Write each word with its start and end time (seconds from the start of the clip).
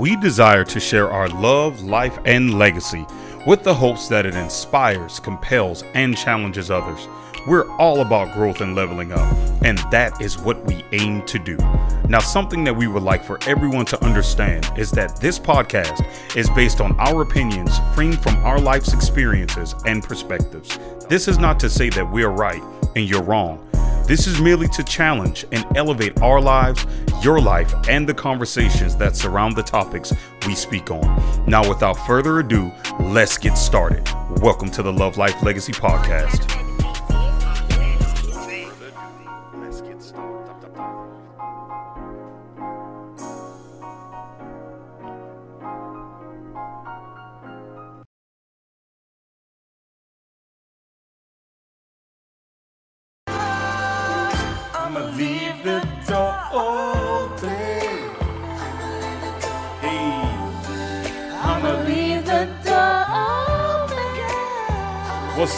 we 0.00 0.16
desire 0.16 0.64
to 0.64 0.80
share 0.80 1.10
our 1.10 1.28
love, 1.28 1.82
life, 1.82 2.18
and 2.24 2.58
legacy 2.58 3.04
with 3.46 3.62
the 3.62 3.74
hopes 3.74 4.08
that 4.08 4.24
it 4.24 4.34
inspires, 4.34 5.20
compels, 5.20 5.84
and 5.92 6.16
challenges 6.16 6.70
others. 6.70 7.06
We're 7.46 7.70
all 7.72 8.00
about 8.00 8.32
growth 8.32 8.62
and 8.62 8.74
leveling 8.74 9.12
up, 9.12 9.30
and 9.62 9.76
that 9.90 10.18
is 10.22 10.38
what 10.38 10.64
we 10.64 10.82
aim 10.92 11.20
to 11.26 11.38
do. 11.38 11.58
Now, 12.08 12.20
something 12.20 12.64
that 12.64 12.74
we 12.74 12.86
would 12.86 13.02
like 13.02 13.22
for 13.22 13.38
everyone 13.46 13.84
to 13.86 14.02
understand 14.02 14.72
is 14.78 14.90
that 14.92 15.20
this 15.20 15.38
podcast 15.38 16.06
is 16.34 16.48
based 16.48 16.80
on 16.80 16.98
our 16.98 17.20
opinions, 17.20 17.78
framed 17.94 18.22
from 18.22 18.36
our 18.36 18.58
life's 18.58 18.94
experiences 18.94 19.74
and 19.84 20.02
perspectives. 20.02 20.78
This 21.10 21.28
is 21.28 21.36
not 21.36 21.60
to 21.60 21.68
say 21.68 21.90
that 21.90 22.10
we're 22.10 22.30
right 22.30 22.62
and 22.96 23.06
you're 23.06 23.22
wrong. 23.22 23.69
This 24.10 24.26
is 24.26 24.40
merely 24.40 24.66
to 24.70 24.82
challenge 24.82 25.44
and 25.52 25.64
elevate 25.76 26.20
our 26.20 26.40
lives, 26.40 26.84
your 27.22 27.40
life, 27.40 27.72
and 27.88 28.08
the 28.08 28.12
conversations 28.12 28.96
that 28.96 29.14
surround 29.14 29.54
the 29.54 29.62
topics 29.62 30.12
we 30.48 30.56
speak 30.56 30.90
on. 30.90 31.46
Now, 31.46 31.68
without 31.68 31.94
further 32.08 32.40
ado, 32.40 32.72
let's 32.98 33.38
get 33.38 33.56
started. 33.56 34.02
Welcome 34.42 34.72
to 34.72 34.82
the 34.82 34.92
Love 34.92 35.16
Life 35.16 35.40
Legacy 35.44 35.70
Podcast. 35.70 36.69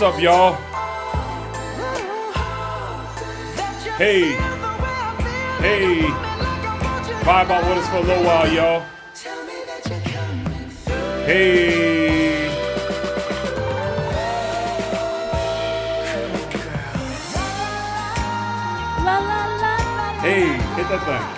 What's 0.02 0.16
up, 0.16 0.20
y'all? 0.20 0.54
Hey, 3.98 4.32
hey, 5.60 6.00
vibe 7.22 7.50
out 7.50 7.68
with 7.68 7.78
us 7.78 7.88
for 7.88 7.98
a 7.98 8.00
little 8.00 8.24
while, 8.24 8.52
y'all. 8.52 8.80
Hey, 11.24 12.48
hey, 20.18 20.46
hit 20.74 20.88
that 20.88 21.02
thing. 21.06 21.31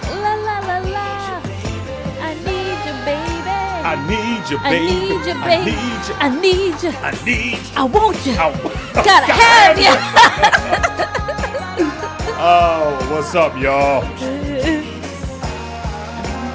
I 3.86 3.96
need 4.08 4.48
you, 4.50 4.58
baby. 4.60 4.64
I 4.64 4.80
need 4.80 5.26
you, 5.26 5.34
I 5.34 5.44
baby. 5.44 5.76
I 6.18 6.28
need 6.40 6.82
you. 6.82 6.90
I 7.02 7.10
need 7.22 7.58
you. 7.58 7.72
I 7.76 7.84
want 7.84 8.24
you. 8.24 8.32
Ow. 8.32 8.52
Gotta 8.94 9.32
have 9.44 9.78
you. 9.78 9.94
Oh, 12.46 12.96
what's 13.10 13.34
up, 13.34 13.56
y'all? 13.58 14.02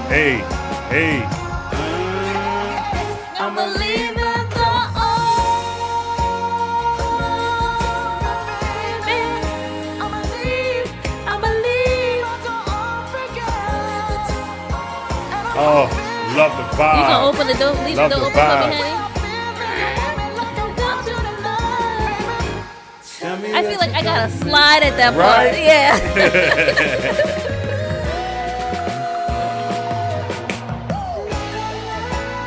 Hey, 0.09 0.43
hey. 0.89 1.23
I'ma 3.39 3.65
the 3.73 4.33
door 4.53 4.83
open. 5.07 5.31
I'ma 10.01 10.19
leave. 10.35 10.89
I'ma 11.25 11.49
leave. 11.63 12.25
Oh, 15.61 15.98
love 16.37 16.51
the 16.57 16.63
You 16.71 16.77
gonna 16.77 17.27
open 17.27 17.47
the 17.47 17.53
door? 17.55 17.73
Leave 17.85 17.97
Love 17.97 18.09
the 18.11 18.15
door 18.17 18.29
the 18.29 18.31
open 18.31 18.33
for 18.33 18.67
me, 18.69 18.75
honey? 18.75 19.09
I 23.53 23.63
feel 23.63 23.79
like 23.79 23.93
I 23.93 24.01
gotta 24.03 24.31
slide 24.31 24.83
at 24.83 24.95
that 24.97 25.15
Right? 25.15 25.51
point. 25.51 25.63
Yeah. 25.63 27.35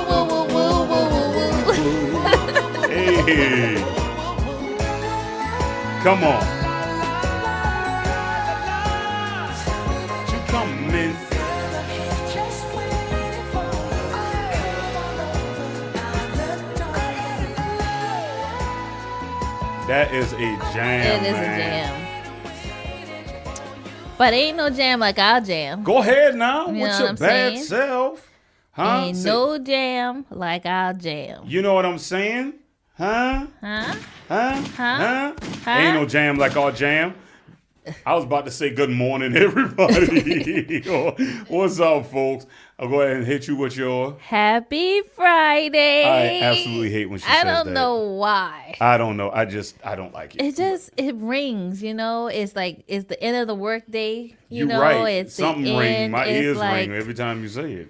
woo, 6.09 6.60
That 19.91 20.13
is 20.13 20.31
a 20.31 20.37
jam. 20.71 21.21
It 21.21 21.27
is 21.27 21.37
a 21.37 21.41
jam. 21.59 22.07
But 24.17 24.33
ain't 24.33 24.55
no 24.55 24.69
jam 24.69 25.01
like 25.01 25.19
our 25.19 25.41
jam. 25.41 25.83
Go 25.83 25.97
ahead 25.97 26.35
now 26.35 26.67
You 26.67 26.83
with 26.83 26.97
your 26.97 27.09
I'm 27.09 27.15
bad 27.17 27.53
saying? 27.55 27.63
self. 27.65 28.25
Huh? 28.71 29.01
Ain't 29.03 29.17
Say- 29.17 29.29
no 29.29 29.57
jam 29.57 30.25
like 30.29 30.65
our 30.65 30.93
jam. 30.93 31.43
You 31.45 31.61
know 31.61 31.73
what 31.73 31.85
I'm 31.85 31.97
saying? 31.97 32.53
Huh? 32.97 33.47
Huh? 33.59 33.95
Huh? 34.29 34.61
Huh? 34.77 35.33
Huh? 35.65 35.69
Ain't 35.71 35.95
no 35.95 36.05
jam 36.05 36.37
like 36.37 36.55
our 36.55 36.71
jam. 36.71 37.13
I 38.05 38.13
was 38.13 38.25
about 38.25 38.45
to 38.45 38.51
say 38.51 38.69
good 38.69 38.91
morning, 38.91 39.35
everybody. 39.37 40.81
What's 41.47 41.79
up, 41.79 42.05
folks? 42.07 42.45
I'll 42.77 42.87
go 42.89 43.01
ahead 43.01 43.17
and 43.17 43.25
hit 43.25 43.47
you 43.47 43.55
with 43.55 43.75
your. 43.75 44.17
Happy 44.19 45.01
Friday. 45.01 46.03
I 46.03 46.41
absolutely 46.45 46.91
hate 46.91 47.07
when 47.09 47.19
she 47.19 47.25
I 47.27 47.43
don't 47.43 47.67
that. 47.67 47.71
know 47.73 47.97
why. 47.97 48.75
I 48.79 48.97
don't 48.97 49.17
know. 49.17 49.31
I 49.31 49.45
just 49.45 49.75
I 49.83 49.95
don't 49.95 50.13
like 50.13 50.35
it. 50.35 50.41
It 50.41 50.55
just 50.55 50.91
it 50.97 51.15
rings, 51.15 51.81
you 51.81 51.93
know. 51.93 52.27
It's 52.27 52.55
like 52.55 52.83
it's 52.87 53.05
the 53.05 53.21
end 53.21 53.37
of 53.37 53.47
the 53.47 53.55
workday. 53.55 54.35
You 54.49 54.59
You're 54.59 54.67
know, 54.67 54.81
right. 54.81 55.07
it's 55.15 55.33
Something 55.35 55.63
the 55.63 55.77
ring. 55.77 55.93
end. 55.95 56.11
My 56.11 56.25
it's 56.25 56.43
ears 56.43 56.57
like, 56.57 56.87
ring 56.87 56.93
every 56.95 57.13
time 57.15 57.41
you 57.41 57.49
say 57.49 57.71
it. 57.73 57.87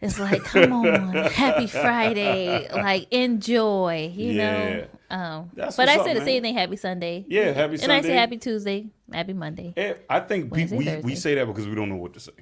It's 0.00 0.18
like, 0.20 0.44
come 0.44 0.72
on, 0.74 1.12
happy 1.32 1.66
Friday, 1.66 2.68
like 2.70 3.10
enjoy, 3.12 4.12
you 4.14 4.32
Yeah. 4.32 4.42
know. 4.76 4.86
Um, 5.08 5.50
That's 5.54 5.76
but 5.76 5.88
I 5.88 5.96
up, 5.98 6.04
say 6.04 6.14
the 6.14 6.24
same 6.24 6.42
thing, 6.42 6.54
happy 6.54 6.76
Sunday. 6.76 7.24
Yeah, 7.28 7.52
happy 7.52 7.76
Sunday. 7.76 7.84
And 7.84 8.04
I 8.04 8.08
say 8.08 8.14
happy 8.14 8.38
Tuesday, 8.38 8.88
happy 9.12 9.32
Monday. 9.32 9.72
Eh, 9.76 9.94
I 10.10 10.20
think 10.20 10.52
we, 10.52 10.60
Wednesday, 10.66 10.96
we, 10.96 11.02
we 11.02 11.14
say 11.14 11.34
that 11.36 11.46
because 11.46 11.66
we 11.68 11.74
don't 11.74 11.88
know 11.88 11.96
what 11.96 12.14
to 12.14 12.20
say. 12.20 12.32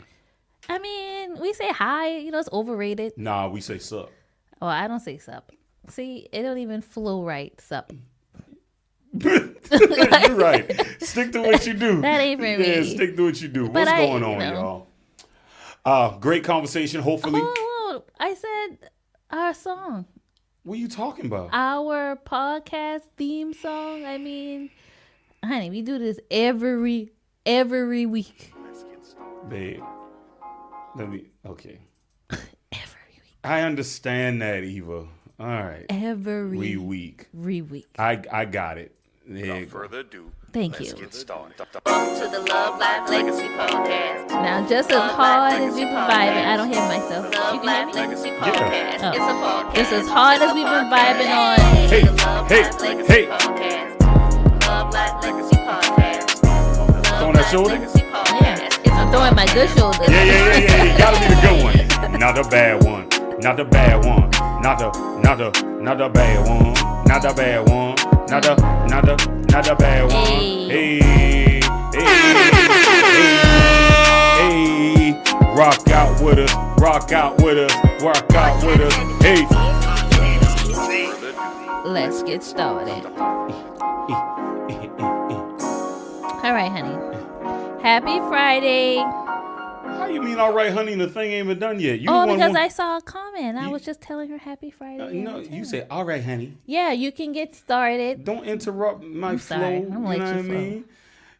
I 0.69 0.79
mean, 0.79 1.39
we 1.41 1.53
say 1.53 1.69
hi, 1.71 2.17
you 2.17 2.31
know, 2.31 2.39
it's 2.39 2.49
overrated. 2.53 3.13
Nah, 3.19 3.49
we 3.49 3.61
say 3.61 3.79
sup. 3.79 4.11
Oh, 4.63 4.67
I 4.67 4.87
don't 4.89 5.01
say 5.01 5.19
sup. 5.19 5.53
See, 5.89 6.27
it 6.33 6.43
don't 6.43 6.57
even 6.59 6.81
flow 6.81 7.23
right, 7.25 7.59
sup. 7.61 7.93
You're 9.19 9.51
right. 10.35 10.87
Stick 11.03 11.33
to 11.33 11.43
what 11.43 11.67
you 11.67 11.75
do. 11.75 12.01
That 12.01 12.21
ain't 12.21 12.41
for 12.41 12.47
yeah, 12.47 12.81
me. 12.81 12.95
stick 12.95 13.17
to 13.17 13.25
what 13.27 13.41
you 13.41 13.49
do. 13.49 13.65
But 13.67 13.81
What's 13.81 13.91
I- 13.91 14.07
going 14.07 14.23
you 14.23 14.29
on, 14.29 14.39
know. 14.39 14.53
y'all? 14.55 14.87
Uh, 15.85 16.17
great 16.19 16.45
conversation. 16.45 17.03
Hopefully, 17.03 17.41
Oh, 17.43 17.55
oh, 17.57 18.05
I 18.19 18.33
said 18.35 18.91
our 19.31 19.53
song, 19.53 20.07
what 20.65 20.75
are 20.75 20.79
you 20.79 20.89
talking 20.89 21.27
about? 21.27 21.51
our 21.53 22.17
podcast 22.17 23.03
theme 23.17 23.53
song. 23.55 24.05
I 24.05 24.19
mean, 24.19 24.71
honey, 25.45 25.71
we 25.71 25.83
do 25.83 25.99
this 25.99 26.19
every 26.31 27.11
every 27.47 28.07
week. 28.07 28.53
Babe, 29.49 29.83
let 30.97 31.09
me. 31.11 31.27
Okay, 31.47 31.79
Every 32.31 33.13
week. 33.13 33.23
I 33.45 33.61
understand 33.61 34.41
that, 34.41 34.65
Eva. 34.65 35.07
All 35.39 35.47
right, 35.47 35.85
Every 35.91 36.57
we 36.57 36.77
weak. 36.79 37.27
every 37.37 37.61
week. 37.61 37.87
I 37.99 38.23
I 38.33 38.45
got 38.47 38.79
it. 38.79 38.95
Without 39.29 39.61
go. 39.61 39.67
further 39.67 39.99
ado, 40.01 40.31
Thank 40.55 40.79
let's 40.79 40.93
you. 40.93 40.99
get 40.99 41.13
started. 41.13 41.67
Welcome 41.85 42.15
to 42.15 42.31
the 42.31 42.39
Love 42.49 42.79
Life 42.79 43.11
Legacy 43.11 43.49
Podcast. 43.59 44.29
Now, 44.29 44.65
just 44.69 44.89
as 44.89 44.99
oh. 44.99 45.01
hard 45.01 45.55
as 45.55 45.75
we've 45.75 45.83
been 45.83 45.97
vibing, 45.97 46.47
I 46.47 46.57
don't 46.57 46.73
hear 46.73 46.81
myself. 46.87 47.27
You 47.27 47.59
can 47.59 47.69
hear 47.69 47.87
me? 47.87 47.93
Legacy 47.93 48.31
Podcast. 48.39 49.03
Oh. 49.03 49.09
It's 49.11 49.19
a 49.19 49.35
podcast. 49.35 49.75
Just 49.75 49.93
as 49.93 50.07
hard 50.07 50.43
as 50.43 50.55
we've 50.55 50.63
been 50.63 50.87
vibing 50.87 51.35
on. 51.35 51.59
Hey, 51.91 52.05
The 52.05 52.13
Love 52.23 52.49
hey, 52.49 52.63
Life 52.63 52.81
Legacy 52.81 53.13
hey. 53.13 53.27
Podcast. 53.27 54.01
Love 54.69 54.95
Life 54.95 55.25
Legacy 55.25 55.57
Podcast. 55.57 56.45
Love 56.45 57.19
Throwing 57.19 57.35
that 57.35 57.51
shoulder? 57.51 57.75
Yeah, 57.75 58.95
I'm 58.95 59.11
throwing 59.11 59.35
my 59.35 59.47
good 59.47 59.69
shoulder. 59.71 60.05
Yeah, 60.07 60.23
yeah, 60.23 60.39
yeah, 60.39 60.59
yeah. 60.59 60.85
yeah. 60.85 60.99
Gotta 60.99 61.19
be 61.19 61.35
the 61.35 61.41
good 61.43 61.65
one. 61.65 62.21
Not 62.21 62.37
the 62.37 62.45
bad 62.49 62.85
one. 62.85 63.09
Not 63.41 63.57
the 63.57 63.65
bad 63.65 64.05
one. 64.05 64.31
Not 64.63 64.79
the, 64.79 65.19
not 65.19 65.37
the, 65.37 65.51
not 65.81 65.99
the 65.99 66.09
bad 66.11 66.47
one. 66.47 67.05
Not 67.07 67.23
the 67.23 67.35
bad 67.35 67.69
one. 67.69 67.97
Not 68.31 68.43
the, 68.45 68.87
not 68.87 69.05
the, 69.05 69.44
not 69.55 69.65
the 69.67 69.75
bad 69.77 70.03
one. 70.03 70.11
Hey. 70.11 70.67
Hey, 70.67 70.99
hey, 70.99 71.61
hey, 71.93 72.11
hey. 74.41 75.23
Rock 75.55 75.89
out 75.91 76.21
with 76.21 76.41
us. 76.41 76.53
Rock 76.81 77.13
out 77.13 77.41
with 77.41 77.59
us. 77.59 78.03
Rock 78.03 78.35
out 78.35 78.67
with 78.67 78.81
us. 78.81 78.93
Hey. 79.23 79.47
Let's 81.85 82.25
get 82.25 82.43
started. 82.43 83.07
All 86.43 86.53
right, 86.53 86.73
honey. 86.73 86.99
Happy 87.81 88.19
Friday. 88.27 89.05
How 89.97 90.07
you 90.07 90.23
mean, 90.23 90.39
all 90.39 90.53
right, 90.53 90.73
honey? 90.73 90.95
The 90.95 91.09
thing 91.09 91.33
ain't 91.33 91.47
even 91.47 91.59
done 91.59 91.81
yet. 91.81 92.01
You 92.01 92.09
Oh, 92.11 92.27
because 92.27 92.55
I 92.55 92.69
saw 92.69 92.99
a 92.99 93.03
comment. 93.03 93.57
I 93.57 93.67
You- 93.67 93.71
was 93.71 93.83
just 93.83 94.01
telling 94.01 94.29
her 94.31 94.39
Happy 94.39 94.71
Friday. 94.71 95.03
Uh, 95.03 95.11
no, 95.31 95.39
you 95.39 95.65
say, 95.65 95.87
all 95.91 96.05
right, 96.05 96.23
honey. 96.23 96.57
Yeah, 96.67 96.93
you 96.93 97.13
can 97.13 97.33
get 97.33 97.55
started. 97.55 98.25
Don't 98.25 98.45
interrupt 98.45 99.03
my 99.05 99.31
I'm 99.31 99.39
flow. 99.39 99.57
sorry. 99.59 99.77
I'm 99.77 99.83
you 99.85 99.89
know 99.91 100.01
what 100.01 100.21
I 100.21 100.37
you 100.39 100.43
mean? 100.43 100.85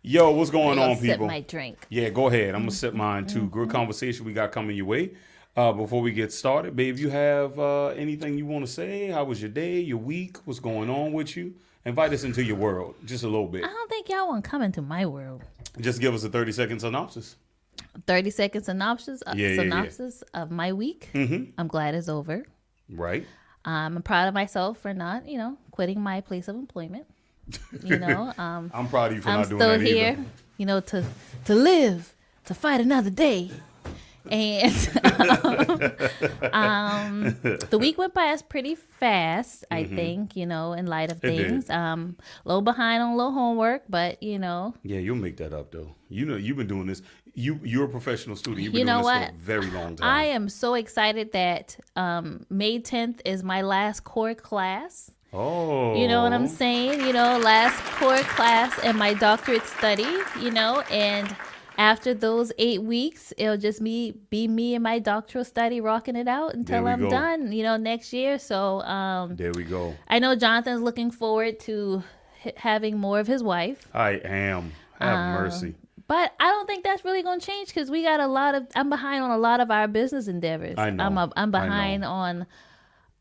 Yo, 0.03 0.31
what's 0.33 0.51
going 0.51 0.79
on, 0.79 0.97
sip 0.97 1.13
people? 1.13 1.27
my 1.27 1.41
drink. 1.41 1.79
Yeah, 1.89 2.11
go 2.11 2.27
ahead. 2.29 2.55
I'm 2.55 2.63
gonna 2.63 2.71
sip 2.73 2.93
mine 2.95 3.27
too. 3.27 3.41
Mm-hmm. 3.41 3.49
Good 3.59 3.71
conversation 3.71 4.27
we 4.27 4.33
got 4.35 4.53
coming 4.53 4.77
your 4.77 4.87
way. 4.87 5.13
Uh, 5.57 5.73
before 5.73 6.03
we 6.03 6.11
get 6.13 6.33
started, 6.33 6.75
babe, 6.77 6.99
you 6.99 7.09
have 7.11 7.59
uh, 7.59 7.87
anything 7.89 8.37
you 8.37 8.45
want 8.45 8.67
to 8.67 8.71
say? 8.71 9.07
How 9.09 9.25
was 9.25 9.41
your 9.41 9.51
day, 9.51 9.81
your 9.81 9.99
week? 9.99 10.37
What's 10.45 10.59
going 10.61 10.91
on 10.91 11.13
with 11.13 11.37
you? 11.37 11.55
Invite 11.87 12.13
us 12.13 12.25
into 12.25 12.43
your 12.43 12.57
world, 12.57 12.97
just 13.05 13.25
a 13.25 13.29
little 13.29 13.47
bit. 13.47 13.65
I 13.65 13.69
don't 13.69 13.89
think 13.89 14.09
y'all 14.09 14.27
want 14.29 14.43
to 14.45 14.51
come 14.51 14.63
into 14.63 14.83
my 14.83 15.07
world. 15.07 15.43
Just 15.81 16.01
give 16.01 16.13
us 16.13 16.25
a 16.25 16.29
30 16.29 16.53
second 16.53 16.81
synopsis. 16.81 17.37
30 18.07 18.31
second 18.31 18.63
synopsis, 18.65 19.23
uh, 19.27 19.35
Yeah, 19.37 19.49
yeah, 19.49 19.55
yeah. 19.55 19.63
synopsis 19.63 20.23
of 20.35 20.51
my 20.51 20.73
week. 20.73 21.11
Mm-hmm. 21.15 21.51
I'm 21.59 21.69
glad 21.69 21.95
it's 21.95 22.09
over. 22.09 22.45
Right? 22.91 23.27
Um, 23.65 23.97
I'm 23.97 24.03
proud 24.03 24.29
of 24.29 24.35
myself 24.35 24.79
for 24.79 24.93
not, 24.93 25.27
you 25.29 25.39
know, 25.39 25.57
quitting 25.71 26.01
my 26.01 26.21
place 26.21 26.49
of 26.49 26.57
employment. 26.57 27.07
You 27.83 27.99
know, 27.99 28.33
um, 28.39 28.71
I'm 28.75 28.89
proud 28.89 29.11
of 29.13 29.17
you 29.17 29.23
for 29.23 29.31
I'm 29.31 29.41
not 29.41 29.49
doing 29.49 29.61
still 29.61 29.79
that 29.79 29.81
here, 29.81 30.13
either. 30.13 30.25
you 30.59 30.67
know, 30.67 30.81
to 30.81 31.05
to 31.47 31.55
live, 31.55 32.15
to 32.47 32.55
fight 32.55 32.81
another 32.81 33.11
day. 33.11 33.51
And 34.31 34.73
um, 36.53 37.37
the 37.71 37.77
week 37.79 37.99
went 37.99 38.15
by 38.15 38.29
us 38.29 38.41
pretty 38.43 38.75
fast, 38.75 39.65
I 39.71 39.85
think, 39.85 40.35
you 40.37 40.47
know, 40.47 40.73
in 40.73 40.87
light 40.87 41.11
of 41.11 41.21
Mm-hmm. 41.21 41.37
Did. 41.37 41.47
things. 41.49 41.71
Um, 41.71 42.17
a 42.45 42.49
little 42.49 42.63
behind 42.63 43.03
on 43.03 43.11
a 43.13 43.17
little 43.17 43.33
homework, 43.33 43.83
but 43.89 44.23
you 44.23 44.39
know, 44.39 44.75
Yeah, 44.83 44.99
you'll 44.99 45.17
make 45.17 45.37
that 45.39 45.53
up 45.53 45.71
though. 45.73 45.95
You 46.09 46.27
know, 46.27 46.37
you've 46.37 46.57
been 46.57 46.67
doing 46.67 46.87
this. 46.87 47.03
You 47.35 47.59
you're 47.63 47.85
a 47.87 47.89
professional 47.89 48.37
student. 48.37 48.63
You've 48.63 48.73
been 48.73 48.81
You 48.81 48.85
know 48.85 49.03
doing 49.03 49.15
this 49.15 49.23
what? 49.23 49.29
for 49.31 49.35
a 49.35 49.39
very 49.39 49.71
long 49.71 49.97
time. 49.97 50.09
I 50.09 50.25
am 50.27 50.49
so 50.49 50.75
excited 50.75 51.33
that 51.33 51.77
um, 51.97 52.47
May 52.49 52.79
10th 52.81 53.21
is 53.25 53.43
my 53.43 53.63
last 53.63 54.05
core 54.05 54.35
class. 54.35 55.11
oh, 55.33 55.95
You 55.97 56.07
know 56.07 56.23
what 56.23 56.33
I'm 56.33 56.47
saying? 56.47 57.01
You 57.01 57.13
know, 57.13 57.39
last 57.39 57.77
core 57.99 58.19
class 58.37 58.79
and 58.85 58.97
my 58.97 59.15
doctorate 59.15 59.67
study, 59.67 60.07
you 60.41 60.51
know, 60.53 60.81
and 60.91 61.35
after 61.77 62.15
those 62.15 62.53
eight 62.57 62.83
weeks, 62.85 63.33
it'll 63.37 63.57
just 63.57 63.81
me 63.81 64.13
be 64.31 64.47
me 64.47 64.77
and 64.77 64.83
my 64.85 65.01
doctoral 65.01 65.45
study 65.45 65.81
rocking 65.81 66.15
it 66.15 66.29
out 66.29 66.55
until 66.55 66.87
I'm 66.87 67.01
go. 67.01 67.11
done, 67.11 67.51
you 67.51 67.65
know, 67.65 67.77
next 67.77 68.13
year. 68.13 68.39
So 68.39 68.81
um, 68.83 69.35
There 69.35 69.51
we 69.53 69.65
go. 69.65 69.97
I 70.07 70.21
know 70.21 70.37
Jonathan's 70.37 70.83
looking 70.83 71.11
forward 71.11 71.59
to 71.61 72.05
h- 72.45 72.55
having 72.57 72.97
more 72.99 73.19
of 73.19 73.27
his 73.27 73.43
wife. 73.43 73.89
I 73.93 74.11
am. 74.25 74.71
Have 75.01 75.19
Um, 75.19 75.33
mercy. 75.43 75.75
But 76.07 76.35
I 76.39 76.45
don't 76.51 76.67
think 76.67 76.85
that's 76.85 77.05
really 77.05 77.23
going 77.23 77.41
to 77.41 77.47
change 77.47 77.69
because 77.69 77.91
we 77.91 78.03
got 78.03 78.21
a 78.21 78.27
lot 78.27 78.55
of. 78.55 78.67
I'm 78.77 78.91
behind 78.91 79.23
on 79.25 79.31
a 79.31 79.39
lot 79.39 79.61
of 79.61 79.71
our 79.71 79.89
business 79.89 80.29
endeavors. 80.29 80.75
I 80.79 80.91
know, 80.91 81.05
I'm, 81.05 81.17
a, 81.19 81.33
I'm 81.37 81.55
I 81.55 81.61
behind 81.61 82.05
on. 82.05 82.47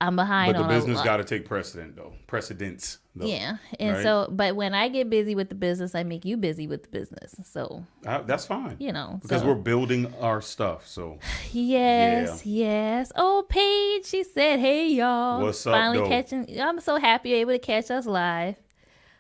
I'm 0.02 0.18
behind 0.18 0.52
But 0.52 0.58
the 0.60 0.64
on 0.66 0.70
business 0.70 1.02
got 1.02 1.18
to 1.18 1.24
take 1.24 1.46
precedent 1.46 1.96
though. 1.96 2.12
Precedence 2.28 2.98
though. 3.16 3.26
Yeah, 3.26 3.56
and 3.80 3.96
right? 3.96 4.04
so, 4.04 4.28
but 4.30 4.54
when 4.58 4.74
I 4.74 4.90
get 4.90 5.10
busy 5.10 5.34
with 5.34 5.48
the 5.48 5.56
business, 5.56 5.96
I 5.96 6.04
make 6.04 6.26
you 6.26 6.36
busy 6.36 6.68
with 6.68 6.84
the 6.84 6.90
business. 6.90 7.36
So 7.46 7.86
Uh, 8.06 8.22
that's 8.24 8.46
fine. 8.46 8.76
you 8.80 8.92
know, 8.92 9.20
Because 9.22 9.42
so- 9.44 9.48
we're 9.48 9.56
building 9.56 10.14
our 10.20 10.42
stuff. 10.42 10.86
So 10.88 11.20
yes, 11.54 12.46
yes. 12.46 13.14
Oh, 13.16 13.46
Paige, 13.48 14.06
she 14.06 14.26
said, 14.26 14.60
"Hey, 14.60 14.90
y'all, 14.90 15.42
What's 15.42 15.66
up, 15.66 15.74
finally 15.74 16.00
though? 16.00 16.10
catching." 16.10 16.60
I'm 16.60 16.82
so 16.82 16.98
happy 16.98 17.30
you're 17.30 17.40
able 17.40 17.54
to 17.54 17.60
catch 17.60 17.90
us 17.90 18.06
live. 18.06 18.56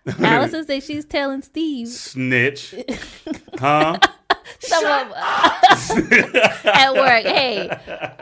Allison 0.19 0.65
said 0.65 0.83
she's 0.83 1.05
telling 1.05 1.41
Steve 1.41 1.87
snitch. 1.87 2.75
huh? 3.59 3.97
some 4.59 4.85
of 4.85 5.11
at 6.65 6.93
work. 6.93 7.23
Hey, 7.23 7.69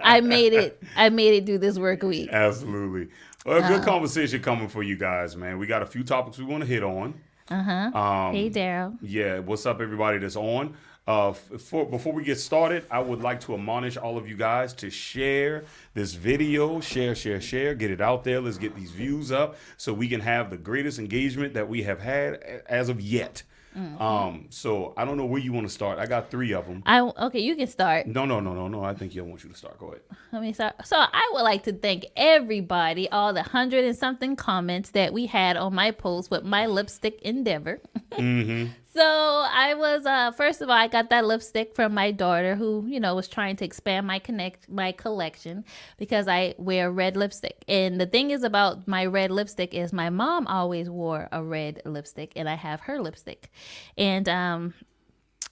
I 0.03 0.21
made 0.21 0.53
it. 0.53 0.81
I 0.95 1.09
made 1.09 1.35
it 1.35 1.45
through 1.45 1.59
this 1.59 1.79
work 1.79 2.03
week. 2.03 2.29
Absolutely. 2.31 3.09
Well, 3.45 3.63
a 3.63 3.67
good 3.67 3.83
conversation 3.83 4.41
coming 4.41 4.67
for 4.67 4.83
you 4.83 4.95
guys, 4.95 5.35
man. 5.35 5.57
We 5.57 5.65
got 5.65 5.81
a 5.81 5.87
few 5.87 6.03
topics 6.03 6.37
we 6.37 6.45
want 6.45 6.61
to 6.61 6.67
hit 6.67 6.83
on. 6.83 7.15
Uh 7.49 7.63
huh. 7.63 7.99
Um, 7.99 8.35
hey, 8.35 8.49
Daryl. 8.49 8.97
Yeah, 9.01 9.39
what's 9.39 9.65
up, 9.65 9.81
everybody 9.81 10.19
that's 10.19 10.35
on? 10.35 10.75
Uh, 11.07 11.33
for, 11.33 11.85
before 11.85 12.13
we 12.13 12.23
get 12.23 12.39
started, 12.39 12.85
I 12.91 12.99
would 12.99 13.21
like 13.21 13.39
to 13.41 13.55
admonish 13.55 13.97
all 13.97 14.17
of 14.17 14.29
you 14.29 14.37
guys 14.37 14.73
to 14.75 14.89
share 14.89 15.65
this 15.93 16.13
video. 16.13 16.79
Share, 16.79 17.15
share, 17.15 17.41
share. 17.41 17.73
Get 17.73 17.91
it 17.91 18.01
out 18.01 18.23
there. 18.23 18.39
Let's 18.39 18.57
get 18.57 18.75
these 18.75 18.91
views 18.91 19.31
up 19.31 19.55
so 19.77 19.93
we 19.93 20.07
can 20.07 20.21
have 20.21 20.49
the 20.49 20.57
greatest 20.57 20.99
engagement 20.99 21.55
that 21.55 21.67
we 21.67 21.83
have 21.83 21.99
had 21.99 22.63
as 22.67 22.89
of 22.89 23.01
yet. 23.01 23.43
Um, 23.75 24.47
so 24.49 24.93
I 24.97 25.05
don't 25.05 25.17
know 25.17 25.25
where 25.25 25.39
you 25.39 25.53
want 25.53 25.67
to 25.67 25.73
start. 25.73 25.97
I 25.97 26.05
got 26.05 26.29
three 26.29 26.53
of 26.53 26.67
them. 26.67 26.83
I 26.85 26.99
okay. 26.99 27.39
You 27.39 27.55
can 27.55 27.67
start. 27.67 28.05
No, 28.05 28.25
no, 28.25 28.39
no, 28.39 28.53
no, 28.53 28.67
no. 28.67 28.83
I 28.83 28.93
think 28.93 29.17
I 29.17 29.21
want 29.21 29.43
you 29.43 29.49
to 29.49 29.55
start. 29.55 29.79
Go 29.79 29.87
ahead. 29.87 30.01
Let 30.33 30.41
me 30.41 30.51
start. 30.51 30.85
So 30.85 30.97
I 30.97 31.29
would 31.33 31.43
like 31.43 31.63
to 31.63 31.73
thank 31.73 32.07
everybody, 32.15 33.09
all 33.09 33.33
the 33.33 33.43
hundred 33.43 33.85
and 33.85 33.97
something 33.97 34.35
comments 34.35 34.89
that 34.91 35.13
we 35.13 35.25
had 35.25 35.55
on 35.55 35.73
my 35.73 35.91
post 35.91 36.31
with 36.31 36.43
my 36.43 36.65
lipstick 36.65 37.21
endeavor. 37.21 37.79
Mm-hmm. 38.11 38.71
So 38.93 39.01
I 39.03 39.73
was 39.73 40.05
uh 40.05 40.31
first 40.31 40.61
of 40.61 40.69
all 40.69 40.75
I 40.75 40.87
got 40.87 41.09
that 41.11 41.25
lipstick 41.25 41.75
from 41.75 41.93
my 41.93 42.11
daughter 42.11 42.55
who, 42.55 42.85
you 42.87 42.99
know, 42.99 43.15
was 43.15 43.27
trying 43.27 43.55
to 43.57 43.65
expand 43.65 44.05
my 44.05 44.19
connect 44.19 44.67
my 44.69 44.91
collection 44.91 45.63
because 45.97 46.27
I 46.27 46.55
wear 46.57 46.91
red 46.91 47.15
lipstick. 47.15 47.63
And 47.67 48.01
the 48.01 48.05
thing 48.05 48.31
is 48.31 48.43
about 48.43 48.87
my 48.87 49.05
red 49.05 49.31
lipstick 49.31 49.73
is 49.73 49.93
my 49.93 50.09
mom 50.09 50.45
always 50.47 50.89
wore 50.89 51.29
a 51.31 51.41
red 51.41 51.81
lipstick 51.85 52.33
and 52.35 52.49
I 52.49 52.55
have 52.55 52.81
her 52.81 53.01
lipstick. 53.01 53.49
And 53.97 54.27
um 54.27 54.73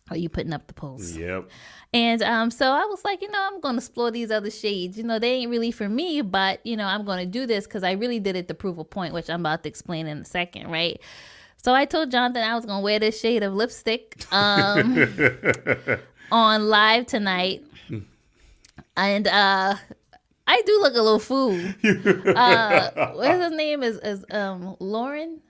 are 0.09 0.17
you 0.17 0.27
putting 0.27 0.53
up 0.53 0.67
the 0.67 0.73
post? 0.73 1.15
Yep. 1.15 1.49
And 1.93 2.21
um, 2.23 2.51
so 2.51 2.71
I 2.71 2.85
was 2.85 3.03
like, 3.05 3.21
you 3.21 3.29
know, 3.29 3.47
I'm 3.51 3.59
going 3.59 3.75
to 3.75 3.79
explore 3.79 4.11
these 4.11 4.31
other 4.31 4.49
shades. 4.49 4.97
You 4.97 5.03
know, 5.03 5.19
they 5.19 5.33
ain't 5.33 5.51
really 5.51 5.71
for 5.71 5.87
me, 5.87 6.21
but, 6.21 6.65
you 6.65 6.75
know, 6.75 6.85
I'm 6.85 7.05
going 7.05 7.19
to 7.19 7.25
do 7.25 7.45
this 7.45 7.65
because 7.65 7.83
I 7.83 7.91
really 7.91 8.19
did 8.19 8.35
it 8.35 8.47
to 8.47 8.53
prove 8.53 8.79
a 8.79 8.83
point, 8.83 9.13
which 9.13 9.29
I'm 9.29 9.41
about 9.41 9.63
to 9.63 9.69
explain 9.69 10.07
in 10.07 10.19
a 10.19 10.25
second, 10.25 10.71
right? 10.71 10.99
So 11.61 11.73
I 11.73 11.85
told 11.85 12.09
Jonathan 12.09 12.41
I 12.43 12.55
was 12.55 12.65
going 12.65 12.79
to 12.79 12.83
wear 12.83 12.99
this 12.99 13.19
shade 13.19 13.43
of 13.43 13.53
lipstick 13.53 14.25
um, 14.31 15.07
on 16.31 16.69
live 16.69 17.05
tonight. 17.05 17.65
And 18.95 19.27
uh, 19.27 19.75
I 20.47 20.61
do 20.65 20.79
look 20.81 20.93
a 20.93 21.01
little 21.01 21.19
fool. 21.19 21.59
Uh, 22.35 23.13
what's 23.15 23.43
his 23.43 23.51
name? 23.51 23.83
Is, 23.83 23.97
is 23.97 24.25
um, 24.31 24.75
Lauren 24.79 25.41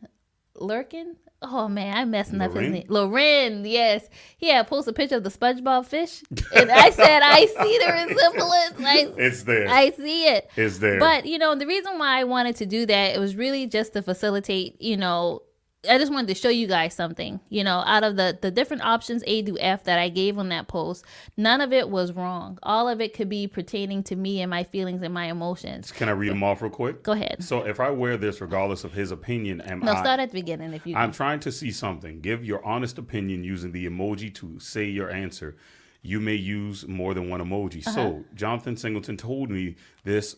Lurkin? 0.56 1.16
Oh 1.42 1.68
man, 1.70 1.96
I'm 1.96 2.12
messing 2.12 2.42
up 2.42 2.54
his 2.54 2.70
name. 2.70 2.86
Loren, 2.90 3.64
yes. 3.66 4.10
He 4.38 4.50
had 4.50 4.68
posted 4.68 4.94
a 4.94 4.96
picture 4.96 5.16
of 5.16 5.24
the 5.24 5.30
SpongeBob 5.30 5.86
fish. 5.86 6.22
And 6.54 6.70
I 6.70 6.90
said, 6.90 7.22
I 7.24 7.46
see 7.46 7.78
the 7.78 7.94
resemblance. 7.94 8.76
I, 8.80 9.14
It's 9.26 9.44
there. 9.44 9.70
I 9.70 9.92
see 9.92 10.26
it. 10.26 10.50
it's 10.58 10.80
there. 10.80 11.00
But 11.00 11.26
you 11.26 11.38
know, 11.38 11.56
the 11.56 11.66
reason 11.66 11.98
why 11.98 12.20
I 12.20 12.24
wanted 12.26 12.58
to 12.58 12.66
do 12.66 12.86
that, 12.88 13.16
it 13.16 13.20
was 13.20 13.36
really 13.36 13.68
just 13.68 13.94
to 13.94 14.02
facilitate, 14.02 14.82
you 14.82 14.98
know, 14.98 15.44
I 15.88 15.98
just 15.98 16.12
wanted 16.12 16.28
to 16.28 16.36
show 16.36 16.50
you 16.50 16.68
guys 16.68 16.94
something. 16.94 17.40
You 17.48 17.64
know, 17.64 17.84
out 17.86 18.04
of 18.04 18.18
the 18.18 18.38
the 18.42 18.52
different 18.52 18.84
options 18.84 19.24
A 19.26 19.44
through 19.44 19.58
F 19.62 19.86
that 19.86 19.98
I 19.98 20.10
gave 20.10 20.38
on 20.38 20.50
that 20.50 20.68
post, 20.68 21.06
none 21.38 21.62
of 21.62 21.72
it 21.72 21.90
was 21.90 22.12
wrong. 22.12 22.60
All 22.64 22.90
of 22.90 23.00
it 23.00 23.14
could 23.14 23.30
be 23.30 23.48
pertaining 23.48 24.04
to 24.04 24.16
me 24.18 24.42
and 24.42 24.50
my 24.50 24.66
feelings 24.66 25.02
and 25.02 25.14
my 25.14 25.28
emotions. 25.28 25.92
Can 25.92 26.10
I 26.10 26.12
read 26.12 26.32
them 26.32 26.44
off 26.44 26.62
real 26.62 26.72
quick? 26.72 27.04
Go 27.04 27.14
ahead. 27.14 27.42
So 27.44 27.66
if 27.66 27.80
I 27.80 27.92
wear 27.92 28.18
this, 28.18 28.42
regardless 28.42 28.84
of 28.84 28.92
his 28.92 29.12
opinion, 29.12 29.62
am 29.62 29.80
No, 29.80 29.94
I? 29.94 30.02
start 30.02 30.20
at 30.20 30.32
the 30.32 30.40
beginning 30.40 30.74
if 30.74 30.86
you. 30.86 30.98
I'm 30.98 31.14
trying 31.14 31.40
to 31.42 31.52
see 31.52 31.72
something. 31.72 32.20
Give 32.20 32.44
your 32.44 32.64
honest 32.66 32.98
opinion 32.98 33.46
using 33.46 33.72
the 33.72 33.88
emoji 33.88 34.34
to 34.36 34.60
say 34.60 34.86
your 34.86 35.10
answer. 35.10 35.56
You 36.02 36.20
may 36.20 36.36
use 36.36 36.88
more 36.88 37.14
than 37.14 37.30
one 37.30 37.40
emoji. 37.40 37.88
Uh-huh. 37.88 37.96
So 37.96 38.26
Jonathan 38.36 38.76
Singleton 38.76 39.16
told 39.16 39.50
me 39.50 39.76
this. 40.04 40.36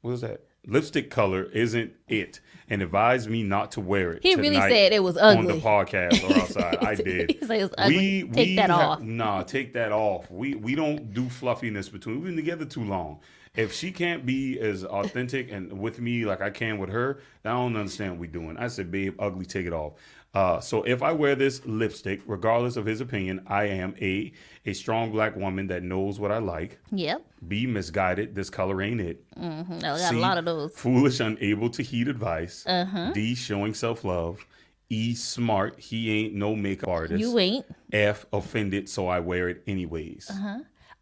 What 0.00 0.12
is 0.12 0.20
that? 0.22 0.40
Lipstick 0.66 1.10
color 1.10 1.44
isn't 1.44 1.92
it, 2.08 2.40
and 2.68 2.82
advised 2.82 3.28
me 3.28 3.42
not 3.42 3.72
to 3.72 3.80
wear 3.80 4.12
it. 4.14 4.22
He 4.22 4.34
really 4.36 4.56
said 4.56 4.92
it 4.92 5.02
was 5.02 5.16
ugly. 5.16 5.38
on 5.38 5.44
the 5.46 5.54
podcast 5.64 6.28
or 6.28 6.38
outside. 6.40 6.78
I 6.84 6.94
did. 7.10 7.30
He 7.32 7.38
said 7.46 7.60
it 7.60 7.62
was 7.64 7.74
ugly. 7.78 8.28
Take 8.32 8.56
that 8.56 8.70
have- 8.70 8.80
off. 8.80 9.00
Nah, 9.02 9.42
take 9.42 9.72
that 9.74 9.92
off. 9.92 10.30
We 10.30 10.54
we 10.54 10.74
don't 10.74 11.12
do 11.12 11.28
fluffiness 11.28 11.88
between. 11.88 12.16
We've 12.16 12.24
been 12.26 12.36
together 12.36 12.64
too 12.64 12.84
long. 12.84 13.20
If 13.56 13.72
she 13.72 13.92
can't 13.92 14.26
be 14.26 14.58
as 14.58 14.84
authentic 14.84 15.52
and 15.52 15.78
with 15.78 16.00
me 16.00 16.24
like 16.24 16.40
I 16.40 16.50
can 16.50 16.78
with 16.78 16.90
her, 16.90 17.20
then 17.44 17.52
I 17.52 17.56
don't 17.56 17.76
understand 17.76 18.12
what 18.12 18.20
we're 18.20 18.30
doing. 18.32 18.56
I 18.56 18.66
said, 18.66 18.90
babe, 18.90 19.14
ugly, 19.20 19.44
take 19.44 19.66
it 19.66 19.72
off. 19.72 19.92
Uh, 20.34 20.58
so 20.58 20.82
if 20.82 21.04
I 21.04 21.12
wear 21.12 21.36
this 21.36 21.64
lipstick, 21.64 22.20
regardless 22.26 22.74
of 22.76 22.84
his 22.84 23.00
opinion, 23.00 23.44
I 23.46 23.66
am 23.66 23.94
a 24.00 24.32
a 24.66 24.72
strong 24.72 25.10
black 25.10 25.36
woman 25.36 25.66
that 25.68 25.82
knows 25.82 26.18
what 26.18 26.30
I 26.32 26.38
like. 26.38 26.78
Yep. 26.90 27.22
B 27.46 27.66
misguided. 27.66 28.34
This 28.34 28.48
color 28.50 28.80
ain't 28.82 29.00
it. 29.00 29.22
Mhm. 29.38 29.78
I 29.78 29.80
got 29.80 30.00
a 30.00 30.08
C, 30.08 30.16
lot 30.16 30.38
of 30.38 30.44
those. 30.44 30.72
Foolish, 30.74 31.20
unable 31.20 31.68
to 31.70 31.82
heed 31.82 32.08
advice. 32.08 32.64
Uh-huh. 32.66 33.12
D 33.12 33.34
showing 33.34 33.74
self 33.74 34.04
love. 34.04 34.46
E 34.90 35.14
smart. 35.14 35.78
He 35.80 36.10
ain't 36.10 36.34
no 36.34 36.54
makeup 36.54 36.88
artist. 36.88 37.20
You 37.20 37.38
ain't. 37.38 37.66
F 37.92 38.26
offended, 38.32 38.88
so 38.88 39.08
I 39.08 39.20
wear 39.20 39.48
it 39.48 39.62
anyways. 39.66 40.30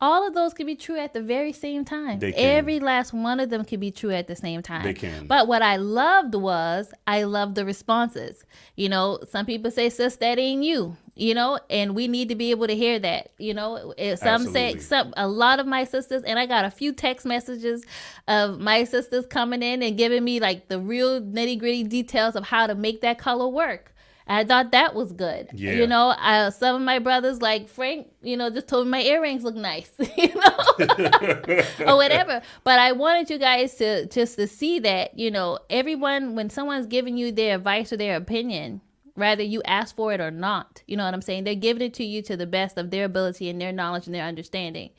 All 0.03 0.27
of 0.27 0.35
those 0.35 0.53
could 0.53 0.67
be 0.67 0.75
true 0.75 0.99
at 0.99 1.15
the 1.15 1.23
very 1.23 1.53
same 1.53 1.85
time. 1.85 2.19
They 2.19 2.33
can. 2.33 2.41
Every 2.41 2.81
last 2.81 3.13
one 3.13 3.39
of 3.39 3.51
them 3.51 3.65
could 3.65 3.79
be 3.79 3.93
true 3.93 4.11
at 4.11 4.27
the 4.27 4.35
same 4.35 4.61
time. 4.61 4.83
They 4.83 4.95
can. 4.95 5.29
But 5.29 5.47
what 5.47 5.63
I 5.63 5.77
loved 5.77 6.35
was 6.35 6.93
I 7.07 7.23
loved 7.23 7.55
the 7.55 7.65
responses. 7.65 8.45
You 8.75 8.89
know, 8.89 9.21
some 9.31 9.47
people 9.47 9.71
say, 9.71 9.89
"Sis, 9.89 10.17
that 10.17 10.41
ain't 10.41 10.65
you." 10.65 10.97
You 11.15 11.35
know, 11.35 11.61
and 11.71 11.95
we 11.95 12.09
need 12.09 12.31
to 12.31 12.35
be 12.35 12.51
able 12.51 12.67
to 12.67 12.75
hear 12.75 12.99
that. 12.99 13.29
You 13.39 13.55
know, 13.55 13.95
eh, 13.97 14.17
some 14.17 14.49
say 14.49 14.79
some 14.79 15.15
a 15.17 15.29
lot 15.29 15.61
of 15.61 15.67
my 15.67 15.85
sisters, 15.85 16.25
and 16.25 16.37
I 16.37 16.47
got 16.47 16.65
a 16.65 16.71
few 16.71 16.93
text 16.93 17.25
messages 17.25 17.85
of 18.27 18.59
my 18.59 18.83
sisters 18.83 19.25
coming 19.27 19.63
in 19.63 19.83
and 19.85 19.97
giving 19.97 20.25
me 20.25 20.41
like 20.41 20.67
the 20.67 20.81
real 20.81 21.21
nitty 21.21 21.61
gritty 21.61 21.85
details 21.85 22.35
of 22.35 22.45
how 22.45 22.67
to 22.67 22.75
make 22.75 23.03
that 23.03 23.19
color 23.19 23.47
work. 23.47 23.95
I 24.27 24.45
thought 24.45 24.71
that 24.73 24.95
was 24.95 25.13
good. 25.13 25.49
Yeah. 25.53 25.73
You 25.73 25.87
know, 25.87 26.11
uh, 26.11 26.51
some 26.51 26.77
of 26.77 26.83
my 26.83 26.99
brothers, 26.99 27.43
like 27.43 27.69
Frank, 27.69 28.09
you 28.23 28.37
know, 28.37 28.51
just 28.51 28.69
told 28.69 28.87
me 28.87 28.91
my 28.93 29.03
earrings 29.03 29.43
look 29.43 29.55
nice, 29.55 29.91
you 30.17 30.35
know, 30.35 31.65
or 31.87 31.97
whatever. 31.97 32.43
But 32.65 32.79
I 32.79 32.93
wanted 32.93 33.31
you 33.31 33.39
guys 33.39 33.75
to 33.77 34.07
just 34.07 34.37
to 34.37 34.47
see 34.47 34.79
that, 34.81 35.19
you 35.19 35.31
know, 35.31 35.59
everyone 35.71 36.35
when 36.35 36.51
someone's 36.51 36.87
giving 36.87 37.17
you 37.17 37.33
their 37.33 37.57
advice 37.57 37.93
or 37.93 37.97
their 37.97 38.17
opinion, 38.17 38.81
whether 39.15 39.43
you 39.43 39.63
ask 39.65 39.95
for 39.95 40.13
it 40.13 40.21
or 40.21 40.31
not, 40.31 40.83
you 40.87 40.97
know 40.97 41.05
what 41.05 41.15
I'm 41.15 41.23
saying? 41.23 41.45
They're 41.45 41.55
giving 41.55 41.83
it 41.83 41.95
to 41.95 42.05
you 42.05 42.23
to 42.23 42.37
the 42.37 42.47
best 42.47 42.79
of 42.79 42.91
their 42.91 43.05
ability 43.05 43.49
and 43.49 43.61
their 43.61 43.73
knowledge 43.73 44.07
and 44.07 44.15
their 44.15 44.25
understanding. 44.25 44.91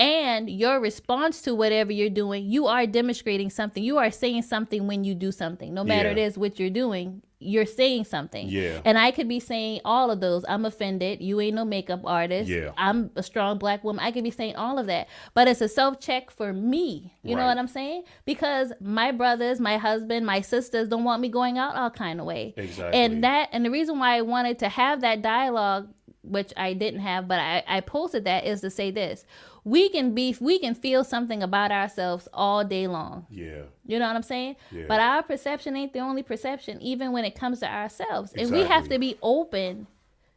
And 0.00 0.48
your 0.48 0.80
response 0.80 1.42
to 1.42 1.54
whatever 1.54 1.92
you're 1.92 2.08
doing, 2.08 2.46
you 2.46 2.66
are 2.66 2.86
demonstrating 2.86 3.50
something. 3.50 3.82
You 3.84 3.98
are 3.98 4.10
saying 4.10 4.42
something 4.42 4.86
when 4.86 5.04
you 5.04 5.14
do 5.14 5.30
something. 5.30 5.74
No 5.74 5.84
matter 5.84 6.08
Yeah. 6.08 6.12
it 6.12 6.18
is 6.18 6.38
what 6.38 6.58
you're 6.58 6.70
doing, 6.70 7.20
you're 7.42 7.66
saying 7.66 8.04
something. 8.04 8.48
Yeah. 8.48 8.80
And 8.84 8.98
I 8.98 9.10
could 9.10 9.26
be 9.28 9.40
saying 9.40 9.80
all 9.84 10.10
of 10.10 10.20
those. 10.20 10.44
I'm 10.46 10.66
offended. 10.66 11.22
You 11.22 11.40
ain't 11.40 11.54
no 11.54 11.64
makeup 11.64 12.00
artist. 12.04 12.50
Yeah. 12.50 12.72
I'm 12.76 13.10
a 13.16 13.22
strong 13.22 13.58
black 13.58 13.82
woman. 13.82 14.04
I 14.04 14.10
could 14.10 14.24
be 14.24 14.30
saying 14.30 14.56
all 14.56 14.78
of 14.78 14.86
that. 14.88 15.08
But 15.32 15.48
it's 15.48 15.62
a 15.62 15.68
self 15.68 16.00
check 16.00 16.30
for 16.30 16.52
me. 16.52 17.14
You 17.22 17.36
know 17.36 17.46
what 17.46 17.56
I'm 17.58 17.66
saying? 17.68 18.04
Because 18.26 18.72
my 18.80 19.12
brothers, 19.12 19.58
my 19.60 19.78
husband, 19.78 20.26
my 20.26 20.40
sisters 20.42 20.88
don't 20.88 21.04
want 21.04 21.22
me 21.22 21.28
going 21.28 21.56
out 21.58 21.76
all 21.76 21.90
kind 21.90 22.20
of 22.20 22.26
way. 22.26 22.52
Exactly. 22.56 22.98
And 23.00 23.24
that 23.24 23.48
and 23.52 23.64
the 23.64 23.70
reason 23.70 23.98
why 23.98 24.16
I 24.16 24.22
wanted 24.22 24.58
to 24.60 24.68
have 24.68 25.00
that 25.00 25.22
dialogue, 25.22 25.88
which 26.22 26.52
I 26.56 26.74
didn't 26.74 27.00
have, 27.00 27.26
but 27.28 27.38
I, 27.38 27.62
I 27.66 27.80
posted 27.80 28.24
that 28.24 28.44
is 28.44 28.60
to 28.60 28.70
say 28.70 28.90
this. 28.90 29.24
We 29.64 29.88
can 29.88 30.14
be 30.14 30.36
we 30.40 30.58
can 30.58 30.74
feel 30.74 31.04
something 31.04 31.42
about 31.42 31.70
ourselves 31.70 32.28
all 32.32 32.64
day 32.64 32.86
long. 32.86 33.26
Yeah. 33.30 33.62
You 33.86 33.98
know 33.98 34.06
what 34.06 34.16
I'm 34.16 34.22
saying? 34.22 34.56
Yeah. 34.70 34.84
But 34.88 35.00
our 35.00 35.22
perception 35.22 35.76
ain't 35.76 35.92
the 35.92 36.00
only 36.00 36.22
perception, 36.22 36.80
even 36.80 37.12
when 37.12 37.24
it 37.24 37.34
comes 37.34 37.60
to 37.60 37.70
ourselves. 37.70 38.32
And 38.34 38.50
we 38.50 38.62
have 38.64 38.88
to 38.88 38.98
be 38.98 39.16
open 39.22 39.86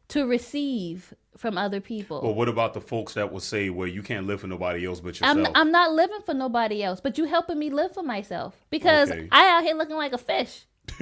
to 0.08 0.26
receive 0.26 1.14
from 1.36 1.58
other 1.58 1.80
people. 1.80 2.20
But 2.20 2.32
what 2.34 2.48
about 2.48 2.74
the 2.74 2.80
folks 2.80 3.14
that 3.14 3.32
will 3.32 3.40
say, 3.40 3.70
"Well, 3.70 3.88
you 3.88 4.02
can't 4.02 4.26
live 4.26 4.40
for 4.42 4.46
nobody 4.46 4.86
else 4.86 5.00
but 5.00 5.18
yourself"? 5.18 5.38
I'm, 5.38 5.46
I'm 5.54 5.70
not 5.72 5.92
living 5.92 6.20
for 6.24 6.34
nobody 6.34 6.82
else, 6.82 7.00
but 7.00 7.18
you 7.18 7.24
helping 7.24 7.58
me 7.58 7.70
live 7.70 7.92
for 7.92 8.02
myself 8.02 8.54
because 8.70 9.10
Okay. 9.10 9.28
I 9.32 9.48
out 9.56 9.64
here 9.64 9.74
looking 9.74 9.96
like 9.96 10.12
a 10.12 10.18
fish. 10.18 10.64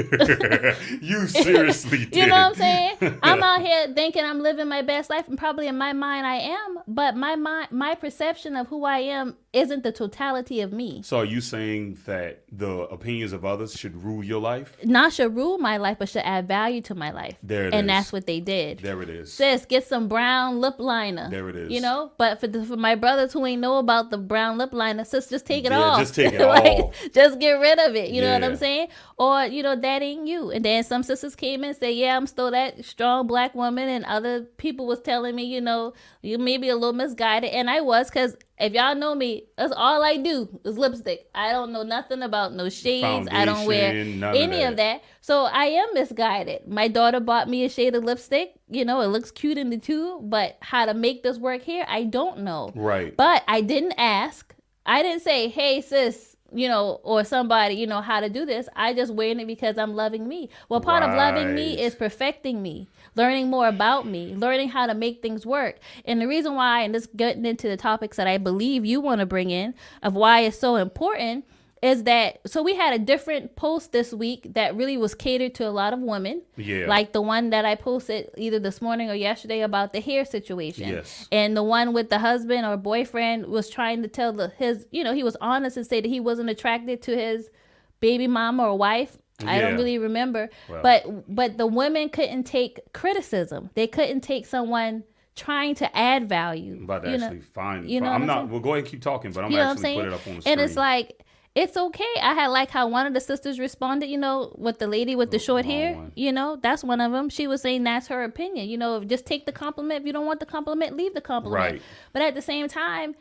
you 1.01 1.27
seriously 1.27 2.07
did. 2.07 2.17
You 2.23 2.27
know 2.29 2.35
what 2.37 2.47
I'm 2.49 2.55
saying? 2.55 3.19
I'm 3.23 3.43
out 3.43 3.61
here 3.63 3.93
thinking 3.95 4.25
I'm 4.25 4.41
living 4.41 4.69
my 4.69 4.83
best 4.83 5.11
life, 5.11 5.27
and 5.29 5.37
probably 5.37 5.67
in 5.67 5.77
my 5.77 5.93
mind 5.93 6.27
I 6.27 6.37
am, 6.37 6.79
but 6.87 7.17
my 7.17 7.37
mind, 7.37 7.69
my 7.73 7.95
perception 7.95 8.55
of 8.57 8.69
who 8.69 8.85
I 8.85 8.99
am 8.99 9.37
isn't 9.53 9.83
the 9.83 9.93
totality 9.93 10.61
of 10.61 10.73
me. 10.73 11.03
So, 11.03 11.19
are 11.19 11.25
you 11.25 11.41
saying 11.41 11.99
that 12.07 12.45
the 12.51 12.71
opinions 12.71 13.33
of 13.33 13.45
others 13.45 13.75
should 13.79 14.03
rule 14.03 14.23
your 14.25 14.41
life? 14.41 14.77
Not 14.85 15.13
should 15.13 15.35
rule 15.35 15.59
my 15.59 15.77
life, 15.79 15.99
but 15.99 16.09
should 16.09 16.23
add 16.25 16.49
value 16.49 16.81
to 16.83 16.95
my 16.95 17.11
life. 17.11 17.37
There 17.43 17.67
it 17.67 17.75
and 17.75 17.87
is. 17.87 17.89
that's 17.89 18.13
what 18.13 18.27
they 18.27 18.41
did. 18.41 18.79
There 18.79 19.03
it 19.03 19.09
is. 19.11 19.33
Sis, 19.33 19.65
get 19.67 19.87
some 19.87 20.09
brown 20.09 20.61
lip 20.61 20.77
liner. 20.79 21.29
There 21.29 21.49
it 21.49 21.57
is. 21.57 21.71
You 21.71 21.81
know, 21.81 22.13
but 22.19 22.41
for 22.41 22.47
the, 22.47 22.65
for 22.65 22.77
my 22.77 22.95
brothers 22.95 23.33
who 23.33 23.45
ain't 23.45 23.61
know 23.61 23.79
about 23.79 24.11
the 24.11 24.19
brown 24.19 24.59
lip 24.59 24.73
liner, 24.73 25.05
sis, 25.05 25.27
just 25.29 25.45
take 25.45 25.65
it 25.65 25.73
Yeah, 25.73 25.79
off. 25.81 25.99
just 25.99 26.15
take 26.15 26.33
it 26.33 26.41
Like, 26.47 26.79
off. 26.79 26.95
Just 27.13 27.39
get 27.41 27.53
rid 27.55 27.79
of 27.79 27.95
it. 27.97 28.11
You 28.11 28.21
know 28.23 28.33
what 28.33 28.45
I'm 28.45 28.57
saying? 28.57 28.89
Or 29.19 29.45
you 29.45 29.63
know 29.63 29.72
that 29.77 30.03
ain't 30.03 30.27
you. 30.27 30.51
And 30.51 30.65
then 30.65 30.85
some 30.85 31.03
sisters 31.03 31.35
came 31.35 31.65
in 31.65 31.71
and 31.71 31.79
said, 31.79 31.95
yeah, 31.95 32.17
I'm 32.17 32.27
still 32.27 32.51
that 32.51 32.85
strong 32.85 33.27
black 33.27 33.55
woman, 33.55 33.89
and 33.89 34.05
other 34.05 34.43
people 34.43 34.87
was 34.87 35.01
telling 35.01 35.35
me, 35.35 35.45
you 35.45 35.61
know, 35.61 35.95
you 36.23 36.39
may 36.39 36.59
be 36.59 36.69
a 36.69 36.75
little 36.75 36.93
misguided, 36.93 37.51
and 37.51 37.71
I 37.71 37.81
was 37.81 38.09
because. 38.11 38.37
If 38.59 38.75
y'all 38.75 38.95
know 38.95 39.17
me, 39.17 39.47
that's 39.59 39.73
all 39.77 40.05
I 40.05 40.19
do 40.19 40.49
is 40.65 40.79
lipstick. 40.79 41.27
I 41.35 41.51
don't 41.51 41.73
know 41.73 41.83
nothing 41.83 42.23
about 42.23 42.53
no 42.53 42.69
shades. 42.69 43.27
I 43.33 43.45
don't 43.45 43.67
wear 43.67 43.91
Foundation, 43.91 44.23
of 44.23 44.37
any 44.37 44.63
of 44.63 44.77
that. 44.77 45.01
that. 45.01 45.05
So 45.21 45.47
I 45.47 45.65
am 45.65 45.89
misguided. 45.95 46.69
My 46.69 46.87
daughter 46.87 47.19
bought 47.19 47.49
me 47.49 47.65
a 47.65 47.69
shade 47.69 47.97
of 47.97 48.05
lipstick. 48.05 48.55
You 48.69 48.85
know, 48.85 49.01
it 49.01 49.09
looks 49.09 49.33
cute 49.33 49.59
in 49.59 49.71
the 49.71 49.79
tube, 49.79 50.31
but 50.31 50.59
how 50.61 50.87
to 50.87 50.95
make 50.95 51.25
this 51.25 51.39
work 51.39 51.63
here, 51.63 51.85
I 51.89 52.05
don't 52.05 52.41
know. 52.41 52.71
Right. 52.77 53.17
But 53.17 53.43
I 53.49 53.63
didn't 53.63 53.95
ask. 53.99 54.55
I 54.87 55.03
didn't 55.03 55.23
say, 55.23 55.49
hey, 55.49 55.81
sis, 55.81 56.32
you 56.55 56.69
know, 56.69 57.01
or 57.03 57.25
somebody, 57.25 57.75
you 57.75 57.87
know, 57.87 58.01
how 58.01 58.21
to 58.21 58.29
do 58.29 58.45
this. 58.45 58.69
I 58.77 58.95
just 58.95 59.13
wearing 59.15 59.41
it 59.41 59.47
because 59.47 59.79
I'm 59.79 59.95
loving 59.95 60.29
me. 60.29 60.51
Well, 60.69 60.81
part 60.81 61.03
of 61.03 61.15
loving 61.15 61.55
me 61.55 61.81
is 61.81 61.95
perfecting 61.95 62.63
me, 62.63 62.89
learning 63.15 63.49
more 63.49 63.69
about 63.69 64.07
me, 64.07 64.35
learning 64.35 64.69
how 64.69 64.87
to 64.87 64.95
make 64.95 65.23
things 65.23 65.47
work. 65.47 65.79
And 66.05 66.21
the 66.21 66.29
reason 66.29 66.55
why, 66.55 66.83
and 66.83 66.95
this 66.95 67.07
getting 67.17 67.45
into 67.45 67.69
the 67.69 67.77
topics 67.77 68.17
that 68.17 68.27
I 68.27 68.39
believe 68.39 68.85
you 68.85 69.01
want 69.01 69.21
to 69.21 69.27
bring 69.27 69.51
in 69.51 69.75
of 70.03 70.15
why 70.15 70.41
it's 70.41 70.59
so 70.59 70.77
important 70.77 71.45
is 71.83 72.05
that 72.05 72.39
so 72.47 72.63
we 72.63 72.77
had 72.77 72.95
a 72.95 72.99
different 72.99 73.57
post 73.57 73.91
this 73.91 74.13
week 74.13 74.55
that 74.55 74.77
really 74.77 74.97
was 74.97 75.15
catered 75.15 75.53
to 75.57 75.67
a 75.67 75.71
lot 75.71 75.93
of 75.93 75.99
women. 75.99 76.43
Yeah. 76.57 76.87
Like 76.87 77.13
the 77.13 77.21
one 77.21 77.51
that 77.51 77.65
I 77.65 77.75
posted 77.75 78.31
either 78.37 78.61
this 78.61 78.81
morning 78.81 79.11
or 79.11 79.15
yesterday 79.15 79.63
about 79.63 79.93
the 79.93 80.01
hair 80.01 80.25
situation. 80.25 80.89
Yes. 80.89 81.27
And 81.33 81.57
the 81.57 81.63
one 81.65 81.93
with 81.93 82.09
the 82.09 82.21
husband 82.21 82.65
or 82.65 82.77
boyfriend 82.77 83.47
was 83.47 83.69
trying 83.69 84.03
to 84.03 84.09
tell 84.09 84.33
the 84.33 84.49
his, 84.59 84.87
you 84.93 85.03
know, 85.03 85.13
he 85.13 85.25
was 85.25 85.37
honest 85.41 85.77
and 85.77 85.85
say 85.85 86.01
that 86.01 86.09
he 86.09 86.21
wasn't 86.21 86.51
attracted 86.51 87.03
to 87.03 87.17
his 87.17 87.51
baby 87.99 88.29
mama 88.29 88.65
or 88.65 88.79
wife. 88.79 89.19
I 89.45 89.59
don't 89.61 89.75
really 89.75 89.99
remember. 89.99 90.51
Well. 90.69 90.83
But 90.85 91.35
but 91.35 91.59
the 91.59 91.67
women 91.67 92.11
couldn't 92.11 92.45
take 92.45 92.79
criticism. 92.93 93.71
They 93.75 93.89
couldn't 93.89 94.21
take 94.21 94.47
someone 94.47 95.03
trying 95.35 95.75
to 95.77 95.97
add 95.97 96.29
value. 96.29 96.77
I'm 96.77 96.85
about 96.85 97.03
to 97.03 97.11
you 97.11 97.19
know? 97.19 97.25
actually 97.25 97.41
find. 97.41 97.91
you 97.91 98.01
know 98.01 98.09
I'm 98.09 98.23
I'm 98.23 98.27
not. 98.27 98.37
saying? 98.37 98.51
We'll 98.51 98.61
go 98.61 98.75
ahead 98.75 98.85
and 98.85 98.89
keep 98.89 99.03
talking, 99.03 99.33
but 99.33 99.43
I'm 99.43 99.51
You 99.51 99.57
know 99.57 99.71
actually 99.73 99.95
put 99.97 100.05
it 100.07 100.13
up 100.13 100.27
on 100.29 100.37
the 100.37 100.43
screen. 100.43 100.53
and 100.53 100.61
it's 100.61 100.77
like 100.77 101.25
it's 101.55 101.77
okay. 101.77 102.05
I 102.21 102.35
had 102.35 102.49
like 102.49 102.71
how 102.71 102.89
one 102.89 103.07
of 103.07 103.13
the 103.13 103.21
sisters 103.21 103.59
responded, 103.59 104.07
you 104.07 104.17
know, 104.19 104.55
with 104.57 104.79
the 104.79 104.87
lady 104.87 105.15
with 105.15 105.31
the 105.31 105.39
short 105.39 105.65
hair. 105.65 105.95
one. 105.95 106.13
You 106.17 106.33
know, 106.33 106.59
that's 106.63 106.83
one 106.83 107.01
of 107.01 107.13
them. 107.13 107.29
She 107.29 107.47
was 107.47 107.61
saying 107.61 107.85
that's 107.85 108.07
her 108.09 108.25
opinion. 108.25 108.69
You 108.69 108.79
know, 108.79 109.05
just 109.05 109.27
take 109.27 109.45
the 109.45 109.53
compliment. 109.53 110.01
If 110.01 110.07
you 110.07 110.13
don't 110.13 110.27
want 110.27 110.41
the 110.41 110.47
compliment, 110.47 110.97
leave 110.97 111.15
the 111.15 111.21
compliment. 111.21 111.73
Right. 111.73 111.83
But 112.13 112.23
at 112.23 112.35
the 112.35 112.43
same 112.43 112.69
time, 112.69 113.15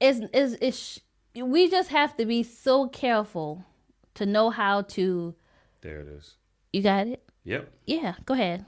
is 0.00 0.22
is 0.32 0.54
is 0.54 1.00
we 1.34 1.68
just 1.68 1.90
have 1.90 2.16
to 2.18 2.26
be 2.26 2.42
so 2.42 2.88
careful 2.88 3.64
to 4.14 4.26
know 4.26 4.50
how 4.50 4.82
to. 4.82 5.34
there 5.80 6.00
it 6.00 6.08
is. 6.08 6.34
You 6.72 6.82
got 6.82 7.06
it. 7.08 7.22
Yep. 7.44 7.70
Yeah. 7.86 8.14
Go 8.24 8.34
ahead. 8.34 8.64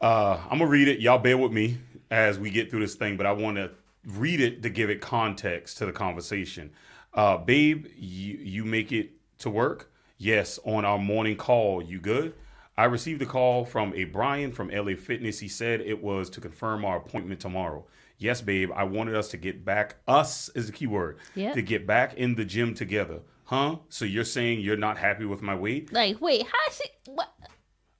Uh, 0.00 0.38
I'm 0.50 0.58
gonna 0.58 0.70
read 0.70 0.88
it. 0.88 1.00
Y'all 1.00 1.18
bear 1.18 1.38
with 1.38 1.52
me 1.52 1.78
as 2.10 2.38
we 2.38 2.50
get 2.50 2.70
through 2.70 2.80
this 2.80 2.94
thing, 2.94 3.16
but 3.16 3.24
I 3.24 3.32
want 3.32 3.56
to 3.56 3.70
read 4.06 4.40
it 4.40 4.62
to 4.62 4.68
give 4.68 4.90
it 4.90 5.00
context 5.00 5.78
to 5.78 5.86
the 5.86 5.92
conversation. 5.92 6.70
Uh, 7.14 7.36
babe, 7.38 7.86
you 7.96 8.38
you 8.38 8.64
make 8.64 8.92
it 8.92 9.10
to 9.38 9.50
work? 9.50 9.92
Yes. 10.18 10.58
On 10.64 10.84
our 10.84 10.98
morning 10.98 11.36
call, 11.36 11.82
you 11.82 12.00
good? 12.00 12.34
I 12.76 12.86
received 12.86 13.22
a 13.22 13.26
call 13.26 13.64
from 13.64 13.94
a 13.94 14.04
Brian 14.04 14.50
from 14.50 14.68
LA 14.68 14.96
Fitness. 14.96 15.38
He 15.38 15.48
said 15.48 15.80
it 15.80 16.02
was 16.02 16.28
to 16.30 16.40
confirm 16.40 16.84
our 16.84 16.96
appointment 16.96 17.40
tomorrow. 17.40 17.84
Yes, 18.18 18.40
babe. 18.40 18.70
I 18.74 18.84
wanted 18.84 19.14
us 19.14 19.28
to 19.28 19.36
get 19.36 19.64
back. 19.64 19.96
Us 20.08 20.48
is 20.50 20.66
the 20.66 20.72
key 20.72 20.86
word. 20.86 21.18
Yep. 21.36 21.54
To 21.54 21.62
get 21.62 21.86
back 21.86 22.14
in 22.14 22.34
the 22.34 22.44
gym 22.44 22.74
together. 22.74 23.20
Huh? 23.44 23.76
So 23.90 24.04
you're 24.04 24.24
saying 24.24 24.60
you're 24.60 24.76
not 24.76 24.96
happy 24.98 25.24
with 25.24 25.42
my 25.42 25.54
weight? 25.54 25.92
Like, 25.92 26.20
wait, 26.20 26.46
how 26.46 26.72
she? 26.72 26.84
What? 27.12 27.32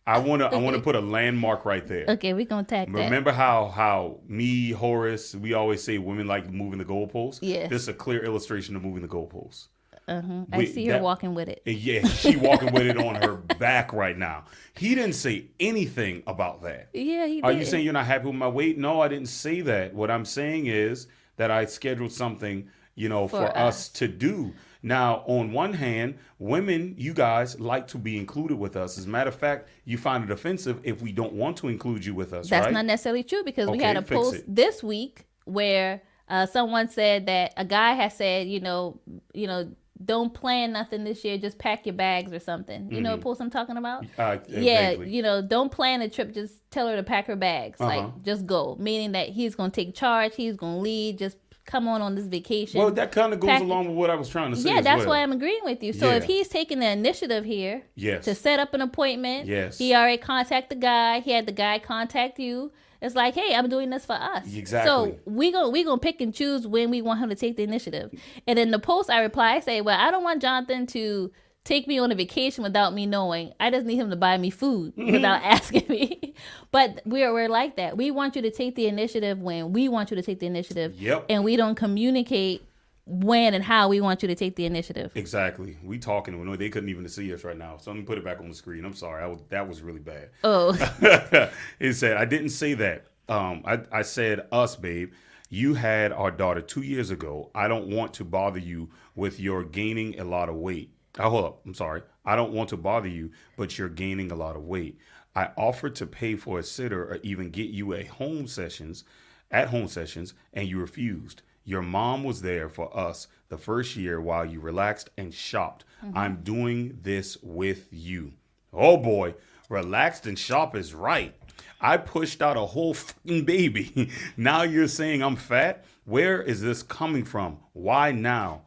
I 0.07 0.19
wanna 0.19 0.47
I 0.47 0.57
wanna 0.57 0.81
put 0.81 0.97
a 0.97 1.01
landmark 1.01 1.65
right 1.65 1.87
there. 1.87 2.05
Okay, 2.09 2.35
we're 2.35 2.45
gonna 2.45 2.65
tag 2.65 2.93
that. 2.93 3.05
Remember 3.05 3.33
how 3.33 3.69
how 3.69 4.21
me 4.29 4.71
Horace 4.71 5.35
we 5.35 5.55
always 5.55 5.83
say 5.83 5.99
women 5.99 6.27
like 6.27 6.51
moving 6.51 6.79
the 6.79 6.85
goalposts. 6.85 7.39
Yeah, 7.41 7.69
this 7.69 7.83
is 7.83 7.89
a 7.89 7.95
clear 7.95 8.23
illustration 8.23 8.77
of 8.77 8.83
moving 8.83 9.03
the 9.03 9.09
goalposts. 9.09 9.69
Uh-huh. 10.07 10.45
I 10.53 10.59
Wait, 10.59 10.75
see 10.75 10.85
her 10.87 10.95
that- 10.95 11.03
walking 11.03 11.35
with 11.35 11.49
it. 11.49 11.63
Yeah, 11.65 12.07
she 12.07 12.37
walking 12.37 12.73
with 12.73 12.87
it 12.87 12.99
on 12.99 13.15
her 13.15 13.37
back 13.59 13.95
right 13.95 14.19
now. 14.19 14.45
He 14.75 14.95
didn't 14.95 15.15
say 15.15 15.47
anything 15.59 16.23
about 16.27 16.61
that. 16.63 16.91
Yeah, 16.93 17.25
he 17.27 17.37
didn't. 17.37 17.45
Are 17.47 17.53
did. 17.53 17.61
you 17.61 17.65
saying 17.65 17.85
you're 17.85 17.95
not 17.95 18.05
happy 18.05 18.27
with 18.27 18.35
my 18.35 18.49
weight? 18.49 18.77
No, 18.77 19.01
I 19.01 19.09
didn't 19.09 19.29
say 19.29 19.63
that. 19.63 19.95
What 19.95 20.11
I'm 20.11 20.27
saying 20.27 20.67
is 20.67 21.07
that 21.37 21.51
I 21.51 21.65
scheduled 21.65 22.13
something, 22.13 22.69
you 22.95 23.09
know, 23.09 23.27
for, 23.27 23.39
For 23.47 23.57
us 23.57 23.89
to 23.91 24.07
do. 24.07 24.53
Now, 24.85 25.25
on 25.27 25.51
one 25.51 25.73
hand, 25.73 26.19
women, 26.39 26.95
you 26.99 27.15
guys 27.15 27.59
like 27.59 27.89
to 27.89 27.99
be 27.99 28.19
included 28.19 28.59
with 28.59 28.77
us. 28.77 28.99
As 28.99 29.07
a 29.07 29.09
matter 29.09 29.29
of 29.29 29.35
fact, 29.35 29.71
you 29.87 29.97
find 29.97 30.23
it 30.23 30.31
offensive 30.31 30.79
if 30.85 31.01
we 31.01 31.11
don't 31.11 31.33
want 31.33 31.57
to 31.59 31.69
include 31.69 32.05
you 32.05 32.15
with 32.15 32.35
us, 32.35 32.51
That's 32.51 32.67
right? 32.67 32.73
not 32.75 32.85
necessarily 32.85 33.23
true 33.23 33.43
because 33.43 33.71
we 33.71 33.83
had 33.83 33.97
a 33.97 34.03
post 34.03 34.35
it. 34.35 34.55
this 34.55 34.83
week 34.83 35.25
where 35.47 36.03
uh, 36.29 36.45
someone 36.45 36.89
said 36.89 37.25
that 37.27 37.55
a 37.57 37.65
guy 37.65 37.95
has 37.95 38.15
said, 38.15 38.47
you 38.47 38.61
know, 38.61 39.01
you 39.33 39.47
know, 39.47 39.71
don't 40.05 40.35
plan 40.35 40.73
nothing 40.73 41.05
this 41.05 41.25
year, 41.25 41.39
just 41.39 41.57
pack 41.57 41.87
your 41.87 41.95
bags 41.95 42.33
or 42.33 42.41
something. 42.41 42.91
You 42.93 43.01
know 43.01 43.13
what 43.13 43.21
post 43.21 43.41
I'm 43.41 43.49
talking 43.49 43.77
about? 43.77 44.05
Uh, 44.19 44.39
yeah, 44.49 44.91
vaguely. 44.91 45.11
you 45.11 45.23
know, 45.23 45.41
don't 45.41 45.71
plan 45.71 46.03
a 46.03 46.11
trip, 46.11 46.35
just 46.35 46.69
tell 46.71 46.89
her 46.89 46.97
to 46.97 47.03
pack 47.03 47.27
her 47.27 47.37
bags. 47.37 47.81
Uh-huh. 47.81 47.89
Like 47.89 48.23
just 48.23 48.45
go. 48.45 48.77
Meaning 48.79 49.13
that 49.13 49.29
he's 49.29 49.55
gonna 49.55 49.71
take 49.71 49.95
charge, 49.95 50.35
he's 50.35 50.57
gonna 50.57 50.79
lead, 50.79 51.19
just 51.19 51.39
come 51.65 51.89
on 51.89 52.03
on 52.03 52.15
this 52.15 52.27
vacation. 52.27 52.79
Well, 52.81 52.91
that 52.93 53.11
kind 53.13 53.33
of 53.33 53.41
goes 53.41 53.49
Pack- 53.49 53.63
along 53.63 53.89
with 53.89 53.97
what 53.97 54.11
I 54.11 54.15
was 54.15 54.29
trying 54.29 54.51
to 54.51 54.57
say. 54.57 54.69
yeah, 54.75 54.81
that's 54.81 55.01
well. 55.01 55.11
why 55.11 55.23
I'm 55.23 55.33
agreeing 55.33 55.63
with 55.65 55.83
you. 55.83 55.93
So 55.93 56.09
if 56.11 56.25
he's 56.25 56.49
taking 56.49 56.79
the 56.81 56.89
initiative 56.91 57.45
here 57.45 57.83
Yes. 57.95 58.25
to 58.27 58.35
set 58.35 58.59
up 58.61 58.75
an 58.75 58.81
appointment, 58.81 59.47
Yes. 59.47 59.79
he 59.79 59.95
already 59.95 60.19
contact 60.19 60.69
the 60.69 60.77
guy. 60.77 61.21
He 61.21 61.31
had 61.33 61.47
the 61.47 61.53
guy 61.53 61.79
contact 61.79 62.39
you. 62.39 62.73
It's 63.01 63.15
like, 63.15 63.35
hey, 63.35 63.55
I'm 63.55 63.69
doing 63.69 63.91
this 63.91 64.07
for 64.07 64.15
us. 64.15 64.47
Exactly. 64.55 64.89
So 64.89 65.17
we 65.27 65.53
go 65.53 65.69
we 65.69 65.85
gonna 65.85 65.99
pick 65.99 66.21
and 66.21 66.33
choose 66.35 66.67
when 66.67 66.91
we 66.91 67.03
want 67.03 67.21
him 67.21 67.29
to 67.29 67.35
take 67.35 67.57
the 67.57 67.63
initiative. 67.63 68.11
And 68.47 68.59
in 68.59 68.71
the 68.71 68.79
post, 68.79 69.11
I 69.11 69.21
reply, 69.21 69.55
I 69.57 69.61
say, 69.61 69.81
well, 69.83 69.99
I 69.99 70.11
don't 70.11 70.23
want 70.25 70.41
Jonathan 70.41 70.87
to 70.89 71.31
take 71.65 71.89
me 71.89 71.99
on 71.99 72.13
a 72.13 72.15
vacation 72.15 72.63
without 72.63 72.93
me 72.93 73.07
knowing. 73.07 73.53
I 73.59 73.71
just 73.71 73.87
need 73.87 73.97
him 73.97 74.11
to 74.11 74.17
buy 74.17 74.37
me 74.37 74.51
food 74.51 74.93
without 74.97 75.43
asking 75.43 75.87
me. 75.89 76.35
but 76.71 77.01
we're 77.05 77.33
we're 77.33 77.49
like 77.49 77.77
that. 77.77 77.97
We 77.97 78.11
want 78.11 78.37
you 78.37 78.43
to 78.43 78.51
take 78.51 78.75
the 78.75 78.87
initiative 78.87 79.41
when 79.41 79.73
we 79.73 79.89
want 79.89 80.11
you 80.11 80.17
to 80.17 80.23
take 80.23 80.41
the 80.41 80.47
initiative. 80.47 81.01
Yep. 81.01 81.27
And 81.29 81.45
we 81.45 81.57
don't 81.57 81.75
communicate 81.75 82.67
when 83.07 83.53
and 83.53 83.63
how 83.63 83.89
we 83.89 84.01
want 84.01 84.23
you 84.23 84.29
to 84.29 84.35
take 84.35 84.57
the 84.57 84.65
initiative. 84.65 85.13
Exactly. 85.15 85.77
We 85.83 85.99
talking. 85.99 86.43
No, 86.43 86.57
they 86.57 86.71
couldn't 86.71 86.89
even 86.89 87.07
see 87.09 87.33
us 87.35 87.45
right 87.45 87.57
now. 87.57 87.77
So 87.77 87.91
let 87.91 87.99
me 87.99 88.05
put 88.05 88.19
it 88.19 88.25
back 88.25 88.41
on 88.41 88.49
the 88.49 88.55
screen. 88.55 88.85
I'm 88.85 88.95
sorry. 88.95 89.23
I 89.23 89.27
was, 89.27 89.41
that 89.51 89.69
was 89.69 89.83
really 89.83 90.01
bad. 90.01 90.31
Oh, 90.43 90.75
it 91.81 91.95
said, 91.95 92.17
I 92.17 92.25
didn't 92.25 92.51
say 92.51 92.75
that. 92.75 93.07
Um, 93.29 93.63
I, 93.67 93.81
I 93.93 94.03
said 94.03 94.47
us, 94.53 94.77
babe. 94.77 95.13
You 95.51 95.75
had 95.75 96.13
our 96.13 96.31
daughter 96.31 96.63
two 96.63 96.83
years 96.83 97.11
ago. 97.11 97.51
I 97.55 97.69
don't 97.69 97.89
want 97.89 98.15
to 98.15 98.25
bother 98.25 98.59
you 98.59 98.91
with 99.15 99.39
your 99.39 99.63
gaining 99.63 100.19
a 100.19 100.25
lot 100.25 100.49
of 100.49 100.57
weight. 100.57 100.94
Oh, 101.19 101.31
hold 101.31 101.45
up. 101.45 101.61
I'm 101.65 101.75
sorry. 101.75 102.03
I 102.25 102.37
don't 102.37 102.53
want 102.53 102.71
to 102.71 102.77
bother 102.77 103.09
you, 103.09 103.31
but 103.57 103.79
you're 103.79 103.89
gaining 103.89 104.31
a 104.31 104.37
lot 104.37 104.57
of 104.57 104.65
weight. 104.65 104.99
I 105.37 105.51
offered 105.57 105.95
to 105.97 106.07
pay 106.07 106.37
for 106.37 106.59
a 106.59 106.63
sitter 106.63 107.05
or 107.05 107.19
even 107.23 107.51
get 107.51 107.71
you 107.71 107.95
a 107.95 108.05
home 108.05 108.47
sessions 108.47 109.05
at 109.51 109.69
home 109.69 109.89
sessions, 109.89 110.35
and 110.53 110.69
you 110.69 110.81
refused. 110.81 111.43
Your 111.65 111.83
mom 111.83 112.25
was 112.25 112.43
there 112.43 112.69
for 112.69 112.95
us 112.97 113.29
the 113.49 113.57
first 113.57 113.97
year 113.97 114.21
while 114.21 114.45
you 114.45 114.61
relaxed 114.61 115.11
and 115.17 115.33
shopped. 115.33 115.85
Mm-hmm. 116.05 116.19
I'm 116.19 116.37
doing 116.43 116.99
this 117.03 117.39
with 117.43 117.89
you. 117.91 118.33
Oh 118.73 118.97
boy, 118.97 119.35
relaxed 119.69 120.27
and 120.27 120.39
shop 120.39 120.77
is 120.77 120.93
right. 120.93 121.35
I 121.81 121.97
pushed 121.97 122.43
out 122.43 122.57
a 122.57 122.67
whole 122.67 122.95
fucking 122.95 123.45
baby. 123.45 124.11
now 124.37 124.63
you're 124.63 124.89
saying 124.89 125.23
I'm 125.23 125.37
fat? 125.37 125.85
Where 126.05 126.43
is 126.43 126.61
this 126.61 126.83
coming 126.83 127.25
from? 127.25 127.59
Why 127.73 128.13
now? 128.13 128.63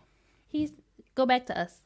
he's 0.48 0.72
go 1.16 1.26
back 1.26 1.46
to 1.48 1.60
us. 1.60 1.82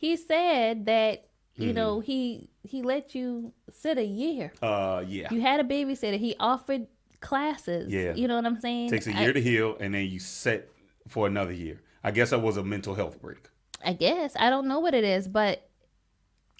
He 0.00 0.16
said 0.16 0.86
that 0.86 1.26
you 1.56 1.66
Mm-hmm. 1.68 1.74
know 1.76 2.00
he 2.00 2.48
he 2.62 2.80
let 2.82 3.14
you 3.14 3.52
sit 3.70 3.98
a 3.98 4.04
year. 4.04 4.50
Uh, 4.62 5.04
yeah. 5.06 5.28
You 5.30 5.40
had 5.42 5.60
a 5.60 5.64
babysitter. 5.64 6.16
He 6.18 6.34
offered 6.40 6.86
classes. 7.20 7.92
Yeah. 7.92 8.14
You 8.14 8.26
know 8.28 8.36
what 8.36 8.46
I'm 8.46 8.58
saying? 8.60 8.88
Takes 8.90 9.06
a 9.06 9.14
I- 9.14 9.20
year 9.20 9.32
to 9.34 9.40
heal, 9.42 9.76
and 9.78 9.92
then 9.94 10.06
you 10.06 10.18
set 10.18 10.68
for 11.06 11.26
another 11.26 11.52
year. 11.52 11.82
I 12.02 12.12
guess 12.12 12.30
that 12.30 12.40
was 12.40 12.56
a 12.56 12.62
mental 12.64 12.94
health 12.94 13.20
break. 13.20 13.48
I 13.84 13.92
guess 13.92 14.34
I 14.38 14.48
don't 14.48 14.66
know 14.68 14.80
what 14.80 14.94
it 14.94 15.04
is, 15.04 15.28
but 15.28 15.68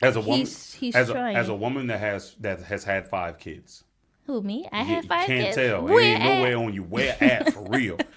As 0.02 0.16
a 0.16 0.20
woman, 0.20 0.38
He's- 0.40 0.74
he's 0.74 0.94
as 0.94 1.08
a, 1.10 1.16
as 1.18 1.48
a 1.48 1.54
woman 1.54 1.86
that 1.86 2.00
has 2.00 2.34
that 2.40 2.60
has 2.62 2.84
had 2.84 3.06
five 3.06 3.38
kids, 3.38 3.84
who 4.26 4.42
me? 4.42 4.66
I 4.70 4.80
you, 4.80 4.84
had 4.86 5.04
you 5.04 5.08
can't 5.10 5.26
kids. 5.26 5.56
tell. 5.56 5.82
Where 5.82 6.00
it 6.00 6.04
ain't 6.04 6.24
no 6.24 6.30
at? 6.30 6.42
way 6.42 6.54
on 6.54 6.74
you. 6.74 6.82
Where 6.82 7.16
at 7.22 7.52
for 7.54 7.62
real? 7.70 7.96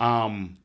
Um, 0.00 0.56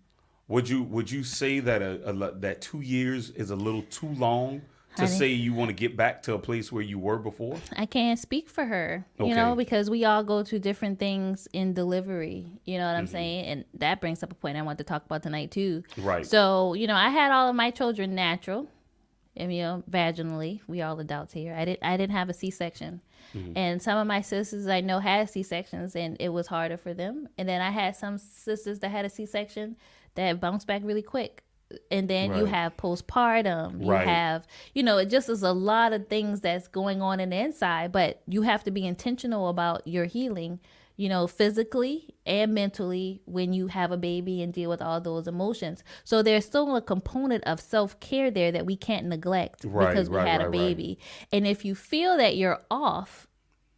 would 0.48 0.70
you 0.70 0.84
would 0.84 1.10
you 1.10 1.24
say 1.24 1.60
that 1.60 1.82
a, 1.82 2.10
a 2.10 2.32
that 2.40 2.62
two 2.62 2.82
years 2.82 3.30
is 3.32 3.50
a 3.52 3.56
little 3.56 3.82
too 3.84 4.10
long 4.10 4.62
to 4.96 5.02
Honey. 5.02 5.18
say 5.18 5.28
you 5.28 5.54
want 5.54 5.68
to 5.68 5.74
get 5.74 5.98
back 5.98 6.24
to 6.24 6.36
a 6.36 6.40
place 6.40 6.72
where 6.72 6.82
you 6.82 6.98
were 6.98 7.18
before? 7.18 7.58
I 7.76 7.86
can't 7.86 8.18
speak 8.18 8.48
for 8.48 8.64
her, 8.64 9.06
you 9.20 9.36
know, 9.36 9.54
because 9.56 9.90
we 9.90 10.06
all 10.06 10.24
go 10.24 10.42
through 10.44 10.60
different 10.60 11.00
things 11.00 11.50
in 11.52 11.74
delivery. 11.74 12.46
You 12.64 12.78
know 12.78 12.86
what 12.86 12.92
Mm-hmm. 12.94 13.00
I'm 13.00 13.08
saying? 13.08 13.46
And 13.46 13.66
that 13.74 14.00
brings 14.00 14.24
up 14.24 14.32
a 14.32 14.36
point 14.36 14.58
I 14.58 14.62
want 14.62 14.78
to 14.78 14.86
talk 14.86 15.04
about 15.06 15.22
tonight 15.24 15.52
too. 15.52 15.84
Right. 15.98 16.26
So, 16.26 16.76
you 16.76 16.88
know, 16.88 16.96
I 16.96 17.10
had 17.10 17.32
all 17.34 17.50
of 17.50 17.56
my 17.56 17.72
children 17.72 18.16
natural, 18.16 18.68
and, 19.36 19.54
you 19.54 19.64
know, 19.64 19.84
vaginally. 19.92 20.62
We 20.66 20.82
all 20.82 20.98
adults 21.02 21.34
here. 21.34 21.54
I 21.54 21.66
didn't. 21.66 21.84
I 21.84 21.98
didn't 21.98 22.16
have 22.16 22.30
a 22.30 22.34
C-section, 22.34 23.02
and 23.58 23.82
some 23.82 23.98
of 23.98 24.08
my 24.08 24.22
sisters 24.22 24.66
I 24.68 24.80
know 24.80 25.00
had 25.00 25.30
C-sections, 25.30 25.98
and 25.98 26.16
it 26.22 26.30
was 26.30 26.48
harder 26.48 26.78
for 26.78 26.94
them. 26.94 27.28
And 27.38 27.50
then 27.50 27.62
I 27.62 27.70
had 27.72 27.98
some 27.98 28.18
sisters 28.18 28.80
that 28.80 28.92
had 28.92 29.04
a 29.04 29.10
C-section 29.10 29.76
that 30.16 30.40
bounce 30.40 30.66
back 30.66 30.82
really 30.84 31.02
quick. 31.02 31.44
And 31.90 32.08
then 32.08 32.36
you 32.36 32.46
have 32.46 32.78
postpartum. 32.78 33.84
You 33.84 33.92
Right. 33.92 34.08
have, 34.08 34.48
you 34.74 34.84
know, 34.84 34.98
it 34.98 35.08
just 35.10 35.30
is 35.30 35.42
a 35.44 35.52
lot 35.52 35.94
of 35.94 36.08
things 36.08 36.42
that's 36.42 36.68
going 36.68 37.02
on 37.02 37.20
in 37.20 37.32
the 37.32 37.38
inside. 37.38 37.92
But 37.92 38.22
you 38.28 38.44
have 38.44 38.64
to 38.66 38.72
be 38.72 38.86
intentional 38.86 39.50
about 39.50 39.88
your 39.88 40.06
healing 40.06 40.60
you 40.98 41.10
know, 41.10 41.28
physically 41.28 42.16
and 42.26 42.54
mentally 42.54 43.22
when 43.26 43.52
you 43.52 43.68
have 43.68 43.92
a 43.92 43.98
baby 43.98 44.42
and 44.42 44.54
deal 44.54 44.70
with 44.70 44.82
all 44.82 45.02
those 45.02 45.28
emotions. 45.28 45.84
So 46.06 46.22
there's 46.22 46.46
still 46.46 46.74
a 46.74 46.82
component 46.82 47.44
of 47.44 47.60
self 47.60 48.00
care 48.00 48.32
there 48.32 48.50
that 48.54 48.66
we 48.66 48.78
can't 48.78 49.06
neglect 49.08 49.66
Right, 49.66 49.90
because 49.90 50.10
we 50.10 50.16
right, 50.16 50.26
had 50.28 50.38
right, 50.38 50.46
a 50.46 50.50
right. 50.50 50.52
baby. 50.54 50.98
And 51.34 51.46
if 51.46 51.66
you 51.66 51.76
feel 51.76 52.16
that 52.16 52.38
you're 52.38 52.62
off, 52.72 53.28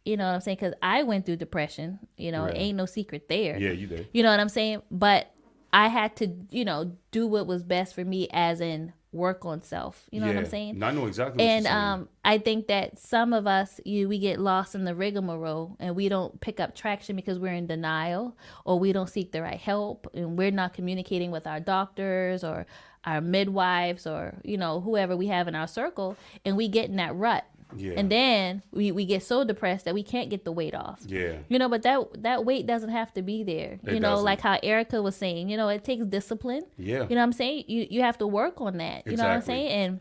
you 0.04 0.16
know 0.16 0.26
what 0.28 0.34
I'm 0.34 0.40
saying? 0.42 0.58
Because 0.60 0.74
I 0.80 1.02
went 1.02 1.26
through 1.26 1.36
depression, 1.38 1.98
you 2.16 2.30
know, 2.30 2.44
Right. 2.44 2.56
ain't 2.56 2.76
no 2.76 2.86
secret 2.86 3.28
there. 3.28 3.58
yeah, 3.58 3.72
you 3.72 3.88
did. 3.88 4.06
You 4.12 4.22
know 4.22 4.30
what 4.30 4.38
I'm 4.38 4.48
saying? 4.48 4.82
But 4.92 5.28
I 5.72 5.88
had 5.88 6.16
to, 6.16 6.32
you 6.50 6.64
know, 6.64 6.96
do 7.10 7.26
what 7.26 7.46
was 7.46 7.62
best 7.62 7.94
for 7.94 8.04
me 8.04 8.28
as 8.32 8.60
in 8.60 8.92
work 9.12 9.44
on 9.44 9.62
self. 9.62 10.06
You 10.10 10.20
know 10.20 10.26
yeah. 10.26 10.34
what 10.34 10.44
I'm 10.44 10.50
saying? 10.50 10.82
I 10.82 10.90
know 10.90 11.06
exactly. 11.06 11.42
What 11.42 11.50
and 11.50 11.64
you're 11.64 11.72
saying. 11.72 11.84
um, 11.84 12.08
I 12.24 12.38
think 12.38 12.66
that 12.68 12.98
some 12.98 13.32
of 13.32 13.46
us, 13.46 13.80
you, 13.84 14.08
we 14.08 14.18
get 14.18 14.38
lost 14.38 14.74
in 14.74 14.84
the 14.84 14.94
rigmarole, 14.94 15.76
and 15.80 15.96
we 15.96 16.08
don't 16.08 16.40
pick 16.40 16.60
up 16.60 16.74
traction 16.74 17.16
because 17.16 17.38
we're 17.38 17.52
in 17.52 17.66
denial, 17.66 18.36
or 18.64 18.78
we 18.78 18.92
don't 18.92 19.08
seek 19.08 19.32
the 19.32 19.42
right 19.42 19.58
help, 19.58 20.06
and 20.14 20.36
we're 20.36 20.50
not 20.50 20.74
communicating 20.74 21.30
with 21.30 21.46
our 21.46 21.60
doctors 21.60 22.44
or 22.44 22.66
our 23.04 23.20
midwives 23.20 24.06
or 24.06 24.34
you 24.44 24.56
know 24.56 24.80
whoever 24.80 25.16
we 25.16 25.28
have 25.28 25.48
in 25.48 25.54
our 25.54 25.68
circle, 25.68 26.16
and 26.44 26.56
we 26.56 26.68
get 26.68 26.90
in 26.90 26.96
that 26.96 27.14
rut. 27.14 27.44
Yeah. 27.76 27.92
And 27.96 28.10
then 28.10 28.62
we, 28.72 28.92
we 28.92 29.04
get 29.04 29.22
so 29.22 29.44
depressed 29.44 29.84
that 29.84 29.94
we 29.94 30.02
can't 30.02 30.30
get 30.30 30.44
the 30.44 30.52
weight 30.52 30.74
off. 30.74 31.00
yeah. 31.06 31.38
You 31.48 31.58
know, 31.58 31.68
but 31.68 31.82
that 31.82 32.22
that 32.22 32.44
weight 32.44 32.66
doesn't 32.66 32.90
have 32.90 33.12
to 33.14 33.22
be 33.22 33.42
there. 33.44 33.78
It 33.84 33.94
you 33.94 34.00
know, 34.00 34.10
doesn't. 34.10 34.24
like 34.24 34.40
how 34.40 34.58
Erica 34.62 35.02
was 35.02 35.16
saying, 35.16 35.48
you 35.50 35.56
know, 35.56 35.68
it 35.68 35.84
takes 35.84 36.04
discipline. 36.06 36.62
Yeah. 36.76 37.02
You 37.08 37.10
know 37.10 37.16
what 37.16 37.22
I'm 37.22 37.32
saying? 37.32 37.64
You 37.68 37.86
you 37.90 38.00
have 38.02 38.18
to 38.18 38.26
work 38.26 38.60
on 38.60 38.78
that. 38.78 39.06
You 39.06 39.16
know 39.16 39.24
what 39.24 39.32
I'm 39.32 39.42
saying? 39.42 39.68
And 39.70 40.00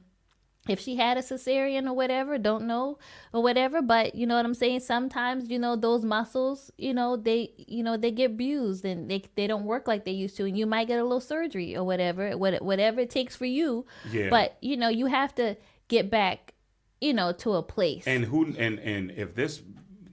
if 0.69 0.81
she 0.81 0.97
had 0.97 1.17
a 1.17 1.21
cesarean 1.21 1.87
or 1.87 1.93
whatever, 1.93 2.37
don't 2.37 2.65
know 2.67 2.99
or 3.31 3.41
whatever, 3.41 3.81
but 3.81 4.15
you 4.15 4.27
know 4.27 4.35
what 4.35 4.45
I'm 4.45 4.53
saying? 4.53 4.81
Sometimes, 4.81 5.49
you 5.49 5.57
know, 5.59 5.77
those 5.77 6.03
muscles, 6.03 6.71
you 6.77 6.93
know, 6.93 7.15
they 7.15 7.53
you 7.57 7.83
know, 7.83 7.95
they 7.95 8.11
get 8.11 8.35
bruised 8.35 8.83
and 8.83 9.09
they 9.09 9.23
they 9.35 9.47
don't 9.47 9.63
work 9.63 9.87
like 9.87 10.03
they 10.03 10.11
used 10.11 10.35
to 10.37 10.45
and 10.45 10.57
you 10.57 10.65
might 10.65 10.87
get 10.87 10.99
a 10.99 11.03
little 11.03 11.21
surgery 11.21 11.75
or 11.77 11.83
whatever, 11.85 12.37
what- 12.37 12.61
whatever 12.61 12.99
it 13.01 13.09
takes 13.09 13.33
for 13.35 13.45
you. 13.45 13.85
Yeah. 14.11 14.29
But, 14.29 14.57
you 14.61 14.75
know, 14.75 14.89
you 14.89 15.05
have 15.05 15.33
to 15.35 15.55
get 15.87 16.09
back, 16.09 16.53
you 17.01 17.13
know, 17.13 17.31
to 17.31 17.53
a 17.53 17.63
place. 17.63 18.05
And 18.07 18.25
who 18.25 18.53
and 18.57 18.79
and 18.79 19.11
if 19.11 19.35
this 19.35 19.61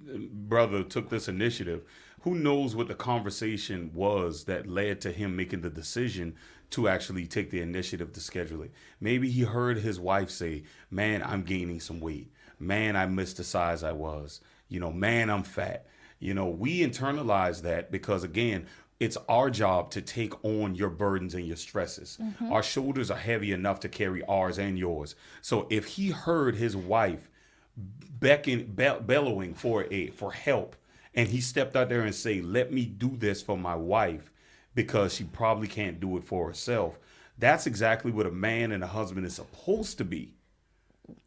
brother 0.06 0.82
took 0.82 1.08
this 1.08 1.28
initiative, 1.28 1.84
who 2.22 2.34
knows 2.34 2.74
what 2.74 2.88
the 2.88 2.94
conversation 2.94 3.90
was 3.94 4.44
that 4.44 4.66
led 4.66 5.00
to 5.02 5.12
him 5.12 5.36
making 5.36 5.60
the 5.62 5.70
decision 5.70 6.34
to 6.70 6.88
actually 6.88 7.26
take 7.26 7.50
the 7.50 7.60
initiative 7.60 8.12
to 8.12 8.20
schedule 8.20 8.62
it. 8.62 8.72
Maybe 9.00 9.30
he 9.30 9.42
heard 9.42 9.78
his 9.78 10.00
wife 10.00 10.30
say, 10.30 10.64
"Man, 10.90 11.22
I'm 11.22 11.42
gaining 11.42 11.80
some 11.80 12.00
weight. 12.00 12.32
Man, 12.58 12.96
I 12.96 13.06
missed 13.06 13.36
the 13.36 13.44
size 13.44 13.82
I 13.82 13.92
was. 13.92 14.40
You 14.68 14.80
know, 14.80 14.92
man, 14.92 15.30
I'm 15.30 15.42
fat." 15.42 15.86
You 16.18 16.32
know, 16.32 16.46
we 16.46 16.80
internalize 16.80 17.62
that 17.62 17.90
because 17.90 18.24
again, 18.24 18.66
it's 19.00 19.16
our 19.28 19.50
job 19.50 19.90
to 19.90 20.00
take 20.00 20.44
on 20.44 20.74
your 20.74 20.90
burdens 20.90 21.34
and 21.34 21.46
your 21.46 21.56
stresses. 21.56 22.18
Mm-hmm. 22.20 22.52
Our 22.52 22.62
shoulders 22.62 23.10
are 23.10 23.18
heavy 23.18 23.52
enough 23.52 23.80
to 23.80 23.88
carry 23.88 24.22
ours 24.24 24.58
and 24.58 24.78
yours. 24.78 25.14
So 25.42 25.66
if 25.70 25.86
he 25.86 26.10
heard 26.10 26.56
his 26.56 26.76
wife 26.76 27.28
becking, 27.76 28.66
bell, 28.66 29.00
bellowing 29.00 29.54
for 29.54 29.86
a 29.92 30.08
for 30.10 30.32
help, 30.32 30.76
and 31.14 31.28
he 31.28 31.40
stepped 31.40 31.76
out 31.76 31.88
there 31.88 32.02
and 32.02 32.14
say, 32.14 32.40
"Let 32.40 32.72
me 32.72 32.84
do 32.86 33.16
this 33.16 33.42
for 33.42 33.58
my 33.58 33.74
wife," 33.74 34.30
because 34.74 35.14
she 35.14 35.24
probably 35.24 35.68
can't 35.68 36.00
do 36.00 36.16
it 36.16 36.24
for 36.24 36.46
herself. 36.46 36.98
That's 37.36 37.66
exactly 37.66 38.12
what 38.12 38.26
a 38.26 38.30
man 38.30 38.70
and 38.70 38.84
a 38.84 38.88
husband 38.88 39.26
is 39.26 39.34
supposed 39.34 39.98
to 39.98 40.04
be, 40.04 40.34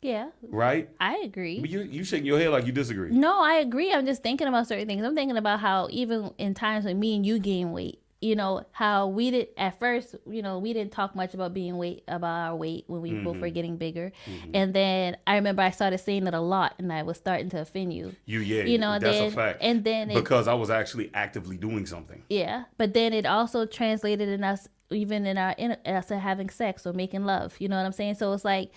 yeah, 0.01 0.29
right? 0.49 0.89
I 0.99 1.17
agree. 1.17 1.59
But 1.59 1.69
you 1.69 1.81
you 1.81 2.03
shaking 2.03 2.25
your 2.25 2.39
head 2.39 2.49
like 2.49 2.65
you 2.65 2.71
disagree. 2.71 3.11
No, 3.11 3.41
I 3.41 3.55
agree. 3.55 3.91
I'm 3.93 4.05
just 4.05 4.23
thinking 4.23 4.47
about 4.47 4.67
certain 4.67 4.87
things. 4.87 5.03
I'm 5.05 5.15
thinking 5.15 5.37
about 5.37 5.59
how 5.59 5.87
even 5.91 6.31
in 6.37 6.53
times 6.53 6.85
when 6.85 6.99
me 6.99 7.15
and 7.15 7.25
you 7.25 7.39
gain 7.39 7.71
weight, 7.71 8.01
you 8.21 8.35
know, 8.35 8.65
how 8.71 9.07
we 9.07 9.29
did 9.31 9.49
at 9.57 9.79
first, 9.79 10.15
you 10.27 10.41
know, 10.41 10.57
we 10.57 10.73
didn't 10.73 10.91
talk 10.91 11.15
much 11.15 11.33
about 11.35 11.53
being 11.53 11.77
weight 11.77 12.03
about 12.07 12.49
our 12.49 12.55
weight 12.55 12.85
when 12.87 13.01
we 13.01 13.11
both 13.13 13.33
Mm-hmm. 13.33 13.41
were 13.41 13.49
getting 13.49 13.77
bigger. 13.77 14.11
And 14.53 14.73
then 14.73 15.17
I 15.27 15.35
remember 15.35 15.61
I 15.61 15.69
started 15.71 15.99
saying 15.99 16.25
it 16.25 16.33
a 16.33 16.39
lot 16.39 16.73
and 16.79 16.91
I 16.91 17.03
was 17.03 17.17
starting 17.17 17.49
to 17.51 17.61
offend 17.61 17.93
you. 17.93 18.15
You 18.25 18.39
yeah, 18.39 18.63
You 18.63 18.79
know, 18.79 18.93
that's 18.97 19.17
then 19.19 19.27
a 19.27 19.31
fact. 19.31 19.59
and 19.61 19.83
then 19.83 20.09
it, 20.09 20.15
because 20.15 20.47
I 20.47 20.55
was 20.55 20.69
actually 20.71 21.11
actively 21.13 21.57
doing 21.57 21.85
something. 21.85 22.23
yeah, 22.29 22.63
but 22.77 22.93
then 22.95 23.13
it 23.13 23.25
also 23.27 23.65
translated 23.67 24.29
in 24.29 24.43
us 24.43 24.67
even 24.89 25.25
in 25.27 25.37
our 25.37 25.51
in 25.57 25.73
us 25.85 26.09
having 26.09 26.49
sex 26.49 26.87
or 26.87 26.93
making 26.93 27.25
love. 27.25 27.55
You 27.59 27.67
know 27.67 27.75
what 27.77 27.85
I'm 27.85 27.91
saying? 27.91 28.15
So 28.15 28.31
it's 28.33 28.45
like 28.45 28.71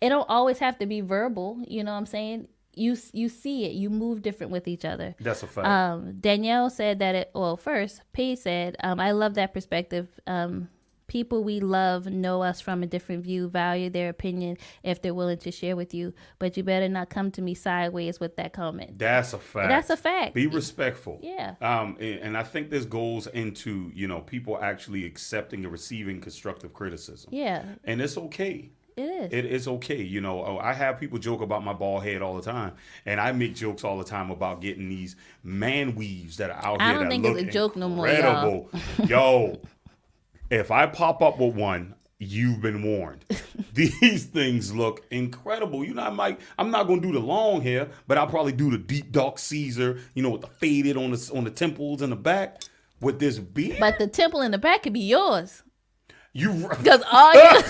it 0.00 0.08
don't 0.08 0.28
always 0.28 0.58
have 0.58 0.78
to 0.78 0.86
be 0.86 1.00
verbal. 1.00 1.62
You 1.66 1.84
know 1.84 1.92
what 1.92 1.98
I'm 1.98 2.06
saying? 2.06 2.48
you 2.74 2.96
you 3.12 3.28
see 3.28 3.64
it. 3.64 3.72
You 3.72 3.90
move 3.90 4.22
different 4.22 4.52
with 4.52 4.68
each 4.68 4.84
other. 4.84 5.14
That's 5.20 5.42
a 5.42 5.46
fact. 5.46 5.66
Um, 5.66 6.18
Danielle 6.20 6.70
said 6.70 7.00
that 7.00 7.14
it. 7.14 7.30
Well, 7.34 7.56
first, 7.56 8.02
Paige 8.12 8.38
said, 8.38 8.76
um, 8.82 9.00
"I 9.00 9.10
love 9.12 9.34
that 9.34 9.52
perspective. 9.52 10.08
Um, 10.26 10.68
people 11.10 11.42
we 11.42 11.58
love 11.58 12.06
know 12.06 12.40
us 12.40 12.60
from 12.60 12.84
a 12.84 12.86
different 12.86 13.24
view, 13.24 13.48
value 13.48 13.90
their 13.90 14.08
opinion 14.08 14.56
if 14.84 15.02
they're 15.02 15.12
willing 15.12 15.38
to 15.38 15.50
share 15.50 15.74
with 15.74 15.92
you. 15.92 16.14
But 16.38 16.56
you 16.56 16.62
better 16.62 16.88
not 16.88 17.10
come 17.10 17.32
to 17.32 17.42
me 17.42 17.54
sideways 17.54 18.20
with 18.20 18.36
that 18.36 18.52
comment. 18.52 18.96
That's 18.96 19.32
a 19.32 19.38
fact. 19.38 19.68
That's 19.68 19.90
a 19.90 19.96
fact. 19.96 20.34
Be 20.34 20.46
respectful. 20.46 21.18
Yeah. 21.20 21.56
Um, 21.60 21.96
and, 21.98 22.20
and 22.20 22.36
I 22.38 22.44
think 22.44 22.70
this 22.70 22.84
goes 22.84 23.26
into 23.26 23.90
you 23.92 24.06
know 24.06 24.20
people 24.20 24.58
actually 24.62 25.04
accepting 25.04 25.64
and 25.64 25.72
receiving 25.72 26.20
constructive 26.20 26.72
criticism. 26.72 27.30
yeah, 27.32 27.64
And 27.84 28.00
it's 28.00 28.16
okay. 28.16 28.70
It 28.96 29.02
is. 29.02 29.32
It 29.32 29.44
is 29.44 29.68
okay. 29.68 30.02
You 30.02 30.20
know, 30.20 30.44
oh, 30.44 30.58
I 30.58 30.72
have 30.72 30.98
people 30.98 31.18
joke 31.18 31.40
about 31.40 31.64
my 31.64 31.72
bald 31.72 32.04
head 32.04 32.22
all 32.22 32.36
the 32.36 32.42
time, 32.42 32.72
and 33.06 33.20
I 33.20 33.32
make 33.32 33.54
jokes 33.54 33.84
all 33.84 33.98
the 33.98 34.04
time 34.04 34.30
about 34.30 34.60
getting 34.60 34.88
these 34.88 35.16
man 35.42 35.94
weaves 35.94 36.36
that 36.38 36.50
are 36.50 36.64
out 36.64 36.80
I 36.80 36.84
here. 36.84 36.90
I 36.90 36.92
don't 36.94 37.04
that 37.04 37.10
think 37.10 37.26
it's 37.26 37.48
a 37.48 37.52
joke 37.52 37.76
no 37.76 37.88
more, 37.88 38.08
y'all. 38.08 38.16
incredible. 38.16 38.70
Yo, 39.06 39.60
if 40.50 40.70
I 40.70 40.86
pop 40.86 41.22
up 41.22 41.38
with 41.38 41.54
one, 41.54 41.94
you've 42.18 42.60
been 42.60 42.82
warned. 42.82 43.24
These 43.72 44.26
things 44.26 44.74
look 44.74 45.04
incredible. 45.10 45.84
You 45.84 45.94
know, 45.94 46.02
I 46.02 46.10
might. 46.10 46.40
I'm 46.58 46.70
not 46.70 46.86
gonna 46.86 47.00
do 47.00 47.12
the 47.12 47.20
long 47.20 47.62
hair, 47.62 47.88
but 48.06 48.18
I'll 48.18 48.26
probably 48.26 48.52
do 48.52 48.70
the 48.70 48.78
deep 48.78 49.12
dark 49.12 49.38
Caesar. 49.38 49.98
You 50.14 50.22
know, 50.22 50.30
with 50.30 50.42
the 50.42 50.48
faded 50.48 50.96
on 50.96 51.10
the 51.12 51.30
on 51.34 51.44
the 51.44 51.50
temples 51.50 52.02
and 52.02 52.12
the 52.12 52.16
back 52.16 52.62
with 53.00 53.18
this 53.18 53.38
beard. 53.38 53.78
but 53.80 53.98
the 53.98 54.06
temple 54.06 54.42
in 54.42 54.50
the 54.50 54.58
back 54.58 54.82
could 54.82 54.92
be 54.92 55.00
yours. 55.00 55.62
you 56.32 56.68
Because 56.68 57.02
all 57.12 57.34
you, 57.34 57.60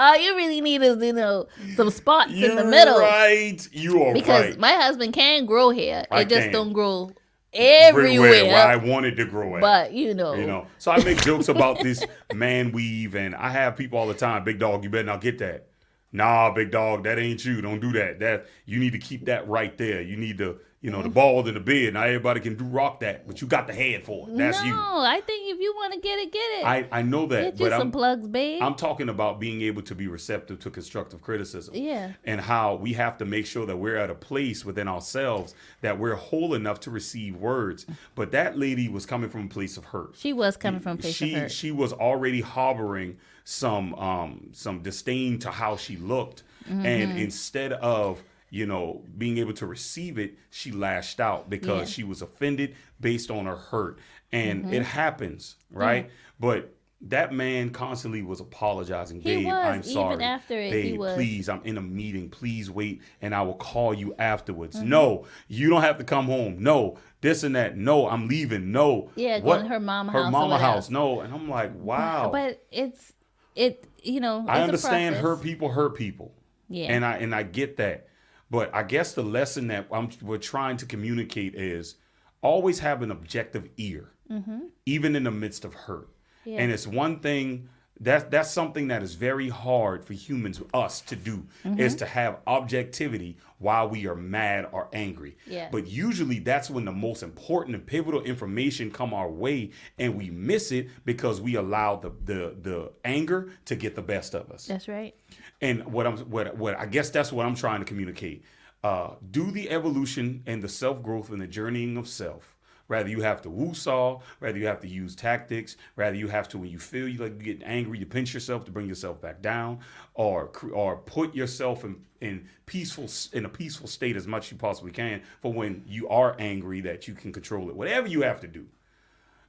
all 0.00 0.16
you 0.18 0.34
really 0.36 0.60
need 0.60 0.82
is 0.82 1.02
you 1.02 1.12
know 1.12 1.46
some 1.76 1.90
spots 1.90 2.32
in 2.32 2.40
the 2.40 2.46
You're 2.62 2.64
middle. 2.64 2.98
Right. 2.98 3.58
You 3.72 4.02
are 4.02 4.14
Because 4.14 4.50
right. 4.50 4.58
my 4.58 4.72
husband 4.72 5.12
can 5.12 5.46
grow 5.46 5.70
hair, 5.70 6.06
I 6.10 6.22
it 6.22 6.28
just 6.28 6.44
can. 6.44 6.52
don't 6.52 6.72
grow 6.72 7.12
everywhere. 7.52 8.46
where 8.46 8.66
I 8.66 8.76
wanted 8.76 9.16
to 9.16 9.24
grow 9.24 9.56
at. 9.56 9.60
but 9.60 9.92
you 9.92 10.14
know, 10.14 10.34
you 10.34 10.46
know, 10.46 10.66
so 10.78 10.90
I 10.90 11.02
make 11.04 11.20
jokes 11.22 11.48
about 11.48 11.80
this 11.80 12.04
man 12.34 12.72
weave, 12.72 13.14
and 13.14 13.34
I 13.34 13.50
have 13.50 13.76
people 13.76 13.98
all 13.98 14.06
the 14.06 14.14
time. 14.14 14.44
Big 14.44 14.58
dog, 14.58 14.84
you 14.84 14.90
better 14.90 15.04
not 15.04 15.20
get 15.20 15.38
that. 15.38 15.66
Nah, 16.12 16.52
big 16.52 16.70
dog, 16.72 17.04
that 17.04 17.18
ain't 17.18 17.44
you. 17.44 17.60
Don't 17.60 17.78
do 17.80 17.92
that. 17.92 18.18
That 18.18 18.46
you 18.66 18.80
need 18.80 18.92
to 18.92 18.98
keep 18.98 19.26
that 19.26 19.46
right 19.48 19.76
there. 19.78 20.02
You 20.02 20.16
need 20.16 20.38
to, 20.38 20.58
you 20.82 20.90
know, 20.90 21.02
the 21.02 21.10
bald 21.10 21.46
in 21.46 21.52
the 21.52 21.60
beard. 21.60 21.92
Not 21.92 22.06
everybody 22.06 22.40
can 22.40 22.56
do 22.56 22.64
rock 22.64 23.00
that, 23.00 23.26
but 23.26 23.42
you 23.42 23.46
got 23.46 23.66
the 23.66 23.74
head 23.74 24.02
for 24.02 24.26
it. 24.26 24.36
That's 24.36 24.60
no, 24.62 24.66
you. 24.66 24.74
I 24.74 25.20
think 25.26 25.54
if 25.54 25.60
you 25.60 25.74
want 25.76 25.92
to 25.92 26.00
get 26.00 26.18
it, 26.18 26.32
get 26.32 26.38
it. 26.38 26.64
I 26.64 26.88
I 26.90 27.02
know 27.02 27.26
that, 27.26 27.56
get 27.56 27.58
but 27.58 27.72
some 27.72 27.82
I'm 27.82 27.90
plugs, 27.90 28.26
babe. 28.26 28.62
I'm 28.62 28.74
talking 28.74 29.10
about 29.10 29.38
being 29.38 29.60
able 29.60 29.82
to 29.82 29.94
be 29.94 30.08
receptive 30.08 30.58
to 30.60 30.70
constructive 30.70 31.20
criticism. 31.20 31.74
Yeah. 31.74 32.12
And 32.24 32.40
how 32.40 32.76
we 32.76 32.94
have 32.94 33.18
to 33.18 33.26
make 33.26 33.44
sure 33.44 33.66
that 33.66 33.76
we're 33.76 33.96
at 33.96 34.08
a 34.08 34.14
place 34.14 34.64
within 34.64 34.88
ourselves 34.88 35.54
that 35.82 35.98
we're 35.98 36.14
whole 36.14 36.54
enough 36.54 36.80
to 36.80 36.90
receive 36.90 37.36
words. 37.36 37.84
But 38.14 38.32
that 38.32 38.58
lady 38.58 38.88
was 38.88 39.04
coming 39.04 39.28
from 39.28 39.44
a 39.44 39.48
place 39.48 39.76
of 39.76 39.84
hurt. 39.84 40.14
she 40.16 40.32
was 40.32 40.56
coming 40.56 40.80
from 40.80 40.92
a 40.92 41.00
place 41.00 41.14
she 41.14 41.34
of 41.34 41.40
hurt. 41.42 41.52
she 41.52 41.72
was 41.72 41.92
already 41.92 42.40
harboring 42.40 43.18
some 43.44 43.94
um 43.96 44.48
some 44.52 44.80
disdain 44.82 45.38
to 45.40 45.50
how 45.50 45.76
she 45.76 45.98
looked. 45.98 46.42
Mm-hmm. 46.66 46.86
And 46.86 47.18
instead 47.18 47.72
of 47.72 48.22
you 48.50 48.66
know, 48.66 49.04
being 49.16 49.38
able 49.38 49.52
to 49.54 49.66
receive 49.66 50.18
it, 50.18 50.34
she 50.50 50.72
lashed 50.72 51.20
out 51.20 51.48
because 51.48 51.88
Yeah. 51.88 51.94
she 51.94 52.04
was 52.04 52.20
offended 52.22 52.74
based 53.00 53.30
on 53.30 53.46
her 53.46 53.56
hurt. 53.56 53.98
And 54.32 54.64
Mm-hmm. 54.64 54.74
it 54.74 54.82
happens, 54.84 55.56
right? 55.70 56.10
But 56.38 56.74
that 57.02 57.32
man 57.32 57.70
constantly 57.70 58.20
was 58.22 58.40
apologizing. 58.40 59.20
He 59.22 59.36
Babe, 59.36 59.46
was, 59.46 59.54
I'm 59.54 59.78
even 59.78 59.82
sorry. 59.90 60.22
after 60.24 60.54
it, 60.60 60.72
he 60.72 60.90
Babe, 60.90 60.98
was. 60.98 61.14
please, 61.14 61.48
I'm 61.48 61.62
in 61.64 61.78
a 61.78 61.80
meeting. 61.80 62.28
Please 62.28 62.70
wait, 62.70 63.00
and 63.22 63.34
I 63.34 63.40
will 63.42 63.54
call 63.54 63.94
you 63.94 64.14
afterwards. 64.18 64.76
Mm-hmm. 64.76 64.88
No, 64.90 65.26
you 65.48 65.70
don't 65.70 65.80
have 65.82 65.96
to 65.98 66.04
come 66.04 66.26
home. 66.26 66.56
No, 66.62 66.98
this 67.22 67.42
and 67.42 67.56
that. 67.56 67.76
No, 67.76 68.06
I'm 68.08 68.28
leaving. 68.28 68.70
No. 68.70 69.10
Yeah, 69.16 69.40
what? 69.40 69.56
going 69.56 69.62
to 69.62 69.68
her 69.70 69.80
mama 69.80 70.12
her 70.12 70.18
house 70.24 70.28
or 70.28 70.30
mama 70.30 70.58
house. 70.58 70.90
No, 70.90 71.20
and 71.20 71.32
I'm 71.32 71.48
like, 71.48 71.72
wow. 71.74 72.30
But 72.30 72.62
it's 72.70 73.12
it 73.56 73.86
you 74.02 74.20
know. 74.20 74.44
I 74.46 74.60
understand 74.62 75.16
hurt 75.16 75.42
people 75.42 75.70
hurt 75.70 75.94
people. 75.96 76.34
Yeah. 76.68 76.92
And 76.92 77.04
I 77.04 77.16
and 77.16 77.34
I 77.34 77.42
get 77.44 77.78
that. 77.78 78.08
But 78.50 78.74
I 78.74 78.82
guess 78.82 79.12
the 79.12 79.22
lesson 79.22 79.68
that 79.68 79.86
I'm, 79.92 80.10
we're 80.22 80.38
trying 80.38 80.76
to 80.78 80.86
communicate 80.86 81.54
is 81.54 81.96
always 82.42 82.80
have 82.80 83.02
an 83.02 83.10
objective 83.10 83.68
ear, 83.76 84.12
mm-hmm. 84.30 84.60
even 84.86 85.14
in 85.14 85.24
the 85.24 85.30
midst 85.30 85.64
of 85.64 85.74
hurt. 85.74 86.08
Yeah. 86.44 86.58
And 86.58 86.72
it's 86.72 86.86
one 86.86 87.20
thing 87.20 87.68
that 88.00 88.30
that's 88.30 88.50
something 88.50 88.88
that 88.88 89.02
is 89.02 89.14
very 89.14 89.50
hard 89.50 90.04
for 90.06 90.14
humans, 90.14 90.60
us, 90.72 91.02
to 91.02 91.16
do, 91.16 91.46
is 91.64 91.92
mm-hmm. 91.92 91.98
to 91.98 92.06
have 92.06 92.38
objectivity 92.46 93.36
while 93.58 93.90
we 93.90 94.06
are 94.06 94.14
mad 94.16 94.66
or 94.72 94.88
angry. 94.94 95.36
Yeah. 95.46 95.68
But 95.70 95.86
usually 95.86 96.38
that's 96.38 96.70
when 96.70 96.86
the 96.86 96.92
most 96.92 97.22
important 97.22 97.76
and 97.76 97.86
pivotal 97.86 98.22
information 98.22 98.90
come 98.90 99.12
our 99.12 99.30
way, 99.30 99.72
and 99.98 100.16
we 100.16 100.30
miss 100.30 100.72
it 100.72 100.88
because 101.04 101.42
we 101.42 101.56
allow 101.56 101.96
the 101.96 102.10
the 102.24 102.56
the 102.62 102.92
anger 103.04 103.50
to 103.66 103.76
get 103.76 103.94
the 103.94 104.02
best 104.02 104.34
of 104.34 104.50
us. 104.50 104.64
That's 104.64 104.88
right. 104.88 105.14
And 105.60 105.84
what 105.92 106.06
I'm 106.06 106.18
what 106.18 106.56
what 106.56 106.78
I 106.78 106.86
guess 106.86 107.10
that's 107.10 107.32
what 107.32 107.46
I'm 107.46 107.54
trying 107.54 107.80
to 107.80 107.84
communicate. 107.84 108.44
Uh, 108.82 109.10
do 109.30 109.50
the 109.50 109.70
evolution 109.70 110.42
and 110.46 110.62
the 110.62 110.68
self 110.68 111.02
growth 111.02 111.30
and 111.30 111.40
the 111.40 111.46
journeying 111.46 111.96
of 111.96 112.08
self. 112.08 112.56
Rather 112.88 113.08
you 113.08 113.20
have 113.20 113.40
to 113.42 113.50
woo-saw, 113.50 114.20
rather 114.40 114.58
you 114.58 114.66
have 114.66 114.80
to 114.80 114.88
use 114.88 115.14
tactics, 115.14 115.76
rather 115.94 116.16
you 116.16 116.26
have 116.26 116.48
to 116.48 116.58
when 116.58 116.70
you 116.70 116.78
feel 116.80 117.06
you 117.06 117.18
like 117.18 117.38
you 117.38 117.54
get 117.54 117.62
angry, 117.64 118.00
you 118.00 118.06
pinch 118.06 118.34
yourself 118.34 118.64
to 118.64 118.72
bring 118.72 118.88
yourself 118.88 119.22
back 119.22 119.40
down, 119.40 119.78
or 120.14 120.50
or 120.72 120.96
put 120.96 121.32
yourself 121.34 121.84
in 121.84 122.00
in 122.20 122.48
peaceful 122.66 123.08
in 123.32 123.44
a 123.44 123.48
peaceful 123.48 123.86
state 123.86 124.16
as 124.16 124.26
much 124.26 124.46
as 124.46 124.52
you 124.52 124.58
possibly 124.58 124.90
can 124.90 125.22
for 125.40 125.52
when 125.52 125.84
you 125.86 126.08
are 126.08 126.34
angry 126.40 126.80
that 126.80 127.06
you 127.06 127.14
can 127.14 127.32
control 127.32 127.68
it. 127.68 127.76
Whatever 127.76 128.08
you 128.08 128.22
have 128.22 128.40
to 128.40 128.48
do 128.48 128.66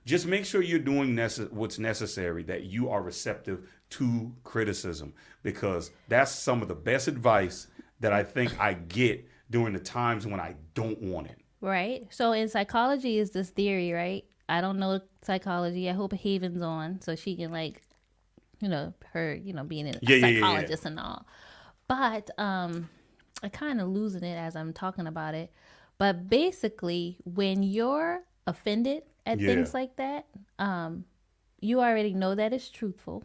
just 0.06 0.26
make 0.26 0.46
sure 0.46 0.62
you're 0.62 0.80
doing 0.80 1.16
nece- 1.16 1.52
what's 1.52 1.78
necessary 1.80 2.44
that 2.44 2.64
you 2.64 2.90
are 2.90 3.02
receptive 3.02 3.70
to 3.92 4.32
criticism 4.44 5.14
because 5.44 5.92
that's 6.08 6.32
some 6.32 6.62
of 6.62 6.68
the 6.68 6.76
best 6.76 7.08
advice 7.08 7.68
that 8.00 8.12
i 8.14 8.24
think 8.24 8.60
i 8.60 8.74
get 8.74 9.28
during 9.50 9.74
the 9.74 9.80
times 9.80 10.26
when 10.26 10.40
i 10.40 10.56
don't 10.74 11.02
want 11.02 11.28
it 11.28 11.38
Right. 11.64 12.08
So 12.10 12.32
in 12.32 12.50
psychology 12.50 13.20
is 13.20 13.30
this 13.30 13.52
theory, 13.52 13.92
right? 13.92 14.26
I 14.50 14.62
don't 14.62 14.80
know 14.80 15.00
psychology. 15.22 15.88
I 15.88 15.94
hope 15.94 16.12
Haven's 16.12 16.64
on 16.64 17.00
so 17.02 17.16
she 17.16 17.36
can 17.36 17.52
like, 17.52 17.84
you 18.60 18.68
know, 18.68 18.96
her, 19.14 19.36
you 19.36 19.54
know, 19.54 19.64
being 19.64 19.88
a 19.88 19.92
Yeah, 20.02 20.16
yeah, 20.16 20.16
yeah, 20.16 20.28
yeah. 20.28 20.40
psychologist 20.40 20.86
and 20.86 21.00
all. 21.00 21.28
But 21.88 22.32
um 22.40 22.90
I 23.44 23.50
kind 23.50 23.80
of 23.80 23.90
losing 23.90 24.24
it 24.24 24.36
as 24.38 24.56
I'm 24.56 24.74
talking 24.74 25.06
about 25.06 25.36
it. 25.36 25.54
But 26.00 26.28
basically, 26.30 27.18
when 27.26 27.62
you're 27.62 28.24
offended 28.48 29.04
at 29.26 29.40
Yeah. 29.40 29.54
things 29.56 29.74
like 29.74 29.96
that, 29.98 30.26
um, 30.60 31.06
you 31.60 31.80
already 31.80 32.14
know 32.14 32.36
that 32.36 32.54
it's 32.54 32.70
truthful. 32.70 33.24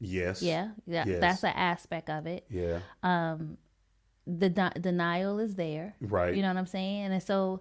yes 0.00 0.42
Yeah, 0.42 0.70
yeah, 0.86 1.04
Yes. 1.06 1.20
that's 1.20 1.44
an 1.44 1.54
aspect 1.56 2.10
of 2.10 2.26
it. 2.26 2.44
yeah 2.50 2.80
Um, 3.02 3.56
The 4.26 4.48
de- 4.50 4.80
denial 4.80 5.38
is 5.38 5.54
there. 5.56 5.94
right 6.00 6.34
You 6.34 6.42
know 6.42 6.48
what 6.48 6.56
I'm 6.56 6.66
saying? 6.66 7.12
And 7.12 7.22
so 7.22 7.60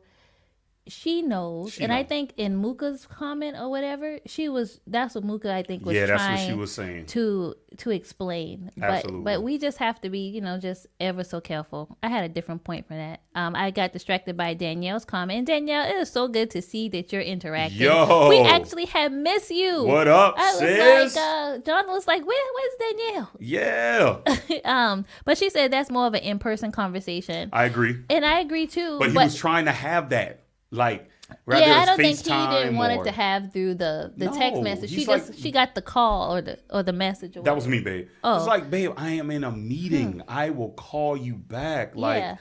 she 0.87 1.21
knows. 1.21 1.73
She 1.73 1.83
and 1.83 1.93
I 1.93 2.03
think 2.03 2.33
in 2.37 2.61
Muka's 2.61 3.05
comment 3.05 3.57
or 3.57 3.69
whatever, 3.69 4.19
she 4.25 4.49
was 4.49 4.81
that's 4.85 5.15
what 5.15 5.23
Muka 5.23 5.53
I 5.53 5.63
think 5.63 5.85
was 5.85 5.95
yeah 5.95 6.07
that's 6.07 6.27
what 6.27 6.39
she 6.47 6.53
was 6.53 6.71
saying 6.71 7.05
to 7.07 7.55
to 7.77 7.89
explain. 7.91 8.69
Absolutely. 8.81 9.23
But 9.23 9.37
but 9.37 9.43
we 9.43 9.57
just 9.57 9.77
have 9.77 9.99
to 10.01 10.09
be, 10.09 10.29
you 10.29 10.41
know, 10.41 10.57
just 10.57 10.87
ever 10.99 11.23
so 11.23 11.39
careful. 11.41 11.97
I 12.03 12.09
had 12.09 12.23
a 12.23 12.29
different 12.29 12.63
point 12.63 12.87
for 12.87 12.95
that. 12.95 13.21
Um 13.35 13.55
I 13.55 13.71
got 13.71 13.93
distracted 13.93 14.35
by 14.35 14.53
Danielle's 14.53 15.05
comment. 15.05 15.37
And 15.39 15.47
Danielle, 15.47 15.87
it 15.87 15.95
is 15.95 16.11
so 16.11 16.27
good 16.27 16.49
to 16.51 16.61
see 16.61 16.89
that 16.89 17.13
you're 17.13 17.21
interacting. 17.21 17.79
Yo. 17.81 18.29
We 18.29 18.39
actually 18.41 18.85
have 18.85 19.11
missed 19.11 19.51
you. 19.51 19.83
what 19.83 20.07
up 20.07 20.35
I 20.37 20.51
was 20.51 20.59
sis 20.59 21.15
like, 21.15 21.25
uh, 21.25 21.57
John 21.59 21.87
was 21.87 22.07
like, 22.07 22.25
Where 22.25 22.43
where's 22.55 22.97
Danielle? 22.97 23.29
yeah 23.39 24.17
um, 24.65 25.05
but 25.25 25.37
she 25.37 25.49
said 25.49 25.71
that's 25.71 25.89
more 25.89 26.07
of 26.07 26.13
an 26.13 26.21
in 26.21 26.39
person 26.39 26.71
conversation. 26.71 27.49
i 27.53 27.65
agree 27.65 27.97
and 28.09 28.25
I 28.25 28.39
agree 28.39 28.67
too. 28.67 28.99
but 28.99 29.09
he 29.11 29.15
was 29.15 29.35
trying 29.35 29.65
to 29.65 29.71
have 29.71 30.09
that 30.09 30.42
like 30.73 31.09
rather 31.45 31.65
yeah, 31.65 31.79
I 31.79 31.85
don't 31.85 31.97
think 31.97 32.17
he 32.17 32.23
didn't 32.23 32.75
want 32.75 32.93
it 32.93 33.03
to 33.05 33.11
have 33.11 33.53
through 33.53 33.75
the 33.75 34.11
the 34.17 34.27
text 34.29 34.61
message. 34.61 34.89
She 34.89 34.97
he's 34.97 35.05
just 35.07 35.39
she 35.39 35.51
got 35.51 35.75
the 35.75 35.81
call 35.81 36.35
or 36.35 36.41
the 36.41 36.59
or 36.69 36.83
the 36.83 36.93
message. 36.93 37.37
Or 37.37 37.43
That 37.43 37.55
was 37.55 37.67
me, 37.67 37.79
babe. 37.79 38.07
Oh. 38.23 38.33
Hmm. 38.33 38.37
It's 38.39 38.47
like, 38.47 38.69
babe, 38.69 38.91
I 38.97 39.11
am 39.11 39.31
in 39.31 39.43
a 39.43 39.51
meeting. 39.51 40.21
I 40.27 40.49
will 40.49 40.71
call 40.71 41.15
you 41.15 41.35
back. 41.35 41.95
Like, 41.95 42.21
Yeah. 42.21 42.37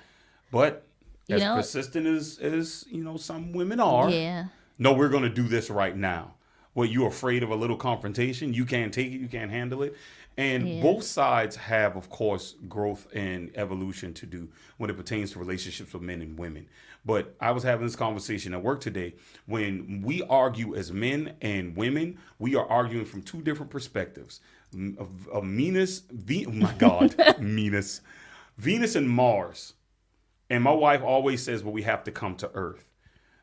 but 0.50 0.86
You 1.28 1.36
as 1.36 1.42
know- 1.42 1.56
persistent 1.56 2.06
as 2.06 2.38
as 2.38 2.84
you 2.90 3.04
know 3.04 3.16
some 3.16 3.52
women 3.52 3.78
are. 3.80 4.10
Yeah, 4.10 4.46
No, 4.78 4.92
we're 4.94 5.10
gonna 5.10 5.28
do 5.28 5.46
this 5.46 5.70
right 5.70 5.96
now. 5.96 6.34
Well, 6.74 6.88
you 6.88 7.04
afraid 7.06 7.42
of 7.42 7.50
a 7.50 7.54
little 7.54 7.76
confrontation? 7.76 8.54
You 8.54 8.64
can't 8.64 8.92
take 8.94 9.08
it. 9.12 9.18
You 9.18 9.28
can't 9.28 9.50
handle 9.50 9.82
it. 9.82 9.94
And 10.38 10.66
Yeah. 10.66 10.80
both 10.82 11.04
sides 11.04 11.56
have, 11.56 11.94
of 11.94 12.08
course, 12.08 12.54
growth 12.66 13.06
and 13.14 13.50
evolution 13.54 14.14
to 14.14 14.24
do 14.26 14.48
when 14.78 14.88
it 14.88 14.96
pertains 14.96 15.32
to 15.32 15.38
relationships 15.38 15.92
with 15.92 16.00
men 16.02 16.22
and 16.22 16.38
women. 16.38 16.66
But 17.04 17.34
I 17.40 17.52
was 17.52 17.64
having 17.64 17.86
this 17.86 17.96
conversation 17.96 18.54
at 18.54 18.62
work 18.62 18.80
today. 18.80 19.14
When 19.46 20.02
we 20.04 20.22
argue 20.24 20.76
as 20.76 20.92
men 20.92 21.34
and 21.42 21.76
women, 21.76 22.18
we 22.38 22.56
are 22.56 22.66
arguing 22.68 23.06
from 23.06 23.22
two 23.22 23.42
different 23.42 23.70
perspectives. 23.72 24.40
Of, 24.98 25.28
of 25.28 25.44
Venus, 25.44 26.00
Ve- 26.10 26.46
oh 26.46 26.52
my 26.52 26.74
God, 26.74 27.16
Venus, 27.38 28.02
Venus 28.58 28.96
and 28.96 29.08
Mars 29.08 29.74
And 30.50 30.64
my 30.64 30.72
wife 30.72 31.02
always 31.02 31.42
says, 31.44 31.64
well, 31.64 31.74
we 31.74 31.82
have 31.82 32.04
to 32.04 32.12
come 32.12 32.36
to 32.36 32.50
earth. 32.54 32.86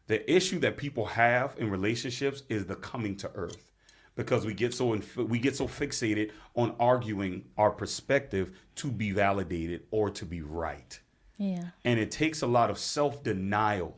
The 0.08 0.30
issue 0.32 0.60
that 0.62 0.78
people 0.78 1.06
have 1.08 1.56
in 1.58 1.72
relationships 1.72 2.44
is 2.50 2.68
the 2.68 2.76
coming 2.76 3.16
to 3.18 3.32
earth 3.36 3.72
because 4.16 4.46
we 4.46 4.54
get 4.54 4.74
so 4.74 4.94
inf- 4.94 5.18
we 5.18 5.40
get 5.40 5.56
so 5.56 5.68
fixated 5.68 6.32
on 6.56 6.76
arguing 6.80 7.46
our 7.58 7.72
perspective 7.72 8.58
to 8.78 8.92
be 8.92 9.12
validated 9.12 9.84
or 9.92 10.10
to 10.12 10.26
be 10.26 10.42
right. 10.42 11.00
Yeah. 11.40 11.70
And 11.84 12.00
it 12.00 12.12
takes 12.12 12.44
a 12.44 12.48
lot 12.48 12.70
of 12.70 12.78
self-denial. 12.78 13.98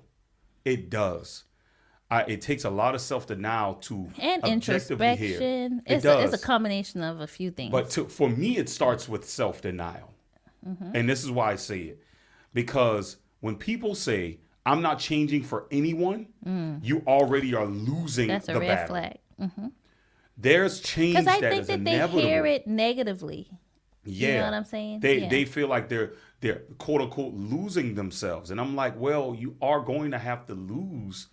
It 0.64 0.90
does. 0.90 1.44
I, 2.10 2.22
it 2.24 2.42
takes 2.42 2.64
a 2.66 2.70
lot 2.70 2.94
of 2.94 3.02
self-denial 3.02 3.76
to 3.76 4.10
And 4.20 4.44
objectively 4.44 5.16
hear. 5.16 5.42
It 5.42 5.72
It's 5.88 6.06
a, 6.06 6.22
it's 6.24 6.34
a 6.34 6.38
combination 6.38 7.02
of 7.02 7.20
a 7.20 7.28
few 7.28 7.52
things. 7.52 7.72
But 7.72 7.90
to, 7.92 8.06
for 8.06 8.30
me, 8.30 8.58
it 8.58 8.70
starts 8.70 9.10
with 9.10 9.28
self 9.28 9.62
denial. 9.62 10.14
Mm-hmm. 10.68 10.92
And 10.96 11.10
this 11.10 11.24
is 11.24 11.32
why 11.32 11.52
I 11.52 11.56
say 11.56 11.80
it. 11.80 12.04
Because 12.54 13.18
when 13.40 13.56
people 13.56 13.96
say, 13.96 14.40
I'm 14.66 14.82
not 14.82 15.00
changing 15.00 15.44
for 15.44 15.66
anyone, 15.72 16.28
you 16.84 17.02
already 17.08 17.56
are 17.56 17.66
losing 17.66 18.28
Mm. 18.28 18.34
That's 18.34 18.50
a 18.50 18.60
red 18.60 18.68
battle. 18.68 18.88
flag. 18.88 19.72
There's 20.38 20.80
change 20.80 21.16
Because 21.16 21.28
I 21.28 21.40
that 21.40 21.52
think 21.52 21.68
that 21.68 21.84
they 21.84 22.08
hear 22.22 22.46
it 22.46 22.68
negatively. 22.68 23.50
Yeah. 24.04 24.40
know 24.40 24.46
what 24.46 24.54
I'm 24.54 24.66
saying? 24.66 25.00
They 25.00 25.20
Yeah. 25.20 25.30
they 25.30 25.46
feel 25.46 25.68
like 25.68 25.90
they're 25.90 26.14
they're 26.42 26.64
quote 26.78 27.02
unquote 27.02 27.34
losing 27.34 27.96
themselves. 27.96 28.52
And 28.52 28.60
I'm 28.60 28.76
like, 28.76 29.00
well, 29.00 29.36
you 29.38 29.56
are 29.62 29.80
going 29.80 30.12
to 30.12 30.18
have 30.18 30.46
to 30.48 30.54
lose 30.54 31.28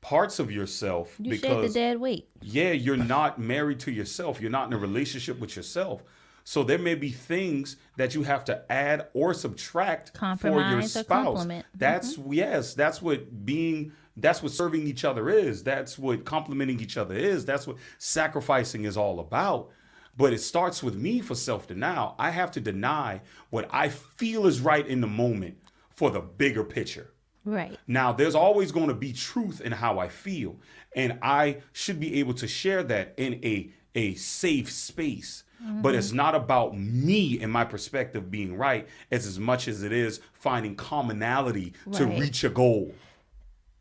parts 0.00 0.38
of 0.38 0.50
yourself 0.50 1.14
You 1.18 1.36
shed 1.36 1.62
the 1.62 1.68
dead 1.68 2.00
weight. 2.00 2.28
yeah, 2.40 2.72
you're 2.72 2.96
not 2.96 3.38
married 3.38 3.80
to 3.80 3.90
yourself. 3.90 4.40
You're 4.40 4.50
not 4.50 4.68
in 4.68 4.72
a 4.72 4.78
relationship 4.78 5.38
with 5.38 5.56
yourself. 5.56 6.02
So 6.44 6.62
there 6.62 6.78
may 6.78 6.94
be 6.94 7.10
things 7.10 7.76
that 7.98 8.14
you 8.14 8.22
have 8.22 8.42
to 8.46 8.64
add 8.72 9.08
or 9.12 9.34
subtract 9.34 10.16
for 10.16 10.24
your 10.24 10.30
Compromise 10.30 10.94
spouse. 10.94 11.46
That's 11.74 12.16
mm-hmm. 12.16 12.32
yes, 12.32 12.72
that's 12.72 13.02
what 13.02 13.44
being 13.44 13.92
that's 14.16 14.42
what 14.42 14.52
serving 14.52 14.86
each 14.86 15.04
other 15.04 15.28
is. 15.28 15.62
That's 15.62 15.98
what 15.98 16.24
complimenting 16.24 16.80
each 16.80 16.96
other 16.96 17.14
is. 17.14 17.44
That's 17.44 17.66
what 17.66 17.76
sacrificing 17.98 18.84
is 18.84 18.96
all 18.96 19.20
about. 19.20 19.70
But 20.18 20.34
it 20.34 20.40
starts 20.40 20.82
with 20.82 20.96
me 20.96 21.20
for 21.20 21.34
self-denial. 21.34 22.16
I 22.18 22.30
have 22.30 22.50
to 22.50 22.60
deny 22.60 23.22
what 23.48 23.68
I 23.70 23.88
feel 23.88 24.46
is 24.46 24.60
right 24.60 24.86
in 24.86 25.00
the 25.00 25.06
moment 25.06 25.56
for 25.94 26.10
the 26.10 26.20
bigger 26.20 26.64
picture. 26.64 27.12
Right. 27.44 27.78
Now, 27.86 28.12
there's 28.12 28.34
always 28.34 28.72
going 28.72 28.88
to 28.88 28.94
be 28.94 29.14
truth 29.14 29.62
in 29.62 29.72
how 29.72 29.98
I 29.98 30.08
feel, 30.08 30.56
and 30.94 31.18
I 31.22 31.58
should 31.72 31.98
be 31.98 32.20
able 32.20 32.34
to 32.34 32.46
share 32.46 32.82
that 32.82 33.14
in 33.16 33.34
a 33.42 33.70
a 33.94 34.14
safe 34.14 34.70
space. 34.70 35.44
But 35.60 35.96
it's 35.96 36.12
not 36.12 36.36
about 36.36 36.78
me 36.78 37.40
and 37.40 37.50
my 37.50 37.64
perspective 37.64 38.30
being 38.30 38.56
right 38.56 38.86
as 39.10 39.26
as 39.26 39.40
much 39.40 39.66
as 39.66 39.82
it 39.82 39.90
is 39.90 40.20
finding 40.32 40.76
commonality 40.76 41.72
to 41.92 42.06
reach 42.06 42.44
a 42.44 42.48
goal. 42.48 42.94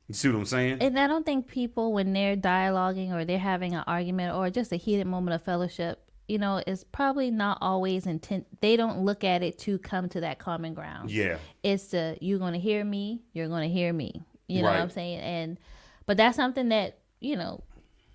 You 0.08 0.16
see 0.16 0.30
what 0.30 0.38
I'm 0.40 0.46
saying? 0.46 0.78
And 0.82 0.98
I 0.98 1.06
don't 1.06 1.24
think 1.24 1.48
people, 1.48 1.94
when 1.94 2.14
they're 2.14 2.36
dialoguing 2.36 3.14
or 3.14 3.26
they're 3.26 3.38
having 3.38 3.76
an 3.76 3.84
argument 3.86 4.36
or 4.36 4.50
just 4.50 4.72
a 4.72 4.76
heated 4.76 5.06
moment 5.06 5.36
of 5.36 5.44
fellowship, 5.44 6.02
you 6.28 6.38
know, 6.38 6.62
it's 6.68 6.84
probably 6.84 7.32
not 7.32 7.58
always 7.62 8.06
intent. 8.06 8.46
They 8.62 8.76
don't 8.76 9.00
look 9.04 9.24
at 9.24 9.44
it 9.44 9.58
to 9.60 9.78
come 9.80 10.10
to 10.10 10.22
that 10.22 10.40
common 10.40 10.74
ground. 10.74 11.10
yeah. 11.10 11.38
It's 11.64 11.88
the 11.88 12.18
you're 12.22 12.40
going 12.40 12.54
to 12.54 12.60
hear 12.60 12.84
me, 12.84 13.22
you're 13.34 13.48
going 13.48 13.68
to 13.68 13.74
hear 13.74 13.94
me. 13.94 14.22
You 14.48 14.62
know 14.62 14.70
what 14.70 14.80
I'm 14.80 14.90
saying? 14.90 15.20
And 15.20 15.60
but 16.06 16.18
that's 16.18 16.36
something 16.36 16.70
that 16.70 17.00
you 17.20 17.36
know 17.36 17.64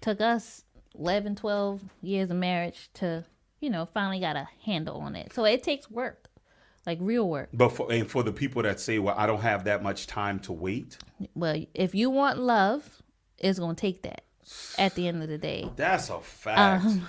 took 0.01 0.21
us 0.21 0.65
11, 0.99 1.37
12 1.37 1.83
years 2.03 2.31
of 2.31 2.37
marriage 2.37 2.91
to 2.95 3.25
you 3.61 3.71
know 3.71 3.87
finally 3.87 4.21
got 4.21 4.37
a 4.37 4.49
handle 4.65 5.01
on 5.01 5.15
it. 5.17 5.33
So 5.33 5.45
it 5.45 5.63
takes 5.63 5.91
work, 5.91 6.29
like 6.87 6.99
real 7.01 7.29
work. 7.29 7.51
But 7.53 7.71
for 7.71 7.91
and 7.93 8.11
for 8.11 8.23
the 8.23 8.33
people 8.33 8.63
that 8.63 8.81
say, 8.81 8.99
"Well, 8.99 9.15
I 9.17 9.27
don't 9.27 9.41
have 9.43 9.65
that 9.65 9.83
much 9.83 10.07
time 10.07 10.39
to 10.41 10.53
wait," 10.53 10.99
Well, 11.35 11.65
if 11.75 11.95
you 11.95 12.11
want 12.11 12.39
love, 12.39 13.03
it's 13.39 13.59
going 13.59 13.77
to 13.77 13.81
take 13.81 14.03
that. 14.03 14.25
At 14.77 14.97
the 14.97 15.07
end 15.07 15.23
of 15.23 15.29
the 15.29 15.39
day, 15.39 15.71
That's 15.77 16.11
a 16.11 16.19
fact. 16.21 16.85
Um, 16.85 17.07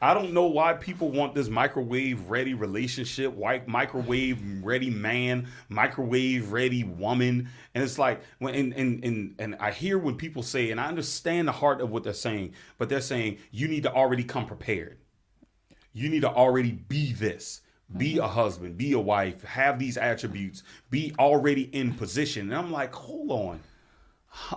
I 0.00 0.12
don't 0.12 0.32
know 0.32 0.46
why 0.46 0.74
people 0.74 1.10
want 1.10 1.34
this 1.34 1.48
microwave 1.48 2.28
ready 2.28 2.54
relationship, 2.54 3.32
white 3.32 3.66
microwave 3.66 4.38
ready 4.62 4.90
man, 4.90 5.48
microwave 5.68 6.52
ready 6.52 6.84
woman. 6.84 7.48
And 7.74 7.82
it's 7.82 7.98
like 7.98 8.20
when 8.38 8.54
and, 8.54 8.72
and 8.74 9.04
and 9.04 9.34
and 9.38 9.56
I 9.56 9.70
hear 9.70 9.98
when 9.98 10.16
people 10.16 10.42
say, 10.42 10.70
and 10.70 10.80
I 10.80 10.86
understand 10.86 11.48
the 11.48 11.52
heart 11.52 11.80
of 11.80 11.90
what 11.90 12.04
they're 12.04 12.12
saying, 12.12 12.52
but 12.78 12.88
they're 12.88 13.00
saying 13.00 13.38
you 13.50 13.68
need 13.68 13.84
to 13.84 13.92
already 13.92 14.24
come 14.24 14.46
prepared. 14.46 14.98
You 15.92 16.10
need 16.10 16.22
to 16.22 16.30
already 16.30 16.72
be 16.72 17.12
this. 17.12 17.62
Be 17.96 18.14
mm-hmm. 18.14 18.24
a 18.24 18.28
husband, 18.28 18.76
be 18.76 18.92
a 18.92 18.98
wife, 18.98 19.44
have 19.44 19.78
these 19.78 19.96
attributes, 19.96 20.64
be 20.90 21.14
already 21.18 21.74
in 21.74 21.94
position. 21.94 22.50
And 22.50 22.54
I'm 22.54 22.72
like, 22.72 22.92
hold 22.92 23.30
on. 23.30 23.60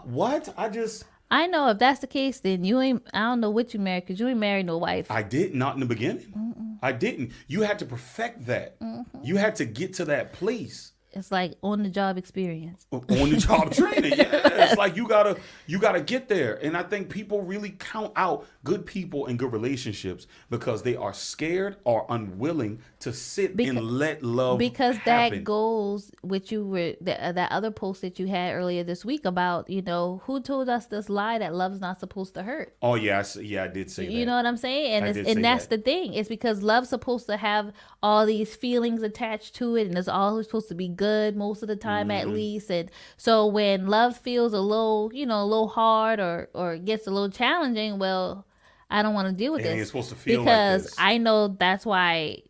What? 0.04 0.52
I 0.58 0.68
just 0.68 1.06
I 1.32 1.48
know 1.48 1.70
if 1.70 1.78
that's 1.78 2.00
the 2.00 2.08
case, 2.08 2.40
then 2.40 2.64
you 2.64 2.80
ain't. 2.82 3.08
I 3.14 3.20
don't 3.20 3.40
know 3.40 3.52
what 3.52 3.74
you 3.74 3.80
married 3.80 4.06
because 4.06 4.20
you 4.20 4.28
ain't 4.28 4.40
married 4.40 4.66
no 4.66 4.78
wife. 4.78 5.12
I 5.12 5.24
did 5.24 5.54
not 5.54 5.76
in 5.76 5.80
the 5.80 5.86
beginning. 5.86 6.78
I 6.82 6.92
didn't. 6.92 7.34
You 7.48 7.62
had 7.62 7.80
to 7.80 7.86
perfect 7.86 8.46
that. 8.48 8.80
Mm-hmm. 8.80 9.24
You 9.24 9.36
had 9.36 9.56
to 9.58 9.66
get 9.66 9.94
to 9.96 10.06
that 10.06 10.34
place 10.34 10.94
It's 11.12 11.32
like 11.32 11.56
on 11.64 11.84
the 11.84 11.90
job 11.90 12.18
experience. 12.18 12.86
on 12.92 13.02
the 13.08 13.38
job 13.38 13.72
training. 13.74 14.14
Yeah, 14.18 14.30
it's 14.44 14.78
like 14.78 14.96
you 14.96 15.08
gotta 15.08 15.38
you 15.68 15.80
gotta 15.80 16.02
get 16.02 16.30
there. 16.30 16.56
And 16.64 16.78
I 16.78 16.84
think 16.84 17.10
people 17.10 17.42
really 17.42 17.72
count 17.80 18.14
out 18.16 18.46
good 18.64 18.86
people 18.86 19.26
and 19.28 19.40
good 19.40 19.52
relationships 19.52 20.28
because 20.50 20.84
they 20.84 20.96
are 20.96 21.14
scared 21.14 21.78
or 21.84 22.06
unwilling 22.10 22.80
to 23.00 23.14
sit 23.14 23.58
Beca- 23.58 23.70
and 23.70 23.82
let 23.92 24.22
love 24.24 24.60
because 24.60 24.98
happen. 24.98 25.40
that 25.40 25.44
goes 25.44 26.12
with 26.22 26.52
you 26.52 26.66
were 26.66 26.94
that, 27.02 27.20
uh, 27.20 27.32
that 27.32 27.52
other 27.52 27.72
post 27.72 28.02
that 28.02 28.20
you 28.20 28.28
had 28.28 28.54
earlier 28.54 28.84
this 28.84 29.04
week 29.04 29.26
about 29.26 29.70
you 29.70 29.82
know 29.82 30.22
who 30.26 30.40
told 30.42 30.70
us 30.70 30.86
this 30.88 31.10
lie 31.10 31.38
that 31.40 31.54
love's 31.56 31.80
not 31.80 32.00
supposed 32.00 32.34
to 32.36 32.44
hurt 32.44 32.76
Oh 32.82 32.96
yeah, 32.96 33.24
yeah, 33.42 33.64
I 33.64 33.68
did 33.68 33.90
say 33.90 34.06
that. 34.06 34.12
you 34.12 34.26
know 34.26 34.36
what 34.36 34.46
i'm 34.46 34.58
saying 34.58 34.92
and 34.94 35.06
I 35.06 35.08
it's, 35.10 35.18
did 35.18 35.26
say 35.26 35.32
and 35.32 35.44
that's 35.44 35.68
that. 35.68 35.78
the 35.78 35.82
thing 35.92 36.14
it's 36.14 36.30
because 36.30 36.62
love's 36.62 36.90
supposed 36.90 37.26
to 37.28 37.38
have 37.38 37.72
all 38.04 38.26
these 38.26 38.54
feelings 38.56 39.02
attached 39.02 39.56
to 39.56 39.76
it 39.76 39.88
and 39.88 39.98
it's 39.98 40.08
always 40.08 40.46
supposed 40.46 40.68
to 40.70 40.76
be 40.76 40.88
good 41.06 41.36
most 41.36 41.62
of 41.64 41.68
the 41.68 41.76
time 41.76 42.10
Mm-hmm. 42.10 42.22
at 42.22 42.28
least 42.30 42.70
and 42.70 42.92
so 43.18 43.46
when 43.48 43.88
love 43.88 44.16
feels 44.18 44.54
a 44.54 44.60
little 44.74 45.10
you 45.14 45.26
know 45.26 45.42
a 45.42 45.50
little 45.54 45.68
hard 45.82 46.20
or 46.20 46.50
or 46.54 46.78
gets 46.78 47.08
a 47.08 47.12
little 47.12 47.30
challenging 47.42 48.00
well 48.00 48.46
i 48.90 49.02
don't 49.04 49.14
want 49.14 49.28
to 49.30 49.34
deal 49.34 49.52
with 49.54 49.62
It 49.66 49.76
this 49.78 49.88
supposed 49.88 50.10
to 50.10 50.16
feel 50.16 50.40
like 50.42 50.46
because 50.46 50.84
this. 50.84 50.96
i 50.98 51.18
know 51.18 51.48
that's 51.48 51.86
why 51.86 52.44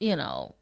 you 0.00 0.16
know 0.16 0.54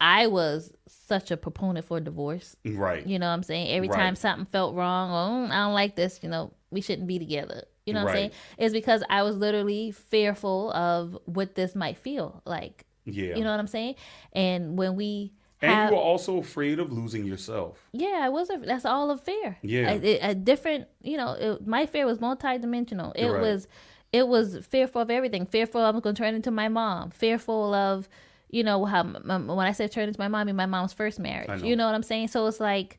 i 0.00 0.26
was 0.26 0.72
such 0.88 1.30
a 1.30 1.36
proponent 1.36 1.84
for 1.86 2.00
divorce 2.00 2.56
right. 2.64 3.06
you 3.06 3.18
know 3.18 3.26
what 3.28 3.34
I'm 3.34 3.42
saying? 3.42 3.68
Every 3.76 3.88
Right. 3.88 3.98
time 4.02 4.14
something 4.16 4.46
felt 4.46 4.74
wrong, 4.74 5.10
oh, 5.10 5.52
I 5.52 5.58
don't 5.64 5.74
like 5.74 5.94
this, 5.94 6.20
you 6.22 6.28
know, 6.30 6.52
we 6.70 6.80
shouldn't 6.80 7.06
be 7.06 7.18
together. 7.18 7.64
You 7.84 7.92
know 7.92 8.00
what 8.04 8.10
I'm 8.10 8.16
saying? 8.16 8.30
Right. 8.30 8.64
It's 8.64 8.72
because 8.72 9.02
I 9.10 9.22
was 9.22 9.36
literally 9.36 9.90
fearful 9.90 10.72
of 10.72 11.18
what 11.26 11.54
this 11.54 11.74
might 11.74 11.98
feel 11.98 12.40
like. 12.46 12.86
Yeah. 13.04 13.36
You 13.36 13.44
know 13.44 13.50
what 13.50 13.60
I'm 13.60 13.66
saying? 13.66 13.96
And 14.32 14.78
when 14.78 14.96
we 14.96 15.32
and 15.62 15.70
have, 15.70 15.90
you 15.90 15.96
were 15.96 16.02
also 16.02 16.38
afraid 16.38 16.78
of 16.78 16.92
losing 16.92 17.24
yourself. 17.24 17.78
yeah, 17.92 18.20
I 18.22 18.28
was. 18.28 18.50
A, 18.50 18.58
that's 18.58 18.84
all 18.84 19.10
of 19.10 19.20
fear. 19.20 19.56
Yeah. 19.62 19.90
a, 19.92 20.18
a 20.30 20.34
different. 20.34 20.88
You 21.02 21.16
know, 21.16 21.32
it, 21.32 21.66
my 21.66 21.86
fear 21.86 22.04
was 22.06 22.18
multidimensional. 22.18 23.12
It 23.14 23.26
Right. 23.28 23.40
was, 23.40 23.68
it 24.12 24.26
was 24.28 24.58
fearful 24.66 25.00
of 25.02 25.10
everything. 25.10 25.46
Fearful 25.46 25.80
I'm 25.80 26.00
going 26.00 26.14
to 26.14 26.22
turn 26.22 26.34
into 26.34 26.50
my 26.50 26.68
mom. 26.68 27.10
Fearful 27.10 27.72
of, 27.74 28.08
you 28.50 28.62
know, 28.64 28.84
how 28.84 29.04
when 29.04 29.50
I 29.66 29.72
said 29.72 29.90
turn 29.92 30.08
into 30.08 30.20
my 30.20 30.28
mom, 30.28 30.40
I 30.40 30.44
mean 30.44 30.56
my 30.56 30.66
mom's 30.66 30.92
first 30.92 31.18
marriage. 31.18 31.48
Know. 31.62 31.66
You 31.68 31.76
know 31.76 31.86
what 31.86 31.94
I'm 31.94 32.02
saying? 32.02 32.28
So 32.28 32.46
it's 32.46 32.60
like, 32.60 32.98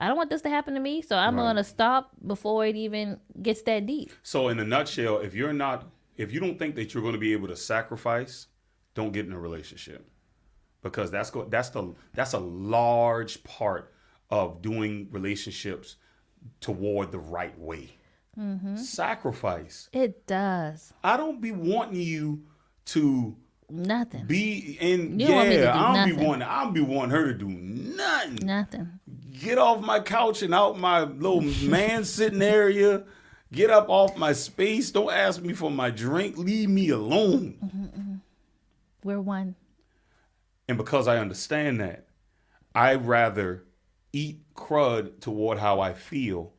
I 0.00 0.06
don't 0.06 0.16
want 0.16 0.30
this 0.30 0.42
to 0.42 0.48
happen 0.48 0.74
to 0.74 0.80
me. 0.80 1.02
So 1.02 1.16
I'm 1.16 1.34
Right. 1.34 1.42
going 1.42 1.56
to 1.56 1.64
stop 1.64 2.12
before 2.26 2.64
it 2.64 2.76
even 2.76 3.18
gets 3.42 3.62
that 3.62 3.84
deep. 3.86 4.12
So 4.22 4.48
in 4.48 4.58
a 4.60 4.64
nutshell, 4.64 5.18
if 5.18 5.34
you're 5.34 5.52
not 5.52 5.84
if 6.16 6.32
you 6.32 6.40
don't 6.40 6.58
think 6.58 6.74
that 6.74 6.94
you're 6.94 7.02
going 7.02 7.12
to 7.14 7.18
be 7.20 7.32
able 7.32 7.46
to 7.48 7.54
sacrifice, 7.56 8.48
don't 8.94 9.12
get 9.12 9.24
in 9.26 9.32
a 9.32 9.38
relationship. 9.38 10.08
Because 10.82 11.10
that's 11.10 11.30
go, 11.30 11.44
that's 11.44 11.70
the 11.70 11.94
that's 12.14 12.34
a 12.34 12.38
large 12.38 13.42
part 13.44 13.92
of 14.30 14.62
doing 14.62 15.08
relationships 15.10 15.96
toward 16.60 17.12
the 17.12 17.18
right 17.18 17.58
way. 17.58 17.90
Mm-hmm. 18.38 18.76
Sacrifice. 18.76 19.88
It 19.92 20.26
does 20.26 20.92
I 21.02 21.16
don't 21.16 21.40
be 21.40 21.50
wanting 21.50 22.00
you 22.00 22.42
to 22.86 23.36
nothing. 23.68 24.26
be 24.26 24.78
in 24.80 25.18
You 25.18 25.26
yeah, 25.26 25.34
want 25.34 25.48
me 25.48 25.56
to 25.56 25.62
do 25.62 25.68
I 25.68 25.94
don't 26.06 26.16
be 26.16 26.24
wanting 26.24 26.42
I 26.48 26.62
don't 26.64 26.72
be 26.74 26.80
wanting 26.80 27.10
her 27.10 27.32
to 27.32 27.38
do 27.38 27.48
nothing. 27.48 28.46
nothing. 28.46 28.88
Get 29.32 29.58
off 29.58 29.80
my 29.80 29.98
couch 30.00 30.42
and 30.42 30.54
out 30.54 30.78
my 30.78 31.00
little 31.02 31.40
man 31.68 32.04
sitting 32.04 32.42
area. 32.42 33.04
Get 33.50 33.70
up 33.70 33.88
off 33.88 34.16
my 34.16 34.32
space. 34.34 34.90
Don't 34.90 35.12
ask 35.12 35.42
me 35.42 35.54
for 35.54 35.70
my 35.70 35.90
drink. 35.90 36.36
Leave 36.36 36.68
me 36.68 36.90
alone. 36.90 37.56
Mm-hmm, 37.64 37.84
mm-hmm. 37.84 38.14
We're 39.02 39.20
one. 39.20 39.54
And 40.68 40.76
because 40.76 41.08
I 41.08 41.18
understand 41.18 41.80
that, 41.80 42.06
I'd 42.74 43.06
rather 43.06 43.64
eat 44.12 44.40
crud 44.54 45.20
toward 45.20 45.58
how 45.58 45.80
I 45.80 45.94
feel 45.94 46.52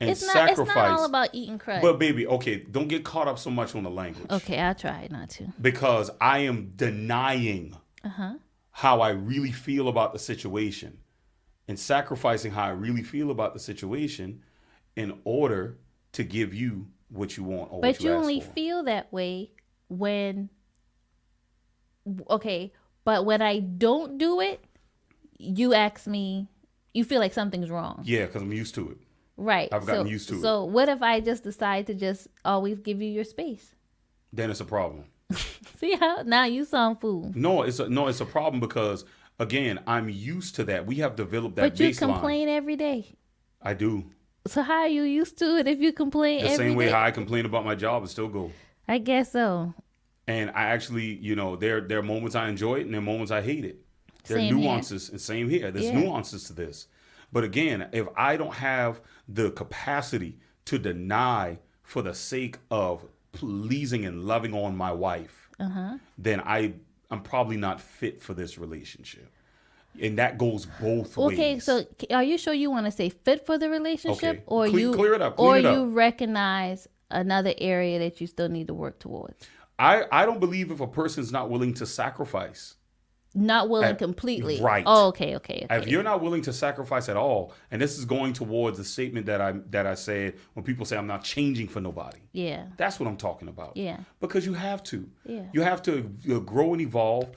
and 0.00 0.10
It's 0.10 0.22
not. 0.22 0.32
sacrifice. 0.32 0.66
It's 0.68 0.74
not 0.76 0.98
all 0.98 1.04
about 1.04 1.28
eating 1.32 1.58
crud. 1.58 1.80
but 1.82 1.98
baby, 1.98 2.26
okay, 2.26 2.56
don't 2.58 2.88
get 2.88 3.04
caught 3.04 3.28
up 3.28 3.38
so 3.38 3.50
much 3.50 3.74
on 3.74 3.82
the 3.84 3.90
language. 3.90 4.30
okay, 4.32 4.58
I'll 4.58 4.74
try 4.74 5.06
not 5.10 5.30
to. 5.30 5.52
Because 5.60 6.10
I 6.20 6.38
am 6.40 6.72
denying 6.76 7.76
Uh 8.02 8.08
huh. 8.08 8.34
how 8.70 9.00
I 9.00 9.10
really 9.10 9.52
feel 9.52 9.88
about 9.88 10.12
the 10.12 10.18
situation. 10.18 10.98
and 11.66 11.78
sacrificing 11.78 12.52
how 12.52 12.64
I 12.64 12.70
really 12.70 13.02
feel 13.02 13.30
about 13.30 13.54
the 13.54 13.60
situation 13.60 14.42
in 14.96 15.18
order 15.24 15.78
to 16.12 16.22
give 16.22 16.52
you 16.52 16.88
what 17.08 17.36
you 17.38 17.44
want 17.44 17.80
But 17.80 18.00
you, 18.00 18.10
you 18.10 18.16
only 18.16 18.40
for. 18.40 18.52
feel 18.52 18.82
that 18.84 19.10
way 19.12 19.50
when 19.88 20.50
okay, 22.28 22.72
but 23.04 23.24
when 23.24 23.42
I 23.42 23.60
don't 23.60 24.18
do 24.18 24.40
it, 24.40 24.64
you 25.38 25.74
ask 25.74 26.06
me 26.06 26.48
you 26.94 27.04
feel 27.04 27.20
like 27.20 27.32
something's 27.32 27.70
wrong. 27.70 28.02
yeah, 28.04 28.26
because 28.26 28.42
I'm 28.42 28.52
used 28.52 28.74
to 28.76 28.90
it. 28.90 28.98
Right. 29.36 29.68
I've 29.72 29.84
gotten 29.84 30.06
so, 30.06 30.10
used 30.10 30.28
to 30.28 30.36
it. 30.36 30.42
So 30.42 30.64
what 30.64 30.88
if 30.88 31.02
I 31.02 31.20
just 31.20 31.42
decide 31.42 31.88
to 31.88 31.94
just 31.94 32.28
always 32.44 32.78
give 32.78 33.02
you 33.02 33.10
your 33.10 33.24
space? 33.24 33.74
Then 34.32 34.50
it's 34.50 34.60
a 34.60 34.64
problem. 34.64 35.04
See 35.78 35.96
how 35.96 36.22
now 36.24 36.44
you 36.44 36.64
sound 36.64 37.00
fool. 37.00 37.32
No, 37.34 37.62
it's 37.62 37.80
a 37.80 37.88
no, 37.88 38.06
it's 38.06 38.20
a 38.20 38.24
problem 38.26 38.60
because 38.60 39.04
again, 39.40 39.80
I'm 39.86 40.08
used 40.08 40.54
to 40.56 40.64
that. 40.64 40.86
We 40.86 40.96
have 40.96 41.16
developed 41.16 41.56
that 41.56 41.62
But 41.62 41.80
you 41.80 41.88
baseline. 41.88 41.98
complain 41.98 42.48
every 42.48 42.76
day. 42.76 43.16
I 43.60 43.74
do. 43.74 44.04
So 44.46 44.62
how 44.62 44.80
are 44.80 44.88
you 44.88 45.02
used 45.02 45.38
to 45.38 45.56
it 45.56 45.66
if 45.66 45.80
you 45.80 45.92
complain 45.92 46.44
The 46.44 46.50
same 46.50 46.76
way 46.76 46.86
day? 46.86 46.92
how 46.92 47.02
I 47.02 47.10
complain 47.10 47.46
about 47.46 47.64
my 47.64 47.74
job, 47.74 48.04
it 48.04 48.08
still 48.08 48.28
go. 48.28 48.52
I 48.86 48.98
guess 48.98 49.32
so. 49.32 49.74
And 50.26 50.50
I 50.50 50.62
actually, 50.64 51.16
you 51.16 51.36
know, 51.36 51.56
there 51.56 51.80
there 51.80 51.98
are 51.98 52.02
moments 52.02 52.34
I 52.34 52.48
enjoy 52.48 52.76
it 52.76 52.82
and 52.86 52.92
there 52.94 53.00
are 53.00 53.04
moments 53.04 53.30
I 53.30 53.42
hate 53.42 53.64
it. 53.64 53.80
There 54.26 54.38
Same 54.38 54.44
are 54.54 54.56
here. 54.56 54.64
nuances, 54.64 55.10
and 55.10 55.20
same 55.20 55.50
here. 55.50 55.70
There's 55.70 55.86
Yeah. 55.86 56.00
nuances 56.00 56.44
to 56.44 56.52
this. 56.54 56.88
But 57.32 57.44
again, 57.44 57.88
if 57.92 58.06
I 58.16 58.36
don't 58.36 58.54
have 58.54 59.00
the 59.28 59.50
capacity 59.50 60.38
to 60.66 60.78
deny 60.78 61.58
for 61.82 62.00
the 62.00 62.14
sake 62.14 62.56
of 62.70 63.04
pleasing 63.32 64.06
and 64.06 64.24
loving 64.24 64.54
on 64.54 64.76
my 64.76 64.92
wife, 64.92 65.50
Uh-huh. 65.60 65.98
then 66.16 66.40
I 66.40 66.74
I'm 67.10 67.22
probably 67.22 67.58
not 67.58 67.80
fit 67.80 68.22
for 68.22 68.32
this 68.34 68.56
relationship. 68.58 69.28
And 70.00 70.18
that 70.18 70.38
goes 70.38 70.66
both 70.80 71.16
ways. 71.16 71.32
Okay, 71.38 71.58
so 71.60 71.84
are 72.10 72.24
you 72.24 72.38
sure 72.38 72.54
you 72.54 72.70
want 72.70 72.86
to 72.86 72.90
say 72.90 73.10
fit 73.10 73.44
for 73.46 73.58
the 73.58 73.68
relationship, 73.68 74.36
Okay. 74.36 74.42
or 74.46 74.66
Cle- 74.66 74.78
you 74.80 74.92
clear 74.94 75.14
it 75.14 75.22
up, 75.22 75.38
or 75.38 75.58
it 75.58 75.66
up. 75.66 75.76
you 75.76 75.84
recognize 75.90 76.88
another 77.10 77.52
area 77.58 77.98
that 78.00 78.20
you 78.20 78.26
still 78.26 78.48
need 78.48 78.66
to 78.68 78.74
work 78.74 78.98
towards? 78.98 79.46
I 79.78 80.04
I 80.12 80.24
don't 80.26 80.40
believe 80.40 80.70
if 80.70 80.80
a 80.80 80.86
person's 80.86 81.32
not 81.32 81.50
willing 81.50 81.74
to 81.74 81.86
sacrifice. 81.86 82.74
Not 83.36 83.68
willing 83.68 83.94
Uh, 83.94 83.96
completely. 83.96 84.60
right. 84.62 84.84
Oh, 84.86 85.08
okay, 85.08 85.34
okay, 85.36 85.66
okay. 85.68 85.76
If 85.78 85.88
you're 85.88 86.04
not 86.04 86.22
willing 86.22 86.42
to 86.42 86.52
sacrifice 86.52 87.08
at 87.08 87.16
all, 87.16 87.52
and 87.72 87.82
this 87.82 87.98
is 87.98 88.04
going 88.04 88.32
towards 88.32 88.78
the 88.78 88.84
statement 88.84 89.26
that 89.26 89.40
I 89.40 89.54
that 89.70 89.86
I 89.88 89.94
said 89.94 90.34
when 90.52 90.64
people 90.64 90.86
say 90.86 90.96
I'm 90.96 91.08
not 91.08 91.24
changing 91.24 91.66
for 91.66 91.80
nobody. 91.80 92.18
yeah, 92.32 92.66
That's 92.76 93.00
what 93.00 93.08
I'm 93.08 93.16
talking 93.16 93.48
about. 93.48 93.76
yeah, 93.76 93.98
Because 94.20 94.46
you 94.46 94.54
have 94.54 94.84
to. 94.84 95.08
Yeah. 95.26 95.42
You 95.52 95.62
have 95.62 95.82
to 95.82 96.08
uh, 96.30 96.38
grow 96.38 96.74
and 96.74 96.80
evolve. 96.80 97.30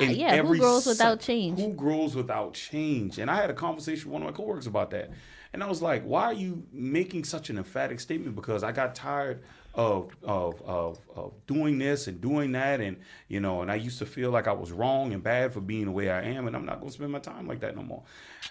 in 0.00 0.10
Uh, 0.10 0.12
yeah, 0.12 0.36
who 0.42 0.58
grows 0.58 0.84
without 0.86 1.20
change? 1.20 1.58
Who 1.58 1.72
grows 1.72 2.14
without 2.14 2.52
change? 2.52 3.18
And 3.18 3.30
I 3.30 3.36
had 3.36 3.48
a 3.48 3.54
conversation 3.54 4.10
with 4.10 4.20
one 4.20 4.22
of 4.22 4.26
my 4.30 4.36
coworkers 4.36 4.66
about 4.66 4.90
that. 4.90 5.10
And 5.54 5.64
I 5.64 5.66
was 5.66 5.80
like, 5.80 6.02
why 6.04 6.24
are 6.24 6.34
you 6.34 6.64
making 6.72 7.24
such 7.24 7.48
an 7.48 7.56
emphatic 7.56 8.00
statement? 8.00 8.36
Because 8.36 8.62
I 8.62 8.70
got 8.70 8.94
tired 8.94 9.40
of 9.74 10.10
of 10.22 10.60
of, 10.62 10.98
of 11.14 11.32
doing 11.46 11.78
this 11.78 12.06
and 12.08 12.20
doing 12.20 12.52
that 12.52 12.80
and 12.80 12.96
you 13.28 13.40
know, 13.40 13.62
and 13.62 13.70
I 13.70 13.76
used 13.76 13.98
to 14.00 14.06
feel 14.06 14.30
like 14.30 14.48
I 14.48 14.52
was 14.52 14.72
wrong 14.72 15.12
and 15.12 15.22
bad 15.22 15.52
for 15.52 15.60
being 15.60 15.84
the 15.86 15.92
way 15.92 16.10
I 16.10 16.22
am, 16.22 16.46
and 16.46 16.56
I'm 16.56 16.64
not 16.64 16.80
gonna 16.80 16.90
spend 16.92 17.12
my 17.12 17.18
time 17.20 17.46
like 17.46 17.60
that 17.60 17.76
no 17.76 17.82
more. 17.82 18.02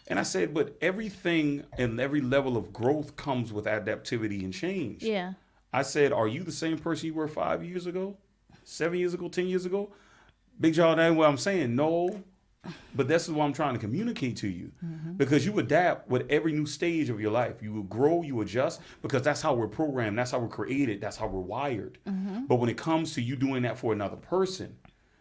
And 0.08 0.20
I 0.20 0.24
said, 0.24 0.54
but 0.54 0.78
everything 0.82 1.64
and 1.78 2.00
every 2.00 2.22
level 2.22 2.56
of 2.56 2.72
growth 2.72 3.16
comes 3.16 3.52
with 3.52 3.66
adaptivity 3.66 4.44
and 4.44 4.54
change. 4.54 5.04
yeah. 5.04 5.34
I 5.74 5.82
said, 5.82 6.14
Are 6.14 6.28
you 6.28 6.44
the 6.44 6.52
same 6.52 6.78
person 6.78 7.08
you 7.08 7.14
were 7.14 7.28
five 7.28 7.64
years 7.64 7.88
ago, 7.88 8.16
seven 8.64 8.98
years 9.00 9.14
ago, 9.14 9.28
10 9.28 9.48
years 9.48 9.66
ago? 9.66 9.92
Big 10.60 10.74
Jaw, 10.74 10.96
that 10.96 11.08
ain't 11.08 11.18
what 11.18 11.28
I'm 11.30 11.38
saying. 11.38 11.76
No. 11.76 12.24
But 12.96 13.08
this 13.08 13.28
is 13.28 13.32
what 13.32 13.46
I'm 13.46 13.54
trying 13.54 13.74
to 13.74 13.80
communicate 13.80 14.38
to 14.38 14.48
you. 14.48 14.72
Mm-hmm. 14.84 15.14
Because 15.14 15.46
you 15.46 15.58
adapt 15.60 16.10
with 16.10 16.26
every 16.30 16.54
new 16.54 16.66
stage 16.66 17.10
of 17.10 17.20
your 17.20 17.32
life. 17.32 17.62
You 17.62 17.74
will 17.74 17.84
grow, 17.84 18.22
you 18.22 18.42
adjust, 18.42 18.82
because 19.02 19.22
that's 19.22 19.42
how 19.42 19.54
we're 19.54 19.68
programmed, 19.68 20.18
that's 20.18 20.32
how 20.32 20.40
we're 20.40 20.48
created, 20.48 21.02
that's 21.02 21.18
how 21.18 21.28
we're 21.28 21.40
wired. 21.40 21.98
Mm-hmm. 22.08 22.46
But 22.46 22.56
when 22.56 22.70
it 22.70 22.78
comes 22.78 23.14
to 23.14 23.22
you 23.22 23.36
doing 23.36 23.64
that 23.64 23.78
for 23.78 23.94
another 23.94 24.18
person, 24.18 24.76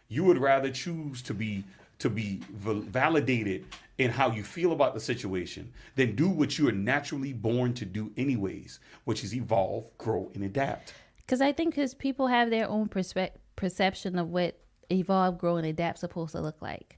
you 0.07 0.23
would 0.23 0.37
rather 0.37 0.69
choose 0.69 1.21
to 1.23 1.33
be 1.33 1.63
to 1.99 2.09
be 2.09 2.41
validated 2.51 3.65
in 3.97 4.11
how 4.11 4.29
you 4.31 4.43
feel 4.43 4.71
about 4.71 4.93
the 4.93 4.99
situation 4.99 5.71
than 5.95 6.15
do 6.15 6.29
what 6.29 6.57
you 6.59 6.67
are 6.69 6.71
naturally 6.71 7.33
born 7.33 7.73
to 7.73 7.85
do 7.85 8.11
anyways, 8.17 8.79
which 9.05 9.23
is 9.23 9.33
evolve, 9.33 9.85
grow, 9.97 10.29
and 10.35 10.43
adapt. 10.43 10.93
Because 11.17 11.41
I 11.41 11.51
think 11.51 11.73
because 11.73 11.95
people 11.95 12.27
have 12.27 12.49
their 12.49 12.69
own 12.69 12.87
perspe- 12.87 13.31
perception 13.55 14.19
of 14.19 14.29
what 14.29 14.59
evolve, 14.91 15.37
grow, 15.37 15.57
and 15.57 15.65
adapt 15.65 15.99
supposed 15.99 16.33
to 16.33 16.41
look 16.41 16.61
like. 16.61 16.96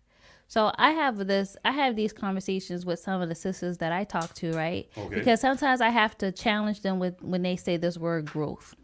So 0.50 0.72
I 0.80 0.92
have 0.92 1.28
this, 1.28 1.56
I 1.64 1.72
have 1.72 1.96
these 1.96 2.12
conversations 2.12 2.84
with 2.84 3.00
some 3.00 3.22
of 3.22 3.30
the 3.30 3.36
sisters 3.36 3.78
that 3.78 3.92
I 3.92 4.04
talk 4.04 4.34
to, 4.36 4.52
right? 4.54 4.90
Okay. 4.98 5.16
Because 5.16 5.40
sometimes 5.40 5.80
I 5.80 5.90
have 5.90 6.18
to 6.18 6.32
challenge 6.32 6.82
them 6.82 6.98
with 6.98 7.22
when 7.22 7.44
they 7.44 7.56
say 7.56 7.78
this 7.78 8.00
word 8.00 8.26
growth. 8.26 8.76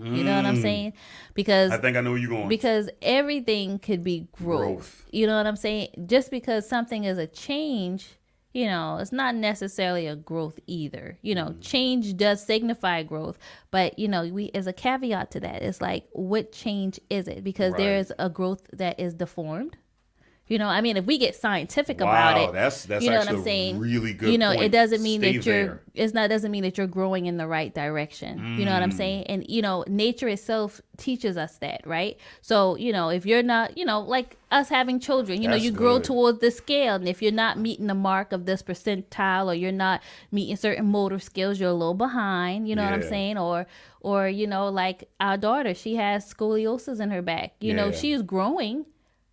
You 0.00 0.24
know 0.24 0.34
what 0.36 0.46
I'm 0.46 0.56
mm. 0.56 0.62
saying? 0.62 0.92
Because 1.34 1.70
I 1.70 1.76
think 1.76 1.96
I 1.96 2.00
know 2.00 2.12
where 2.12 2.18
you're 2.18 2.30
going. 2.30 2.48
because 2.48 2.88
everything 3.02 3.78
could 3.78 4.02
be 4.02 4.28
growth. 4.32 4.60
Growth. 4.60 5.06
You 5.10 5.26
know 5.26 5.36
what 5.36 5.46
I'm 5.46 5.56
saying? 5.56 5.88
Just 6.06 6.30
because 6.30 6.66
something 6.66 7.04
is 7.04 7.18
a 7.18 7.26
change, 7.26 8.08
you 8.54 8.66
know, 8.66 8.98
it's 8.98 9.12
not 9.12 9.34
necessarily 9.34 10.06
a 10.06 10.16
growth 10.16 10.58
either. 10.66 11.18
You 11.20 11.34
know, 11.34 11.46
mm. 11.46 11.60
change 11.60 12.16
does 12.16 12.42
signify 12.42 13.02
growth, 13.02 13.38
but 13.70 13.98
you 13.98 14.08
know, 14.08 14.26
we 14.28 14.50
as 14.54 14.66
a 14.66 14.72
caveat 14.72 15.32
to 15.32 15.40
that, 15.40 15.62
it's 15.62 15.82
like 15.82 16.06
what 16.12 16.52
change 16.52 16.98
is 17.10 17.28
it? 17.28 17.44
Because 17.44 17.74
there 17.74 17.94
Right. 17.94 18.00
is 18.00 18.12
a 18.18 18.30
growth 18.30 18.62
that 18.72 18.98
is 18.98 19.14
deformed. 19.14 19.76
You 20.48 20.58
know, 20.58 20.66
I 20.66 20.80
mean, 20.82 20.96
if 20.98 21.06
we 21.06 21.16
get 21.18 21.34
scientific 21.34 22.00
wow, 22.00 22.06
about 22.06 22.36
it, 22.36 22.52
that's 22.52 22.84
that's 22.84 23.02
you 23.04 23.10
know 23.10 23.18
what 23.18 23.28
I'm 23.28 23.42
saying? 23.42 23.78
really 23.78 24.12
good. 24.12 24.30
you 24.30 24.36
know, 24.36 24.50
point. 24.52 24.64
it 24.64 24.72
doesn't 24.72 25.02
mean 25.02 25.20
Stay 25.20 25.36
that 25.38 25.46
you're 25.46 25.66
there. 25.66 25.82
it's 25.94 26.12
not 26.12 26.28
doesn't 26.28 26.50
mean 26.50 26.62
that 26.64 26.76
you're 26.76 26.86
growing 26.88 27.26
in 27.26 27.36
the 27.38 27.46
right 27.46 27.72
direction. 27.74 28.56
You 28.58 28.64
know 28.66 28.72
Mm. 28.72 28.74
what 28.74 28.82
I'm 28.82 28.90
saying? 28.90 29.24
And 29.28 29.46
you 29.48 29.62
know, 29.62 29.84
nature 29.88 30.28
itself 30.28 30.80
teaches 30.98 31.36
us 31.38 31.56
that, 31.58 31.86
right? 31.86 32.18
So, 32.42 32.76
you 32.76 32.92
know, 32.92 33.08
if 33.08 33.24
you're 33.24 33.42
not, 33.42 33.78
you 33.78 33.84
know, 33.86 34.00
like 34.00 34.36
us 34.50 34.68
having 34.68 35.00
children, 35.00 35.40
you 35.40 35.48
know, 35.48 35.54
That's 35.54 35.64
you 35.64 35.70
grow 35.70 36.00
towards 36.00 36.40
this 36.40 36.56
scale 36.58 36.96
and 36.96 37.08
if 37.08 37.22
you're 37.22 37.32
not 37.32 37.58
meeting 37.58 37.86
the 37.86 37.94
mark 37.94 38.32
of 38.32 38.44
this 38.44 38.62
percentile 38.62 39.46
or 39.46 39.54
you're 39.54 39.72
not 39.72 40.02
meeting 40.32 40.56
certain 40.56 40.86
motor 40.86 41.18
skills, 41.20 41.60
you're 41.60 41.70
a 41.70 41.72
little 41.72 41.94
behind, 41.94 42.68
you 42.68 42.76
know 42.76 42.84
what 42.84 42.92
I'm 42.92 43.02
saying? 43.02 43.38
Or 43.38 43.66
or 44.00 44.28
you 44.28 44.46
know, 44.48 44.68
like 44.68 45.08
our 45.20 45.38
daughter, 45.38 45.72
she 45.72 45.94
has 45.96 46.30
scoliosis 46.34 47.00
in 47.00 47.10
her 47.10 47.22
back. 47.22 47.54
You 47.60 47.72
know, 47.74 47.86
Yeah. 47.86 47.92
she's 47.92 48.22
growing, 48.22 48.84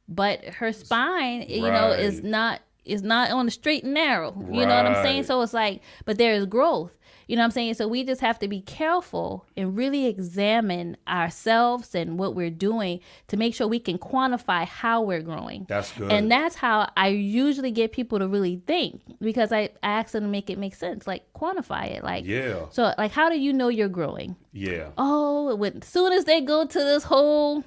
but 0.09 0.43
her 0.45 0.73
spine, 0.73 1.45
you 1.47 1.61
know, 1.61 1.91
is 1.91 2.21
not 2.23 2.61
is 2.83 3.03
not 3.03 3.29
on 3.31 3.45
the 3.45 3.51
straight 3.51 3.83
and 3.83 3.93
narrow. 3.93 4.33
You 4.51 4.65
know 4.65 4.75
what 4.75 4.85
I'm 4.87 5.03
saying? 5.03 5.23
So 5.23 5.41
it's 5.41 5.53
like, 5.53 5.81
but 6.05 6.17
there 6.17 6.33
is 6.33 6.45
growth. 6.45 6.95
You 7.27 7.35
know 7.35 7.43
what 7.43 7.45
I'm 7.45 7.51
saying? 7.51 7.75
So 7.75 7.87
we 7.87 8.03
just 8.03 8.21
have 8.21 8.39
to 8.39 8.47
be 8.47 8.61
careful 8.61 9.45
and 9.55 9.77
really 9.77 10.07
examine 10.07 10.97
ourselves 11.07 11.93
and 11.93 12.17
what 12.17 12.33
we're 12.33 12.49
doing 12.49 13.01
to 13.27 13.37
make 13.37 13.53
sure 13.53 13.67
we 13.67 13.79
can 13.79 13.99
quantify 13.99 14.65
how 14.65 15.03
we're 15.03 15.21
growing. 15.21 15.67
That's 15.69 15.91
good. 15.91 16.11
And 16.11 16.31
that's 16.31 16.55
how 16.55 16.89
I 16.97 17.09
usually 17.09 17.69
get 17.69 17.91
people 17.91 18.17
to 18.17 18.27
really 18.27 18.63
think 18.65 19.01
because 19.21 19.51
I, 19.51 19.69
I 19.83 19.89
ask 19.99 20.13
them 20.13 20.23
to 20.23 20.29
make 20.29 20.49
it 20.49 20.57
make 20.57 20.73
sense, 20.73 21.05
like 21.05 21.31
quantify 21.33 21.91
it. 21.91 22.03
Like, 22.03 22.25
yeah, 22.25 22.65
so 22.71 22.95
like, 22.97 23.11
how 23.11 23.29
do 23.29 23.39
you 23.39 23.53
know 23.53 23.67
you're 23.67 23.89
growing? 23.89 24.35
yeah. 24.51 24.89
Oh, 24.97 25.53
when 25.55 25.83
soon 25.83 26.13
as 26.13 26.25
they 26.25 26.41
go 26.41 26.65
to 26.65 26.79
this 26.79 27.03
whole, 27.03 27.63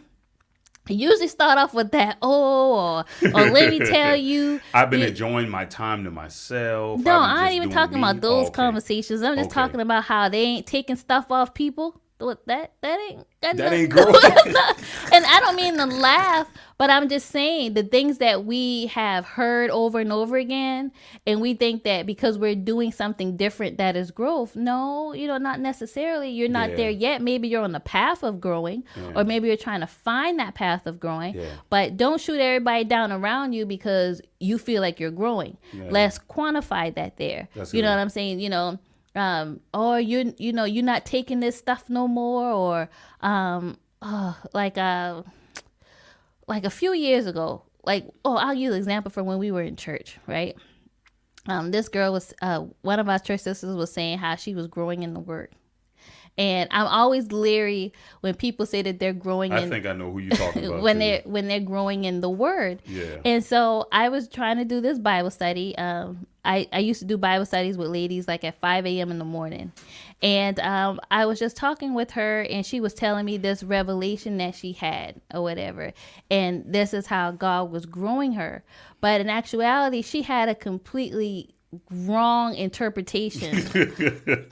usually 0.92 1.28
start 1.28 1.58
off 1.58 1.74
with 1.74 1.90
that. 1.92 2.18
Oh, 2.22 3.04
or, 3.22 3.28
or 3.34 3.50
let 3.50 3.70
me 3.70 3.78
tell 3.86 4.14
you. 4.16 4.60
I've 4.74 4.90
been 4.90 5.00
you- 5.00 5.06
enjoying 5.06 5.48
my 5.48 5.64
time 5.64 6.04
to 6.04 6.10
myself. 6.10 7.00
No, 7.00 7.18
I 7.18 7.46
ain't 7.46 7.54
even 7.54 7.70
talking 7.70 7.94
me. 7.96 8.02
about 8.02 8.20
those 8.20 8.46
Okay. 8.48 8.54
conversations. 8.54 9.22
I'm 9.22 9.36
just 9.36 9.50
Okay. 9.50 9.54
talking 9.54 9.80
about 9.80 10.04
how 10.04 10.28
they 10.28 10.42
ain't 10.42 10.66
taking 10.66 10.96
stuff 10.96 11.30
off 11.30 11.54
people. 11.54 12.00
What 12.22 12.46
that 12.46 12.72
that 12.80 12.98
ain't 13.10 13.26
That 13.40 13.72
ain't 13.72 13.90
growth. 13.90 14.14
and 15.12 15.24
I 15.26 15.40
don't 15.40 15.56
mean 15.56 15.76
to 15.76 15.86
laugh, 15.86 16.48
but 16.78 16.88
I'm 16.90 17.08
just 17.08 17.28
saying 17.30 17.74
the 17.74 17.82
things 17.82 18.18
that 18.18 18.44
we 18.44 18.86
have 18.86 19.24
heard 19.24 19.70
over 19.70 19.98
and 20.00 20.12
over 20.12 20.36
again, 20.36 20.92
and 21.26 21.40
we 21.40 21.54
think 21.54 21.82
that 21.84 22.06
because 22.06 22.38
we're 22.38 22.54
doing 22.54 22.92
something 22.92 23.36
different 23.36 23.78
that 23.78 23.96
is 23.96 24.10
growth. 24.10 24.54
No, 24.56 25.12
you 25.12 25.26
know, 25.26 25.38
not 25.38 25.60
necessarily. 25.60 26.30
You're 26.30 26.48
not 26.48 26.70
Yeah. 26.70 26.76
there 26.76 26.90
yet. 26.90 27.20
Maybe 27.22 27.48
you're 27.48 27.62
on 27.64 27.72
the 27.72 27.80
path 27.80 28.22
of 28.22 28.40
growing, 28.40 28.84
or 29.14 29.24
maybe 29.24 29.48
you're 29.48 29.56
trying 29.56 29.80
to 29.80 29.86
find 29.86 30.38
that 30.38 30.54
path 30.54 30.86
of 30.86 31.00
growing. 31.00 31.34
Yeah. 31.34 31.46
But 31.70 31.96
don't 31.96 32.20
shoot 32.20 32.40
everybody 32.40 32.84
down 32.84 33.10
around 33.12 33.52
you 33.52 33.66
because 33.66 34.22
you 34.40 34.58
feel 34.58 34.80
like 34.80 34.98
you're 35.00 35.10
growing. 35.10 35.56
Let's 35.72 36.18
quantify 36.18 36.94
that 36.94 37.16
there. 37.16 37.48
That's 37.54 37.74
you 37.74 37.82
know 37.82 37.90
what 37.90 37.98
I'm 37.98 38.08
saying? 38.08 38.40
You 38.40 38.50
know, 38.50 38.78
um, 39.14 39.60
or 39.74 40.00
you 40.00 40.34
you 40.38 40.52
know 40.52 40.64
you're 40.64 40.84
not 40.84 41.04
taking 41.04 41.40
this 41.40 41.56
stuff 41.56 41.84
no 41.88 42.08
more, 42.08 42.50
or 42.50 42.90
um, 43.20 43.76
oh, 44.00 44.38
like 44.52 44.78
uh, 44.78 45.22
like 46.48 46.64
a 46.64 46.70
few 46.70 46.92
years 46.92 47.26
ago. 47.26 47.62
Like 47.84 48.08
oh, 48.24 48.36
I'll 48.36 48.54
use 48.54 48.72
an 48.72 48.78
example 48.78 49.10
from 49.10 49.26
when 49.26 49.38
we 49.38 49.50
were 49.50 49.62
in 49.62 49.76
church, 49.76 50.18
right? 50.26 50.56
Um, 51.46 51.72
this 51.72 51.88
girl 51.88 52.12
was 52.12 52.32
uh, 52.40 52.66
one 52.82 53.00
of 53.00 53.08
our 53.08 53.18
church 53.18 53.40
sisters 53.40 53.74
was 53.74 53.92
saying 53.92 54.18
how 54.18 54.36
she 54.36 54.54
was 54.54 54.68
growing 54.68 55.02
in 55.02 55.12
the 55.14 55.20
word. 55.20 55.50
And 56.38 56.68
I'm 56.70 56.86
always 56.86 57.30
leery 57.30 57.92
when 58.22 58.34
people 58.34 58.64
say 58.64 58.80
that 58.82 58.98
they're 58.98 59.12
growing 59.12 59.52
in 59.52 59.58
I 59.58 59.62
in 59.62 59.68
think 59.68 59.84
I 59.84 59.92
know 59.92 60.10
who 60.10 60.20
you're 60.20 60.36
talking 60.36 60.64
about. 60.66 60.80
when 60.82 60.94
too. 60.96 61.00
they're 61.00 61.22
when 61.24 61.48
they're 61.48 61.60
growing 61.60 62.04
in 62.04 62.20
the 62.20 62.30
word. 62.30 62.80
Yeah. 62.86 63.16
And 63.24 63.44
so 63.44 63.86
I 63.92 64.08
was 64.08 64.28
trying 64.28 64.56
to 64.56 64.64
do 64.64 64.80
this 64.80 64.98
Bible 64.98 65.30
study. 65.30 65.76
Um, 65.76 66.26
I, 66.44 66.68
I 66.72 66.80
used 66.80 67.00
to 67.00 67.06
do 67.06 67.16
Bible 67.16 67.46
studies 67.46 67.76
with 67.76 67.88
ladies 67.88 68.26
like 68.26 68.44
at 68.44 68.58
5 68.60 68.86
a.m. 68.86 69.10
in 69.10 69.18
the 69.18 69.24
morning. 69.24 69.72
And 70.22 70.58
um, 70.60 71.00
I 71.10 71.26
was 71.26 71.38
just 71.38 71.56
talking 71.56 71.94
with 71.94 72.12
her, 72.12 72.42
and 72.42 72.64
she 72.64 72.80
was 72.80 72.94
telling 72.94 73.24
me 73.24 73.36
this 73.36 73.62
revelation 73.62 74.38
that 74.38 74.54
she 74.54 74.72
had, 74.72 75.20
or 75.32 75.42
whatever. 75.42 75.92
And 76.30 76.64
this 76.66 76.94
is 76.94 77.06
how 77.06 77.32
God 77.32 77.70
was 77.70 77.86
growing 77.86 78.32
her. 78.32 78.62
But 79.00 79.20
in 79.20 79.28
actuality, 79.28 80.02
she 80.02 80.22
had 80.22 80.48
a 80.48 80.54
completely 80.54 81.51
wrong 81.90 82.54
interpretation 82.54 83.56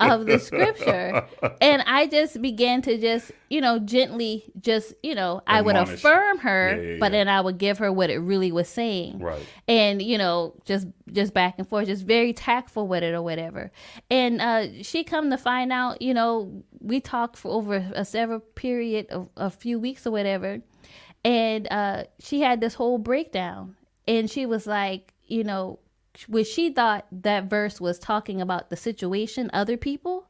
of 0.01 0.25
the 0.27 0.39
scripture. 0.43 1.27
And 1.61 1.83
i 1.87 2.07
just 2.07 2.41
began 2.41 2.81
to 2.83 2.97
just 2.99 3.31
you 3.51 3.61
know 3.61 3.79
gently 3.79 4.45
just 4.61 4.95
you 5.03 5.15
know 5.15 5.43
i 5.47 5.61
would 5.61 5.77
affirm 5.77 6.39
her 6.39 6.77
Yeah, 6.77 6.91
yeah, 6.93 6.97
but 6.99 7.13
then 7.13 7.29
i 7.29 7.41
would 7.41 7.59
give 7.59 7.77
her 7.79 7.93
what 7.93 8.09
it 8.09 8.19
really 8.19 8.53
was 8.53 8.69
saying. 8.69 9.19
Right. 9.19 9.45
and 9.69 10.01
you 10.01 10.17
know 10.17 10.55
just 10.65 10.87
just 11.13 11.35
back 11.35 11.57
and 11.59 11.69
forth 11.69 11.87
just 11.87 12.07
very 12.07 12.33
tactful 12.33 12.87
with 12.89 13.03
it 13.03 13.13
or 13.15 13.21
whatever. 13.23 13.71
And 14.11 14.41
uh 14.41 14.83
she 14.83 15.05
come 15.05 15.29
to 15.31 15.37
find 15.37 15.73
out 15.73 16.01
you 16.01 16.15
know 16.15 16.63
we 16.81 17.01
talked 17.01 17.37
for 17.37 17.51
over 17.53 17.87
a 17.95 18.05
several 18.05 18.41
period 18.41 19.09
of 19.11 19.29
a 19.37 19.51
few 19.51 19.79
weeks 19.79 20.07
or 20.07 20.11
whatever. 20.11 20.61
And 21.25 21.69
uh 21.71 22.05
she 22.19 22.41
had 22.41 22.61
this 22.63 22.75
whole 22.75 22.97
breakdown. 22.99 23.77
And 24.09 24.31
she 24.31 24.47
was 24.47 24.67
like 24.67 25.13
you 25.27 25.45
know 25.45 25.79
where 26.27 26.45
she 26.45 26.71
thought 26.73 27.07
that 27.13 27.45
verse 27.45 27.81
was 27.81 27.99
talking 27.99 28.41
about 28.41 28.69
the 28.71 28.77
situation 28.77 29.49
other 29.53 29.77
people 29.77 30.29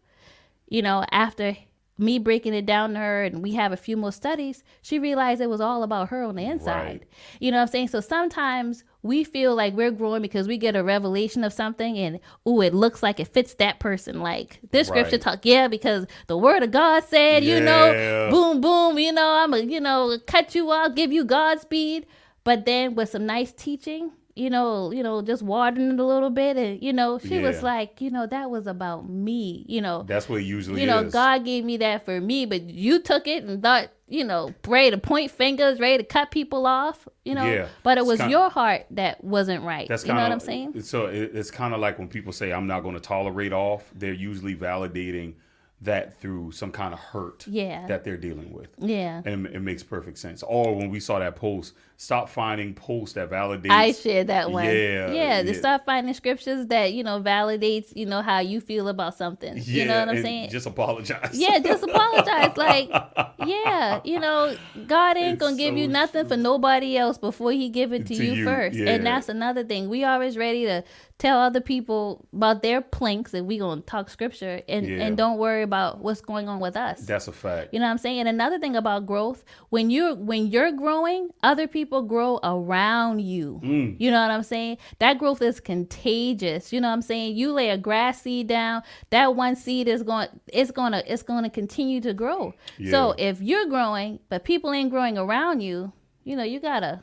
you 0.68 0.82
know 0.82 1.04
after 1.10 1.56
me 1.98 2.18
breaking 2.18 2.54
it 2.54 2.64
down 2.64 2.94
to 2.94 2.98
her 2.98 3.24
and 3.24 3.42
we 3.42 3.52
have 3.52 3.72
a 3.72 3.76
few 3.76 3.94
more 3.94 4.10
studies 4.12 4.64
she 4.80 4.98
realized 4.98 5.40
it 5.42 5.50
was 5.50 5.60
all 5.60 5.82
about 5.82 6.08
her 6.08 6.22
on 6.22 6.34
the 6.34 6.42
inside. 6.44 7.00
Right. 7.00 7.06
you 7.40 7.50
know 7.50 7.58
what 7.58 7.62
i'm 7.64 7.68
saying? 7.68 7.88
So 7.88 8.00
sometimes 8.00 8.84
we 9.02 9.22
feel 9.22 9.54
like 9.54 9.74
we're 9.74 9.90
growing 9.90 10.22
because 10.22 10.48
we 10.48 10.56
get 10.56 10.74
a 10.76 10.82
revelation 10.82 11.44
of 11.44 11.52
something 11.52 11.98
and 11.98 12.18
ooh 12.48 12.62
it 12.62 12.72
looks 12.72 13.02
like 13.02 13.20
it 13.20 13.28
fits 13.28 13.52
that 13.54 13.80
person. 13.80 14.20
Like 14.20 14.60
this 14.70 14.88
scripture 14.88 15.16
Right. 15.16 15.20
talk 15.20 15.40
yeah 15.44 15.68
because 15.68 16.06
the 16.26 16.38
word 16.38 16.62
of 16.62 16.70
god 16.70 17.04
said 17.04 17.44
you 17.44 17.60
know 17.60 18.28
boom 18.30 18.62
boom 18.62 18.98
you 18.98 19.12
know 19.12 19.28
i'm 19.44 19.52
a 19.52 19.58
you 19.58 19.80
know 19.80 20.16
cut 20.26 20.54
you 20.54 20.70
off 20.70 20.94
give 20.94 21.12
you 21.12 21.24
godspeed. 21.24 22.06
But 22.44 22.64
then 22.64 22.94
with 22.94 23.10
some 23.10 23.26
nice 23.26 23.52
teaching 23.52 24.12
you 24.40 24.48
know 24.50 24.90
you 24.92 25.02
know 25.02 25.20
just 25.22 25.42
watering 25.42 25.90
it 25.92 26.00
a 26.00 26.04
little 26.04 26.30
bit 26.30 26.56
and 26.56 26.82
you 26.82 26.92
know 26.92 27.18
she 27.18 27.38
was 27.40 27.62
like 27.62 28.00
you 28.00 28.10
know 28.10 28.26
that 28.26 28.50
was 28.50 28.66
about 28.66 29.08
me 29.08 29.64
you 29.68 29.80
know 29.80 30.02
That's 30.04 30.28
what 30.28 30.40
it 30.40 30.44
usually 30.44 30.76
is. 30.76 30.80
you 30.80 30.86
know, 30.86 31.00
is. 31.04 31.12
God 31.12 31.44
gave 31.44 31.64
me 31.64 31.76
that 31.78 32.04
for 32.04 32.20
me, 32.20 32.46
but 32.46 32.62
you 32.62 33.00
took 33.00 33.26
it 33.26 33.44
and 33.44 33.62
thought, 33.62 33.88
you 34.08 34.24
know, 34.24 34.52
ready 34.66 34.90
to 34.90 34.98
point 34.98 35.30
fingers, 35.30 35.78
ready 35.78 35.98
to 35.98 36.04
cut 36.04 36.30
people 36.30 36.66
off, 36.66 37.06
you 37.24 37.34
know. 37.34 37.44
Yeah. 37.44 37.68
But 37.82 37.98
it 37.98 38.04
was 38.06 38.18
kind- 38.18 38.30
your 38.30 38.48
heart 38.50 38.86
that 38.92 39.22
wasn't 39.22 39.62
right. 39.64 39.86
That's 39.88 40.02
you 40.04 40.08
kind 40.08 40.18
know 40.18 40.22
what 40.24 40.32
I'm 40.32 40.40
saying? 40.40 40.82
So 40.82 41.06
it, 41.06 41.30
it's 41.34 41.50
kind 41.50 41.74
of 41.74 41.80
like 41.80 41.98
when 41.98 42.08
people 42.08 42.32
say, 42.32 42.52
"I'm 42.52 42.66
not 42.66 42.80
going 42.82 42.94
to 42.94 43.00
tolerate 43.00 43.52
off." 43.52 43.82
They're 43.94 44.12
usually 44.30 44.56
validating 44.56 45.34
that 45.82 46.20
through 46.20 46.52
some 46.52 46.70
kind 46.72 46.92
of 46.92 47.00
hurt 47.00 47.46
Yeah. 47.46 47.86
that 47.86 48.04
they're 48.04 48.18
dealing 48.18 48.52
with. 48.52 48.68
Yeah. 48.78 49.22
And 49.24 49.46
it 49.46 49.60
makes 49.60 49.82
perfect 49.82 50.18
sense. 50.18 50.42
Or 50.42 50.74
when 50.74 50.90
we 50.90 51.00
saw 51.00 51.18
that 51.20 51.36
post, 51.36 51.72
stop 52.00 52.30
finding 52.30 52.72
posts 52.72 53.14
that 53.14 53.28
validate. 53.28 53.70
I 53.70 53.92
shared 53.92 54.28
that 54.28 54.50
one. 54.50 54.64
Yeah, 54.64 55.12
Yeah. 55.12 55.42
To 55.42 55.52
yeah. 55.52 55.58
stop 55.58 55.84
finding 55.84 56.14
scriptures 56.14 56.66
that, 56.68 56.94
you 56.94 57.04
know, 57.04 57.20
validates, 57.20 57.92
you 57.94 58.06
know, 58.06 58.22
how 58.22 58.38
you 58.38 58.62
feel 58.62 58.88
about 58.88 59.14
something. 59.18 59.60
you 59.66 59.84
know 59.84 60.00
what 60.00 60.08
I'm 60.08 60.22
saying? 60.22 60.48
Just 60.48 60.64
apologize. 60.66 61.38
yeah, 61.38 61.58
just 61.58 61.82
apologize. 61.82 62.56
Like, 62.56 62.88
yeah, 63.46 64.00
you 64.02 64.18
know, 64.18 64.56
God 64.86 65.18
ain't 65.18 65.34
It's 65.34 65.40
gonna 65.42 65.56
give 65.58 65.76
you 65.76 65.88
so 65.88 65.92
nothing 65.92 66.26
for 66.26 66.38
nobody 66.38 66.96
else 66.96 67.18
before 67.18 67.52
He 67.52 67.68
give 67.68 67.92
it 67.92 68.06
to, 68.06 68.14
To 68.14 68.24
you, 68.24 68.32
you, 68.32 68.44
first. 68.46 68.78
yeah. 68.78 68.92
And 68.92 69.04
that's 69.04 69.28
another 69.28 69.62
thing. 69.62 69.90
We 69.90 70.02
always 70.04 70.38
ready 70.38 70.64
to 70.64 70.82
tell 71.18 71.38
other 71.38 71.60
people 71.60 72.26
about 72.32 72.62
their 72.62 72.80
planks, 72.80 73.34
and 73.34 73.46
we 73.46 73.58
gonna 73.58 73.82
talk 73.82 74.08
scripture, 74.08 74.62
and 74.66 74.86
Yeah. 74.88 75.02
and 75.04 75.18
don't 75.18 75.36
worry 75.36 75.62
about 75.62 75.98
what's 76.00 76.22
going 76.22 76.48
on 76.48 76.60
with 76.60 76.78
us. 76.78 77.02
That's 77.02 77.28
a 77.28 77.32
fact. 77.32 77.74
You 77.74 77.78
know 77.80 77.84
what 77.84 77.90
I'm 77.90 77.98
saying? 77.98 78.20
And 78.20 78.28
another 78.28 78.58
thing 78.58 78.74
about 78.74 79.04
growth, 79.04 79.44
when 79.68 79.90
you're 79.90 80.14
when 80.14 80.46
you're 80.46 80.72
growing, 80.72 81.28
other 81.42 81.66
people 81.68 81.89
grow 81.90 82.38
around 82.44 83.20
you. 83.20 83.60
Mm. 83.62 83.96
You 83.98 84.10
know 84.10 84.20
what 84.20 84.30
I'm 84.30 84.42
saying? 84.44 84.78
That 85.00 85.18
growth 85.18 85.42
is 85.42 85.58
contagious. 85.58 86.72
You 86.72 86.80
know 86.80 86.88
what 86.88 86.94
I'm 86.94 87.02
saying? 87.02 87.36
You 87.36 87.52
lay 87.52 87.70
a 87.70 87.76
grass 87.76 88.22
seed 88.22 88.46
down, 88.46 88.82
that 89.10 89.34
one 89.34 89.56
seed 89.56 89.88
is 89.88 90.02
going 90.02 90.28
it's 90.52 90.70
going 90.70 90.92
to 90.92 91.12
it's 91.12 91.22
going 91.22 91.44
to 91.44 91.50
continue 91.50 92.00
to 92.02 92.14
grow. 92.14 92.54
So 92.90 93.14
if 93.18 93.40
you're 93.42 93.66
growing, 93.66 94.20
but 94.28 94.44
people 94.44 94.72
ain't 94.72 94.90
growing 94.90 95.18
around 95.18 95.60
you, 95.60 95.92
you 96.24 96.36
know, 96.36 96.44
you 96.44 96.60
got 96.60 96.80
to 96.80 97.02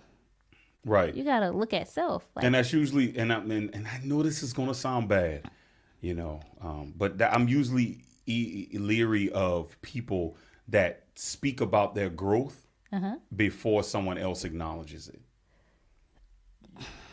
Right. 0.86 1.14
you 1.14 1.26
got 1.26 1.42
to 1.42 1.52
look 1.52 1.74
at 1.74 1.90
self. 1.90 2.26
Like 2.36 2.46
and 2.46 2.56
that's 2.56 2.72
usually 2.72 3.18
and 3.18 3.34
I 3.34 3.40
and, 3.40 3.76
and 3.76 3.88
I 3.88 4.00
know 4.04 4.24
this 4.24 4.42
is 4.42 4.54
gonna 4.54 4.74
sound 4.74 5.10
bad, 5.10 5.50
you 6.00 6.14
know, 6.14 6.40
um, 6.62 6.94
but 6.96 7.18
that, 7.18 7.34
I'm 7.34 7.50
usually 7.50 8.00
e- 8.26 8.70
leery 8.74 9.30
of 9.32 9.80
people 9.82 10.38
that 10.70 11.04
speak 11.16 11.60
about 11.62 11.96
their 11.96 12.10
growth 12.10 12.67
uh-huh. 12.92 13.16
before 13.36 13.84
someone 13.84 14.18
else 14.18 14.44
acknowledges 14.44 15.10
it. 15.10 15.20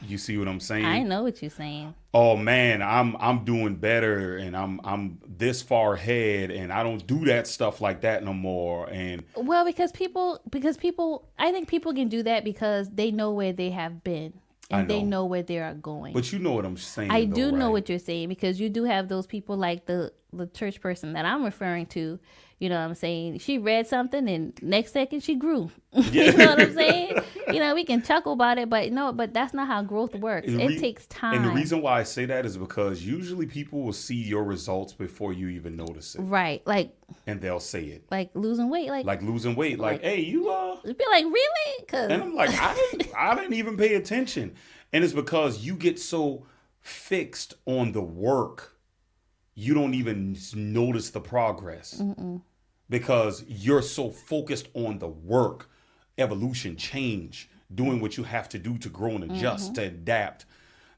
You 0.06 0.18
see 0.18 0.36
what 0.36 0.48
I'm 0.48 0.60
saying? 0.60 0.84
I 0.84 1.02
know 1.02 1.22
what 1.22 1.40
you're 1.40 1.50
saying. 1.50 1.94
Oh 2.12 2.36
man, 2.36 2.82
I'm 2.82 3.16
I'm 3.18 3.44
doing 3.44 3.76
better 3.76 4.36
and 4.36 4.56
I'm 4.56 4.80
I'm 4.84 5.18
this 5.26 5.62
far 5.62 5.94
ahead 5.94 6.50
and 6.50 6.72
I 6.72 6.82
don't 6.82 7.06
do 7.06 7.24
that 7.26 7.46
stuff 7.46 7.80
like 7.80 8.02
that 8.02 8.22
no 8.22 8.34
more 8.34 8.88
and 8.90 9.24
Well, 9.34 9.64
because 9.64 9.92
people, 9.92 10.40
because 10.50 10.76
people, 10.76 11.28
I 11.38 11.52
think 11.52 11.68
people 11.68 11.94
can 11.94 12.08
do 12.08 12.22
that 12.24 12.44
because 12.44 12.90
they 12.90 13.10
know 13.10 13.32
where 13.32 13.52
they 13.52 13.70
have 13.70 14.04
been 14.04 14.34
and 14.70 14.88
they 14.88 15.02
know. 15.02 15.08
know 15.08 15.24
where 15.26 15.42
they 15.42 15.58
are 15.58 15.74
going. 15.74 16.12
but 16.12 16.32
you 16.32 16.38
know 16.38 16.52
what 16.52 16.64
I'm 16.64 16.76
saying. 16.76 17.10
I 17.10 17.24
though, 17.24 17.34
do 17.34 17.52
know 17.52 17.70
what 17.70 17.88
you're 17.88 17.98
saying 17.98 18.28
because 18.28 18.60
you 18.60 18.68
do 18.68 18.84
have 18.84 19.08
those 19.08 19.26
people 19.26 19.56
like 19.56 19.86
the 19.86 20.12
the 20.32 20.46
church 20.48 20.80
person 20.80 21.12
that 21.14 21.24
I'm 21.24 21.44
referring 21.44 21.86
to. 21.86 22.18
You 22.58 22.68
know 22.68 22.76
what 22.76 22.84
I'm 22.88 22.94
saying? 22.94 23.38
She 23.38 23.58
read 23.58 23.86
something 23.86 24.28
and 24.28 24.52
next 24.62 24.92
second 24.92 25.20
she 25.20 25.34
grew. 25.34 25.70
you 25.92 26.32
know 26.32 26.46
what 26.46 26.60
I'm 26.60 26.74
saying? 26.74 27.18
You 27.52 27.60
know, 27.60 27.74
we 27.74 27.84
can 27.84 28.02
chuckle 28.02 28.32
about 28.32 28.58
it, 28.58 28.70
but 28.70 28.90
no, 28.92 29.12
but 29.12 29.32
that's 29.34 29.52
not 29.54 29.66
how 29.66 29.82
growth 29.82 30.14
works. 30.14 30.46
The 30.46 30.60
It 30.60 30.80
takes 30.80 31.06
time. 31.06 31.34
And 31.36 31.44
the 31.44 31.50
reason 31.50 31.82
why 31.82 32.00
I 32.00 32.02
say 32.04 32.24
that 32.26 32.46
is 32.46 32.56
because 32.56 33.02
usually 33.04 33.46
people 33.46 33.82
will 33.82 33.92
see 33.92 34.16
your 34.16 34.44
results 34.44 34.92
before 34.92 35.32
you 35.32 35.48
even 35.48 35.76
notice 35.76 36.14
it, 36.14 36.20
right. 36.22 36.62
Like 36.66 36.96
and 37.26 37.40
they'll 37.40 37.60
say 37.60 37.84
it, 37.84 38.04
like 38.10 38.30
losing 38.34 38.70
weight. 38.70 38.88
Like, 38.88 39.04
like 39.04 39.22
losing 39.22 39.54
weight, 39.54 39.78
like, 39.78 40.02
Like- 40.02 40.02
"Hey, 40.02 40.20
you 40.20 40.48
uh," 40.50 40.76
be 40.82 41.04
like, 41.10 41.24
really? 41.24 41.84
Cause 41.86 42.10
and 42.10 42.22
I'm 42.22 42.34
like, 42.34 42.50
I 42.50 42.74
didn't, 42.92 43.12
I 43.16 43.34
didn't 43.34 43.54
even 43.54 43.76
pay 43.76 43.94
attention, 43.94 44.54
and 44.92 45.04
it's 45.04 45.12
because 45.12 45.64
you 45.64 45.74
get 45.76 45.98
so 46.00 46.46
fixed 46.80 47.54
on 47.66 47.92
the 47.92 48.02
work, 48.02 48.73
you 49.54 49.74
don't 49.74 49.94
even 49.94 50.36
notice 50.54 51.10
the 51.10 51.20
progress 51.20 52.02
because 52.90 53.44
you're 53.48 53.82
so 53.82 54.10
focused 54.10 54.68
on 54.74 54.98
the 54.98 55.08
work, 55.08 55.70
evolution, 56.18 56.76
change, 56.76 57.48
doing 57.74 58.00
what 58.00 58.16
you 58.16 58.24
have 58.24 58.48
to 58.50 58.58
do 58.58 58.78
to 58.78 58.88
grow 58.88 59.10
and 59.10 59.24
mm-hmm. 59.24 59.34
adjust, 59.36 59.74
to 59.76 59.82
adapt. 59.82 60.46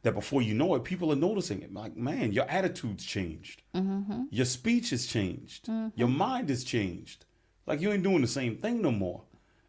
That 0.03 0.15
before 0.15 0.41
you 0.41 0.55
know 0.55 0.75
it, 0.77 0.85
people 0.85 1.13
are 1.13 1.17
noticing 1.17 1.63
it. 1.63 1.75
Like, 1.75 1.97
man, 1.97 2.33
your 2.33 2.45
attitude's 2.49 3.05
changed. 3.05 3.63
Mm-hmm. 3.75 4.25
Your 4.31 4.47
speech 4.47 4.91
has 4.91 5.07
changed. 5.07 5.67
Mm-hmm. 5.67 5.99
Your 5.99 6.09
mind 6.09 6.49
has 6.49 6.63
changed. 6.63 7.25
Like 7.67 7.81
you 7.81 7.91
ain't 7.91 8.05
doing 8.05 8.21
the 8.21 8.29
same 8.29 8.57
thing 8.59 8.81
no 8.81 8.93
more. 8.93 9.23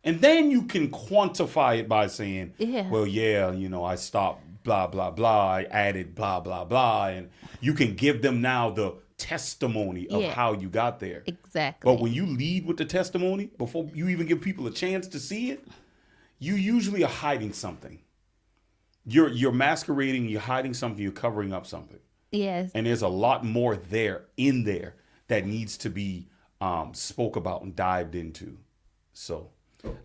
And 0.03 0.21
then 0.21 0.51
you 0.51 0.63
can 0.63 0.89
quantify 0.89 1.79
it 1.79 1.89
by 1.89 2.07
saying, 2.07 2.53
Yeah. 2.59 2.87
well, 2.89 3.07
yeah, 3.07 3.51
you 3.51 3.67
know, 3.67 3.83
I 3.83 3.95
stopped 3.95 4.43
blah, 4.67 4.85
blah, 4.85 5.09
blah. 5.09 5.47
I 5.59 5.63
added 5.63 6.13
blah, 6.13 6.41
blah, 6.41 6.65
blah. 6.65 7.07
And 7.07 7.29
you 7.61 7.73
can 7.73 7.95
give 7.95 8.21
them 8.21 8.41
now 8.41 8.69
the 8.69 8.95
testimony 9.17 10.07
of 10.09 10.21
Yeah. 10.21 10.33
how 10.33 10.51
you 10.53 10.67
got 10.69 10.99
there. 10.99 11.23
exactly. 11.25 11.89
But 11.91 12.01
when 12.01 12.13
you 12.13 12.25
lead 12.25 12.65
with 12.67 12.75
the 12.77 12.85
testimony 12.85 13.45
before 13.57 13.89
you 13.95 14.09
even 14.09 14.27
give 14.27 14.41
people 14.41 14.67
a 14.67 14.71
chance 14.71 15.07
to 15.07 15.19
see 15.19 15.51
it, 15.51 15.65
you 16.37 16.55
usually 16.55 17.03
are 17.03 17.09
hiding 17.09 17.53
something. 17.53 17.99
You're 19.05 19.29
you're 19.29 19.53
masquerading, 19.53 20.27
you're 20.27 20.41
hiding 20.41 20.73
something, 20.73 21.01
you're 21.01 21.13
covering 21.13 21.53
up 21.53 21.65
something. 21.65 21.99
yes. 22.31 22.69
And 22.75 22.85
there's 22.85 23.01
a 23.01 23.07
lot 23.07 23.45
more 23.45 23.77
there 23.77 24.25
in 24.35 24.65
there 24.65 24.95
that 25.29 25.45
needs 25.47 25.77
to 25.77 25.89
be 25.89 26.27
um, 26.59 26.93
spoke 26.93 27.35
about 27.37 27.61
and 27.63 27.73
dived 27.75 28.15
into. 28.15 28.57
So 29.13 29.51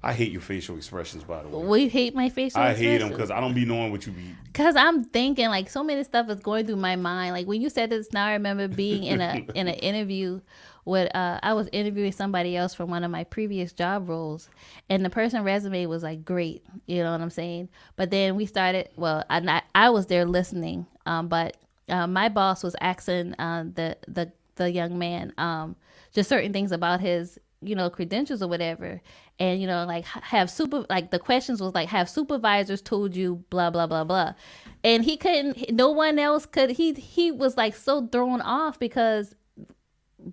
I 0.03 0.13
hate 0.13 0.33
your 0.33 0.41
facial 0.41 0.77
expressions, 0.77 1.25
by 1.25 1.43
the 1.43 1.49
way. 1.49 1.67
we 1.67 1.89
hate 1.89 2.15
my 2.15 2.29
facial 2.29 2.61
expressions. 2.61 2.81
I 2.81 2.91
hate 2.91 2.99
them 2.99 3.11
because 3.11 3.31
I 3.31 3.41
don't 3.41 3.55
be 3.55 3.65
knowing 3.65 3.91
what 3.91 4.07
you 4.07 4.13
be. 4.13 4.35
Cause 4.55 4.77
I'm 4.77 5.05
thinking 5.05 5.49
like 5.49 5.71
so 5.71 5.83
many 5.83 6.05
stuff 6.05 6.29
is 6.29 6.41
going 6.41 6.67
through 6.67 6.77
my 6.77 6.97
mind. 6.97 7.33
Like 7.33 7.47
when 7.47 7.61
you 7.63 7.71
said 7.71 7.91
this, 7.91 8.13
now 8.13 8.27
I 8.27 8.33
remember 8.33 8.69
being 8.69 9.05
in 9.05 9.21
a 9.21 9.45
in 9.55 9.69
an 9.69 9.75
interview 9.75 10.41
with 10.85 11.15
uh 11.15 11.39
I 11.43 11.55
was 11.55 11.69
interviewing 11.73 12.13
somebody 12.13 12.57
else 12.57 12.75
from 12.75 12.91
one 12.91 13.05
of 13.05 13.11
my 13.11 13.25
previous 13.25 13.73
job 13.73 14.09
roles, 14.09 14.49
and 14.89 15.05
the 15.05 15.11
person 15.11 15.43
resume 15.45 15.87
was 15.87 16.03
like 16.03 16.25
great, 16.25 16.65
you 16.87 17.03
know 17.03 17.13
what 17.13 17.21
I'm 17.21 17.31
saying. 17.31 17.69
But 17.97 18.11
then 18.11 18.37
we 18.37 18.47
started. 18.47 18.91
Well, 18.97 19.25
I 19.31 19.41
not, 19.41 19.65
I 19.75 19.91
was 19.91 20.07
there 20.07 20.25
listening, 20.25 20.87
um, 21.07 21.29
but 21.29 21.57
uh, 21.89 22.07
my 22.07 22.29
boss 22.29 22.63
was 22.63 22.77
asking 22.81 23.35
uh, 23.35 23.65
the 23.75 23.97
the 24.09 24.33
the 24.57 24.71
young 24.71 24.99
man 24.99 25.33
um 25.39 25.75
just 26.13 26.29
certain 26.29 26.53
things 26.53 26.73
about 26.73 27.01
his 27.01 27.39
you 27.63 27.75
know 27.75 27.89
credentials 27.89 28.43
or 28.43 28.49
whatever 28.49 29.01
and 29.43 29.61
you 29.61 29.67
know 29.67 29.85
like 29.85 30.05
have 30.05 30.49
super 30.49 30.87
like 30.89 31.11
the 31.11 31.19
questions 31.19 31.61
was 31.61 31.75
like 31.75 31.89
have 31.89 32.09
supervisors 32.09 32.81
told 32.81 33.17
you 33.17 33.45
blah 33.51 33.71
blah 33.71 33.89
blah 33.89 34.05
blah. 34.05 34.35
And 34.85 35.05
he 35.05 35.17
couldn't 35.17 35.73
no 35.73 35.91
one 35.91 36.19
else 36.19 36.47
could 36.47 36.71
he 36.71 36.93
he 36.93 37.33
was 37.33 37.57
like 37.57 37.75
so 37.75 38.07
thrown 38.07 38.41
off 38.41 38.79
because 38.79 39.35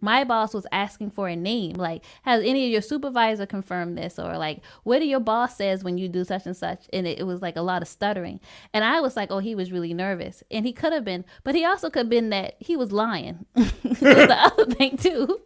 my 0.02 0.24
boss 0.24 0.54
was 0.54 0.66
asking 0.72 1.12
for 1.12 1.28
a 1.28 1.36
name. 1.36 1.74
Like 1.74 2.04
has 2.24 2.42
any 2.44 2.66
of 2.66 2.72
your 2.72 2.82
supervisor 2.82 3.46
confirmed 3.46 3.98
this? 3.98 4.18
Or 4.20 4.38
like 4.38 4.62
what 4.84 5.00
do 5.00 5.06
your 5.06 5.20
boss 5.20 5.58
says 5.58 5.84
when 5.84 5.98
you 5.98 6.08
do 6.08 6.24
such 6.24 6.46
and 6.46 6.56
such? 6.56 6.86
And 6.94 7.08
it, 7.08 7.20
it 7.20 7.24
was 7.24 7.42
like 7.42 7.56
a 7.56 7.62
lot 7.62 7.82
of 7.82 7.88
stuttering. 7.88 8.40
And 8.74 8.84
i 8.84 9.00
was 9.02 9.16
like 9.16 9.32
oh 9.32 9.40
he 9.40 9.56
was 9.56 9.72
really 9.72 9.94
nervous. 9.94 10.44
And 10.52 10.66
he 10.66 10.74
could 10.74 10.94
have 10.94 11.06
been 11.06 11.26
but 11.44 11.56
he 11.56 11.66
also 11.66 11.90
could 11.90 12.02
have 12.02 12.10
been 12.10 12.30
that 12.30 12.56
he 12.60 12.76
was 12.76 12.92
lying. 12.92 13.46
The 14.00 14.36
other 14.38 14.66
thing 14.66 14.98
too. 14.98 15.42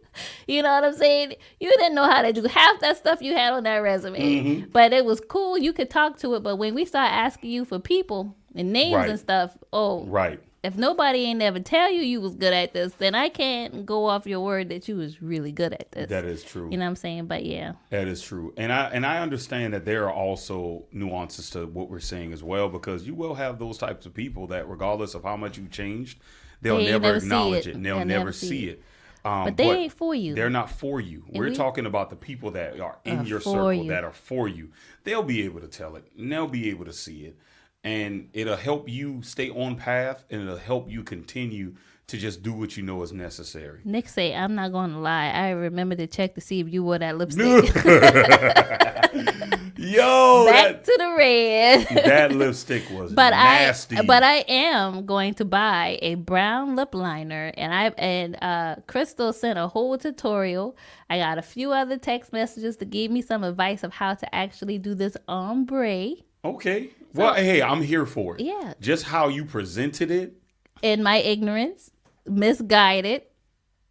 You 0.46 0.62
know 0.62 0.72
what 0.72 0.84
i'm 0.84 0.94
saying? 0.94 1.34
You 1.60 1.70
didn't 1.70 1.94
know 1.94 2.04
how 2.04 2.22
to 2.22 2.32
do 2.32 2.44
half 2.44 2.80
that 2.80 2.96
stuff 2.98 3.20
you 3.22 3.34
had 3.34 3.52
on 3.52 3.64
that 3.64 3.78
resume. 3.78 4.18
Mm-hmm. 4.20 4.70
But 4.70 4.92
it 4.92 5.04
was 5.04 5.20
cool. 5.20 5.58
You 5.58 5.72
could 5.72 5.90
talk 5.90 6.18
to 6.18 6.34
it. 6.34 6.42
But 6.42 6.56
when 6.56 6.74
we 6.74 6.84
start 6.84 7.10
asking 7.10 7.50
you 7.50 7.64
for 7.64 7.78
people 7.78 8.36
and 8.54 8.72
names 8.72 8.94
Right. 8.94 9.10
and 9.10 9.18
stuff 9.18 9.56
oh. 9.72 10.04
Right. 10.04 10.40
If 10.64 10.76
nobody 10.76 11.20
ain't 11.24 11.42
ever 11.42 11.60
tell 11.60 11.90
you 11.92 12.00
you 12.00 12.20
was 12.20 12.34
good 12.34 12.52
at 12.52 12.72
this, 12.72 12.94
then 12.94 13.14
I 13.14 13.28
can't 13.28 13.84
go 13.86 14.06
off 14.06 14.26
your 14.26 14.40
word 14.40 14.70
that 14.70 14.88
you 14.88 14.96
was 14.96 15.22
really 15.22 15.52
good 15.52 15.72
at 15.74 15.92
this. 15.92 16.08
That 16.08 16.24
is 16.24 16.42
true. 16.42 16.68
you 16.70 16.76
know 16.78 16.84
what 16.84 16.90
I'm 16.90 16.96
saying? 16.96 17.26
But 17.26 17.44
yeah, 17.44 17.74
That 17.90 18.08
is 18.08 18.22
true, 18.22 18.52
and 18.56 18.72
I 18.72 18.86
and 18.86 19.04
I 19.06 19.18
understand 19.20 19.74
that 19.74 19.84
there 19.84 20.04
are 20.08 20.12
also 20.12 20.84
nuances 20.90 21.50
to 21.50 21.66
what 21.66 21.90
we're 21.90 22.00
saying 22.00 22.32
as 22.32 22.42
well, 22.42 22.68
because 22.68 23.06
you 23.06 23.14
will 23.14 23.34
have 23.34 23.58
those 23.58 23.78
types 23.78 24.06
of 24.06 24.14
people 24.14 24.46
that, 24.48 24.68
regardless 24.68 25.14
of 25.14 25.22
how 25.22 25.36
much 25.36 25.58
you 25.58 25.68
changed, 25.68 26.18
they'll 26.62 26.78
They 26.78 26.86
never 26.86 27.02
never 27.12 27.16
acknowledge 27.18 27.66
it. 27.66 27.70
it, 27.70 27.74
and 27.76 27.84
they'll 27.86 27.98
They'll 27.98 28.06
never 28.06 28.18
never 28.20 28.32
see 28.32 28.48
see 28.48 28.68
it. 28.70 28.82
Um, 29.26 29.44
but 29.44 29.56
they 29.56 29.70
ain't 29.70 29.92
for 29.92 30.14
you. 30.14 30.34
They're 30.34 30.50
not 30.50 30.70
for 30.70 31.00
you. 31.00 31.24
We're 31.28 31.48
we- 31.48 31.54
talking 31.54 31.86
about 31.86 32.10
the 32.10 32.16
people 32.16 32.50
that 32.52 32.78
are 32.78 32.98
in 33.06 33.20
Are 33.20 33.24
your 33.24 33.40
circle 33.40 33.72
you. 33.72 33.88
that 33.88 34.04
are 34.04 34.12
for 34.12 34.48
you. 34.48 34.68
They'll 35.04 35.22
be 35.22 35.42
able 35.44 35.60
to 35.60 35.66
tell 35.66 35.96
it, 35.96 36.04
and 36.18 36.30
they'll 36.30 36.46
be 36.46 36.68
able 36.68 36.84
to 36.84 36.92
see 36.92 37.24
it, 37.24 37.38
and 37.84 38.28
it'll 38.32 38.56
help 38.56 38.88
you 38.88 39.22
stay 39.22 39.50
on 39.50 39.76
path, 39.76 40.24
and 40.30 40.42
it'll 40.42 40.56
help 40.56 40.90
you 40.90 41.04
continue 41.04 41.74
to 42.06 42.18
just 42.18 42.42
do 42.42 42.52
what 42.52 42.76
you 42.76 42.82
know 42.82 43.02
is 43.02 43.12
necessary. 43.12 43.80
Nick 43.84 44.08
say, 44.08 44.34
I'm 44.34 44.54
not 44.54 44.72
going 44.72 44.92
to 44.92 44.98
lie. 44.98 45.30
I 45.30 45.50
remember 45.50 45.94
to 45.94 46.06
check 46.06 46.34
to 46.34 46.40
see 46.40 46.60
if 46.60 46.70
you 46.70 46.82
wore 46.84 46.98
that 46.98 47.16
lipstick. 47.16 47.74
Yo, 49.76 50.46
Back 50.50 50.66
that, 50.66 50.84
to 50.84 50.96
the 50.98 51.14
red. 51.16 51.86
that 52.04 52.32
lipstick 52.32 52.88
was 52.90 53.12
but 53.12 53.30
nasty. 53.30 53.96
I 53.98 54.02
but 54.02 54.22
I 54.22 54.36
am 54.48 55.06
going 55.06 55.34
to 55.34 55.44
buy 55.44 55.98
a 56.02 56.14
brown 56.16 56.76
lip 56.76 56.94
liner 56.94 57.52
and 57.56 57.72
I 57.74 57.86
and 57.98 58.36
uh 58.42 58.76
Crystal 58.86 59.32
sent 59.32 59.58
a 59.58 59.68
whole 59.68 59.96
tutorial. 59.98 60.76
I 61.10 61.18
got 61.18 61.38
a 61.38 61.42
few 61.42 61.72
other 61.72 61.98
text 61.98 62.32
messages 62.32 62.76
to 62.78 62.84
give 62.84 63.10
me 63.10 63.22
some 63.22 63.44
advice 63.44 63.82
of 63.82 63.92
how 63.92 64.14
to 64.14 64.34
actually 64.34 64.78
do 64.78 64.94
this 64.94 65.16
ombre 65.28 66.10
Okay. 66.44 66.90
Well, 67.14 67.34
hey, 67.34 67.62
I'm 67.62 67.82
here 67.82 68.06
for 68.06 68.36
it. 68.36 68.40
Yeah. 68.42 68.74
Just 68.80 69.04
how 69.04 69.28
you 69.28 69.44
presented 69.44 70.10
it. 70.10 70.34
in 70.82 71.02
my 71.02 71.16
ignorance, 71.18 71.90
misguided. 72.26 73.22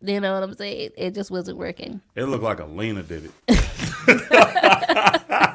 You 0.01 0.19
know 0.19 0.33
what 0.33 0.43
I'm 0.43 0.53
saying? 0.55 0.91
It 0.97 1.15
just 1.15 1.31
wasn't 1.31 1.57
working. 1.57 2.01
It 2.15 2.25
looked 2.25 2.43
like 2.43 2.59
Elena 2.59 3.03
did 3.03 3.31
it. 3.47 3.47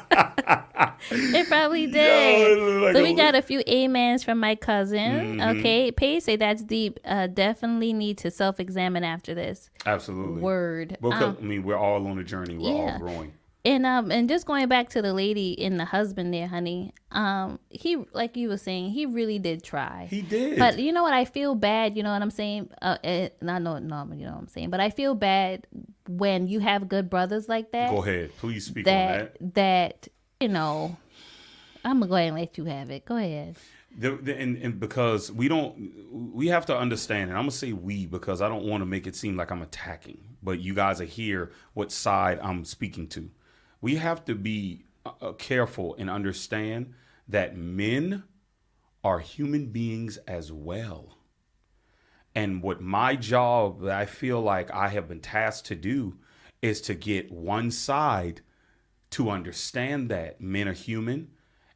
It 1.10 1.48
probably 1.48 1.84
it 1.84 1.92
did. 1.92 2.58
looked 2.58 2.84
like 2.84 2.96
so 2.96 3.02
we 3.02 3.14
got 3.14 3.34
a 3.34 3.40
few 3.40 3.62
amens 3.66 4.22
from 4.24 4.38
my 4.40 4.54
cousin. 4.54 5.38
Mm-hmm. 5.38 5.58
Okay, 5.58 5.90
Paige 5.90 6.22
say 6.22 6.36
that's 6.36 6.62
deep. 6.62 7.00
Uh, 7.04 7.28
definitely 7.28 7.94
need 7.94 8.18
to 8.18 8.30
self 8.30 8.60
examine 8.60 9.04
after 9.04 9.34
this. 9.34 9.70
Absolutely. 9.86 10.42
Word. 10.42 10.98
Because, 11.00 11.22
Um, 11.22 11.36
I 11.40 11.44
mean, 11.44 11.62
we're 11.62 11.78
all 11.78 12.06
on 12.06 12.18
a 12.18 12.24
journey. 12.24 12.58
We're 12.58 12.74
yeah. 12.74 12.92
all 12.92 12.98
growing. 12.98 13.32
And 13.64 13.84
um 13.84 14.10
and 14.10 14.28
just 14.28 14.46
going 14.46 14.68
back 14.68 14.88
to 14.90 15.02
the 15.02 15.12
lady 15.12 15.60
and 15.62 15.78
the 15.78 15.84
husband 15.84 16.32
there, 16.32 16.46
honey. 16.46 16.94
Um, 17.10 17.58
he 17.68 17.96
like 18.12 18.36
you 18.36 18.48
were 18.48 18.56
saying, 18.58 18.90
he 18.90 19.06
really 19.06 19.38
did 19.38 19.62
try. 19.62 20.06
He 20.10 20.22
did. 20.22 20.58
But 20.58 20.78
you 20.78 20.92
know 20.92 21.02
what? 21.02 21.14
I 21.14 21.24
feel 21.24 21.54
bad. 21.54 21.96
You 21.96 22.02
know 22.02 22.12
what 22.12 22.22
I'm 22.22 22.30
saying? 22.30 22.70
Uh, 22.80 22.98
eh, 23.04 23.28
not 23.40 23.62
no, 23.62 23.78
no, 23.78 24.08
you 24.14 24.24
know 24.24 24.32
what 24.32 24.40
I'm 24.40 24.48
saying. 24.48 24.70
But 24.70 24.80
I 24.80 24.90
feel 24.90 25.14
bad 25.14 25.66
when 26.08 26.48
you 26.48 26.60
have 26.60 26.88
good 26.88 27.10
brothers 27.10 27.48
like 27.48 27.72
that. 27.72 27.90
Go 27.90 28.02
ahead. 28.02 28.30
Please 28.38 28.66
speak 28.66 28.86
on 28.86 28.92
that 28.92 29.34
that. 29.40 29.54
that 29.54 30.08
you 30.40 30.48
know. 30.48 30.96
I'm 31.84 32.00
gonna 32.00 32.08
go 32.08 32.16
ahead 32.16 32.28
and 32.28 32.36
let 32.36 32.58
you 32.58 32.64
have 32.64 32.90
it. 32.90 33.04
Go 33.04 33.16
ahead. 33.16 33.56
The, 33.96 34.16
the, 34.16 34.38
and, 34.38 34.56
and 34.58 34.78
because 34.78 35.32
we 35.32 35.48
don't, 35.48 35.90
we 36.12 36.48
have 36.48 36.66
to 36.66 36.76
understand, 36.76 37.30
and 37.30 37.38
I'm 37.38 37.44
gonna 37.44 37.52
say 37.52 37.72
we 37.72 38.06
because 38.06 38.42
I 38.42 38.48
don't 38.48 38.64
want 38.64 38.82
to 38.82 38.86
make 38.86 39.06
it 39.06 39.16
seem 39.16 39.36
like 39.36 39.50
I'm 39.50 39.62
attacking, 39.62 40.18
but 40.42 40.60
you 40.60 40.74
guys 40.74 41.00
are 41.00 41.06
here 41.06 41.52
what 41.74 41.90
side 41.90 42.38
I'm 42.42 42.64
speaking 42.64 43.08
to. 43.08 43.30
We 43.80 43.96
have 43.96 44.24
to 44.26 44.34
be 44.34 44.84
uh, 45.06 45.12
uh, 45.20 45.32
careful 45.32 45.94
and 45.98 46.10
understand 46.10 46.94
that 47.28 47.56
men 47.56 48.24
are 49.04 49.20
human 49.20 49.66
beings 49.66 50.16
as 50.26 50.50
well. 50.50 51.18
And 52.34 52.62
what 52.62 52.80
my 52.80 53.16
job 53.16 53.82
that 53.82 53.96
I 53.98 54.06
feel 54.06 54.40
like 54.40 54.70
I 54.72 54.88
have 54.88 55.08
been 55.08 55.20
tasked 55.20 55.66
to 55.66 55.74
do 55.74 56.18
is 56.62 56.80
to 56.82 56.94
get 56.94 57.30
one 57.30 57.70
side 57.70 58.40
to 59.10 59.30
understand 59.30 60.10
that 60.10 60.40
men 60.40 60.68
are 60.68 60.72
human 60.72 61.30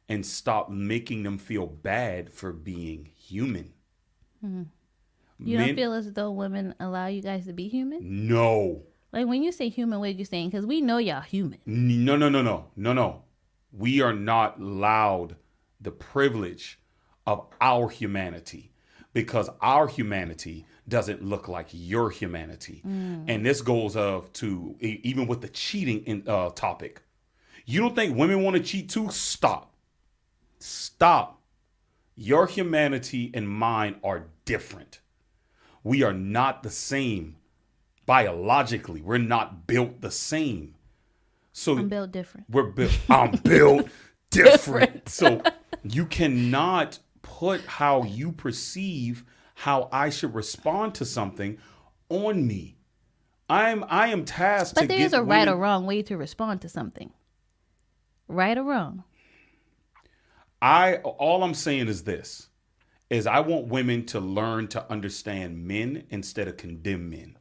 and 0.09 0.25
stop 0.25 0.69
making 0.69 1.23
them 1.23 1.37
feel 1.37 1.65
bad 1.65 2.31
for 2.31 2.51
being 2.51 3.09
human. 3.15 3.73
You 4.41 5.57
Men- 5.57 5.67
don't 5.67 5.75
feel 5.75 5.93
as 5.93 6.11
though 6.13 6.31
women 6.31 6.75
allow 6.79 7.07
you 7.07 7.21
guys 7.21 7.45
to 7.45 7.53
be 7.53 7.67
human? 7.67 8.27
No. 8.27 8.83
Like 9.13 9.27
when 9.27 9.43
you 9.43 9.51
say 9.51 9.69
human, 9.69 9.99
what 9.99 10.07
are 10.07 10.11
you 10.11 10.25
saying? 10.25 10.49
Because 10.49 10.65
we 10.65 10.81
know 10.81 10.97
y'all 10.97 11.21
human. 11.21 11.59
No, 11.67 12.15
no, 12.15 12.29
no, 12.29 12.41
no, 12.41 12.65
no, 12.75 12.93
no. 12.93 13.21
We 13.71 14.01
are 14.01 14.13
not 14.13 14.59
allowed 14.59 15.35
the 15.79 15.91
privilege 15.91 16.79
of 17.27 17.45
our 17.61 17.89
humanity 17.89 18.71
because 19.13 19.49
our 19.61 19.87
humanity 19.87 20.65
doesn't 20.89 21.23
look 21.23 21.47
like 21.47 21.67
your 21.71 22.09
humanity. 22.09 22.81
And 22.83 23.45
this 23.45 23.61
goes 23.61 23.95
of 23.95 24.33
to 24.33 24.75
even 24.79 25.27
with 25.27 25.41
the 25.41 25.47
cheating 25.47 26.03
in, 26.05 26.23
uh, 26.27 26.49
topic. 26.49 27.03
You 27.65 27.79
don't 27.79 27.95
think 27.95 28.17
women 28.17 28.43
want 28.43 28.57
to 28.57 28.63
cheat 28.63 28.89
too? 28.89 29.09
Stop. 29.11 29.73
Stop. 30.59 31.39
Your 32.15 32.47
humanity 32.47 33.31
and 33.33 33.47
mine 33.47 33.95
are 34.03 34.25
different. 34.45 34.99
We 35.83 36.03
are 36.03 36.13
not 36.13 36.63
the 36.63 36.69
same 36.69 37.37
biologically. 38.05 39.01
We're 39.01 39.17
not 39.17 39.67
built 39.67 40.01
the 40.01 40.11
same. 40.11 40.75
So 41.51 41.77
I'm 41.77 41.89
built 41.89 42.11
different. 42.11 42.47
we're 42.49 42.63
built. 42.63 42.97
I'm 43.09 43.31
built 43.31 43.87
different. 44.31 45.09
so 45.09 45.41
you 45.83 46.05
cannot 46.05 46.99
put 47.21 47.61
how 47.65 48.03
you 48.03 48.31
perceive 48.31 49.23
how 49.55 49.87
I 49.91 50.09
should 50.09 50.33
respond 50.33 50.95
to 50.95 51.05
something 51.05 51.57
on 52.09 52.47
me. 52.47 52.77
I'm 53.49 53.85
I 53.87 54.07
am 54.07 54.25
tasked 54.25 54.75
to 54.77 54.81
But 54.81 54.89
there's 54.89 55.13
a 55.13 55.23
right 55.23 55.47
or 55.47 55.55
wrong 55.55 55.85
way 55.85 56.01
to 56.03 56.17
respond 56.17 56.61
to 56.61 56.69
something. 56.69 57.11
Right 58.27 58.57
or 58.57 58.63
wrong? 58.63 59.03
I 60.61 60.95
all 60.97 61.43
I'm 61.43 61.53
saying 61.53 61.87
is 61.87 62.03
this 62.03 62.47
is 63.09 63.27
I 63.27 63.41
want 63.41 63.67
women 63.67 64.05
to 64.07 64.19
learn 64.19 64.67
to 64.69 64.91
understand 64.91 65.67
men 65.67 66.05
instead 66.09 66.47
of 66.47 66.57
condemn 66.57 67.09
men. 67.09 67.37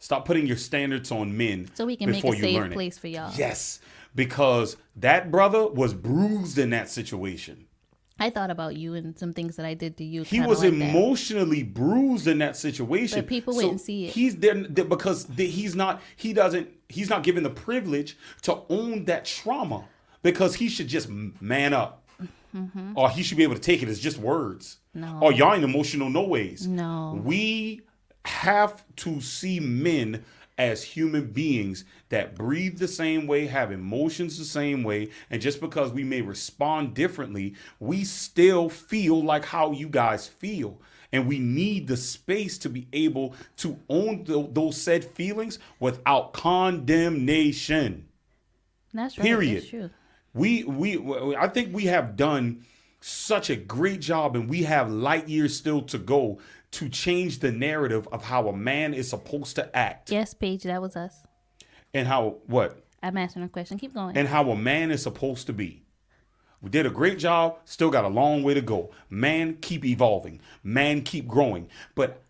Stop 0.00 0.24
putting 0.24 0.46
your 0.46 0.56
standards 0.56 1.12
on 1.12 1.36
men 1.36 1.70
So 1.74 1.84
we 1.86 1.94
can 1.94 2.10
make 2.10 2.24
a 2.24 2.32
safe 2.32 2.54
learn 2.54 2.72
it. 2.72 2.74
place 2.74 2.98
for 2.98 3.06
y'all. 3.06 3.32
Yes, 3.36 3.80
because 4.14 4.76
that 4.96 5.30
brother 5.30 5.66
was 5.66 5.94
bruised 5.94 6.58
in 6.58 6.70
that 6.70 6.88
situation. 6.88 7.66
I 8.18 8.28
thought 8.28 8.50
about 8.50 8.76
you 8.76 8.94
and 8.94 9.18
some 9.18 9.32
things 9.32 9.56
that 9.56 9.64
I 9.64 9.72
did 9.72 9.96
to 9.96 10.04
you. 10.04 10.22
He 10.24 10.40
was 10.40 10.62
like 10.62 10.72
that. 10.72 10.90
emotionally 10.90 11.62
bruised 11.62 12.26
in 12.26 12.38
that 12.38 12.54
situation. 12.56 13.20
But 13.20 13.28
people 13.28 13.54
wouldn't 13.54 13.80
see 13.80 14.06
it. 14.06 14.12
He's 14.12 14.36
there 14.36 14.54
because 14.54 15.26
he's 15.36 15.74
not. 15.74 16.02
He 16.16 16.34
doesn't. 16.34 16.68
He's 16.88 17.08
not 17.08 17.22
given 17.22 17.42
the 17.42 17.50
privilege 17.50 18.18
to 18.42 18.60
own 18.68 19.06
that 19.06 19.24
trauma 19.24 19.86
because 20.22 20.54
he 20.54 20.68
should 20.68 20.88
just 20.88 21.08
man 21.08 21.72
up, 21.72 22.04
or 22.94 23.08
he 23.08 23.22
should 23.22 23.38
be 23.38 23.42
able 23.42 23.54
to 23.54 23.60
take 23.60 23.82
it 23.82 23.88
as 23.88 23.98
just 23.98 24.18
words. 24.18 24.78
Mm-hmm. 24.96 25.18
No. 25.18 25.26
Or 25.26 25.32
y'all 25.32 25.54
ain't 25.54 25.64
emotional 25.64 26.10
no 26.10 26.22
ways. 26.22 26.66
No. 26.66 27.20
We 27.24 27.80
have 28.24 28.84
to 28.96 29.20
see 29.20 29.60
men 29.60 30.24
as 30.58 30.82
human 30.82 31.24
beings 31.24 31.84
that 32.10 32.34
breathe 32.34 32.78
the 32.78 32.86
same 32.86 33.26
way, 33.26 33.46
have 33.46 33.72
emotions 33.72 34.36
the 34.36 34.44
same 34.44 34.82
way, 34.82 35.08
and 35.30 35.40
just 35.40 35.58
because 35.58 35.90
we 35.90 36.04
may 36.04 36.20
respond 36.20 36.92
differently, 36.92 37.54
we 37.78 38.04
still 38.04 38.68
feel 38.68 39.22
like 39.22 39.46
how 39.46 39.72
you 39.72 39.88
guys 39.88 40.28
feel. 40.28 40.78
And 41.12 41.26
we 41.26 41.38
need 41.38 41.86
the 41.86 41.96
space 41.96 42.58
to 42.58 42.68
be 42.68 42.86
able 42.92 43.34
to 43.56 43.78
own 43.88 44.24
tho- 44.24 44.50
those 44.52 44.76
said 44.76 45.02
feelings 45.02 45.58
without 45.80 46.34
condemnation. 46.34 48.06
That's 48.92 49.18
right. 49.18 49.24
Period. 49.24 49.66
That's. 49.72 49.94
We 50.34 50.64
we 50.64 51.34
I 51.36 51.48
think 51.48 51.74
we 51.74 51.86
have 51.86 52.16
done 52.16 52.64
such 53.00 53.50
a 53.50 53.56
great 53.56 54.00
job 54.00 54.36
and 54.36 54.48
we 54.48 54.64
have 54.64 54.90
light 54.90 55.26
years 55.26 55.56
still 55.56 55.82
to 55.82 55.98
go 55.98 56.38
to 56.72 56.88
change 56.88 57.40
the 57.40 57.50
narrative 57.50 58.06
of 58.12 58.22
how 58.24 58.48
a 58.48 58.56
man 58.56 58.94
is 58.94 59.10
supposed 59.10 59.56
to 59.56 59.76
act. 59.76 60.10
Yes, 60.10 60.34
Paige, 60.34 60.62
that 60.64 60.80
was 60.80 60.96
us. 60.96 61.22
and 61.92 62.06
how 62.06 62.36
what 62.46 62.84
I'm 63.02 63.16
answering 63.16 63.44
a 63.44 63.48
question. 63.48 63.78
Keep 63.78 63.94
going. 63.94 64.16
and 64.16 64.28
how 64.28 64.50
a 64.50 64.56
man 64.56 64.90
is 64.90 65.02
supposed 65.02 65.46
to 65.48 65.52
be. 65.52 65.82
We 66.62 66.68
did 66.68 66.84
a 66.84 66.90
great 66.90 67.18
job, 67.18 67.56
still 67.64 67.90
got 67.90 68.04
a 68.04 68.08
long 68.08 68.42
way 68.42 68.52
to 68.54 68.60
go. 68.60 68.90
Man, 69.08 69.56
keep 69.62 69.84
evolving. 69.84 70.40
Man, 70.62 71.00
keep 71.02 71.26
growing. 71.26 71.68
But 71.94 72.22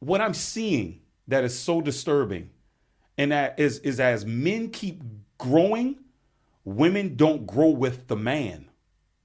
what 0.00 0.20
I'm 0.20 0.34
seeing 0.34 1.00
that 1.28 1.44
is 1.44 1.58
so 1.58 1.80
disturbing, 1.80 2.50
and 3.16 3.32
that 3.32 3.58
is 3.58 3.78
is 3.80 3.98
as 3.98 4.26
men 4.26 4.68
keep 4.70 5.02
growing, 5.38 5.96
women 6.64 7.16
don't 7.16 7.46
grow 7.46 7.70
with 7.70 8.06
the 8.08 8.16
man. 8.16 8.66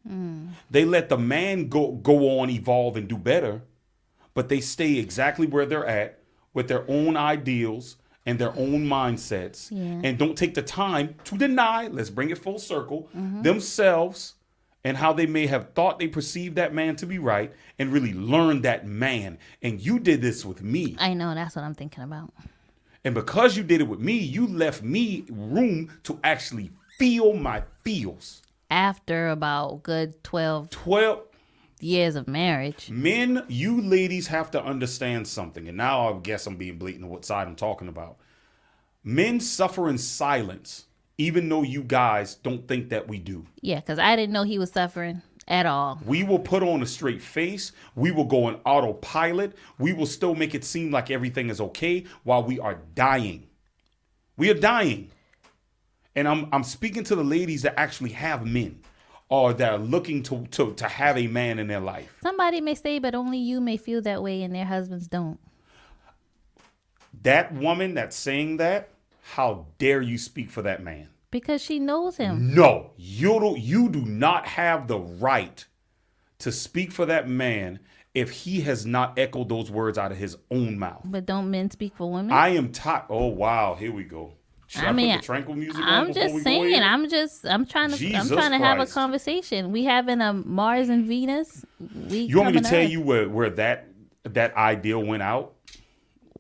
Hmm. 0.08 0.48
They 0.72 0.86
let 0.86 1.10
the 1.10 1.18
man 1.18 1.68
go 1.68 1.92
go 1.92 2.40
on, 2.40 2.50
evolve, 2.50 2.96
and 2.96 3.08
do 3.10 3.18
better, 3.18 3.62
but 4.36 4.50
they 4.50 4.62
stay 4.62 4.98
exactly 5.00 5.48
where 5.48 5.66
they're 5.66 5.88
at 5.88 6.20
with 6.54 6.68
their 6.68 6.88
own 6.88 7.18
ideals 7.18 7.96
and 8.28 8.38
their 8.38 8.52
own 8.52 8.86
mindsets 8.86 9.72
Yeah. 9.72 10.02
and 10.04 10.18
don't 10.20 10.38
take 10.38 10.54
the 10.54 10.62
time 10.62 11.16
to 11.24 11.38
deny, 11.38 11.88
let's 11.88 12.12
bring 12.12 12.30
it 12.30 12.38
full 12.38 12.60
circle, 12.60 13.10
mm-hmm. 13.16 13.42
themselves 13.42 14.36
and 14.84 14.96
how 14.98 15.12
they 15.14 15.26
may 15.26 15.48
have 15.48 15.74
thought 15.74 15.98
they 15.98 16.08
perceived 16.08 16.56
that 16.58 16.74
man 16.74 16.96
to 16.98 17.08
be 17.08 17.18
right 17.18 17.52
and 17.80 17.92
really 17.92 18.14
learn 18.14 18.62
that 18.62 18.86
man. 18.86 19.40
And 19.64 19.82
you 19.82 19.98
did 19.98 20.22
this 20.22 20.46
with 20.46 20.62
me. 20.62 20.96
I 21.00 21.16
know 21.16 21.34
that's 21.34 21.56
what 21.56 21.66
I'm 21.66 21.74
thinking 21.74 22.04
about. 22.04 22.32
And 23.04 23.16
because 23.16 23.58
you 23.58 23.64
did 23.64 23.82
it 23.82 23.88
with 23.88 24.00
me, 24.00 24.14
you 24.14 24.46
left 24.46 24.84
me 24.84 25.26
room 25.30 25.92
to 26.04 26.20
actually 26.24 26.72
feel 27.00 27.34
my 27.34 27.64
feels. 27.84 28.44
After 28.70 29.30
about 29.30 29.82
good 29.84 30.24
12 30.24 30.70
12 30.70 31.22
years 31.80 32.16
of 32.16 32.28
marriage. 32.28 32.90
Men, 32.90 33.44
you 33.48 33.82
ladies 33.82 34.28
have 34.28 34.52
to 34.52 34.64
understand 34.64 35.28
something. 35.28 35.68
And 35.68 35.78
now 35.78 36.14
I 36.14 36.20
guess 36.20 36.48
I'm 36.48 36.58
being 36.58 36.78
blatant 36.78 37.06
on 37.06 37.10
what 37.10 37.26
side 37.26 37.48
I'm 37.48 37.56
talking 37.56 37.88
about. 37.88 38.18
Men 39.04 39.40
suffer 39.40 39.88
in 39.90 39.98
silence, 39.98 40.86
even 41.18 41.48
though 41.48 41.64
you 41.64 41.84
guys 41.84 42.36
don't 42.36 42.68
think 42.68 42.90
that 42.90 43.08
we 43.08 43.20
do. 43.20 43.46
Yeah, 43.62 43.80
because 43.80 44.00
I 44.00 44.16
didn't 44.16 44.34
know 44.34 44.44
he 44.44 44.58
was 44.58 44.72
suffering 44.72 45.22
at 45.48 45.66
all. 45.66 46.00
We 46.06 46.24
will 46.24 46.40
put 46.40 46.64
on 46.64 46.82
a 46.82 46.88
straight 46.88 47.22
face. 47.22 47.72
We 47.96 48.12
will 48.12 48.26
go 48.26 48.46
on 48.46 48.56
autopilot. 48.66 49.56
We 49.78 49.94
will 49.94 50.08
still 50.08 50.36
make 50.36 50.56
it 50.56 50.64
seem 50.64 50.92
like 50.92 51.12
everything 51.12 51.50
is 51.50 51.62
okay 51.62 52.06
while 52.24 52.44
we 52.44 52.60
are 52.60 52.80
dying. 52.96 53.48
We 54.38 54.50
are 54.50 54.56
dying. 54.56 55.12
And 56.16 56.28
I'm 56.28 56.48
I'm 56.52 56.64
speaking 56.64 57.04
to 57.06 57.16
the 57.16 57.24
ladies 57.24 57.62
that 57.64 57.80
actually 57.80 58.12
have 58.12 58.46
men 58.46 58.80
or 59.30 59.54
that 59.54 59.74
are 59.74 59.80
looking 59.80 60.24
to 60.24 60.46
to, 60.52 60.74
to 60.74 60.88
have 60.88 61.18
a 61.18 61.28
man 61.28 61.60
in 61.60 61.68
their 61.68 61.80
life. 61.80 62.16
Somebody 62.22 62.62
may 62.62 62.76
say, 62.76 63.00
but 63.00 63.16
only 63.16 63.38
you 63.38 63.60
may 63.60 63.78
feel 63.78 64.02
that 64.04 64.22
way 64.22 64.44
and 64.44 64.54
their 64.54 64.66
husbands 64.66 65.08
don't. 65.08 65.40
That 67.24 67.54
woman 67.54 67.96
that's 67.96 68.16
saying 68.16 68.58
that, 68.58 68.90
how 69.22 69.66
dare 69.80 70.02
you 70.02 70.18
speak 70.18 70.52
for 70.52 70.62
that 70.62 70.84
man? 70.84 71.10
Because 71.32 71.62
she 71.62 71.80
knows 71.80 72.18
him. 72.18 72.54
No, 72.54 72.92
you 72.98 73.40
do, 73.40 73.56
you 73.60 73.90
do 73.90 74.02
not 74.02 74.46
have 74.46 74.88
the 74.88 75.00
right 75.00 75.66
to 76.40 76.52
speak 76.52 76.92
for 76.92 77.06
that 77.08 77.28
man 77.28 77.80
if 78.14 78.32
he 78.32 78.62
has 78.62 78.86
not 78.86 79.18
echoed 79.20 79.50
those 79.50 79.70
words 79.70 79.98
out 79.98 80.12
of 80.12 80.18
his 80.18 80.38
own 80.50 80.80
mouth. 80.80 81.02
But 81.04 81.26
don't 81.26 81.52
men 81.52 81.70
speak 81.72 81.96
for 81.96 82.10
women? 82.10 82.32
I 82.32 82.50
am 82.50 82.72
tired. 82.72 83.06
Oh 83.10 83.28
wow, 83.28 83.76
here 83.76 83.92
we 83.92 84.04
go. 84.04 84.35
Should 84.76 84.84
I, 84.84 84.90
I 84.90 84.92
mean, 84.92 85.22
tranquil 85.22 85.56
music 85.56 85.84
I'm 85.86 86.14
just 86.14 86.44
saying. 86.44 86.84
I'm 86.84 87.10
just. 87.10 87.46
I'm 87.46 87.66
trying 87.66 87.92
to. 87.92 88.14
I'm 88.14 88.28
trying 88.28 88.52
to 88.52 88.58
have 88.58 88.80
a 88.80 88.86
conversation. 88.86 89.72
We 89.72 89.86
having 89.86 90.22
a 90.22 90.34
Mars 90.34 90.90
and 90.90 91.06
Venus. 91.06 91.66
We 91.80 92.20
You 92.20 92.42
want 92.42 92.56
me 92.56 92.62
to 92.62 92.68
tell 92.68 92.84
up. 92.84 92.90
you 92.90 93.02
where, 93.02 93.30
where 93.30 93.50
that 93.52 93.88
that 94.24 94.56
ideal 94.58 95.02
went 95.04 95.24
out 95.24 95.54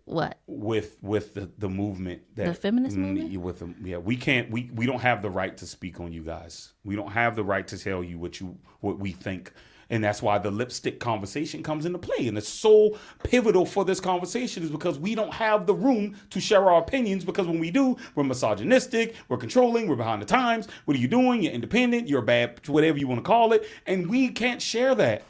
what? 0.06 0.38
with 0.48 0.98
with 1.02 1.34
the, 1.34 1.50
the 1.58 1.70
movement 1.70 2.22
that 2.36 2.46
The 2.46 2.54
feminist 2.54 2.96
Mm, 2.98 3.00
movement? 3.02 3.42
with 3.42 3.60
them 3.60 3.76
yeah 3.84 3.98
we 3.98 4.16
can't 4.16 4.50
we 4.52 4.70
we 4.74 4.86
don't 4.86 5.02
have 5.02 5.22
the 5.22 5.30
right 5.30 5.56
to 5.58 5.66
speak 5.68 6.00
on 6.00 6.12
you 6.12 6.24
guys 6.24 6.74
we 6.84 6.96
don't 6.96 7.12
have 7.12 7.36
the 7.36 7.44
right 7.44 7.68
to 7.68 7.78
tell 7.78 8.04
you 8.04 8.18
what 8.20 8.40
you 8.40 8.58
what 8.82 9.00
we 9.00 9.12
think 9.12 9.52
and 9.90 10.04
that's 10.04 10.22
why 10.22 10.38
the 10.38 10.52
lipstick 10.52 11.00
conversation 11.00 11.64
comes 11.64 11.86
into 11.86 12.00
play. 12.00 12.28
And 12.28 12.38
it's 12.38 12.50
so 12.50 12.98
pivotal 13.24 13.66
for 13.66 13.86
this 13.86 14.00
conversation 14.00 14.64
is 14.64 14.70
because 14.70 14.98
we 15.00 15.16
don't 15.16 15.34
have 15.34 15.66
the 15.66 15.74
room 15.74 16.16
to 16.32 16.40
share 16.40 16.70
our 16.70 16.82
opinions 16.82 17.24
because 17.24 17.48
when 17.48 17.60
we 17.60 17.72
do 17.72 17.96
we're 18.16 18.24
misogynistic 18.24 19.16
we're 19.28 19.38
controlling 19.38 19.88
we're 19.88 19.96
behind 19.96 20.22
the 20.22 20.26
times. 20.26 20.68
What 20.86 20.98
are 20.98 21.00
you 21.00 21.08
doing? 21.08 21.44
You're 21.44 21.54
independent 21.54 22.08
you're 22.08 22.22
bad 22.22 22.68
whatever 22.68 22.98
you 22.98 23.08
want 23.08 23.20
to 23.20 23.28
call 23.28 23.54
it. 23.54 23.68
And 23.86 24.10
we 24.10 24.30
can't 24.30 24.62
share 24.62 24.96
that. 24.96 25.24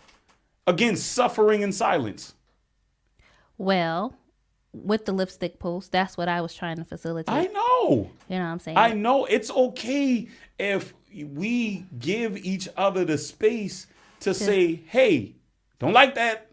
Again 0.68 0.96
suffering 0.96 1.62
in 1.62 1.72
silence. 1.72 2.34
Well, 3.58 4.16
with 4.74 5.06
the 5.06 5.14
lipstick 5.14 5.60
post, 5.60 5.92
that's 5.92 6.18
what 6.18 6.28
I 6.28 6.42
was 6.42 6.54
trying 6.54 6.78
to 6.78 6.86
facilitate. 6.86 7.34
i 7.34 7.46
know. 7.46 8.10
You 8.28 8.38
know 8.38 8.46
what 8.46 8.52
I'm 8.52 8.60
saying? 8.60 8.78
I 8.78 8.94
know. 8.94 9.26
It's 9.26 9.50
okay 9.52 10.28
if 10.60 10.94
we 11.14 11.86
give 11.98 12.38
each 12.38 12.68
other 12.76 13.06
the 13.06 13.18
space 13.18 13.88
to 14.22 14.34
say, 14.34 14.82
"Hey, 14.88 15.36
don't 15.80 15.94
like 15.94 16.16
that." 16.16 16.50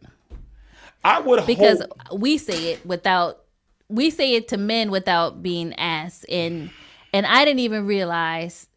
I 1.05 1.21
would 1.21 1.47
because 1.47 1.81
hope 1.81 2.21
we 2.21 2.39
say 2.39 2.73
it 2.73 2.87
without 2.87 3.45
we 3.89 4.11
say 4.11 4.35
it 4.35 4.49
to 4.49 4.57
men 4.57 4.91
without 4.91 5.43
being 5.43 5.75
asked 5.75 6.25
and 6.29 6.71
and 7.13 7.27
I 7.27 7.45
didn't 7.45 7.61
even 7.61 7.87
realize 7.87 8.69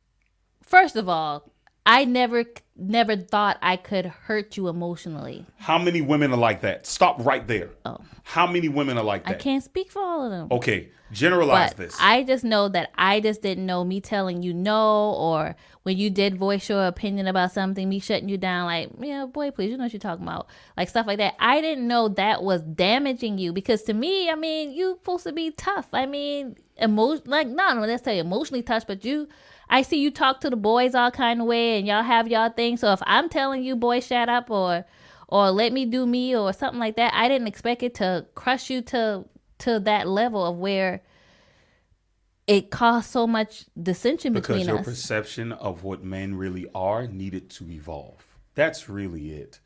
first 0.63 0.95
of 0.95 1.07
all 1.07 1.49
I 1.85 2.05
never 2.05 2.45
never 2.75 3.15
thought 3.15 3.57
I 3.61 3.77
could 3.77 4.05
hurt 4.05 4.57
you 4.57 4.67
emotionally. 4.67 5.45
how 5.57 5.77
many 5.77 6.01
women 6.01 6.31
are 6.33 6.37
like 6.37 6.61
that. 6.61 6.85
Stop 6.85 7.23
right 7.25 7.47
there. 7.47 7.69
Oh. 7.85 7.97
How 8.23 8.47
many 8.47 8.69
women 8.69 8.97
are 8.97 9.03
like 9.03 9.23
that? 9.25 9.35
I 9.35 9.37
can't 9.37 9.63
speak 9.63 9.91
for 9.91 10.01
all 10.01 10.25
of 10.25 10.31
them. 10.31 10.47
Okay, 10.51 10.89
generalize 11.11 11.69
but 11.69 11.77
this. 11.77 11.97
I 11.99 12.23
just 12.23 12.43
know 12.43 12.67
that 12.69 12.91
I 12.97 13.19
just 13.19 13.41
didn't 13.41 13.65
know 13.65 13.83
me 13.83 14.01
telling 14.01 14.41
you 14.43 14.53
no, 14.53 15.13
or 15.13 15.55
when 15.83 15.97
you 15.97 16.09
did 16.09 16.37
voice 16.37 16.67
your 16.67 16.87
opinion 16.87 17.27
about 17.27 17.51
something, 17.51 17.87
me 17.87 17.99
shutting 17.99 18.29
you 18.29 18.37
down, 18.37 18.65
like, 18.65 18.89
yeah, 18.99 19.25
boy, 19.25 19.51
please, 19.51 19.69
you 19.69 19.77
know 19.77 19.83
what 19.83 19.93
you're 19.93 19.99
talking 19.99 20.25
about, 20.25 20.47
like 20.75 20.89
stuff 20.89 21.05
like 21.05 21.19
that. 21.19 21.35
I 21.39 21.61
didn't 21.61 21.87
know 21.87 22.09
that 22.09 22.43
was 22.43 22.61
damaging 22.63 23.37
you 23.37 23.53
because 23.53 23.83
to 23.83 23.93
me, 23.93 24.29
I 24.29 24.35
mean, 24.35 24.71
you 24.71 24.97
supposed 24.99 25.25
to 25.25 25.31
be 25.31 25.51
tough. 25.51 25.87
I 25.93 26.07
mean, 26.07 26.57
emotion, 26.77 27.23
like, 27.27 27.47
not 27.47 27.77
necessarily 27.77 28.19
emotionally 28.19 28.63
touched, 28.63 28.87
but 28.87 29.05
you. 29.05 29.29
I 29.69 29.81
see 29.81 29.99
you 29.99 30.11
talk 30.11 30.41
to 30.41 30.49
the 30.49 30.55
boys 30.55 30.95
all 30.95 31.11
kind 31.11 31.41
of 31.41 31.47
way, 31.47 31.77
and 31.77 31.87
y'all 31.87 32.03
have 32.03 32.27
y'all 32.27 32.49
thing. 32.49 32.77
So 32.77 32.91
if 32.93 33.01
I'm 33.05 33.29
telling 33.29 33.63
you, 33.63 33.75
boy, 33.75 33.99
shut 33.99 34.29
up, 34.29 34.49
or 34.49 34.85
or 35.27 35.51
let 35.51 35.73
me 35.73 35.85
do 35.85 36.05
me, 36.05 36.35
or 36.35 36.53
something 36.53 36.79
like 36.79 36.97
that, 36.97 37.13
I 37.13 37.27
didn't 37.27 37.47
expect 37.47 37.83
it 37.83 37.95
to 37.95 38.25
crush 38.35 38.69
you 38.69 38.81
to 38.83 39.25
to 39.59 39.79
that 39.81 40.07
level 40.07 40.45
of 40.45 40.57
where 40.57 41.01
it 42.47 42.69
caused 42.69 43.09
so 43.09 43.25
much 43.25 43.65
dissension 43.81 44.33
because 44.33 44.47
between 44.47 44.69
us. 44.69 44.77
Because 44.77 44.85
your 44.85 44.93
perception 44.93 45.51
of 45.51 45.83
what 45.83 46.03
men 46.03 46.35
really 46.35 46.67
are 46.75 47.07
needed 47.07 47.49
to 47.51 47.69
evolve. 47.69 48.37
That's 48.53 48.87
really 48.87 49.31
it. 49.31 49.59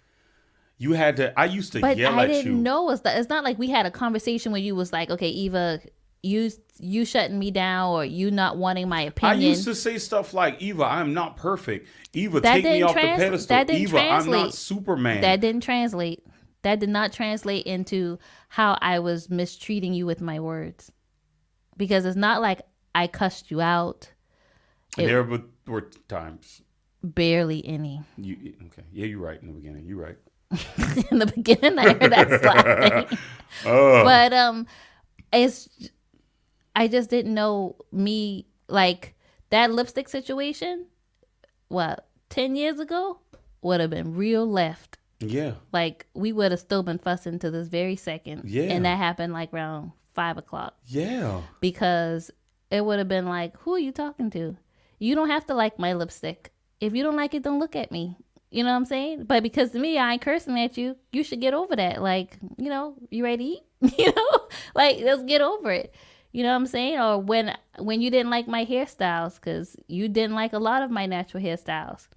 You 0.77 0.93
had 0.93 1.17
to. 1.17 1.37
I 1.37 1.45
used 1.45 1.73
to 1.73 1.81
but 1.81 1.97
yell 1.97 2.17
I 2.17 2.23
at 2.23 2.27
didn't 2.27 2.63
know 2.63 2.89
it's, 2.91 3.01
it's 3.05 3.29
not 3.29 3.43
like 3.43 3.59
we 3.59 3.69
had 3.69 3.85
a 3.85 3.91
conversation 3.91 4.53
where 4.53 4.61
you 4.61 4.75
was 4.75 4.93
like, 4.93 5.09
okay, 5.09 5.27
Eva, 5.27 5.81
you 6.23 6.51
you 6.79 7.05
shutting 7.05 7.37
me 7.39 7.51
down 7.51 7.89
or 7.91 8.05
you 8.05 8.31
not 8.31 8.57
wanting 8.57 8.87
my 8.89 9.01
opinion. 9.01 9.37
I 9.39 9.41
used 9.49 9.65
to 9.65 9.75
say 9.75 9.97
stuff 9.97 10.33
like, 10.33 10.61
"Eva, 10.61 10.83
I'm 10.85 11.13
not 11.13 11.35
perfect. 11.37 11.87
Eva, 12.13 12.39
That 12.41 12.53
take 12.55 12.63
me 12.65 12.81
off 12.81 12.93
trans- 12.93 13.19
the 13.19 13.25
pedestal. 13.25 13.57
that 13.57 13.67
didn't 13.67 13.81
Eva, 13.81 13.97
I'm 13.99 14.03
not 14.05 14.23
translate. 14.31 14.53
Superman." 14.53 15.21
that 15.21 15.41
didn't 15.41 15.63
translate. 15.63 16.25
That 16.63 16.79
did 16.79 16.89
not 16.89 17.13
translate 17.13 17.65
into 17.65 18.19
how 18.49 18.77
I 18.81 18.99
was 18.99 19.29
mistreating 19.29 19.93
you 19.93 20.05
with 20.05 20.19
my 20.21 20.39
words, 20.41 20.91
because 21.77 22.03
it's 22.05 22.17
not 22.17 22.41
like 22.41 22.61
I 22.93 23.07
cussed 23.07 23.49
you 23.51 23.61
out. 23.61 24.11
It- 24.97 25.05
there 25.07 25.23
were, 25.67 25.81
times 26.07 26.61
Barely 27.03 27.65
any. 27.65 28.01
you 28.17 28.55
okay. 28.67 28.83
Yeah, 28.91 29.05
you're 29.05 29.19
right 29.19 29.39
in 29.41 29.47
the 29.47 29.53
beginning. 29.53 29.85
You're 29.85 30.01
right. 30.01 30.17
in 31.11 31.19
the 31.19 31.27
beginning 31.33 31.77
I 31.79 31.93
heard 31.93 32.11
that 32.11 32.41
slap 32.41 33.07
thing. 33.09 33.17
Oh, 33.65 34.03
But 34.03 34.33
um 34.33 34.65
it's 35.31 35.69
I 36.75 36.87
just 36.87 37.09
didn't 37.09 37.33
know 37.33 37.75
me 37.91 38.45
like 38.67 39.15
that 39.49 39.71
lipstick 39.71 40.07
situation, 40.09 40.85
what, 41.67 42.07
ten 42.29 42.55
years 42.55 42.79
ago, 42.79 43.19
would 43.61 43.79
have 43.81 43.89
been 43.89 44.15
real 44.15 44.45
left. 44.49 44.97
yeah, 45.19 45.53
Like 45.73 46.05
we 46.13 46.31
would 46.31 46.51
have 46.51 46.59
still 46.59 46.83
been 46.83 46.99
fussing 46.99 47.39
to 47.39 47.51
this 47.51 47.67
very 47.67 47.95
second. 47.95 48.43
Yeah. 48.45 48.63
And 48.63 48.85
that 48.85 48.97
happened 48.97 49.33
like 49.33 49.53
around 49.53 49.91
five 50.13 50.37
o'clock. 50.37 50.75
yeah. 50.85 51.41
Because 51.59 52.31
it 52.71 52.85
would 52.85 52.99
have 52.99 53.07
been 53.07 53.25
like, 53.25 53.57
Who 53.61 53.73
are 53.73 53.79
you 53.79 53.91
talking 53.91 54.29
to? 54.31 54.55
You 54.99 55.15
don't 55.15 55.29
have 55.29 55.45
to 55.47 55.53
like 55.55 55.79
my 55.79 55.93
lipstick. 55.93 56.51
If 56.79 56.93
you 56.93 57.03
don't 57.03 57.15
like 57.15 57.33
it, 57.33 57.43
don't 57.43 57.59
look 57.59 57.75
at 57.75 57.91
me. 57.91 58.15
You 58.51 58.63
know 58.63 58.71
what 58.71 58.77
I'm 58.77 58.85
saying? 58.85 59.25
But 59.25 59.43
because 59.43 59.71
to 59.71 59.79
me, 59.79 59.97
I 59.97 60.13
ain't 60.13 60.21
cursing 60.21 60.59
at 60.59 60.77
you. 60.77 60.95
You 61.11 61.23
should 61.23 61.39
get 61.41 61.53
over 61.53 61.75
that. 61.75 62.01
Like, 62.01 62.37
you 62.57 62.69
know, 62.69 62.95
you 63.11 63.23
ready 63.23 63.61
to 63.81 63.87
eat? 63.89 63.97
you 63.99 64.13
know, 64.13 64.39
like 64.75 64.97
let's 65.01 65.23
get 65.23 65.41
over 65.41 65.71
it. 65.71 65.93
You 66.31 66.43
know 66.43 66.49
what 66.49 66.55
I'm 66.57 66.67
saying? 66.67 66.99
Or 66.99 67.17
when 67.19 67.55
when 67.79 68.01
you 68.01 68.11
didn't 68.11 68.29
like 68.29 68.47
my 68.47 68.65
hairstyles, 68.65 69.35
because 69.35 69.75
you 69.87 70.07
didn't 70.07 70.35
like 70.35 70.53
a 70.53 70.59
lot 70.59 70.83
of 70.83 70.91
my 70.91 71.05
natural 71.05 71.43
hairstyles, 71.43 72.07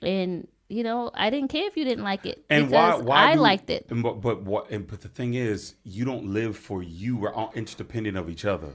and 0.00 0.48
you 0.68 0.82
know, 0.82 1.10
I 1.14 1.28
didn't 1.30 1.48
care 1.48 1.66
if 1.68 1.76
you 1.76 1.84
didn't 1.84 2.04
like 2.04 2.24
it 2.24 2.44
And 2.48 2.70
why? 2.70 2.90
because 2.92 3.02
Why 3.04 3.16
I 3.30 3.34
do- 3.34 3.40
liked 3.40 3.68
it. 3.70 3.86
And 3.90 4.02
but 4.02 4.20
but 4.20 4.42
what? 4.42 4.70
And 4.70 4.86
but 4.86 5.00
the 5.02 5.08
thing 5.08 5.34
is, 5.34 5.74
you 5.84 6.04
don't 6.04 6.26
live 6.26 6.56
for 6.56 6.82
you. 6.82 7.16
We're 7.16 7.32
all 7.32 7.52
interdependent 7.54 8.16
of 8.16 8.28
each 8.30 8.44
other. 8.44 8.70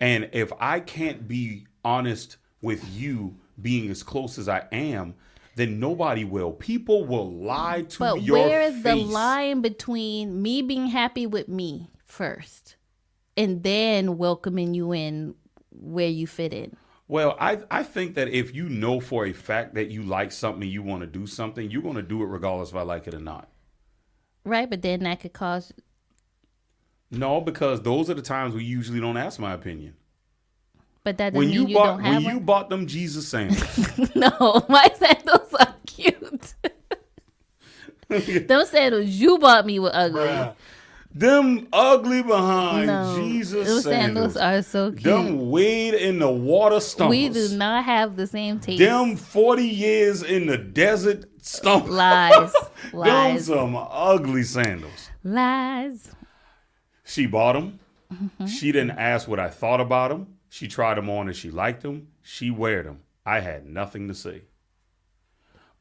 And 0.00 0.28
if 0.32 0.52
I 0.60 0.80
can't 0.80 1.26
be 1.26 1.66
honest 1.84 2.36
with 2.62 2.88
you 2.96 3.36
being 3.60 3.90
as 3.90 4.02
close 4.04 4.38
as 4.38 4.48
I 4.48 4.66
am, 4.70 5.14
then 5.56 5.80
nobody 5.80 6.22
will. 6.24 6.52
People 6.52 7.04
will 7.04 7.32
lie 7.32 7.82
to 7.88 7.98
But 7.98 8.22
your 8.22 8.38
where 8.38 8.62
is 8.62 8.82
the 8.84 8.94
line 8.94 9.60
between 9.62 10.40
me 10.40 10.62
being 10.62 10.86
happy 10.88 11.26
with 11.26 11.48
me 11.48 11.90
first 12.04 12.76
and 13.38 13.62
then 13.62 14.18
welcoming 14.18 14.74
you 14.74 14.92
in 14.92 15.34
where 15.70 16.08
you 16.08 16.26
fit 16.26 16.52
in? 16.52 16.76
Well, 17.06 17.36
I 17.40 17.60
I 17.70 17.84
think 17.84 18.16
that 18.16 18.28
if 18.28 18.54
you 18.54 18.68
know 18.68 19.00
for 19.00 19.24
a 19.24 19.32
fact 19.32 19.74
that 19.76 19.90
you 19.90 20.02
like 20.02 20.30
something, 20.32 20.68
you 20.68 20.82
want 20.82 21.00
to 21.00 21.06
do 21.06 21.26
something, 21.26 21.70
you're 21.70 21.80
going 21.82 21.94
to 21.96 22.02
do 22.02 22.22
it 22.22 22.26
regardless 22.26 22.68
if 22.70 22.76
I 22.76 22.82
like 22.82 23.06
it 23.06 23.14
or 23.14 23.20
not. 23.20 23.48
Right? 24.44 24.68
But 24.68 24.82
then 24.82 25.00
that 25.04 25.20
could 25.20 25.32
cause 25.32 25.72
No, 27.10 27.40
because 27.40 27.80
those 27.82 28.10
are 28.10 28.14
the 28.14 28.20
times 28.22 28.54
we 28.54 28.64
usually 28.64 29.00
don't 29.00 29.16
ask 29.16 29.38
my 29.40 29.54
opinion. 29.54 29.94
but 31.04 31.16
that 31.16 31.32
doesn't 31.32 31.38
When 31.38 31.48
mean 31.48 31.54
you 31.54 31.66
you, 31.68 31.74
bought 31.74 31.96
don't 31.96 32.00
have 32.04 32.24
when 32.24 32.34
you 32.34 32.40
bought 32.40 32.68
them 32.68 32.86
Jesus 32.86 33.26
sandals, 33.28 33.78
no, 34.14 34.66
my 34.68 34.90
sandals 34.98 35.54
are 35.54 35.74
cute. 35.86 36.54
Those 38.48 38.70
sandals 38.70 39.06
you 39.08 39.38
bought 39.38 39.66
me 39.66 39.78
were 39.78 39.90
ugly. 39.94 40.50
Them 41.18 41.68
ugly 41.72 42.22
behind 42.22 42.86
No, 42.86 43.16
Jesus 43.16 43.66
those 43.66 43.84
sandals, 43.84 44.34
sandals 44.34 44.36
are 44.36 44.62
so 44.62 44.92
cute. 44.92 45.02
them 45.02 45.50
wade 45.50 45.94
in 45.94 46.18
the 46.18 46.30
water 46.30 46.80
stumpers. 46.80 47.10
we 47.10 47.28
do 47.28 47.48
not 47.56 47.84
have 47.84 48.16
the 48.16 48.26
same 48.26 48.60
taste. 48.60 48.78
Them 48.78 49.16
forty 49.16 49.66
years 49.66 50.22
in 50.22 50.46
the 50.46 50.56
desert 50.58 51.24
stump. 51.42 51.88
Lies. 51.88 52.52
them 52.92 53.38
some 53.40 53.76
ugly 53.76 54.44
sandals. 54.44 55.10
Lies. 55.24 56.12
She 57.04 57.26
bought 57.26 57.54
them. 57.54 57.80
Mm-hmm. 58.12 58.46
She 58.46 58.72
didn't 58.72 58.92
ask 58.98 59.26
what 59.26 59.40
I 59.40 59.48
thought 59.48 59.80
about 59.80 60.10
them. 60.10 60.38
She 60.48 60.68
tried 60.68 60.96
them 60.96 61.10
on 61.10 61.26
and 61.26 61.36
she 61.36 61.50
liked 61.50 61.82
them. 61.82 62.08
She 62.22 62.50
wear 62.50 62.82
them. 62.82 63.00
I 63.26 63.40
had 63.40 63.66
nothing 63.66 64.08
to 64.08 64.14
say. 64.14 64.42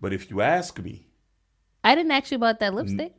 But 0.02 0.14
if 0.14 0.30
you 0.30 0.42
ask 0.42 0.80
me, 0.80 1.08
I 1.84 1.96
didn't 1.96 2.12
ask 2.12 2.32
you 2.32 2.36
about 2.38 2.60
that 2.60 2.74
lipstick. 2.74 3.14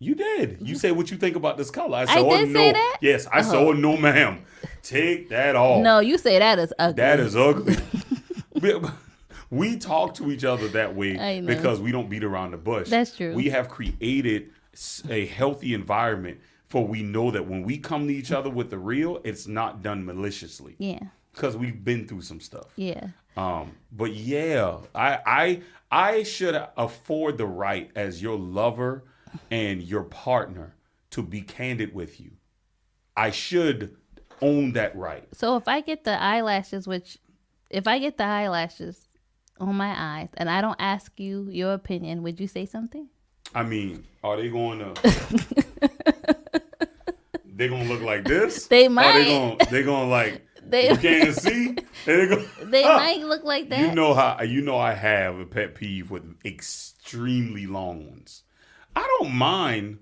You 0.00 0.14
did. 0.14 0.58
You 0.62 0.74
said 0.74 0.96
what 0.96 1.10
you 1.10 1.18
think 1.18 1.36
about 1.36 1.58
this 1.58 1.70
color. 1.70 1.98
I 1.98 2.02
I 2.02 2.04
said, 2.06 2.18
oh, 2.18 2.44
no. 2.44 2.52
say 2.52 2.72
that? 2.72 2.98
Yes, 3.02 3.26
I 3.26 3.42
said, 3.42 3.56
oh, 3.56 3.72
no, 3.72 3.96
ma'am. 3.98 4.42
Take 4.82 5.28
that 5.28 5.54
off. 5.54 5.82
No, 5.82 6.00
you 6.00 6.16
say 6.16 6.38
that 6.38 6.58
is 6.58 6.72
ugly. 6.78 6.96
That 6.96 7.20
is 7.20 7.36
ugly. 7.36 7.76
we, 8.60 8.80
we 9.50 9.76
talk 9.76 10.14
to 10.14 10.32
each 10.32 10.44
other 10.44 10.68
that 10.68 10.96
way 10.96 11.42
because 11.42 11.80
we 11.80 11.92
don't 11.92 12.08
beat 12.08 12.24
around 12.24 12.52
the 12.52 12.56
bush. 12.56 12.88
That's 12.88 13.14
true. 13.14 13.34
We 13.34 13.50
have 13.50 13.68
created 13.68 14.50
a 15.10 15.26
healthy 15.26 15.74
environment 15.74 16.40
for 16.68 16.86
we 16.86 17.02
know 17.02 17.30
that 17.32 17.46
when 17.46 17.62
we 17.62 17.76
come 17.76 18.06
to 18.08 18.14
each 18.14 18.32
other 18.32 18.48
with 18.48 18.70
the 18.70 18.78
real, 18.78 19.20
it's 19.22 19.46
not 19.46 19.82
done 19.82 20.04
maliciously 20.06 20.76
Yeah. 20.78 21.00
because 21.34 21.56
we've 21.56 21.84
been 21.84 22.06
through 22.06 22.22
some 22.22 22.40
stuff. 22.40 22.72
Yeah. 22.76 23.08
Um, 23.36 23.72
but 23.92 24.14
yeah, 24.14 24.78
I 24.94 25.18
I 25.26 25.60
I 25.90 26.22
should 26.22 26.60
afford 26.76 27.38
the 27.38 27.46
right 27.46 27.90
as 27.94 28.22
your 28.22 28.38
lover 28.38 29.04
and 29.50 29.82
your 29.82 30.02
partner 30.04 30.74
to 31.10 31.22
be 31.22 31.40
candid 31.42 31.94
with 31.94 32.20
you. 32.20 32.32
I 33.16 33.30
should 33.30 33.96
own 34.40 34.72
that 34.72 34.96
right. 34.96 35.26
So 35.34 35.56
if 35.56 35.66
I 35.68 35.80
get 35.80 36.04
the 36.04 36.20
eyelashes, 36.20 36.86
which 36.86 37.18
if 37.70 37.86
I 37.86 37.98
get 37.98 38.16
the 38.16 38.24
eyelashes 38.24 39.00
on 39.58 39.74
my 39.74 39.94
eyes 39.96 40.30
and 40.36 40.48
I 40.48 40.60
don't 40.60 40.80
ask 40.80 41.18
you 41.20 41.48
your 41.50 41.72
opinion, 41.74 42.22
would 42.22 42.40
you 42.40 42.46
say 42.48 42.64
something? 42.66 43.08
I 43.54 43.62
mean, 43.64 44.04
are 44.22 44.36
they 44.36 44.48
going 44.48 44.78
to? 44.94 44.94
they 47.44 47.68
gonna 47.68 47.84
look 47.88 48.00
like 48.02 48.24
this? 48.24 48.66
They 48.66 48.86
Are 48.86 48.90
might. 48.90 49.12
they 49.18 49.24
gonna? 49.26 49.56
They 49.70 49.82
gonna 49.82 50.08
like? 50.08 50.46
They- 50.70 50.90
you 50.90 50.96
can't 50.98 51.34
see. 51.34 51.74
They 52.06 52.28
go. 52.28 52.44
They 52.62 52.84
might 52.84 53.22
look 53.24 53.42
like 53.42 53.70
that. 53.70 53.80
You 53.80 53.92
know 53.94 54.14
how 54.14 54.40
you 54.42 54.60
know 54.60 54.78
I 54.78 54.92
have 54.92 55.38
a 55.40 55.44
pet 55.46 55.74
peeve 55.74 56.10
with 56.12 56.22
extremely 56.44 57.66
long 57.66 58.08
ones. 58.08 58.44
I 58.94 59.16
don't 59.18 59.32
mind 59.32 59.98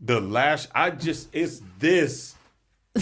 the 0.00 0.20
lash. 0.20 0.66
I 0.74 0.90
just 0.90 1.28
it's 1.32 1.62
this. 1.78 2.34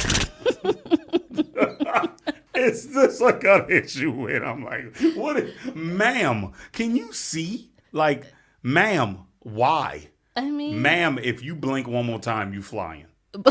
it's 2.54 2.86
this 2.86 3.22
I 3.22 3.32
got 3.32 3.70
an 3.70 3.84
issue 3.84 4.10
with. 4.10 4.42
I'm 4.42 4.64
like, 4.64 4.96
what, 5.14 5.38
is, 5.38 5.54
ma'am? 5.74 6.52
Can 6.72 6.96
you 6.96 7.12
see? 7.12 7.70
Like, 7.92 8.26
ma'am, 8.62 9.26
why? 9.40 10.08
I 10.36 10.50
mean, 10.50 10.80
Ma'am, 10.80 11.18
if 11.20 11.42
you 11.42 11.54
blink 11.54 11.88
one 11.88 12.06
more 12.06 12.20
time, 12.20 12.54
you 12.54 12.62
flying. 12.62 13.06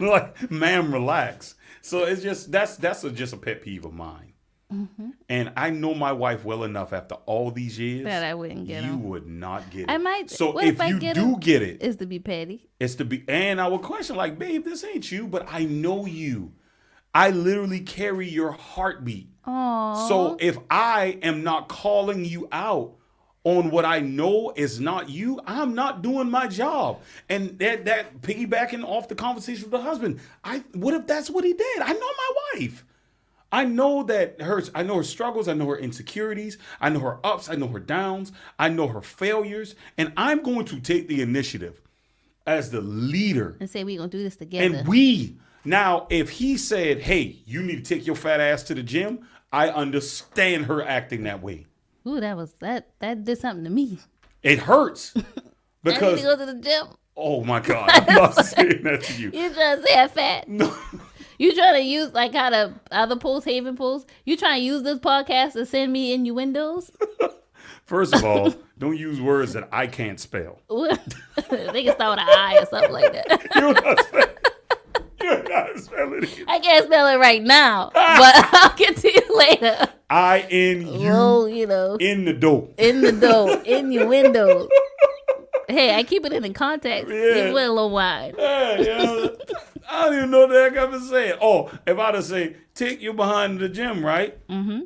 like, 0.00 0.50
ma'am, 0.50 0.92
relax. 0.92 1.54
So 1.82 2.04
it's 2.04 2.22
just 2.22 2.50
that's 2.50 2.76
that's 2.76 3.04
a, 3.04 3.10
just 3.10 3.32
a 3.32 3.36
pet 3.36 3.62
peeve 3.62 3.84
of 3.84 3.92
mine. 3.92 4.32
Mm-hmm. 4.72 5.10
And 5.28 5.52
I 5.56 5.70
know 5.70 5.94
my 5.94 6.10
wife 6.12 6.44
well 6.44 6.64
enough 6.64 6.92
after 6.92 7.14
all 7.26 7.50
these 7.52 7.78
years 7.78 8.04
That 8.04 8.24
I 8.24 8.34
wouldn't 8.34 8.66
get 8.66 8.82
you 8.82 8.90
'em. 8.90 9.04
would 9.04 9.26
not 9.26 9.70
get 9.70 9.82
it. 9.82 9.90
I 9.90 9.98
might- 9.98 10.28
So 10.30 10.58
if, 10.58 10.80
if 10.80 10.88
you 10.88 10.98
get 10.98 11.14
do 11.14 11.36
get 11.38 11.62
it, 11.62 11.82
is 11.82 11.96
to 11.96 12.06
be 12.06 12.18
petty. 12.18 12.68
it's 12.80 12.96
to 12.96 13.04
be. 13.04 13.22
And 13.28 13.60
I 13.60 13.68
would 13.68 13.82
question 13.82 14.16
like, 14.16 14.38
babe, 14.38 14.64
this 14.64 14.82
ain't 14.84 15.10
you, 15.12 15.28
but 15.28 15.46
I 15.48 15.64
know 15.64 16.04
you. 16.06 16.52
I 17.14 17.30
literally 17.30 17.80
carry 17.80 18.28
your 18.28 18.50
heartbeat. 18.52 19.28
Oh, 19.46 20.08
So 20.08 20.36
if 20.40 20.58
I 20.68 21.18
am 21.22 21.44
not 21.44 21.68
calling 21.68 22.24
you 22.24 22.48
out 22.50 22.94
on 23.44 23.70
what 23.70 23.84
I 23.84 24.00
know 24.00 24.52
is 24.56 24.80
not 24.80 25.08
you, 25.08 25.40
I'm 25.46 25.76
not 25.76 26.02
doing 26.02 26.28
my 26.28 26.48
job. 26.48 26.98
And 27.28 27.56
that 27.60 27.84
that 27.84 28.20
piggybacking 28.20 28.82
off 28.84 29.06
the 29.06 29.14
conversation 29.14 29.62
with 29.62 29.70
the 29.70 29.80
husband, 29.80 30.18
I 30.42 30.64
what 30.74 30.92
if 30.94 31.06
that's 31.06 31.30
what 31.30 31.44
he 31.44 31.52
did? 31.52 31.78
I 31.80 31.92
know 31.92 32.00
my 32.00 32.30
wife. 32.54 32.84
I 33.52 33.64
know 33.64 34.02
that 34.04 34.40
her 34.40 34.62
I 34.74 34.82
know 34.82 34.96
her 34.96 35.02
struggles, 35.02 35.48
I 35.48 35.54
know 35.54 35.66
her 35.68 35.78
insecurities, 35.78 36.58
I 36.80 36.88
know 36.88 37.00
her 37.00 37.18
ups, 37.24 37.48
I 37.48 37.54
know 37.54 37.68
her 37.68 37.80
downs, 37.80 38.32
I 38.58 38.68
know 38.68 38.88
her 38.88 39.00
failures, 39.00 39.74
and 39.96 40.12
I'm 40.16 40.42
going 40.42 40.64
to 40.66 40.80
take 40.80 41.08
the 41.08 41.22
initiative 41.22 41.80
as 42.46 42.70
the 42.70 42.80
leader 42.80 43.56
and 43.60 43.68
say 43.70 43.84
we're 43.84 43.98
gonna 43.98 44.10
do 44.10 44.22
this 44.22 44.36
together. 44.36 44.78
and 44.78 44.88
we 44.88 45.36
now, 45.64 46.06
if 46.10 46.30
he 46.30 46.56
said, 46.56 47.00
"Hey, 47.00 47.38
you 47.44 47.62
need 47.62 47.84
to 47.84 47.94
take 47.94 48.06
your 48.06 48.14
fat 48.16 48.40
ass 48.40 48.62
to 48.64 48.74
the 48.74 48.82
gym," 48.82 49.26
I 49.52 49.68
understand 49.68 50.66
her 50.66 50.82
acting 50.82 51.24
that 51.24 51.42
way. 51.42 51.66
Ooh, 52.06 52.20
that 52.20 52.36
was 52.36 52.54
that 52.60 52.90
that 53.00 53.24
did 53.24 53.38
something 53.38 53.64
to 53.64 53.70
me. 53.70 53.98
It 54.42 54.60
hurts 54.60 55.12
I 55.16 55.20
need 55.20 55.24
because 55.82 56.20
to 56.20 56.26
go 56.26 56.36
to 56.36 56.46
the 56.52 56.60
gym. 56.60 56.86
oh 57.16 57.42
my 57.42 57.58
god, 57.60 57.90
I'm 57.92 58.14
not 58.14 58.34
saying 58.46 58.82
that 58.84 59.02
to 59.04 59.20
you. 59.20 59.30
You 59.32 59.48
to 59.50 59.82
say 59.86 59.98
I'm 59.98 60.08
fat? 60.08 60.48
No, 60.48 60.72
You 61.38 61.54
trying 61.54 61.74
to 61.74 61.82
use 61.82 62.12
like 62.12 62.32
how 62.34 62.50
the 62.50 62.74
other 62.90 63.16
pools, 63.16 63.44
Haven 63.44 63.76
pools? 63.76 64.06
You 64.24 64.36
trying 64.36 64.60
to 64.60 64.64
use 64.64 64.82
this 64.82 64.98
podcast 64.98 65.52
to 65.52 65.66
send 65.66 65.92
me 65.92 66.12
innuendos? 66.12 66.90
first 67.84 68.14
of 68.14 68.24
all, 68.24 68.54
don't 68.78 68.96
use 68.96 69.20
words 69.20 69.52
that 69.52 69.68
I 69.72 69.86
can't 69.86 70.18
spell. 70.18 70.60
they 70.70 71.84
can 71.84 71.94
start 71.94 72.18
with 72.18 72.26
an 72.26 72.28
I 72.28 72.58
or 72.60 72.66
something 72.66 72.92
like 72.92 73.12
that. 73.12 73.46
You're 73.54 73.72
not 73.74 74.00
spelling. 74.04 74.28
You're 75.20 75.42
not 75.48 75.78
spelling 75.78 76.22
it. 76.22 76.44
I 76.48 76.58
can't 76.60 76.86
spell 76.86 77.06
it 77.08 77.16
right 77.16 77.42
now, 77.42 77.90
but 77.92 78.48
I'll 78.54 78.76
get 78.76 78.96
to 78.98 79.12
you 79.12 79.38
later. 79.38 79.88
I 80.08 80.46
N 80.50 80.86
U 80.86 81.00
Well, 81.00 81.48
you 81.48 81.56
you 81.56 81.66
know, 81.66 81.96
in 81.96 82.24
the 82.24 82.32
door. 82.32 82.68
in 82.78 83.00
the 83.00 83.12
door, 83.12 83.60
In 83.64 83.90
your 83.92 84.06
window. 84.06 84.68
Hey, 85.68 85.96
I 85.96 86.04
keep 86.04 86.24
it 86.24 86.32
in 86.32 86.44
the 86.44 86.50
context. 86.52 87.10
Yeah. 87.10 87.16
It 87.48 87.52
went 87.54 87.68
a 87.68 87.72
little 87.72 87.90
wide. 87.90 88.36
Hey, 88.38 88.84
know, 88.86 89.36
I 89.88 90.04
don't 90.06 90.14
even 90.16 90.30
know 90.30 90.40
what 90.40 90.50
the 90.50 90.60
heck 90.62 90.76
I've 90.76 90.90
been 90.90 91.00
saying. 91.00 91.38
Oh, 91.40 91.70
if 91.86 91.98
I'd 91.98 92.14
have 92.14 92.24
say, 92.24 92.56
take 92.74 93.00
you 93.00 93.12
behind 93.12 93.58
the 93.60 93.68
gym, 93.68 94.04
right? 94.04 94.36
Mm-hmm. 94.48 94.80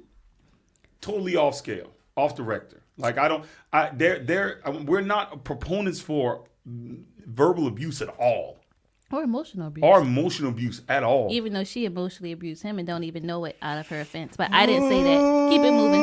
Totally 1.01 1.36
off 1.36 1.55
scale, 1.55 1.90
off 2.16 2.36
the 2.36 2.42
Richter. 2.42 2.82
Like 2.98 3.16
I 3.16 3.28
don't, 3.28 3.44
I 3.72 3.90
they're 3.94 4.18
they're 4.18 4.61
um, 4.64 4.84
we're 4.84 5.01
not 5.01 5.42
proponents 5.44 6.01
for 6.01 6.44
verbal 6.66 7.66
abuse 7.66 8.03
at 8.03 8.09
all, 8.18 8.59
Or 9.11 9.22
emotional 9.22 9.68
abuse. 9.68 9.82
or 9.84 10.01
emotional 10.03 10.51
abuse 10.51 10.82
at 10.88 11.03
all. 11.03 11.28
even 11.30 11.55
though 11.55 11.64
she 11.64 11.86
emotionally 11.86 12.32
abused 12.32 12.62
him 12.62 12.78
and 12.78 12.86
don't 12.86 13.05
even 13.05 13.24
know 13.26 13.44
it 13.46 13.57
out 13.62 13.78
of 13.78 13.88
her 13.88 14.01
offense. 14.01 14.36
But 14.36 14.53
I 14.53 14.66
didn't 14.66 14.90
say 14.90 15.03
that. 15.03 15.51
Keep 15.51 15.62
it 15.62 15.72
moving. 15.72 16.01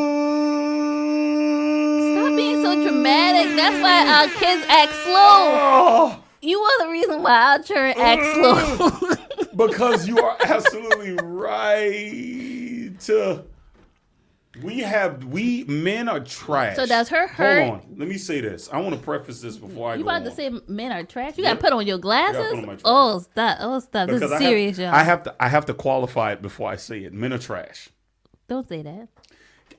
Stop 2.16 2.36
being 2.36 2.64
so 2.64 2.82
dramatic. 2.82 3.56
That's 3.56 3.82
why 3.84 4.08
our 4.08 4.28
kids 4.40 4.66
act 4.68 4.92
slow. 4.94 5.14
Oh, 5.14 6.24
You 6.42 6.60
are 6.60 6.86
the 6.86 6.92
reason 6.92 7.24
why 7.24 7.56
I 7.56 7.58
children 7.60 7.96
act 7.98 8.24
slow. 8.36 9.56
because 9.68 10.08
you 10.08 10.20
are 10.20 10.38
absolutely 10.44 11.14
right. 11.24 12.92
Uh, 13.10 13.40
We 14.64 14.80
have 14.80 15.24
we 15.26 15.64
men 15.66 16.10
are 16.10 16.20
trash. 16.20 16.76
So 16.78 16.86
does 16.86 17.10
her 17.10 17.28
hurt- 17.28 17.64
Hold 17.68 17.74
on. 17.82 17.96
Let 17.98 18.08
me 18.08 18.18
say 18.18 18.42
this. 18.42 18.70
I 18.72 18.80
want 18.82 18.96
to 18.96 19.02
preface 19.02 19.40
this 19.42 19.58
before 19.58 19.92
I 19.92 19.94
go. 19.94 19.98
you 20.00 20.04
go 20.04 20.10
about 20.10 20.26
to 20.26 20.32
say 20.32 20.52
men 20.68 20.92
are 20.92 21.04
trash? 21.04 21.38
You 21.38 21.44
Yeah. 21.44 21.52
gotta 21.52 21.62
put 21.62 21.74
on 21.74 21.86
your 21.86 22.00
glasses. 22.00 22.54
on 22.54 22.80
oh 22.86 23.20
stop! 23.20 23.58
Oh 23.62 23.80
stop! 23.80 24.08
This 24.10 24.20
Because 24.20 24.32
is 24.32 24.38
I 24.38 24.40
serious, 24.40 24.78
y'all. 24.80 24.94
I 24.94 25.04
have 25.04 25.24
to 25.24 25.36
I 25.40 25.48
have 25.48 25.66
to 25.68 25.74
qualify 25.76 26.32
it 26.34 26.42
before 26.42 26.70
I 26.72 26.76
say 26.76 27.04
it. 27.04 27.14
Men 27.14 27.34
are 27.34 27.38
trash. 27.38 27.90
Don't 28.48 28.68
say 28.68 28.82
that. 28.82 29.10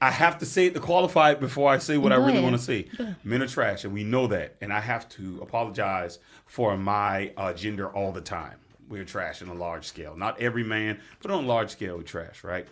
I 0.00 0.12
have 0.12 0.38
to 0.38 0.46
say 0.46 0.66
it 0.66 0.74
to 0.74 0.80
qualify 0.80 1.32
it 1.32 1.40
before 1.40 1.68
I 1.72 1.78
say 1.78 1.98
what 1.98 2.12
I 2.12 2.16
really 2.16 2.34
ahead. 2.34 2.44
want 2.44 2.54
to 2.56 2.62
say. 2.62 2.86
Men 3.24 3.42
are 3.42 3.48
trash, 3.48 3.82
and 3.82 3.92
we 3.92 4.04
know 4.04 4.28
that. 4.28 4.54
And 4.60 4.72
I 4.72 4.78
have 4.78 5.08
to 5.10 5.40
apologize 5.42 6.20
for 6.48 6.76
my 6.76 7.30
uh, 7.36 7.52
gender 7.52 7.88
all 7.88 8.10
the 8.10 8.20
time. 8.20 8.56
we're 8.88 9.04
trash 9.04 9.42
on 9.42 9.48
a 9.48 9.54
large 9.54 9.84
scale. 9.84 10.16
Not 10.16 10.40
every 10.40 10.64
man, 10.64 10.98
but 11.22 11.30
on 11.30 11.44
a 11.44 11.46
large 11.46 11.70
scale, 11.70 11.98
we 11.98 12.04
trash, 12.04 12.42
right? 12.42 12.66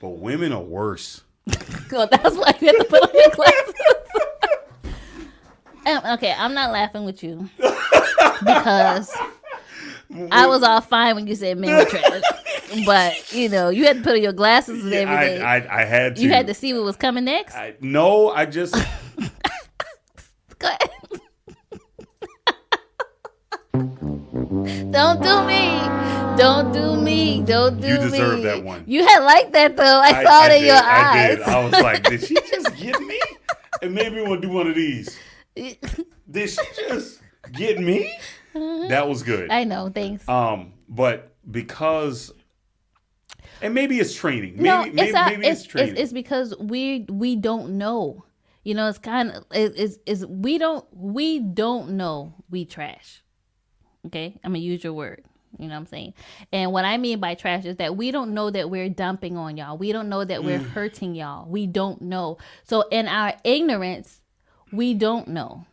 But 0.00 0.08
women 0.18 0.50
are 0.52 0.62
worse. 0.62 1.22
Good. 1.88 2.10
That's 2.10 2.34
why 2.36 2.54
you 2.60 2.66
have 2.68 2.78
to 2.78 2.84
put 2.84 3.02
on 3.02 3.10
your 3.14 3.30
glasses. 3.30 3.74
Um, 5.86 6.00
okay, 6.14 6.34
I'm 6.36 6.52
not 6.52 6.72
laughing 6.72 7.04
with 7.04 7.22
you 7.22 7.48
because 7.58 9.08
I 10.32 10.46
was 10.48 10.64
all 10.64 10.80
fine 10.80 11.14
when 11.14 11.28
you 11.28 11.36
said 11.36 11.58
men 11.58 11.76
were 11.76 11.84
trash. 11.84 12.22
But 12.84 13.32
you 13.32 13.48
know, 13.48 13.68
you 13.68 13.84
had 13.84 13.98
to 13.98 14.02
put 14.02 14.14
on 14.14 14.22
your 14.22 14.32
glasses 14.32 14.84
and 14.84 14.92
I, 14.92 14.98
everything. 14.98 15.42
I, 15.42 15.82
I 15.82 15.84
had 15.84 16.16
to. 16.16 16.22
you 16.22 16.28
had 16.30 16.48
to 16.48 16.54
see 16.54 16.74
what 16.74 16.82
was 16.82 16.96
coming 16.96 17.24
next. 17.26 17.54
I, 17.54 17.76
no, 17.80 18.30
I 18.30 18.46
just 18.46 18.74
Don't 24.96 25.22
do 25.22 25.44
me. 25.44 25.78
Don't 26.38 26.72
do 26.72 26.96
me. 26.96 27.42
Don't 27.42 27.82
do 27.82 27.86
me. 27.86 27.92
You 27.92 27.98
deserve 27.98 28.42
that 28.44 28.64
one. 28.64 28.82
You 28.86 29.06
had 29.06 29.18
like 29.24 29.52
that 29.52 29.76
though. 29.76 30.00
I, 30.00 30.24
saw 30.24 30.46
it 30.46 30.52
in 30.52 30.60
did, 30.62 30.66
your 30.68 30.76
I 30.76 31.18
eyes. 31.18 31.36
did. 31.36 31.46
I 31.46 31.64
was 31.64 31.72
like, 31.72 32.02
did 32.04 32.24
she 32.24 32.34
just 32.50 32.74
get 32.78 32.98
me? 33.02 33.20
And 33.82 33.94
maybe 33.94 34.22
we'll 34.22 34.40
do 34.40 34.48
one 34.48 34.68
of 34.68 34.74
these. 34.74 35.18
Did 35.54 36.48
she 36.48 36.62
just 36.88 37.20
get 37.52 37.78
me? 37.78 38.10
That 38.54 39.06
was 39.06 39.22
good. 39.22 39.50
I 39.50 39.64
know. 39.64 39.90
Thanks. 39.94 40.26
Um, 40.26 40.72
but 40.88 41.36
because, 41.50 42.32
and 43.60 43.74
maybe 43.74 44.00
it's 44.00 44.14
training. 44.14 44.54
Maybe, 44.54 44.62
no, 44.62 44.82
maybe, 44.84 45.02
it's 45.02 45.12
not. 45.12 45.30
maybe 45.30 45.46
it's, 45.46 45.60
it's, 45.60 45.68
training. 45.68 45.92
it's 45.92 46.00
it's 46.04 46.12
because 46.14 46.56
we 46.58 47.04
we 47.10 47.36
don't 47.36 47.76
know. 47.76 48.24
You 48.64 48.72
know, 48.72 48.88
it's 48.88 48.96
kind 48.96 49.30
of 49.30 49.44
it, 49.52 49.74
it's 49.76 49.98
it's 50.06 50.24
we 50.24 50.56
don't 50.56 50.86
we 50.90 51.38
don't 51.38 51.98
know 51.98 52.32
we 52.48 52.64
trash. 52.64 53.22
Okay, 54.06 54.38
I'm 54.44 54.50
gonna 54.52 54.58
use 54.60 54.82
your 54.84 54.92
word. 54.92 55.24
You 55.58 55.68
know 55.68 55.74
what 55.74 55.80
I'm 55.80 55.86
saying? 55.86 56.14
And 56.52 56.72
what 56.72 56.84
I 56.84 56.98
mean 56.98 57.18
by 57.18 57.34
trash 57.34 57.64
is 57.64 57.76
that 57.76 57.96
we 57.96 58.10
don't 58.10 58.34
know 58.34 58.50
that 58.50 58.68
we're 58.68 58.90
dumping 58.90 59.36
on 59.38 59.56
y'all. 59.56 59.78
We 59.78 59.90
don't 59.90 60.08
know 60.10 60.22
that 60.22 60.44
we're 60.44 60.58
Mm. 60.58 60.70
hurting 60.70 61.14
y'all. 61.14 61.48
We 61.48 61.66
don't 61.66 62.02
know. 62.02 62.36
So 62.64 62.82
in 62.90 63.08
our 63.08 63.34
ignorance, 63.42 64.20
we 64.70 64.92
don't 64.92 65.28
know. 65.28 65.64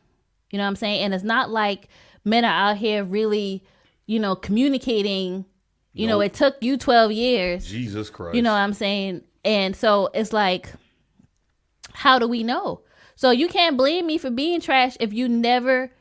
You 0.51 0.57
know 0.57 0.63
what 0.63 0.69
I'm 0.69 0.75
saying? 0.77 1.03
And 1.03 1.13
it's 1.13 1.23
not 1.23 1.49
like 1.49 1.89
men 2.23 2.45
are 2.45 2.71
out 2.71 2.77
here 2.77 3.03
really, 3.03 3.63
you 4.05 4.19
know, 4.19 4.35
communicating. 4.35 5.45
You 5.91 6.07
know, 6.07 6.21
it 6.21 6.33
took 6.33 6.55
you 6.61 6.77
12 6.77 7.11
years 7.11 7.67
Jesus 7.67 8.09
Christ. 8.09 8.35
you 8.35 8.41
know 8.41 8.51
what 8.53 8.59
I'm 8.59 8.73
saying? 8.73 9.21
And 9.43 9.75
so 9.75 10.09
it's 10.13 10.31
like, 10.33 10.71
how 11.91 12.19
do 12.19 12.27
we 12.27 12.43
know? 12.43 12.81
So 13.15 13.31
you 13.31 13.47
can't 13.47 13.77
blame 13.77 14.07
me 14.07 14.17
for 14.17 14.29
being 14.31 14.59
trash 14.61 14.97
if 14.99 15.13
you 15.13 15.27
never 15.29 15.91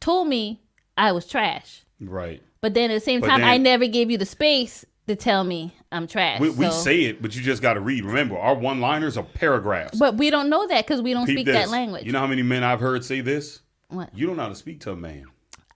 told 0.00 0.28
me 0.28 0.61
I 0.96 1.12
was 1.12 1.26
trash. 1.26 1.84
right. 2.00 2.42
But 2.60 2.74
then 2.74 2.90
at 2.92 2.94
the 2.94 3.00
same 3.00 3.20
But 3.20 3.26
time, 3.28 3.40
then- 3.40 3.48
I 3.50 3.56
never 3.56 3.86
gave 3.88 4.08
you 4.10 4.18
the 4.18 4.26
space 4.26 4.84
to 5.08 5.16
tell 5.16 5.42
me 5.42 5.74
I'm 5.90 6.06
trash. 6.06 6.38
We, 6.38 6.50
we 6.50 6.66
So- 6.66 6.70
say 6.70 7.02
it, 7.02 7.20
but 7.20 7.34
you 7.34 7.42
just 7.42 7.60
got 7.60 7.74
to 7.74 7.80
read. 7.80 8.04
Remember, 8.04 8.38
our 8.38 8.54
one-liners 8.54 9.16
are 9.16 9.24
paragraphs. 9.24 9.98
but 9.98 10.14
we 10.16 10.30
don't 10.30 10.48
know 10.48 10.66
that 10.68 10.86
because 10.86 11.02
we 11.02 11.12
don't 11.12 11.26
Peep 11.26 11.36
speak 11.38 11.46
this. 11.46 11.56
that 11.56 11.70
language. 11.70 12.04
You 12.06 12.12
know 12.12 12.20
how 12.20 12.26
many 12.28 12.42
men 12.42 12.62
I've 12.62 12.78
heard 12.80 13.04
say 13.04 13.20
this? 13.20 13.60
What? 13.88 14.10
You 14.16 14.26
don't 14.28 14.36
know 14.36 14.44
how 14.44 14.48
to 14.48 14.54
speak 14.54 14.80
to 14.82 14.92
a 14.92 14.96
man. 14.96 15.24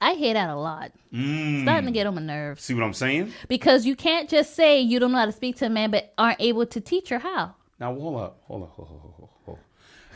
I 0.00 0.12
hear 0.14 0.34
that 0.34 0.48
a 0.50 0.54
lot. 0.56 0.92
Mm. 1.12 1.62
Starting 1.62 1.86
to 1.86 1.92
get 1.92 2.06
on 2.06 2.14
my 2.14 2.20
nerves 2.22 2.62
See 2.62 2.74
what 2.74 2.84
I'm 2.84 2.92
saying? 2.92 3.32
because 3.48 3.84
you 3.86 3.96
can't 3.96 4.28
just 4.28 4.54
say 4.54 4.80
you 4.80 5.00
don't 5.00 5.10
know 5.10 5.18
how 5.18 5.26
to 5.26 5.32
speak 5.32 5.56
to 5.56 5.66
a 5.66 5.70
man, 5.70 5.90
but 5.90 6.12
aren't 6.18 6.40
able 6.40 6.66
to 6.66 6.80
teach 6.80 7.08
her 7.08 7.18
how. 7.18 7.54
Now 7.80 7.94
hold 7.94 8.20
up, 8.20 8.42
hold 8.46 8.62
up, 8.62 8.70
hold 8.70 8.88
up, 8.88 8.94
hold 9.00 9.30
up, 9.48 9.58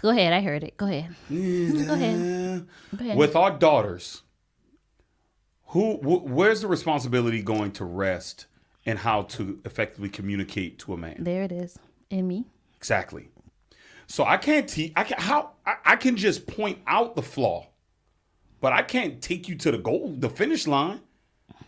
Go 0.03 0.11
ahead, 0.11 0.33
I 0.33 0.41
heard 0.41 0.63
it. 0.65 0.77
Go 0.77 0.87
ahead. 0.87 1.11
up. 1.11 1.17
Go 1.29 1.37
ahead. 1.95 2.67
Go 2.97 3.05
ahead. 3.05 3.17
With 3.19 3.35
our 3.37 3.51
daughters, 3.51 4.23
who 5.71 5.95
wh- 5.97 6.25
where's 6.27 6.61
the 6.61 6.69
responsibility 6.69 7.43
going 7.43 7.73
to 7.73 7.85
rest 7.85 8.47
and 8.87 8.99
how 8.99 9.23
to 9.23 9.61
effectively 9.65 10.09
communicate 10.09 10.79
to 10.81 10.93
a 10.93 10.97
man? 10.97 11.17
there 11.19 11.43
it 11.43 11.53
is 11.53 11.79
in 12.11 12.27
me. 12.27 12.45
Exactly. 12.77 13.29
So 14.07 14.25
I 14.25 14.37
can't 14.37 14.69
teach. 14.69 14.93
I 14.97 15.05
can 15.05 15.21
how 15.21 15.53
I, 15.65 15.77
I 15.85 15.97
can 15.97 16.17
just 16.17 16.47
point 16.47 16.79
out 16.87 17.15
the 17.15 17.23
flaw, 17.23 17.69
but 18.61 18.73
I 18.73 18.83
can't 18.83 19.23
take 19.23 19.49
you 19.49 19.55
to 19.57 19.71
the 19.71 19.79
goal, 19.79 20.15
the 20.19 20.29
finish 20.29 20.67
line. 20.67 21.01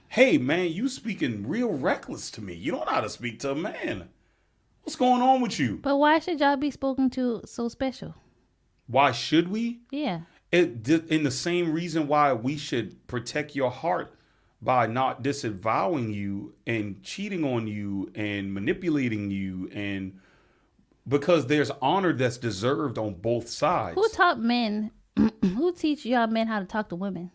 Hey 0.09 0.39
man, 0.39 0.71
you 0.73 0.89
speaking 0.89 1.47
real 1.47 1.71
reckless 1.73 2.31
to 2.33 2.43
me. 2.43 2.55
You 2.55 2.73
don't 2.73 2.87
know 2.87 2.93
how 2.93 3.01
to 3.01 3.09
speak 3.09 3.39
to 3.41 3.53
a 3.53 3.55
man. 3.55 4.09
What's 4.83 4.97
going 4.97 5.23
on 5.23 5.41
with 5.41 5.61
you? 5.61 5.79
But 5.81 5.97
why 5.97 6.19
should 6.19 6.41
y'all 6.41 6.57
be 6.57 6.73
spoken 6.73 7.09
to 7.11 7.43
so 7.47 7.69
special? 7.69 8.15
Why 8.89 9.13
should 9.13 9.49
we? 9.49 9.81
Yeah. 9.93 10.23
It 10.53 10.89
in 10.89 11.25
the 11.25 11.31
same 11.31 11.73
reason 11.73 12.07
why 12.07 12.33
we 12.35 12.57
should 12.57 13.07
protect 13.07 13.57
your 13.57 13.71
heart 13.71 14.15
by 14.61 14.87
not 14.87 15.23
disavowing 15.23 16.13
you 16.13 16.55
and 16.67 17.03
cheating 17.03 17.45
on 17.45 17.67
you 17.67 18.13
and 18.15 18.53
manipulating 18.53 19.31
you 19.31 19.69
and 19.73 20.21
because 21.09 21.47
there's 21.47 21.71
honor 21.81 22.13
that's 22.13 22.37
deserved 22.37 22.99
on 22.99 23.15
both 23.15 23.49
sides. 23.49 23.97
Who 23.97 24.09
taught 24.11 24.39
men? 24.39 24.93
who 25.17 25.73
teach 25.73 26.05
y'all 26.05 26.29
men 26.29 26.47
how 26.47 26.61
to 26.61 26.67
talk 26.67 26.91
to 26.91 26.97
women? 26.97 27.33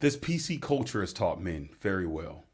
this 0.00 0.16
PC 0.16 0.60
culture 0.60 1.00
has 1.00 1.12
taught 1.12 1.40
men 1.40 1.70
very 1.80 2.06
well. 2.06 2.44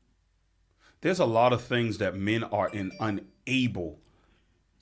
There's 1.01 1.19
a 1.19 1.27
lot 1.27 1.53
of 1.53 1.63
things 1.63 1.99
that 1.99 2.17
men 2.17 2.45
are 2.45 2.69
in, 2.71 2.93
unable 2.99 3.99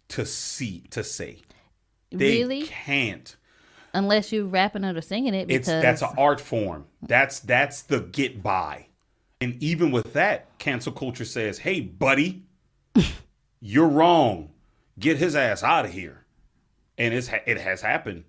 to 0.08 0.24
see 0.24 0.84
to 0.90 1.02
say. 1.02 1.38
They 2.12 2.38
really? 2.38 2.62
can't. 2.62 3.36
Unless 3.94 4.32
you're 4.32 4.46
rapping 4.46 4.84
it 4.84 4.96
or 4.96 5.02
singing 5.02 5.34
it, 5.34 5.50
It's 5.50 5.68
that's 5.68 6.02
an 6.02 6.10
art 6.16 6.40
form. 6.40 6.86
That's 7.02 7.40
that's 7.40 7.82
the 7.82 8.00
get 8.00 8.42
by. 8.42 8.86
And 9.40 9.62
even 9.62 9.90
with 9.90 10.12
that, 10.14 10.58
cancel 10.58 10.92
culture 10.92 11.24
says, 11.24 11.58
"Hey, 11.58 11.80
buddy, 11.80 12.44
you're 13.60 13.88
wrong. 13.88 14.50
Get 14.98 15.18
his 15.18 15.36
ass 15.36 15.62
out 15.62 15.84
of 15.84 15.92
here." 15.92 16.24
And 16.96 17.12
it's 17.12 17.28
it 17.46 17.58
has 17.58 17.82
happened, 17.82 18.24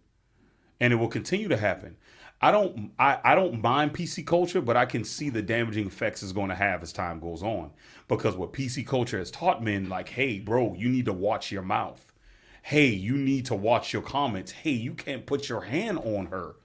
and 0.81 0.91
it 0.91 0.97
will 0.97 1.07
continue 1.07 1.47
to 1.47 1.57
happen. 1.57 1.95
I 2.41 2.51
don't 2.51 2.91
I, 2.99 3.19
I 3.23 3.35
don't 3.35 3.61
mind 3.61 3.93
PC 3.93 4.27
culture, 4.27 4.59
but 4.59 4.75
I 4.75 4.85
can 4.85 5.05
see 5.05 5.29
the 5.29 5.41
damaging 5.41 5.87
effects 5.87 6.21
it's 6.23 6.33
going 6.33 6.49
to 6.49 6.55
have 6.55 6.83
as 6.83 6.91
time 6.91 7.21
goes 7.21 7.41
on. 7.41 7.71
Because 8.09 8.35
what 8.35 8.51
PC 8.51 8.85
culture 8.85 9.17
has 9.17 9.31
taught 9.31 9.63
men, 9.63 9.87
like, 9.87 10.09
hey, 10.09 10.39
bro, 10.39 10.73
you 10.73 10.89
need 10.89 11.05
to 11.05 11.13
watch 11.13 11.53
your 11.53 11.61
mouth. 11.61 12.12
Hey, 12.63 12.87
you 12.87 13.15
need 13.15 13.45
to 13.47 13.55
watch 13.55 13.93
your 13.93 14.01
comments. 14.01 14.51
Hey, 14.51 14.71
you 14.71 14.93
can't 14.93 15.25
put 15.25 15.49
your 15.49 15.61
hand 15.61 15.99
on 15.99 16.27
her. 16.27 16.55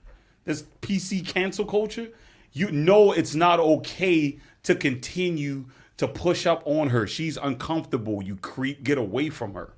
This 0.45 0.65
PC 0.81 1.27
cancel 1.27 1.67
culture, 1.67 2.09
you 2.53 2.71
know 2.71 3.13
it's 3.13 3.35
not 3.35 3.61
okay 3.61 4.39
to 4.63 4.75
continue 4.75 5.67
to 5.99 6.09
push 6.09 6.47
up 6.47 6.63
on 6.65 6.89
her. 6.89 7.07
She's 7.07 7.37
uncomfortable. 7.37 8.23
You 8.23 8.37
creep, 8.37 8.83
get 8.83 8.97
away 8.97 9.29
from 9.29 9.55
her. 9.55 9.75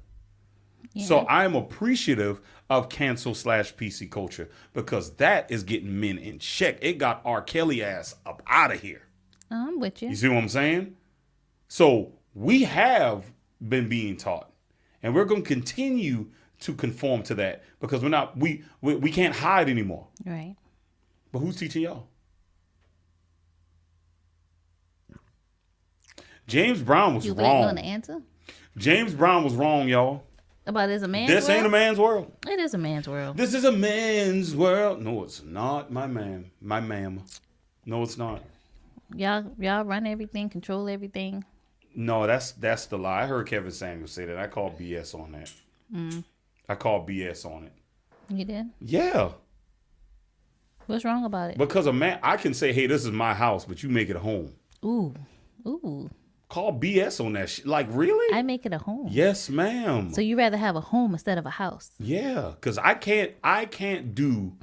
So 1.07 1.27
I'm 1.29 1.55
appreciative 1.55 2.41
of 2.68 2.89
cancel 2.89 3.35
slash 3.35 3.75
PC 3.75 4.11
culture 4.11 4.51
because 4.73 5.12
that 5.16 5.51
is 5.51 5.62
getting 5.62 6.01
men 6.01 6.18
in 6.18 6.39
check. 6.39 6.79
It 6.83 6.99
got 6.99 7.23
R. 7.25 7.43
Kelly 7.43 7.83
ass 7.83 8.16
up 8.27 8.43
out 8.47 8.73
of 8.73 8.81
here. 8.81 9.03
I'm 9.51 9.79
with 9.79 10.03
you. 10.03 10.09
You 10.09 10.16
see 10.16 10.29
what 10.29 10.39
I'm 10.39 10.49
saying? 10.49 10.97
So 11.68 12.12
we 12.35 12.64
have 12.64 13.25
been 13.66 13.89
being 13.89 14.16
taught, 14.16 14.50
and 15.03 15.15
we're 15.15 15.25
going 15.25 15.43
to 15.43 15.49
continue 15.49 16.27
to 16.61 16.75
conform 16.75 17.23
to 17.25 17.35
that 17.37 17.63
because 17.81 18.03
we're 18.03 18.09
not 18.11 18.37
we 18.37 18.63
we, 18.81 18.95
we 18.97 19.11
can't 19.11 19.35
hide 19.35 19.69
anymore. 19.69 20.07
Right. 20.25 20.57
But 21.33 21.39
who's 21.41 21.57
teaching 21.57 21.83
y'all? 21.83 22.07
James 26.47 26.83
Brown 26.83 27.15
was 27.15 27.25
You 27.25 27.35
waiting 27.35 27.51
on 27.51 27.65
wrong. 27.67 27.75
the 27.77 27.83
answer 27.83 28.23
James 28.77 29.15
Brown 29.15 29.45
was 29.45 29.55
wrong, 29.55 29.89
y'all. 29.89 30.25
about 30.67 30.91
is 30.91 31.03
a 31.03 31.09
man's 31.09 31.31
This 31.31 31.47
world? 31.49 31.57
ain't 31.59 31.67
a 31.67 31.71
man's 31.71 31.99
world. 31.99 32.33
It 32.47 32.59
is 32.61 32.75
a 32.75 32.79
man's 32.79 33.09
world. 33.09 33.37
This 33.37 33.55
is 33.55 33.65
a 33.65 33.73
man's 33.73 34.55
world. 34.55 35.03
No, 35.03 35.25
it's 35.25 35.43
not, 35.43 35.91
my 35.93 36.07
man, 36.07 36.51
my 36.61 36.81
ma'am. 36.81 37.23
No, 37.85 38.03
it's 38.03 38.17
not. 38.17 38.43
Y'all, 39.15 39.45
y'all 39.59 39.85
run 39.85 40.07
everything, 40.07 40.49
control 40.49 40.89
everything. 40.89 41.45
No, 41.95 42.26
that's 42.26 42.53
that's 42.53 42.86
the 42.86 42.97
lie. 42.99 43.22
I 43.22 43.26
heard 43.26 43.47
Kevin 43.49 43.70
Samuels 43.72 44.12
say 44.12 44.24
that. 44.24 44.38
I 44.38 44.47
call 44.47 44.70
BS 44.70 45.14
on 45.14 45.32
that. 45.32 45.51
Mm. 45.95 46.24
I 46.68 46.74
call 46.76 47.07
BS 47.07 47.45
on 47.45 47.64
it. 47.64 47.72
You 48.28 48.45
did. 48.45 48.66
Yeah, 48.80 49.30
What's 50.86 51.05
wrong 51.05 51.24
about 51.24 51.51
it? 51.51 51.59
because 51.59 51.86
a 51.86 51.93
man, 51.93 52.18
I 52.22 52.36
can 52.36 52.53
say, 52.55 52.72
"Hey, 52.72 52.86
this 52.86 53.05
is 53.05 53.11
my 53.11 53.34
house," 53.34 53.64
but 53.64 53.82
you 53.82 53.88
make 53.88 54.09
it 54.09 54.16
a 54.16 54.20
home. 54.20 54.53
Ooh, 54.84 55.14
ooh. 55.66 56.11
Call 56.49 56.72
BS 56.72 57.24
on 57.24 57.34
that 57.34 57.49
shit. 57.49 57.64
Like, 57.66 57.86
really? 57.91 58.34
I 58.36 58.43
make 58.43 58.66
it 58.66 58.72
a 58.72 58.78
home. 58.78 59.07
yes, 59.11 59.49
ma'am. 59.49 60.12
So 60.12 60.20
you 60.20 60.36
rather 60.36 60.57
have 60.57 60.74
a 60.74 60.80
home 60.80 61.12
instead 61.12 61.38
of 61.38 61.47
a 61.47 61.51
house? 61.51 61.93
Yeah, 62.01 62.53
because 62.55 62.76
I 62.78 62.95
can't 62.95 63.32
I 63.45 63.66
can't 63.66 64.14
do 64.14 64.57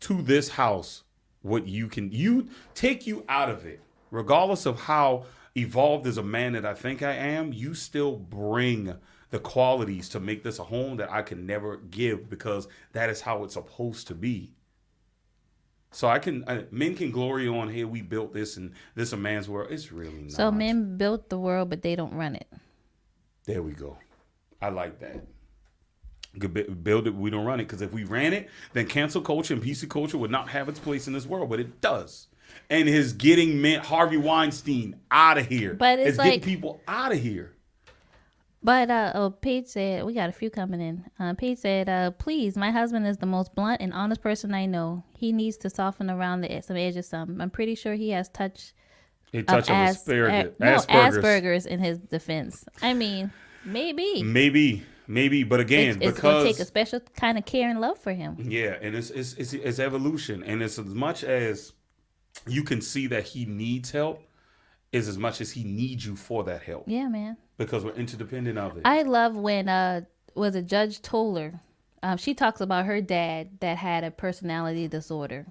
to 0.00 0.22
this 0.22 0.50
house 0.50 1.02
what 1.42 1.66
you 1.66 1.88
can 1.88 2.12
you 2.12 2.48
take 2.74 3.06
you 3.06 3.24
out 3.28 3.48
of 3.50 3.66
it. 3.66 3.80
Regardless 4.12 4.66
of 4.66 4.80
how 4.80 5.24
evolved 5.56 6.06
as 6.06 6.18
a 6.18 6.22
man 6.22 6.52
that 6.52 6.66
I 6.66 6.74
think 6.74 7.02
I 7.02 7.12
am, 7.12 7.52
you 7.52 7.74
still 7.74 8.16
bring 8.16 8.94
the 9.30 9.38
qualities 9.38 10.08
to 10.10 10.20
make 10.20 10.44
this 10.44 10.58
a 10.58 10.64
home 10.64 10.98
that 10.98 11.10
I 11.10 11.22
can 11.22 11.46
never 11.46 11.78
give 11.78 12.30
because 12.30 12.68
that 12.92 13.10
is 13.10 13.22
how 13.22 13.42
it's 13.44 13.54
supposed 13.54 14.06
to 14.08 14.14
be. 14.14 14.52
So 15.90 16.08
I 16.08 16.18
can 16.18 16.44
uh, 16.44 16.62
men 16.70 16.94
can 16.94 17.10
glory 17.10 17.48
on 17.48 17.70
hey 17.70 17.84
we 17.84 18.02
built 18.02 18.34
this 18.34 18.56
and 18.56 18.72
this 18.94 19.12
a 19.12 19.16
man's 19.16 19.48
world. 19.48 19.68
It's 19.70 19.90
really 19.90 20.22
not. 20.22 20.32
So 20.32 20.50
men 20.50 20.98
built 20.98 21.30
the 21.30 21.38
world, 21.38 21.70
but 21.70 21.82
they 21.82 21.96
don't 21.96 22.12
run 22.12 22.36
it. 22.36 22.46
There 23.46 23.62
we 23.62 23.72
go. 23.72 23.96
I 24.60 24.68
like 24.68 25.00
that. 25.00 25.24
Build 26.82 27.06
it, 27.06 27.14
we 27.14 27.30
don't 27.30 27.46
run 27.46 27.60
it. 27.60 27.64
Because 27.64 27.80
if 27.80 27.92
we 27.92 28.04
ran 28.04 28.34
it, 28.34 28.50
then 28.74 28.86
cancel 28.86 29.22
culture 29.22 29.54
and 29.54 29.62
PC 29.62 29.88
culture 29.88 30.18
would 30.18 30.30
not 30.30 30.50
have 30.50 30.68
its 30.68 30.78
place 30.78 31.06
in 31.06 31.14
this 31.14 31.24
world, 31.24 31.48
but 31.48 31.60
it 31.60 31.80
does. 31.80 32.26
And 32.68 32.88
his 32.88 33.12
getting 33.12 33.60
men 33.62 33.80
Harvey 33.80 34.16
Weinstein 34.16 34.96
out 35.10 35.38
of 35.38 35.46
here. 35.46 35.74
But 35.74 35.98
it's 36.00 36.16
getting 36.16 36.32
like- 36.32 36.42
people 36.42 36.80
out 36.88 37.12
of 37.12 37.18
here. 37.18 37.52
But 38.62 38.90
uh, 38.90 39.12
oh, 39.14 39.30
Paige 39.30 39.66
said 39.68 40.04
we 40.04 40.12
got 40.14 40.28
a 40.28 40.32
few 40.32 40.50
coming 40.50 40.80
in. 40.80 41.04
Uh, 41.20 41.34
Paige 41.34 41.58
said, 41.58 41.88
uh, 41.88 42.10
"Please, 42.12 42.56
my 42.56 42.72
husband 42.72 43.06
is 43.06 43.18
the 43.18 43.26
most 43.26 43.54
blunt 43.54 43.80
and 43.80 43.92
honest 43.92 44.20
person 44.22 44.52
I 44.54 44.66
know. 44.66 45.04
He 45.16 45.30
needs 45.30 45.56
to 45.58 45.70
soften 45.70 46.10
around 46.10 46.40
the 46.40 46.60
some 46.62 46.76
edges 46.76 47.06
some. 47.06 47.40
I'm 47.40 47.50
pretty 47.50 47.76
sure 47.76 47.94
he 47.94 48.10
has 48.10 48.28
touch 48.28 48.72
A 49.32 49.38
of 49.38 49.46
touch 49.46 49.64
of 49.70 49.76
as- 49.76 49.96
asparagus. 49.98 50.58
no, 50.58 50.66
Asperger's. 50.66 51.16
Asperger's 51.18 51.66
in 51.66 51.78
his 51.78 51.98
defense. 51.98 52.64
I 52.82 52.92
mean, 52.94 53.30
maybe 53.64 54.24
Maybe, 54.24 54.82
maybe, 55.06 55.44
but 55.44 55.60
again, 55.60 55.98
it's, 56.00 56.12
it's 56.12 56.20
gonna 56.20 56.42
take 56.42 56.58
a 56.58 56.64
special 56.64 56.98
kind 57.14 57.38
of 57.38 57.44
care 57.44 57.70
and 57.70 57.80
love 57.80 57.98
for 57.98 58.14
him. 58.14 58.36
Yeah, 58.48 58.76
and 58.82 58.96
it's 58.96 59.10
it's, 59.10 59.34
it's 59.34 59.52
it's 59.52 59.78
evolution, 59.78 60.42
and 60.42 60.60
it's 60.60 60.76
as 60.76 60.86
much 60.86 61.22
as 61.22 61.72
you 62.46 62.62
can 62.62 62.80
see 62.80 63.06
that 63.08 63.24
he 63.24 63.44
needs 63.46 63.90
help, 63.90 64.22
is 64.92 65.08
as 65.08 65.18
much 65.18 65.40
as 65.40 65.52
he 65.52 65.64
needs 65.64 66.06
you 66.06 66.16
for 66.16 66.44
that 66.44 66.62
help 66.62 66.84
Yeah, 66.86 67.08
man. 67.08 67.36
because 67.58 67.84
we're 67.84 67.92
interdependent 67.94 68.58
of 68.58 68.76
it. 68.76 68.82
I 68.84 69.02
love 69.02 69.36
when 69.36 69.68
uh 69.68 70.02
was 70.34 70.54
a 70.54 70.62
Judge 70.62 71.00
Toler. 71.02 71.60
Um, 72.02 72.18
she 72.18 72.34
talks 72.34 72.60
about 72.60 72.84
her 72.86 73.00
dad 73.00 73.58
that 73.60 73.78
had 73.78 74.04
a 74.04 74.10
personality 74.10 74.86
disorder, 74.86 75.46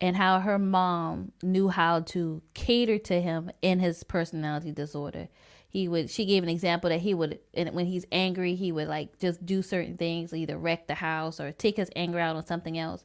and 0.00 0.16
how 0.16 0.40
her 0.40 0.58
mom 0.58 1.32
knew 1.42 1.68
how 1.68 2.00
to 2.00 2.42
cater 2.54 2.98
to 2.98 3.20
him 3.20 3.50
in 3.62 3.78
his 3.78 4.02
personality 4.04 4.72
disorder. 4.72 5.28
He 5.70 5.86
would. 5.86 6.10
She 6.10 6.24
gave 6.26 6.42
an 6.42 6.48
example 6.48 6.90
that 6.90 7.00
he 7.00 7.14
would, 7.14 7.38
and 7.54 7.70
when 7.74 7.86
he's 7.86 8.06
angry, 8.10 8.54
he 8.54 8.72
would 8.72 8.88
like 8.88 9.18
just 9.18 9.44
do 9.46 9.62
certain 9.62 9.96
things, 9.96 10.32
either 10.34 10.58
wreck 10.58 10.88
the 10.88 10.94
house 10.94 11.40
or 11.40 11.52
take 11.52 11.76
his 11.76 11.90
anger 11.96 12.18
out 12.18 12.36
on 12.36 12.46
something 12.46 12.76
else. 12.78 13.02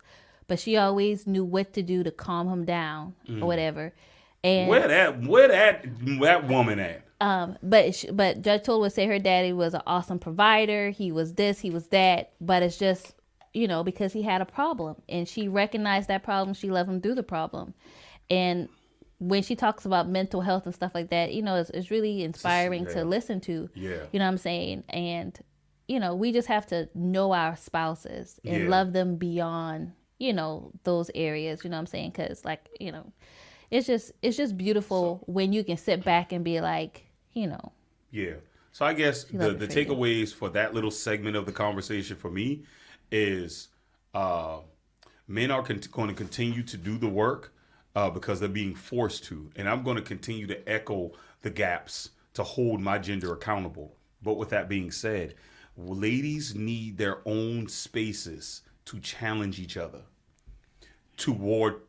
But 0.48 0.60
she 0.60 0.78
always 0.78 1.26
knew 1.26 1.44
what 1.44 1.74
to 1.74 1.82
do 1.82 2.04
to 2.04 2.12
calm 2.12 2.48
him 2.50 2.66
down 2.66 3.16
or 3.42 3.48
whatever. 3.48 3.94
And 4.44 4.70
where 4.70 4.88
that 4.88 5.22
where 5.24 5.48
that 5.48 5.86
that 6.20 6.48
woman 6.48 6.80
at? 6.80 7.06
um, 7.22 7.58
but 7.64 7.96
sh- 7.96 8.06
but 8.12 8.42
Judge 8.42 8.64
Toll 8.64 8.82
would 8.82 8.92
say 8.92 9.06
her 9.08 9.20
daddy 9.20 9.54
was 9.54 9.74
an 9.74 9.82
awesome 9.88 10.20
provider. 10.20 10.90
He 10.90 11.12
was 11.12 11.34
this, 11.36 11.60
he 11.60 11.70
was 11.70 11.88
that. 11.88 12.34
But 12.42 12.62
it's 12.64 12.78
just 12.78 13.16
you 13.54 13.68
know 13.68 13.84
because 13.84 14.12
he 14.12 14.22
had 14.22 14.42
a 14.42 14.46
problem, 14.46 15.02
and 15.08 15.28
she 15.28 15.48
recognized 15.48 16.10
that 16.10 16.24
problem. 16.24 16.54
She 16.54 16.70
let 16.70 16.88
him 16.88 17.00
through 17.00 17.16
the 17.16 17.24
problem, 17.24 17.74
and 18.30 18.68
when 19.20 19.42
she 19.42 19.56
talks 19.56 19.86
about 19.86 20.10
mental 20.10 20.42
health 20.42 20.66
and 20.66 20.76
stuff 20.76 20.92
like 20.94 21.10
that, 21.12 21.34
you 21.34 21.42
know, 21.42 21.56
it's, 21.56 21.70
it's 21.70 21.90
really 21.90 22.24
inspiring 22.24 22.84
yeah. 22.84 22.94
to 22.96 23.06
listen 23.06 23.40
to. 23.40 23.70
Yeah. 23.74 23.92
You 24.12 24.20
know 24.20 24.26
what 24.26 24.32
I'm 24.32 24.38
saying? 24.38 24.84
And 24.90 25.40
you 25.88 26.00
know, 26.00 26.16
we 26.16 26.34
just 26.34 26.48
have 26.50 26.66
to 26.68 26.90
know 26.94 27.32
our 27.34 27.56
spouses 27.56 28.40
and 28.46 28.64
Yeah. 28.64 28.70
love 28.70 28.92
them 28.92 29.16
beyond 29.16 29.94
you 30.24 30.34
know 30.34 30.72
those 30.84 31.12
areas. 31.16 31.64
You 31.64 31.70
know 31.70 31.78
what 31.78 31.82
I'm 31.82 31.86
saying? 31.88 32.12
Because 32.12 32.46
like 32.46 32.70
you 32.80 32.92
know, 32.92 33.12
it's 33.70 33.88
just 33.88 34.12
it's 34.22 34.38
just 34.38 34.58
beautiful 34.58 35.24
when 35.28 35.52
you 35.54 35.64
can 35.64 35.78
sit 35.78 36.04
back 36.04 36.32
and 36.32 36.44
be 36.44 36.62
like, 36.62 37.06
you 37.34 37.48
know, 37.48 37.72
Yeah. 38.12 38.36
So 38.72 38.86
I 38.86 38.94
guess 38.94 39.26
the, 39.26 39.54
the 39.54 39.68
you. 39.68 39.86
takeaways 39.86 40.34
for 40.34 40.50
that 40.50 40.74
little 40.74 40.90
segment 40.92 41.36
of 41.36 41.46
the 41.46 41.52
conversation 41.52 42.16
for 42.16 42.32
me 42.32 42.64
is 43.12 43.68
uh, 44.16 44.60
men 45.28 45.52
are 45.52 45.62
con- 45.62 45.82
going 45.92 46.08
to 46.10 46.16
continue 46.16 46.64
to 46.64 46.78
do 46.78 46.98
the 46.98 47.08
work 47.10 47.54
uh, 47.96 48.10
because 48.10 48.40
they're 48.40 48.50
being 48.50 48.74
forced 48.74 49.26
to. 49.26 49.52
And 49.58 49.70
I'm 49.70 49.84
going 49.84 49.98
to 49.98 50.02
continue 50.02 50.48
to 50.48 50.68
echo 50.68 51.12
the 51.42 51.52
gaps 51.52 52.10
to 52.34 52.44
hold 52.44 52.82
my 52.82 52.98
gender 52.98 53.34
accountable. 53.34 53.96
But 54.24 54.36
with 54.38 54.50
that 54.50 54.70
being 54.70 54.90
said, 54.90 55.36
ladies 55.78 56.56
need 56.56 56.98
their 56.98 57.20
own 57.28 57.68
spaces 57.68 58.64
to 58.86 59.00
challenge 59.00 59.60
each 59.60 59.78
other 59.78 60.02
toward 61.18 61.82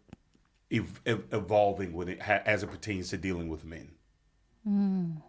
ev- 0.70 1.00
ev- 1.06 1.24
evolving 1.32 1.92
with 1.92 2.08
it 2.08 2.22
ha- 2.22 2.42
as 2.44 2.62
it 2.62 2.70
pertains 2.70 3.10
to 3.10 3.16
dealing 3.16 3.48
with 3.48 3.64
men. 3.64 3.90
Mm. 4.66 5.22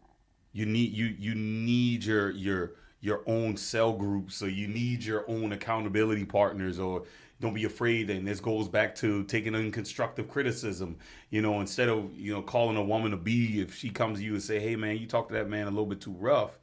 You 0.53 0.65
need 0.65 0.93
you 0.93 1.07
you 1.19 1.35
need 1.35 2.05
your 2.05 2.31
your 2.31 2.71
your 3.01 3.21
own 3.27 3.57
cell 3.57 3.93
group, 3.93 4.31
so 4.31 4.45
you 4.45 4.67
need 4.67 5.03
your 5.03 5.29
own 5.29 5.51
accountability 5.51 6.25
partners, 6.25 6.79
or 6.79 7.03
don't 7.41 7.53
be 7.53 7.65
afraid. 7.65 8.09
And 8.09 8.27
this 8.27 8.39
goes 8.39 8.67
back 8.69 8.95
to 8.95 9.23
taking 9.25 9.53
in 9.53 9.71
constructive 9.71 10.29
criticism. 10.29 10.97
You 11.29 11.41
know, 11.41 11.59
instead 11.59 11.89
of 11.89 12.17
you 12.17 12.33
know 12.33 12.41
calling 12.41 12.77
a 12.77 12.83
woman 12.83 13.13
a 13.13 13.17
b, 13.17 13.59
if 13.59 13.75
she 13.75 13.89
comes 13.89 14.19
to 14.19 14.25
you 14.25 14.33
and 14.33 14.43
say, 14.43 14.59
"Hey, 14.59 14.75
man, 14.75 14.97
you 14.97 15.07
talk 15.07 15.27
to 15.27 15.33
that 15.33 15.49
man 15.49 15.67
a 15.67 15.71
little 15.71 15.85
bit 15.85 15.99
too 15.99 16.15
rough," 16.17 16.57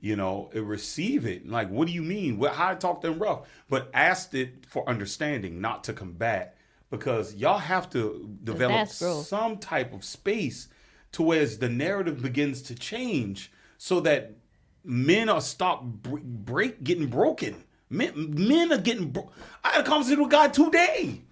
you 0.00 0.16
know, 0.16 0.50
receive 0.54 1.26
it. 1.26 1.48
Like, 1.48 1.70
what 1.70 1.88
do 1.88 1.92
you 1.92 2.02
mean? 2.02 2.38
What, 2.38 2.52
how 2.52 2.68
I 2.70 2.74
talk 2.74 3.00
them 3.00 3.18
rough? 3.18 3.48
But 3.68 3.90
ask 3.94 4.32
it 4.34 4.66
for 4.66 4.88
understanding, 4.88 5.60
not 5.60 5.82
to 5.84 5.92
combat, 5.92 6.56
because 6.96 7.34
y'all 7.34 7.58
have 7.58 7.90
to 7.90 8.28
develop 8.44 8.88
some 8.88 9.58
type 9.58 9.92
of 9.92 10.04
space 10.04 10.68
to 11.12 11.22
where 11.22 11.40
as 11.40 11.58
the 11.58 11.68
narrative 11.68 12.22
begins 12.22 12.62
to 12.62 12.74
change, 12.74 13.52
so 13.78 14.00
that 14.00 14.36
men 14.84 15.28
are 15.28 15.40
stop 15.40 15.84
break, 15.84 16.24
break 16.24 16.84
getting 16.84 17.06
broken. 17.06 17.64
Men, 17.90 18.12
men 18.16 18.72
are 18.72 18.78
getting. 18.78 19.10
Bro- 19.10 19.30
I 19.62 19.70
had 19.70 19.80
a 19.82 19.84
conversation 19.84 20.22
with 20.22 20.32
a 20.32 20.36
guy 20.36 20.48
today, 20.48 21.22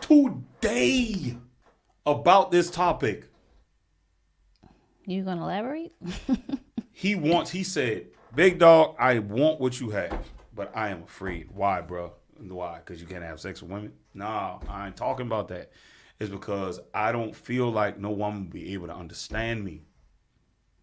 today, 0.00 1.36
about 2.04 2.50
this 2.50 2.70
topic. 2.70 3.30
you 5.06 5.22
gonna 5.22 5.42
elaborate? 5.42 5.92
He 6.92 7.14
wants. 7.14 7.50
He 7.50 7.64
said, 7.64 8.08
"Big 8.34 8.58
dog, 8.58 8.94
I 8.98 9.20
want 9.20 9.58
what 9.58 9.80
you 9.80 9.88
have, 9.88 10.22
but 10.54 10.70
I 10.76 10.90
am 10.90 11.04
afraid. 11.04 11.50
Why, 11.50 11.80
bro? 11.80 12.12
Why? 12.38 12.76
Because 12.84 13.00
you 13.00 13.06
can't 13.06 13.24
have 13.24 13.40
sex 13.40 13.62
with 13.62 13.70
women? 13.70 13.92
Nah, 14.14 14.58
I 14.68 14.86
ain't 14.86 14.96
talking 14.96 15.26
about 15.26 15.48
that. 15.48 15.70
It's 16.18 16.30
because 16.30 16.80
I 16.92 17.12
don't 17.12 17.34
feel 17.34 17.70
like 17.70 17.98
no 17.98 18.10
woman 18.10 18.44
will 18.44 18.50
be 18.50 18.72
able 18.74 18.88
to 18.88 18.94
understand 18.94 19.64
me. 19.64 19.82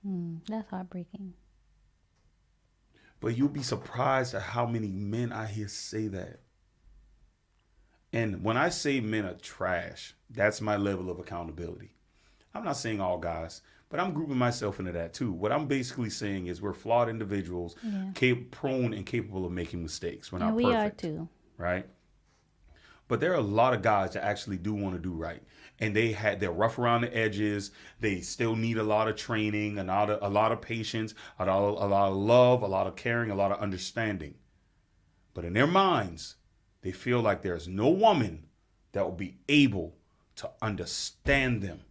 Hmm, 0.04 0.38
that's 0.48 0.70
heartbreaking. 0.70 1.34
But 3.20 3.38
you'll 3.38 3.50
be 3.50 3.64
surprised 3.64 4.34
at 4.34 4.42
how 4.42 4.66
many 4.66 4.88
men 4.92 5.32
I 5.32 5.46
hear 5.48 5.68
say 5.68 6.08
that. 6.08 6.40
And 8.14 8.44
when 8.44 8.58
I 8.58 8.70
say 8.70 9.00
men 9.00 9.26
are 9.26 9.34
trash, 9.34 10.16
that's 10.30 10.62
my 10.62 10.78
level 10.78 11.10
of 11.10 11.20
accountability. 11.20 11.94
I'm 12.54 12.64
not 12.64 12.78
saying 12.78 13.02
all 13.02 13.18
guys, 13.18 13.62
but 13.90 14.00
I'm 14.00 14.14
grouping 14.14 14.38
myself 14.38 14.80
into 14.80 14.92
that 14.94 15.14
too. 15.14 15.32
What 15.32 15.52
I'm 15.52 15.68
basically 15.68 16.10
saying 16.10 16.48
is 16.48 16.62
we're 16.62 16.74
flawed 16.74 17.10
individuals, 17.10 17.76
cap- 18.16 18.50
prone 18.52 18.94
and 18.94 19.06
capable 19.06 19.46
of 19.46 19.52
making 19.52 19.84
mistakes. 19.84 20.32
We're 20.32 20.40
not 20.40 20.50
And 20.50 20.56
we 20.58 20.64
perfect, 20.66 21.04
are 21.04 21.10
too. 21.10 21.30
right? 21.58 21.86
But 23.08 23.20
there 23.20 23.32
are 23.32 23.36
a 23.36 23.42
lot 23.42 23.74
of 23.74 23.82
guys 23.82 24.14
that 24.14 24.26
actually 24.26 24.58
do 24.58 24.74
want 24.74 24.96
to 24.96 25.02
do 25.02 25.14
right, 25.14 25.42
and 25.80 25.96
they 25.96 26.12
had 26.12 26.40
they're 26.40 26.52
rough 26.52 26.78
around 26.78 27.02
the 27.02 27.16
edges. 27.16 27.72
They 28.00 28.20
still 28.22 28.56
need 28.56 28.78
a 28.78 28.84
lot 28.84 29.08
of 29.08 29.16
training, 29.16 29.80
a 29.80 29.84
lot 29.84 30.10
of 30.10 30.20
a 30.22 30.30
lot 30.30 30.52
of 30.52 30.62
patience, 30.62 31.14
a 31.40 31.46
lot 31.46 31.78
of, 31.78 31.82
a 31.82 31.88
lot 31.88 32.10
of 32.10 32.18
love, 32.18 32.62
a 32.64 32.68
lot 32.68 32.88
of 32.88 32.96
caring, 32.96 33.32
a 33.32 33.36
lot 33.36 33.52
of 33.52 33.60
understanding. 33.60 34.36
But 35.34 35.46
in 35.46 35.54
their 35.54 35.68
minds, 35.68 36.36
they 36.82 36.92
feel 36.92 37.22
like 37.22 37.42
there's 37.42 37.68
no 37.68 37.90
woman 37.90 38.48
that 38.92 39.04
will 39.04 39.12
be 39.12 39.38
able 39.48 39.96
to 40.38 40.50
understand 40.62 41.62
them. 41.62 41.82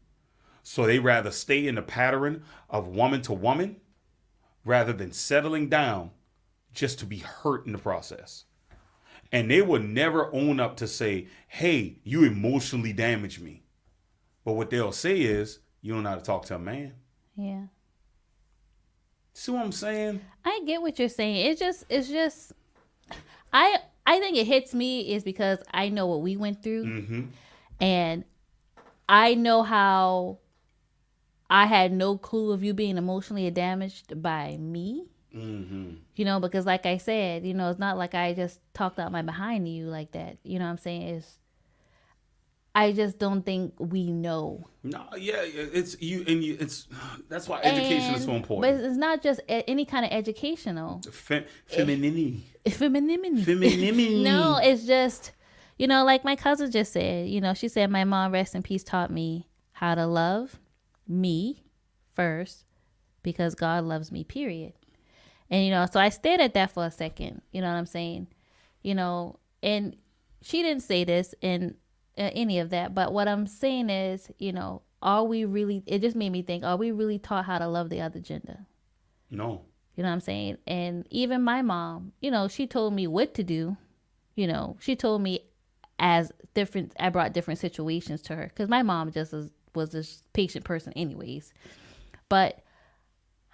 So 0.63 0.85
they 0.85 0.99
rather 0.99 1.31
stay 1.31 1.67
in 1.67 1.77
the 1.77 1.83
pattern 1.83 2.43
of 2.69 2.89
woman 2.89 3.23
to 3.23 3.33
woman 3.33 3.77
rather 4.65 4.93
than 4.93 5.13
settling 5.13 5.69
down 5.69 6.11
just 6.73 6.99
to 6.99 7.07
be 7.07 7.19
hurt 7.19 7.67
in 7.67 7.73
the 7.73 7.79
process. 7.79 8.45
And 9.33 9.51
they 9.51 9.63
will 9.63 9.81
never 9.83 10.33
own 10.35 10.61
up 10.61 10.77
to 10.79 10.87
say, 10.87 11.27
hey, 11.49 11.99
you 12.05 12.25
emotionally 12.25 12.93
damaged 12.93 13.41
me. 13.43 13.63
But 14.45 14.53
what 14.55 14.71
they'll 14.71 14.93
say 14.93 15.21
is, 15.21 15.59
you 15.83 15.95
don't 15.95 16.05
know 16.05 16.11
how 16.11 16.15
to 16.17 16.23
talk 16.23 16.45
to 16.47 16.55
a 16.55 16.59
man. 16.59 16.95
Yeah. 17.37 17.63
See 19.35 19.53
what 19.53 19.65
I'm 19.65 19.73
saying? 19.73 20.21
I 20.45 20.63
get 20.67 20.81
what 20.81 20.99
you're 20.99 21.09
saying. 21.09 21.47
It's 21.47 21.61
just 21.61 21.85
it's 21.91 22.09
just 22.09 22.53
I 23.53 23.77
I 24.07 24.19
think 24.19 24.37
it 24.37 24.47
hits 24.47 24.73
me 24.73 25.13
is 25.15 25.23
because 25.25 25.59
I 25.75 25.89
know 25.91 26.07
what 26.07 26.23
we 26.23 26.37
went 26.37 26.63
through 26.63 26.85
Mm-hmm. 26.85 27.23
and 27.81 28.25
I 29.09 29.35
know 29.35 29.63
how 29.63 30.39
I 31.51 31.67
had 31.67 31.93
no 31.93 32.17
clue 32.17 32.53
of 32.53 32.65
you 32.65 32.73
being 32.75 32.97
emotionally 32.97 33.49
damaged 33.51 34.21
by 34.23 34.57
me. 34.57 35.05
Mm-hmm. 35.35 35.91
You 36.15 36.25
know, 36.25 36.41
because 36.41 36.67
like 36.67 36.87
I 36.87 36.97
said, 36.97 37.45
you 37.45 37.55
know, 37.55 37.71
it's 37.71 37.79
not 37.79 37.99
like 37.99 38.15
I 38.15 38.33
just 38.33 38.61
talked 38.75 38.99
out 38.99 39.13
my 39.13 39.23
behind 39.23 39.67
to 39.67 39.71
you 39.71 39.87
like 39.87 40.13
that. 40.13 40.39
You 40.43 40.59
know 40.59 40.65
what 40.65 40.73
I'm 40.73 40.79
saying? 40.79 41.03
It's 41.03 41.39
I 42.75 42.93
just 42.93 43.19
don't 43.19 43.41
think 43.41 43.73
we 43.79 44.13
know. 44.13 44.69
No, 44.83 45.07
yeah, 45.17 45.37
it's 45.41 46.01
you, 46.01 46.25
and 46.29 46.45
you, 46.45 46.59
it's 46.61 46.87
that's 47.29 47.49
why 47.49 47.61
education 47.63 48.15
is 48.15 48.25
so 48.25 48.33
important. 48.33 48.77
But 48.77 48.85
it's 48.85 48.99
not 48.99 49.23
just 49.23 49.41
any 49.49 49.87
kind 49.87 50.05
of 50.05 50.13
educational. 50.13 51.01
Fe- 51.11 51.47
femininity. 51.67 52.45
Femininity. 52.69 53.45
Femininity. 53.45 54.23
no, 54.23 54.59
it's 54.63 54.85
just 54.85 55.33
you 55.79 55.87
know, 55.87 56.05
like 56.05 56.25
my 56.25 56.37
cousin 56.37 56.71
just 56.71 56.93
said, 56.93 57.29
you 57.29 57.41
know, 57.41 57.55
she 57.55 57.69
said 57.69 57.91
my 57.91 58.05
mom, 58.05 58.33
rest 58.33 58.55
in 58.55 58.63
peace, 58.63 58.85
taught 58.85 59.11
me 59.11 59.49
how 59.73 59.95
to 59.95 60.07
love 60.07 60.59
me 61.07 61.65
first 62.15 62.65
because 63.23 63.55
God 63.55 63.85
loves 63.85 64.11
me, 64.11 64.25
period. 64.25 64.73
And, 65.51 65.65
you 65.65 65.71
know, 65.71 65.87
so 65.91 66.01
I 66.01 66.09
stared 66.09 66.41
at 66.41 66.55
that 66.55 66.73
for 66.73 66.85
a 66.85 66.91
second. 66.91 67.43
You 67.53 67.61
know 67.61 67.69
what 67.69 67.77
I'm 67.77 67.87
saying? 67.87 68.27
You 68.83 68.95
know, 68.95 69.39
and 69.63 69.97
she 70.43 70.63
didn't 70.63 70.83
say 70.83 71.05
this 71.05 71.35
in 71.41 71.75
uh, 72.19 72.31
any 72.33 72.59
of 72.59 72.71
that, 72.71 72.95
but 72.95 73.13
what 73.13 73.29
I'm 73.29 73.47
saying 73.47 73.91
is, 73.91 74.31
you 74.39 74.53
know, 74.53 74.83
are 75.03 75.25
we 75.25 75.45
really, 75.45 75.83
it 75.87 76.01
just 76.01 76.17
made 76.17 76.31
me 76.31 76.43
think, 76.43 76.65
are 76.65 76.77
we 76.77 76.91
really 76.91 77.19
taught 77.19 77.45
how 77.45 77.59
to 77.59 77.69
love 77.69 77.91
the 77.91 78.01
other 78.01 78.21
gender? 78.21 78.59
No. 79.31 79.63
You 79.95 80.03
know 80.03 80.09
what 80.09 80.15
I'm 80.15 80.21
saying? 80.21 80.59
And 80.67 81.07
even 81.11 81.43
my 81.43 81.63
mom, 81.63 82.13
you 82.21 82.31
know, 82.31 82.49
she 82.49 82.67
told 82.67 82.93
me 82.93 83.07
what 83.07 83.35
to 83.35 83.45
do. 83.45 83.77
You 84.35 84.47
know, 84.47 84.77
she 84.81 84.97
told 84.97 85.23
me 85.23 85.41
as 85.99 86.31
different, 86.55 86.93
I 86.99 87.09
brought 87.09 87.33
different 87.33 87.59
situations 87.59 88.21
to 88.23 88.37
her 88.37 88.45
because 88.49 88.69
my 88.69 88.83
mom 88.83 89.11
just 89.13 89.33
was, 89.33 89.51
was 89.75 89.95
a 89.95 90.05
patient 90.33 90.65
person, 90.65 90.93
anyways. 90.95 91.53
But 92.29 92.61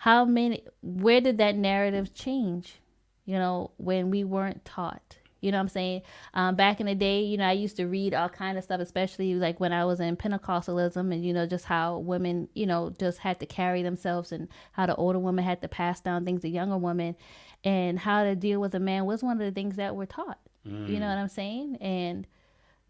how 0.02 0.24
many, 0.24 0.64
where 0.82 1.20
did 1.20 1.38
that 1.38 1.54
narrative 1.54 2.12
change? 2.12 2.80
You 3.24 3.36
know, 3.38 3.70
when 3.76 4.10
we 4.10 4.24
weren't 4.24 4.64
taught. 4.64 5.18
You 5.40 5.52
know 5.52 5.58
what 5.58 5.62
I'm 5.62 5.68
saying? 5.68 6.02
Um, 6.34 6.56
back 6.56 6.80
in 6.80 6.86
the 6.86 6.96
day, 6.96 7.22
you 7.22 7.36
know, 7.36 7.46
I 7.46 7.52
used 7.52 7.76
to 7.76 7.86
read 7.86 8.12
all 8.12 8.28
kind 8.28 8.58
of 8.58 8.64
stuff, 8.64 8.80
especially 8.80 9.36
like 9.36 9.60
when 9.60 9.72
I 9.72 9.84
was 9.84 10.00
in 10.00 10.16
Pentecostalism 10.16 11.12
and, 11.12 11.24
you 11.24 11.32
know, 11.32 11.46
just 11.46 11.66
how 11.66 11.98
women, 11.98 12.48
you 12.52 12.66
know, 12.66 12.92
just 12.98 13.18
had 13.18 13.38
to 13.38 13.46
carry 13.46 13.84
themselves 13.84 14.32
and 14.32 14.48
how 14.72 14.86
the 14.86 14.96
older 14.96 15.20
women 15.20 15.44
had 15.44 15.62
to 15.62 15.68
pass 15.68 16.00
down 16.00 16.24
things 16.24 16.40
to 16.40 16.48
younger 16.48 16.78
women 16.78 17.14
and 17.62 17.96
how 17.96 18.24
to 18.24 18.34
deal 18.34 18.60
with 18.60 18.74
a 18.74 18.80
man 18.80 19.04
was 19.04 19.22
one 19.22 19.40
of 19.40 19.46
the 19.46 19.52
things 19.52 19.76
that 19.76 19.94
were 19.94 20.06
taught. 20.06 20.40
You 20.64 20.98
know 20.98 21.06
what 21.06 21.18
I'm 21.18 21.28
saying? 21.28 21.76
And, 21.76 22.26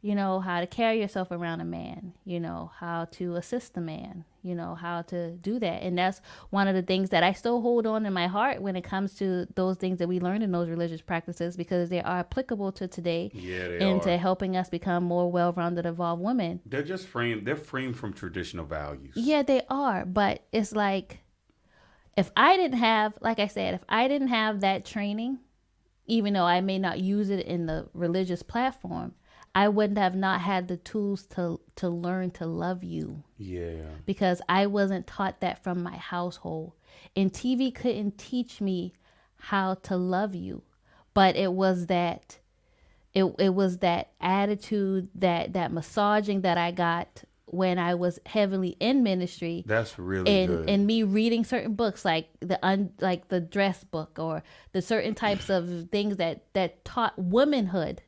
you 0.00 0.14
know, 0.14 0.40
how 0.40 0.60
to 0.60 0.66
carry 0.66 0.98
yourself 0.98 1.30
around 1.30 1.60
a 1.60 1.66
man, 1.66 2.14
you 2.24 2.40
know, 2.40 2.70
how 2.78 3.04
to 3.12 3.36
assist 3.36 3.76
a 3.76 3.82
man, 3.82 4.24
you 4.42 4.54
know, 4.54 4.74
how 4.74 5.02
to 5.02 5.30
do 5.36 5.58
that. 5.60 5.82
And 5.82 5.96
that's 5.96 6.20
one 6.50 6.66
of 6.68 6.74
the 6.74 6.82
things 6.82 7.10
that 7.10 7.22
I 7.22 7.32
still 7.32 7.60
hold 7.60 7.86
on 7.86 8.04
in 8.06 8.12
my 8.12 8.26
heart 8.26 8.60
when 8.60 8.74
it 8.76 8.82
comes 8.82 9.14
to 9.14 9.46
those 9.54 9.76
things 9.76 9.98
that 9.98 10.08
we 10.08 10.18
learned 10.20 10.42
in 10.42 10.50
those 10.50 10.68
religious 10.68 11.00
practices 11.00 11.56
because 11.56 11.88
they 11.88 12.02
are 12.02 12.18
applicable 12.18 12.72
to 12.72 12.88
today 12.88 13.30
Yeah, 13.34 13.68
they 13.68 13.78
and 13.78 14.00
are. 14.00 14.04
to 14.04 14.18
helping 14.18 14.56
us 14.56 14.68
become 14.68 15.04
more 15.04 15.30
well 15.30 15.52
rounded, 15.52 15.86
evolved 15.86 16.22
women. 16.22 16.60
They're 16.66 16.82
just 16.82 17.06
framed. 17.06 17.46
They're 17.46 17.56
framed 17.56 17.96
from 17.96 18.12
traditional 18.12 18.64
values. 18.64 19.14
Yeah, 19.16 19.42
they 19.42 19.62
are. 19.68 20.04
But 20.04 20.44
it's 20.52 20.72
like 20.72 21.20
if 22.16 22.30
I 22.36 22.56
didn't 22.56 22.78
have, 22.78 23.14
like 23.20 23.38
I 23.38 23.46
said, 23.46 23.74
if 23.74 23.84
I 23.88 24.08
didn't 24.08 24.28
have 24.28 24.60
that 24.60 24.84
training, 24.84 25.38
even 26.06 26.34
though 26.34 26.44
I 26.44 26.60
may 26.60 26.78
not 26.78 26.98
use 26.98 27.30
it 27.30 27.46
in 27.46 27.66
the 27.66 27.88
religious 27.94 28.42
platform, 28.42 29.14
I 29.54 29.68
wouldn't 29.68 29.98
have 29.98 30.14
not 30.14 30.40
had 30.40 30.68
the 30.68 30.76
tools 30.78 31.26
to 31.36 31.60
to 31.76 31.88
learn 31.88 32.30
to 32.32 32.46
love 32.46 32.82
you 32.82 33.22
Yeah. 33.36 33.82
because 34.06 34.40
I 34.48 34.66
wasn't 34.66 35.06
taught 35.06 35.40
that 35.40 35.62
from 35.62 35.82
my 35.82 35.96
household. 35.96 36.72
And 37.16 37.32
TV 37.32 37.74
couldn't 37.74 38.16
teach 38.18 38.60
me 38.60 38.94
how 39.36 39.74
to 39.74 39.96
love 39.96 40.34
you. 40.34 40.62
But 41.14 41.36
it 41.36 41.52
was 41.52 41.86
that 41.86 42.38
it 43.12 43.24
it 43.38 43.54
was 43.54 43.78
that 43.78 44.12
attitude, 44.20 45.08
that 45.16 45.52
that 45.52 45.70
massaging 45.72 46.40
that 46.42 46.56
I 46.56 46.70
got 46.70 47.24
when 47.44 47.78
I 47.78 47.94
was 47.94 48.18
heavily 48.24 48.76
in 48.80 49.02
ministry 49.02 49.62
That's 49.66 49.98
really 49.98 50.30
and 50.42 50.48
good. 50.48 50.70
and 50.70 50.86
me 50.86 51.02
reading 51.02 51.44
certain 51.44 51.74
books 51.74 52.02
like 52.02 52.28
the 52.40 52.58
un, 52.64 52.92
like 53.00 53.28
the 53.28 53.40
dress 53.40 53.84
book 53.84 54.18
or 54.18 54.42
the 54.72 54.80
certain 54.80 55.14
types 55.14 55.50
of 55.50 55.88
things 55.92 56.16
that 56.16 56.44
that 56.54 56.82
taught 56.86 57.18
womanhood 57.18 58.00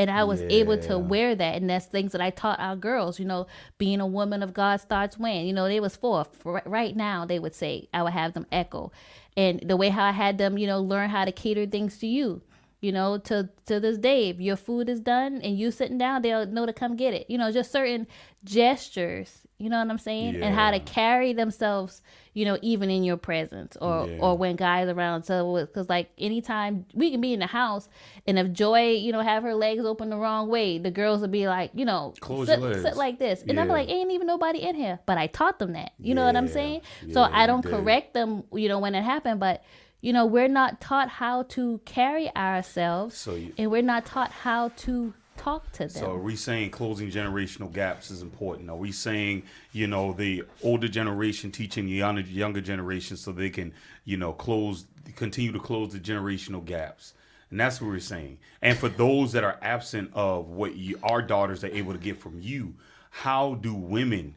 and 0.00 0.10
I 0.10 0.24
was 0.24 0.40
able 0.42 0.78
to 0.78 0.98
wear 0.98 1.34
that 1.34 1.56
and 1.56 1.68
that's 1.68 1.86
things 1.86 2.12
that 2.12 2.20
I 2.20 2.30
taught 2.30 2.58
our 2.58 2.74
girls 2.74 3.18
you 3.18 3.26
know 3.26 3.46
being 3.76 4.00
a 4.00 4.06
woman 4.06 4.42
of 4.42 4.54
God 4.54 4.80
starts 4.80 5.18
when 5.18 5.46
you 5.46 5.52
know 5.52 5.68
they 5.68 5.80
was 5.80 5.96
four. 5.96 6.24
For 6.24 6.62
right 6.64 6.96
now 6.96 7.26
they 7.26 7.38
would 7.38 7.54
say 7.54 7.88
I 7.92 8.02
would 8.02 8.12
have 8.12 8.32
them 8.32 8.46
echo. 8.50 8.92
And 9.36 9.60
the 9.60 9.76
way 9.76 9.90
how 9.90 10.04
I 10.04 10.12
had 10.12 10.38
them 10.38 10.56
you 10.58 10.66
know 10.66 10.80
learn 10.80 11.10
how 11.10 11.24
to 11.24 11.32
cater 11.32 11.66
things 11.66 11.98
to 11.98 12.06
you 12.06 12.42
you 12.80 12.92
know 12.92 13.18
to 13.18 13.50
to 13.66 13.78
this 13.78 13.98
day 13.98 14.30
if 14.30 14.40
your 14.40 14.56
food 14.56 14.88
is 14.88 15.00
done 15.00 15.40
and 15.42 15.58
you 15.58 15.70
sitting 15.70 15.98
down 15.98 16.22
they'll 16.22 16.46
know 16.46 16.66
to 16.66 16.72
come 16.72 16.96
get 16.96 17.14
it. 17.14 17.28
You 17.28 17.38
know 17.38 17.52
just 17.52 17.70
certain 17.70 18.06
gestures 18.44 19.46
you 19.60 19.68
know 19.68 19.78
what 19.78 19.90
i'm 19.90 19.98
saying? 19.98 20.42
And 20.42 20.54
how 20.54 20.70
to 20.70 20.80
carry 20.80 21.32
themselves 21.34 22.00
you 22.32 22.44
know 22.44 22.56
even 22.62 22.90
in 22.90 23.02
your 23.04 23.16
presence 23.16 23.76
or 23.80 24.06
Yeah. 24.08 24.16
or 24.20 24.36
when 24.38 24.56
guys 24.56 24.88
around 24.88 25.24
so 25.24 25.56
because 25.66 25.88
like 25.88 26.10
anytime 26.16 26.86
we 26.94 27.10
can 27.10 27.20
be 27.20 27.32
in 27.32 27.40
the 27.40 27.46
house 27.46 27.88
and 28.26 28.38
if 28.38 28.52
joy 28.52 28.92
you 28.92 29.12
know 29.12 29.20
have 29.20 29.42
her 29.42 29.54
legs 29.54 29.84
open 29.84 30.10
the 30.10 30.16
wrong 30.16 30.48
way 30.48 30.78
the 30.78 30.90
girls 30.90 31.20
will 31.20 31.28
be 31.28 31.46
like 31.46 31.70
you 31.74 31.84
know 31.84 32.14
Close 32.20 32.46
sit, 32.48 32.60
sit 32.82 32.96
like 32.96 33.18
this. 33.18 33.42
And 33.48 33.58
i'm 33.60 33.68
like 33.68 33.88
ain't 33.90 34.10
even 34.12 34.26
nobody 34.26 34.60
in 34.60 34.74
here 34.76 34.98
but 35.06 35.18
i 35.18 35.26
taught 35.26 35.58
them 35.58 35.72
that. 35.74 35.92
You 35.98 36.14
know 36.14 36.24
what 36.24 36.36
i'm 36.36 36.46
Yeah. 36.46 36.52
saying? 36.52 36.80
So 37.12 37.22
i 37.22 37.46
don't 37.46 37.64
correct 37.64 38.14
them 38.14 38.44
you 38.52 38.68
know 38.68 38.78
when 38.78 38.94
it 38.94 39.02
happened 39.02 39.40
but 39.40 39.62
you 40.00 40.12
know 40.14 40.24
we're 40.24 40.48
not 40.48 40.80
taught 40.80 41.08
how 41.10 41.42
to 41.42 41.80
carry 41.84 42.34
ourselves 42.34 43.16
So 43.16 43.34
you- 43.34 43.52
and 43.58 43.70
we're 43.70 43.82
not 43.82 44.06
taught 44.06 44.30
how 44.30 44.68
to 44.84 45.12
talk 45.40 45.70
to 45.72 45.78
them 45.80 45.88
So 45.88 46.12
are 46.12 46.18
we 46.18 46.36
saying 46.36 46.70
closing 46.70 47.10
generational 47.10 47.72
gaps 47.72 48.10
is 48.10 48.22
important? 48.22 48.68
Are 48.70 48.76
we 48.76 48.92
saying, 48.92 49.44
you 49.72 49.86
know, 49.86 50.12
the 50.12 50.44
older 50.62 50.88
generation 50.88 51.50
teaching 51.50 51.86
the 51.86 51.92
younger, 51.92 52.22
younger 52.22 52.60
generation 52.60 53.16
so 53.16 53.32
they 53.32 53.50
can, 53.50 53.72
you 54.04 54.16
know, 54.16 54.32
close, 54.32 54.86
continue 55.16 55.52
to 55.52 55.60
close 55.60 55.92
the 55.92 55.98
generational 55.98 56.64
gaps? 56.64 57.14
And 57.50 57.58
that's 57.58 57.80
what 57.80 57.88
we're 57.88 58.00
saying. 58.00 58.38
And 58.62 58.78
for 58.78 58.88
those 58.88 59.32
that 59.32 59.42
are 59.42 59.58
absent 59.60 60.10
of 60.14 60.50
what 60.50 60.76
you, 60.76 60.98
our 61.02 61.22
daughters 61.22 61.64
are 61.64 61.68
able 61.68 61.92
to 61.92 61.98
get 61.98 62.18
from 62.18 62.40
you, 62.40 62.74
how 63.10 63.54
do 63.54 63.74
women 63.74 64.36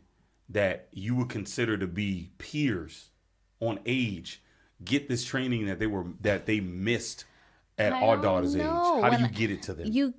that 0.49 0.87
you 0.91 1.15
would 1.15 1.29
consider 1.29 1.77
to 1.77 1.87
be 1.87 2.31
peers 2.37 3.09
on 3.59 3.79
age 3.85 4.41
get 4.83 5.07
this 5.07 5.23
training 5.23 5.67
that 5.67 5.79
they 5.79 5.87
were 5.87 6.05
that 6.21 6.45
they 6.45 6.59
missed 6.59 7.25
at 7.77 7.93
I 7.93 8.01
our 8.01 8.17
daughter's 8.17 8.55
know. 8.55 8.97
age? 8.97 9.03
How 9.03 9.09
do 9.17 9.23
you 9.23 9.29
get 9.29 9.51
it 9.51 9.61
to 9.63 9.73
them? 9.73 9.91
you 9.91 10.13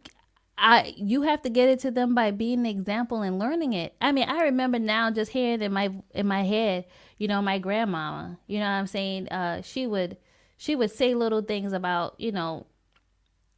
I 0.57 0.95
you 0.97 1.23
have 1.23 1.43
to 1.43 1.51
get 1.51 1.69
it 1.69 1.81
to 1.81 1.91
them 1.91 2.15
by 2.15 2.31
being 2.31 2.61
an 2.61 2.67
example 2.67 3.23
and 3.23 3.39
learning 3.39 3.73
it. 3.73 3.95
I 4.01 4.13
mean, 4.13 4.29
I 4.29 4.43
remember 4.45 4.79
now 4.79 5.11
just 5.11 5.31
hearing 5.33 5.63
in 5.63 5.73
my 5.73 5.91
in 6.15 6.27
my 6.27 6.43
head, 6.45 6.85
you 7.19 7.29
know, 7.29 7.43
my 7.43 7.59
grandmama, 7.59 8.39
you 8.47 8.59
know 8.59 8.65
what 8.67 8.71
I'm 8.73 8.87
saying? 8.87 9.29
Uh 9.29 9.63
she 9.63 9.87
would 9.87 10.17
she 10.57 10.77
would 10.77 10.91
say 10.91 11.15
little 11.15 11.43
things 11.43 11.73
about, 11.73 12.15
you 12.19 12.31
know, 12.33 12.67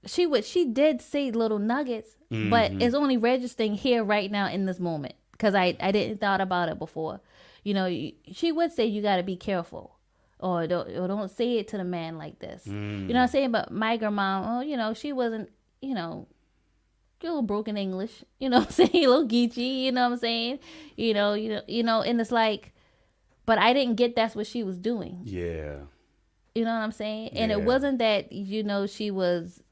she 0.07 0.27
would 0.27 0.45
she 0.45 0.65
did 0.65 1.03
say 1.03 1.31
little 1.31 1.59
nuggets, 1.59 2.17
but 2.51 2.73
it's 2.81 2.95
only 2.95 3.17
registering 3.19 3.75
here 3.75 4.03
right 4.03 4.31
now 4.31 4.49
in 4.49 4.65
this 4.67 4.81
moment 4.81 5.15
because 5.33 5.55
I 5.55 5.77
I 5.81 5.93
didn't 5.93 6.21
thought 6.21 6.41
about 6.41 6.69
it 6.71 6.79
before. 6.79 7.21
You 7.63 7.75
know, 7.75 7.89
she 8.33 8.53
would 8.53 8.73
say 8.73 8.87
you 8.87 9.03
got 9.03 9.17
to 9.17 9.23
be 9.23 9.37
careful 9.37 9.97
or 10.41 10.67
don't 10.67 10.89
or 10.97 11.09
don't 11.09 11.31
say 11.31 11.59
it 11.59 11.69
to 11.69 11.77
the 11.77 11.85
man 11.85 12.17
like 12.17 12.39
this. 12.39 12.67
You 12.67 12.73
know 13.13 13.15
what 13.15 13.23
I'm 13.23 13.29
saying? 13.29 13.53
But 13.53 13.71
my 13.71 13.97
grandma, 13.97 14.59
oh, 14.59 14.61
you 14.63 14.77
know, 14.77 14.95
she 14.95 15.13
wasn't, 15.13 15.51
you 15.83 15.95
know, 15.95 16.29
a 17.23 17.27
little 17.27 17.43
broken 17.43 17.77
English, 17.77 18.25
you 18.39 18.49
know 18.49 18.59
what 18.59 18.67
I'm 18.69 18.73
saying? 18.73 18.91
A 19.05 19.07
little 19.09 19.27
geeky, 19.29 19.83
you 19.85 19.93
know 19.93 20.03
what 20.09 20.13
I'm 20.15 20.19
saying? 20.19 20.59
You 20.97 21.15
know, 21.15 21.35
you 21.35 21.49
know, 21.51 21.63
you 21.67 21.83
know, 21.83 22.03
and 22.03 22.21
it's 22.21 22.33
like, 22.33 22.73
but 23.47 23.59
I 23.59 23.73
didn't 23.73 23.95
get 23.97 24.17
that's 24.17 24.35
what 24.35 24.47
she 24.47 24.63
was 24.63 24.79
doing. 24.79 25.21
yeah. 25.25 25.77
You 26.55 26.65
know 26.65 26.71
what 26.73 26.81
I'm 26.85 26.93
saying? 26.93 27.29
And 27.35 27.51
Yeah. 27.51 27.59
it 27.59 27.65
wasn't 27.65 27.99
that, 27.99 28.33
you 28.33 28.63
know, 28.63 28.87
she 28.87 29.11
was, 29.11 29.63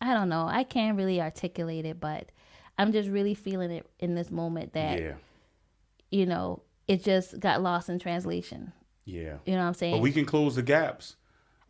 I 0.00 0.14
don't 0.14 0.30
know, 0.30 0.46
I 0.48 0.64
can't 0.64 0.96
really 0.96 1.20
articulate 1.20 1.84
it, 1.84 2.00
but 2.00 2.30
I'm 2.78 2.90
just 2.90 3.10
really 3.10 3.34
feeling 3.34 3.70
it 3.70 3.86
in 4.00 4.14
this 4.14 4.30
moment 4.30 4.72
that, 4.72 4.98
Yeah. 4.98 5.12
you 6.10 6.24
know, 6.24 6.62
it 6.88 7.04
just 7.04 7.38
got 7.38 7.60
lost 7.62 7.90
in 7.90 7.98
translation. 7.98 8.72
Yeah. 9.04 9.36
You 9.44 9.52
know 9.56 9.58
what 9.60 9.66
I'm 9.66 9.74
saying? 9.74 9.92
But 9.96 10.00
we 10.00 10.10
can 10.10 10.24
close 10.24 10.54
the 10.56 10.62
gaps. 10.62 11.16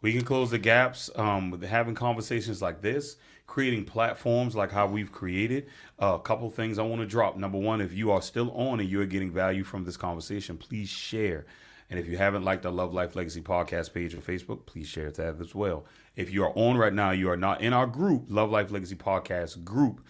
We 0.03 0.13
can 0.13 0.25
close 0.25 0.51
the 0.51 0.59
gaps 0.59 1.11
um, 1.17 1.51
with 1.51 1.63
having 1.63 1.95
conversations 1.95 2.61
like 2.61 2.81
this, 2.83 3.17
creating 3.47 3.85
platforms 3.85 4.55
like 4.55 4.71
how 4.71 4.87
we've 4.87 5.11
created. 5.11 5.67
Uh, 6.01 6.15
a 6.15 6.21
couple 6.21 6.49
things 6.51 6.79
I 6.79 6.83
want 6.83 7.01
to 7.01 7.07
drop. 7.07 7.37
Number 7.37 7.59
one, 7.59 7.81
if 7.81 7.93
you 7.93 8.11
are 8.11 8.23
still 8.23 8.51
on 8.53 8.81
and 8.81 8.89
you're 8.89 9.07
getting 9.07 9.31
value 9.31 9.65
from 9.65 9.85
this 9.85 9.97
conversation, 9.97 10.57
please 10.57 10.89
share. 10.89 11.47
And 11.89 11.99
if 11.99 12.09
you 12.09 12.19
haven't 12.19 12.43
liked 12.43 12.65
the 12.65 12.73
Love 12.73 12.93
Life 12.93 13.15
Legacy 13.17 13.41
podcast 13.41 13.95
page 13.95 14.15
on 14.15 14.21
Facebook, 14.21 14.67
please 14.67 14.89
share 14.89 15.11
that 15.11 15.41
as 15.41 15.55
well. 15.55 15.85
If 16.17 16.33
you 16.33 16.45
are 16.45 16.53
on 16.57 16.77
right 16.77 16.93
now, 16.93 17.13
you 17.13 17.31
are 17.31 17.37
not 17.37 17.61
in 17.61 17.73
our 17.73 17.87
group, 17.87 18.25
Love 18.29 18.51
Life 18.51 18.71
Legacy 18.71 18.97
podcast 18.97 19.65
group 19.65 20.01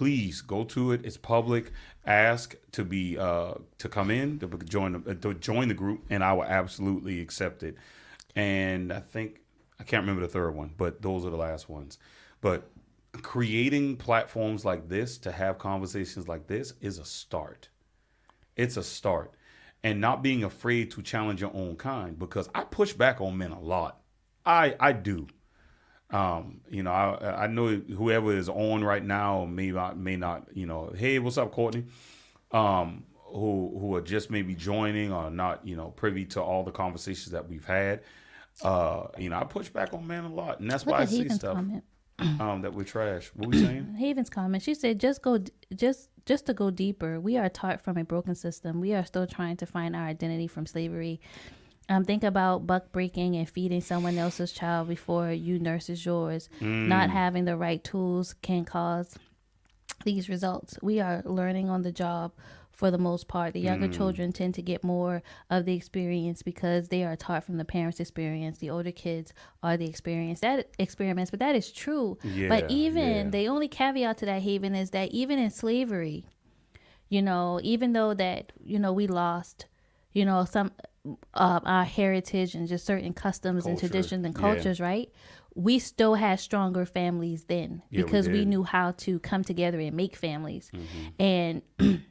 please 0.00 0.40
go 0.40 0.64
to 0.64 0.92
it. 0.92 1.04
It's 1.04 1.18
public. 1.18 1.72
Ask 2.06 2.54
to 2.72 2.84
be 2.84 3.18
uh, 3.18 3.54
to 3.76 3.88
come 3.88 4.10
in 4.10 4.38
to 4.38 4.46
join 4.64 5.02
the, 5.04 5.14
to 5.16 5.34
join 5.34 5.68
the 5.68 5.74
group, 5.74 6.04
and 6.08 6.24
I 6.24 6.32
will 6.32 6.44
absolutely 6.44 7.20
accept 7.20 7.62
it. 7.62 7.76
And 8.36 8.92
I 8.92 9.00
think 9.00 9.40
I 9.78 9.84
can't 9.84 10.02
remember 10.02 10.22
the 10.22 10.32
third 10.32 10.54
one, 10.54 10.72
but 10.76 11.02
those 11.02 11.24
are 11.24 11.30
the 11.30 11.36
last 11.36 11.68
ones. 11.68 11.98
But 12.40 12.70
creating 13.22 13.96
platforms 13.96 14.64
like 14.64 14.88
this 14.88 15.18
to 15.18 15.32
have 15.32 15.58
conversations 15.58 16.28
like 16.28 16.46
this 16.46 16.74
is 16.80 16.98
a 16.98 17.04
start. 17.04 17.68
It's 18.56 18.76
a 18.76 18.82
start, 18.82 19.32
and 19.82 20.00
not 20.00 20.22
being 20.22 20.44
afraid 20.44 20.90
to 20.92 21.02
challenge 21.02 21.40
your 21.40 21.54
own 21.54 21.76
kind 21.76 22.18
because 22.18 22.48
I 22.54 22.64
push 22.64 22.92
back 22.92 23.20
on 23.20 23.38
men 23.38 23.52
a 23.52 23.60
lot. 23.60 24.00
I 24.44 24.74
I 24.78 24.92
do. 24.92 25.26
Um, 26.10 26.60
you 26.68 26.82
know, 26.82 26.90
I 26.90 27.44
I 27.44 27.46
know 27.46 27.68
whoever 27.68 28.32
is 28.36 28.48
on 28.48 28.84
right 28.84 29.04
now 29.04 29.44
may 29.44 29.70
not 29.70 29.96
may 29.96 30.16
not, 30.16 30.48
you 30.52 30.66
know, 30.66 30.92
hey, 30.94 31.18
what's 31.18 31.38
up, 31.38 31.52
Courtney? 31.52 31.84
Um, 32.52 33.04
who 33.14 33.76
who 33.78 33.94
are 33.94 34.00
just 34.00 34.30
maybe 34.30 34.54
joining 34.54 35.12
or 35.12 35.30
not, 35.30 35.66
you 35.66 35.76
know, 35.76 35.88
privy 35.88 36.24
to 36.26 36.42
all 36.42 36.64
the 36.64 36.72
conversations 36.72 37.30
that 37.30 37.48
we've 37.48 37.64
had. 37.64 38.00
Uh, 38.62 39.06
you 39.18 39.28
know, 39.30 39.38
I 39.38 39.44
push 39.44 39.68
back 39.68 39.94
on 39.94 40.06
man 40.06 40.24
a 40.24 40.32
lot, 40.32 40.60
and 40.60 40.70
that's 40.70 40.84
Look 40.86 40.94
why 40.94 41.02
I 41.02 41.04
see 41.06 41.28
stuff 41.28 41.54
comment. 41.54 41.84
um 42.40 42.62
that 42.62 42.74
we 42.74 42.84
trash. 42.84 43.30
What 43.34 43.48
we 43.48 43.58
saying? 43.58 43.94
Haven's 43.98 44.30
comment. 44.30 44.62
She 44.62 44.74
said, 44.74 45.00
"Just 45.00 45.22
go, 45.22 45.38
just 45.74 46.10
just 46.26 46.46
to 46.46 46.54
go 46.54 46.70
deeper. 46.70 47.18
We 47.20 47.36
are 47.38 47.48
taught 47.48 47.80
from 47.82 47.96
a 47.96 48.04
broken 48.04 48.34
system. 48.34 48.80
We 48.80 48.94
are 48.94 49.04
still 49.04 49.26
trying 49.26 49.56
to 49.58 49.66
find 49.66 49.96
our 49.96 50.06
identity 50.06 50.46
from 50.46 50.66
slavery. 50.66 51.20
Um, 51.88 52.04
think 52.04 52.22
about 52.22 52.66
buck 52.66 52.92
breaking 52.92 53.34
and 53.36 53.48
feeding 53.48 53.80
someone 53.80 54.16
else's 54.16 54.52
child 54.52 54.88
before 54.88 55.32
you 55.32 55.58
nurses 55.58 56.04
yours. 56.04 56.48
Not 56.60 57.10
having 57.10 57.46
the 57.46 57.56
right 57.56 57.82
tools 57.82 58.34
can 58.42 58.64
cause 58.64 59.16
these 60.04 60.28
results. 60.28 60.78
We 60.82 61.00
are 61.00 61.22
learning 61.24 61.70
on 61.70 61.82
the 61.82 61.92
job." 61.92 62.32
For 62.80 62.90
the 62.90 62.96
most 62.96 63.28
part, 63.28 63.52
the 63.52 63.60
younger 63.60 63.88
children 63.88 64.32
tend 64.32 64.54
to 64.54 64.62
get 64.62 64.82
more 64.82 65.22
of 65.50 65.66
the 65.66 65.74
experience 65.74 66.40
because 66.42 66.88
they 66.88 67.04
are 67.04 67.14
taught 67.14 67.44
from 67.44 67.58
the 67.58 67.64
parents' 67.66 68.00
experience. 68.00 68.56
The 68.56 68.70
older 68.70 68.90
kids 68.90 69.34
are 69.62 69.76
the 69.76 69.86
experience 69.86 70.40
that 70.40 70.70
experiments, 70.78 71.30
but 71.30 71.40
that 71.40 71.54
is 71.54 71.70
true. 71.70 72.16
Yeah, 72.24 72.48
but 72.48 72.70
even 72.70 73.26
yeah. 73.26 73.30
the 73.30 73.48
only 73.48 73.68
caveat 73.68 74.16
to 74.18 74.24
that 74.24 74.40
haven 74.40 74.74
is 74.74 74.92
that 74.92 75.10
even 75.10 75.38
in 75.38 75.50
slavery 75.50 76.24
you 77.10 77.20
know 77.20 77.60
even 77.62 77.92
though 77.92 78.14
that 78.14 78.52
you 78.64 78.78
know 78.78 78.92
we 78.94 79.06
lost 79.06 79.66
you 80.12 80.24
know 80.24 80.46
some 80.46 80.72
uh, 81.34 81.60
our 81.64 81.84
heritage 81.84 82.54
and 82.54 82.66
just 82.66 82.86
certain 82.86 83.12
customs 83.12 83.66
and 83.66 83.78
traditions 83.78 84.24
and 84.24 84.34
yeah. 84.34 84.40
cultures 84.40 84.80
right 84.80 85.10
we 85.54 85.78
still 85.78 86.14
had 86.14 86.38
stronger 86.38 86.86
families 86.86 87.44
then 87.44 87.82
Yeah, 87.90 88.02
because 88.02 88.28
we. 88.28 88.40
Mm-hmm. 88.40 88.50
knew 88.50 88.62
how 88.62 88.92
to 88.92 89.18
come 89.18 89.42
together 89.44 89.80
and 89.80 89.94
make 89.96 90.16
families 90.16 90.70
and 91.18 91.62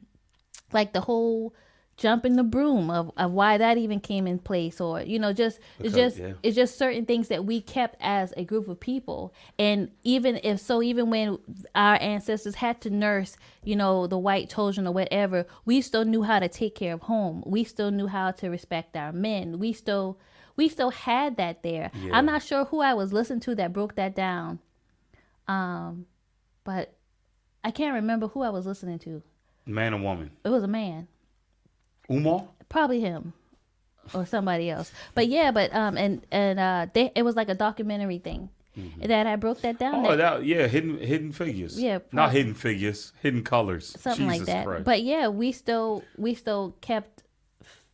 like 0.72 0.92
the 0.92 1.00
whole 1.00 1.54
jumping 2.00 2.34
the 2.36 2.42
broom 2.42 2.90
of, 2.90 3.12
of 3.18 3.30
why 3.30 3.58
that 3.58 3.76
even 3.76 4.00
came 4.00 4.26
in 4.26 4.38
place 4.38 4.80
or 4.80 5.02
you 5.02 5.18
know 5.18 5.34
just 5.34 5.60
it's 5.78 5.94
just 5.94 6.16
yeah. 6.16 6.32
it's 6.42 6.56
just 6.56 6.78
certain 6.78 7.04
things 7.04 7.28
that 7.28 7.44
we 7.44 7.60
kept 7.60 7.94
as 8.00 8.32
a 8.38 8.44
group 8.44 8.68
of 8.68 8.80
people. 8.80 9.34
And 9.58 9.90
even 10.02 10.40
if 10.42 10.60
so 10.60 10.82
even 10.82 11.10
when 11.10 11.38
our 11.74 11.98
ancestors 12.00 12.54
had 12.54 12.80
to 12.80 12.90
nurse 12.90 13.36
you 13.62 13.76
know 13.76 14.06
the 14.06 14.16
white 14.16 14.48
children 14.48 14.86
or 14.86 14.94
whatever 14.94 15.46
we 15.66 15.82
still 15.82 16.06
knew 16.06 16.22
how 16.22 16.38
to 16.38 16.48
take 16.48 16.74
care 16.74 16.94
of 16.94 17.02
home. 17.02 17.42
We 17.44 17.64
still 17.64 17.90
knew 17.90 18.06
how 18.06 18.30
to 18.30 18.48
respect 18.48 18.96
our 18.96 19.12
men. 19.12 19.58
We 19.58 19.74
still 19.74 20.18
we 20.56 20.70
still 20.70 20.90
had 20.90 21.36
that 21.36 21.62
there. 21.62 21.90
Yeah. 21.94 22.16
i'm 22.16 22.24
not 22.24 22.42
sure 22.42 22.64
who 22.64 22.80
i 22.80 22.94
was 22.94 23.12
listening 23.12 23.40
to 23.40 23.54
that 23.56 23.74
broke 23.74 23.96
that 23.96 24.14
down. 24.14 24.58
Um 25.46 26.06
but 26.64 26.94
i 27.62 27.70
can't 27.70 27.94
remember 27.94 28.28
who 28.28 28.40
i 28.40 28.48
was 28.48 28.64
listening 28.64 28.98
to 29.00 29.22
Man 29.66 29.94
or 29.94 29.98
woman. 30.00 30.30
it 30.44 30.48
was 30.48 30.62
a 30.62 30.68
man 30.68 31.06
Umar? 32.10 32.44
probably 32.68 33.00
him 33.00 33.32
or 34.14 34.24
somebody 34.26 34.70
else 34.70 34.90
but 35.14 35.28
yeah 35.28 35.50
but 35.52 35.72
um 35.74 35.96
and 35.96 36.24
and 36.32 36.58
uh 36.58 36.86
they 36.94 37.12
it 37.14 37.22
was 37.22 37.36
like 37.36 37.48
a 37.48 37.54
documentary 37.54 38.18
thing 38.18 38.48
that 39.04 39.26
i 39.26 39.36
broke 39.36 39.60
that 39.60 39.78
down 39.78 39.94
Mm-hmm. 39.96 40.06
Oh, 40.06 40.16
that- 40.16 40.44
yeah, 40.46 40.66
hidden 40.66 40.96
hidden 40.98 41.32
figures. 41.32 41.78
Yeah, 41.80 41.98
not 42.12 42.32
hidden 42.32 42.54
figures, 42.54 43.12
hidden 43.20 43.42
colors. 43.44 43.94
something 44.00 44.26
Jesus 44.28 44.38
like 44.38 44.46
that 44.46 44.64
Christ. 44.66 44.84
but 44.84 45.02
yeah 45.02 45.28
we 45.28 45.52
still 45.52 46.02
we 46.16 46.34
still 46.34 46.74
kept 46.80 47.22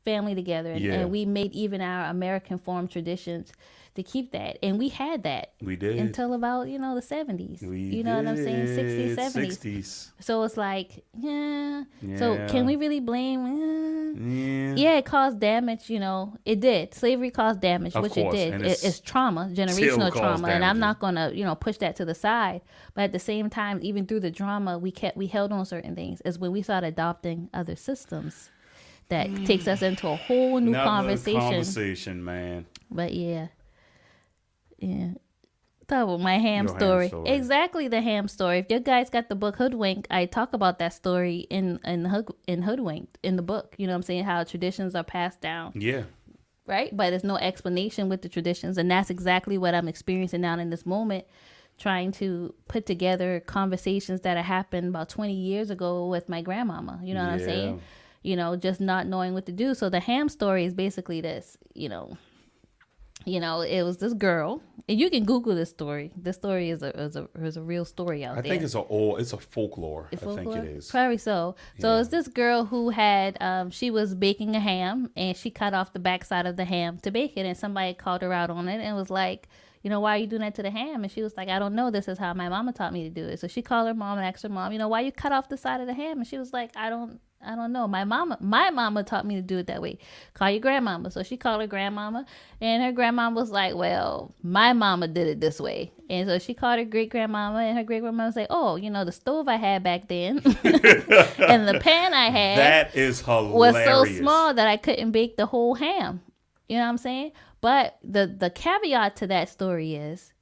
family 0.04 0.34
together 0.34 0.70
and, 0.72 0.80
Yeah. 0.84 0.92
and 0.94 1.10
we 1.10 1.24
made 1.24 1.52
even 1.52 1.80
our 1.80 2.08
american 2.10 2.58
form 2.58 2.86
traditions 2.86 3.52
to 3.96 4.02
keep 4.02 4.32
that 4.32 4.58
and 4.62 4.78
we 4.78 4.88
had 4.88 5.22
that 5.24 5.52
we 5.60 5.74
did 5.76 5.96
until 5.98 6.32
about 6.34 6.68
you 6.68 6.78
know 6.78 6.94
the 6.94 7.00
70s 7.00 7.62
We 7.62 7.80
you 7.80 8.04
know 8.04 8.16
what 8.16 8.26
i'm 8.26 8.36
saying 8.36 8.66
60s 8.66 9.16
70s 9.16 9.58
60s. 9.58 10.10
so 10.20 10.42
it's 10.44 10.56
like 10.56 11.04
yeah. 11.18 11.84
so 12.16 12.46
can 12.48 12.66
we 12.66 12.76
really 12.76 13.00
blame 13.00 13.40
eh, 13.46 14.16
Yeah. 14.16 14.74
yeah, 14.76 14.98
it 14.98 15.04
caused 15.04 15.40
damage. 15.40 15.90
You 15.90 16.00
know, 16.00 16.36
it 16.46 16.60
did. 16.60 16.94
Slavery 16.94 17.30
caused 17.30 17.60
damage, 17.60 17.94
Of 17.94 18.02
which 18.02 18.14
course, 18.14 18.34
it 18.34 18.36
did. 18.38 18.54
and 18.54 18.64
it's 18.66 18.82
it's 18.82 19.00
trauma, 19.00 19.50
generational 19.52 20.10
trauma, 20.10 20.48
and 20.48 20.64
I'm 20.64 20.78
not 20.78 21.00
gonna, 21.00 21.32
you 21.34 21.44
know, 21.44 21.54
push 21.54 21.76
that 21.78 21.96
to 21.96 22.04
the 22.06 22.14
side. 22.14 22.62
But 22.94 23.02
at 23.02 23.12
the 23.12 23.18
same 23.18 23.50
time, 23.50 23.78
even 23.82 24.06
through 24.06 24.20
the 24.20 24.30
drama, 24.30 24.78
we 24.78 24.90
kept 24.90 25.16
we 25.18 25.26
held 25.26 25.52
on 25.52 25.66
certain 25.66 25.94
things. 25.94 26.22
Is 26.24 26.38
when 26.38 26.50
we 26.52 26.62
started 26.62 26.86
adopting 26.88 27.50
other 27.52 27.76
systems 27.76 28.48
that 29.08 29.26
takes 29.44 29.68
us 29.68 29.82
into 29.82 30.08
a 30.08 30.16
whole 30.16 30.60
new 30.60 30.70
Another 30.70 30.84
conversation. 30.88 31.40
conversation, 31.40 32.24
man. 32.24 32.64
But 32.90 33.12
yeah, 33.12 33.48
yeah. 34.78 35.10
Talk 35.88 36.02
about 36.02 36.20
my 36.20 36.38
ham 36.38 36.64
Your 36.66 36.74
ham 36.74 36.80
story. 36.80 37.08
story. 37.08 37.28
Exactly 37.30 37.86
the 37.86 38.00
ham 38.00 38.26
story. 38.26 38.58
If 38.58 38.66
you 38.70 38.80
guys 38.80 39.08
got 39.08 39.28
the 39.28 39.36
book 39.36 39.54
Hoodwink, 39.56 40.08
I 40.10 40.26
talk 40.26 40.52
about 40.52 40.80
that 40.80 40.92
story 40.94 41.46
in 41.48 41.78
in 41.84 42.04
Hood, 42.04 42.26
in 42.48 42.62
Hoodwinked 42.62 43.18
in 43.22 43.36
the 43.36 43.42
book. 43.42 43.74
You 43.78 43.86
know 43.86 43.92
what 43.92 43.98
I'm 43.98 44.02
saying? 44.02 44.24
How 44.24 44.42
traditions 44.42 44.96
are 44.96 45.04
passed 45.04 45.40
down, 45.40 45.72
Yeah. 45.76 46.02
right? 46.66 46.94
But 46.96 47.10
there's 47.10 47.22
no 47.22 47.36
explanation 47.36 48.08
with 48.08 48.22
the 48.22 48.28
traditions, 48.28 48.78
and 48.78 48.90
that's 48.90 49.10
exactly 49.10 49.58
what 49.58 49.74
I'm 49.76 49.86
experiencing 49.86 50.40
now 50.40 50.58
in 50.58 50.70
this 50.70 50.84
moment. 50.84 51.24
Trying 51.78 52.10
to 52.12 52.52
put 52.66 52.84
together 52.86 53.38
conversations 53.46 54.22
that 54.22 54.42
happened 54.44 54.88
about 54.88 55.08
20 55.10 55.34
years 55.34 55.70
ago 55.70 56.08
with 56.08 56.28
my 56.28 56.40
grandmama. 56.42 56.98
You 57.04 57.14
know 57.14 57.22
what 57.22 57.32
I'm 57.34 57.38
saying? 57.38 57.80
You 58.22 58.34
know, 58.34 58.56
just 58.56 58.80
not 58.80 59.06
knowing 59.06 59.34
what 59.34 59.46
to 59.46 59.52
do. 59.52 59.72
So 59.74 59.88
the 59.90 60.00
ham 60.00 60.28
story 60.30 60.64
is 60.64 60.74
basically 60.74 61.20
this. 61.20 61.56
You 61.74 61.90
know, 61.90 62.16
you 63.24 63.40
know, 63.40 63.60
it 63.62 63.82
was 63.82 63.96
this 63.96 64.12
girl, 64.12 64.62
and 64.88 65.00
you 65.00 65.10
can 65.10 65.24
Google 65.24 65.54
this 65.56 65.70
story. 65.70 66.12
This 66.16 66.36
story 66.36 66.70
is 66.70 66.82
a 66.82 66.90
is 67.00 67.16
a, 67.16 67.28
is 67.40 67.56
a 67.56 67.62
real 67.62 67.84
story 67.84 68.24
out 68.24 68.38
I 68.38 68.42
there. 68.42 68.52
I 68.52 68.54
think 68.54 68.62
it's 68.62 68.74
a 68.76 68.84
old 68.84 69.20
it's 69.20 69.32
a 69.32 69.38
folklore. 69.38 70.08
It's 70.12 70.22
I 70.22 70.26
think 70.26 70.44
folklore? 70.44 70.64
it 70.64 70.76
is. 70.76 70.90
Probably 70.90 71.18
so. 71.18 71.56
So 71.80 71.94
Yeah. 71.94 72.00
it's 72.00 72.10
this 72.10 72.28
girl 72.28 72.64
who 72.66 72.90
had 72.90 73.36
um 73.40 73.70
she 73.70 73.90
was 73.90 74.14
baking 74.14 74.54
a 74.54 74.60
ham 74.60 75.10
and 75.16 75.36
she 75.36 75.50
cut 75.50 75.74
off 75.74 75.92
the 75.92 75.98
backside 75.98 76.46
of 76.46 76.56
the 76.56 76.64
ham 76.64 76.98
to 76.98 77.10
bake 77.10 77.32
it 77.36 77.46
and 77.46 77.56
somebody 77.56 77.94
called 77.94 78.22
her 78.22 78.32
out 78.32 78.50
on 78.50 78.68
it 78.68 78.80
and 78.80 78.94
was 78.94 79.10
like, 79.10 79.48
you 79.82 79.90
know, 79.90 79.98
why 80.00 80.14
are 80.16 80.18
you 80.18 80.26
doing 80.28 80.42
that 80.42 80.54
to 80.56 80.62
the 80.62 80.70
ham? 80.70 81.02
And 81.02 81.10
she 81.10 81.22
was 81.22 81.36
like, 81.36 81.48
I 81.48 81.58
don't 81.58 81.74
know. 81.74 81.90
This 81.90 82.06
is 82.06 82.18
how 82.18 82.32
my 82.34 82.48
mama 82.48 82.72
taught 82.72 82.92
me 82.92 83.02
to 83.04 83.10
do 83.10 83.26
it. 83.26 83.40
So 83.40 83.48
she 83.48 83.62
called 83.62 83.88
her 83.88 83.94
mom 83.94 84.18
and 84.18 84.26
asked 84.26 84.42
her 84.44 84.48
mom, 84.48 84.72
you 84.72 84.78
know, 84.78 84.88
why 84.88 85.00
you 85.00 85.10
cut 85.10 85.32
off 85.32 85.48
the 85.48 85.56
side 85.56 85.80
of 85.80 85.88
the 85.88 85.94
ham? 85.94 86.18
And 86.18 86.26
she 86.26 86.38
was 86.38 86.52
like, 86.52 86.76
I 86.76 86.90
don't 86.90 87.20
I 87.44 87.54
don't 87.54 87.72
know. 87.72 87.86
My 87.86 88.04
mama 88.04 88.38
my 88.40 88.70
mama 88.70 89.04
taught 89.04 89.26
me 89.26 89.36
to 89.36 89.42
do 89.42 89.58
it 89.58 89.66
that 89.68 89.80
way. 89.80 89.98
Call 90.34 90.50
your 90.50 90.60
grandmama. 90.60 91.10
So 91.10 91.22
she 91.22 91.36
called 91.36 91.60
her 91.60 91.66
grandmama 91.66 92.26
and 92.60 92.82
her 92.82 92.92
grandmama 92.92 93.38
was 93.38 93.50
like, 93.50 93.74
Well, 93.74 94.34
my 94.42 94.72
mama 94.72 95.06
did 95.06 95.28
it 95.28 95.40
this 95.40 95.60
way. 95.60 95.92
And 96.10 96.28
so 96.28 96.38
she 96.38 96.54
called 96.54 96.78
her 96.78 96.84
great 96.84 97.10
grandmama 97.10 97.58
and 97.60 97.76
her 97.78 97.84
great 97.84 98.00
grandmama 98.00 98.28
was 98.28 98.36
like, 98.36 98.48
Oh, 98.50 98.76
you 98.76 98.90
know, 98.90 99.04
the 99.04 99.12
stove 99.12 99.48
I 99.48 99.56
had 99.56 99.82
back 99.84 100.08
then 100.08 100.38
and 100.64 101.68
the 101.68 101.78
pan 101.82 102.14
I 102.14 102.30
had 102.30 102.58
That 102.58 102.96
is 102.96 103.20
hilarious. 103.20 103.54
was 103.54 103.84
so 103.84 104.04
small 104.04 104.54
that 104.54 104.66
I 104.66 104.76
couldn't 104.76 105.12
bake 105.12 105.36
the 105.36 105.46
whole 105.46 105.74
ham. 105.74 106.22
You 106.68 106.78
know 106.78 106.82
what 106.84 106.88
I'm 106.88 106.98
saying? 106.98 107.32
But 107.60 107.96
the 108.02 108.26
the 108.26 108.50
caveat 108.50 109.16
to 109.16 109.26
that 109.28 109.48
story 109.48 109.94
is 109.94 110.32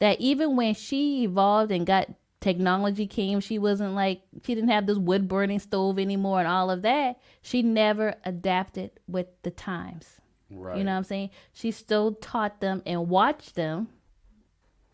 that 0.00 0.20
even 0.20 0.56
when 0.56 0.74
she 0.74 1.22
evolved 1.22 1.70
and 1.72 1.86
got 1.86 2.08
technology 2.42 3.06
came, 3.06 3.40
she 3.40 3.58
wasn't 3.58 3.94
like 3.94 4.20
she 4.44 4.54
didn't 4.54 4.70
have 4.70 4.86
this 4.86 4.98
wood 4.98 5.28
burning 5.28 5.60
stove 5.60 5.98
anymore 5.98 6.40
and 6.40 6.48
all 6.48 6.70
of 6.70 6.82
that. 6.82 7.20
She 7.40 7.62
never 7.62 8.16
adapted 8.24 8.90
with 9.08 9.28
the 9.42 9.50
times. 9.50 10.20
Right. 10.50 10.76
You 10.76 10.84
know 10.84 10.90
what 10.90 10.98
I'm 10.98 11.04
saying? 11.04 11.30
She 11.54 11.70
still 11.70 12.12
taught 12.14 12.60
them 12.60 12.82
and 12.84 13.08
watched 13.08 13.54
them 13.54 13.88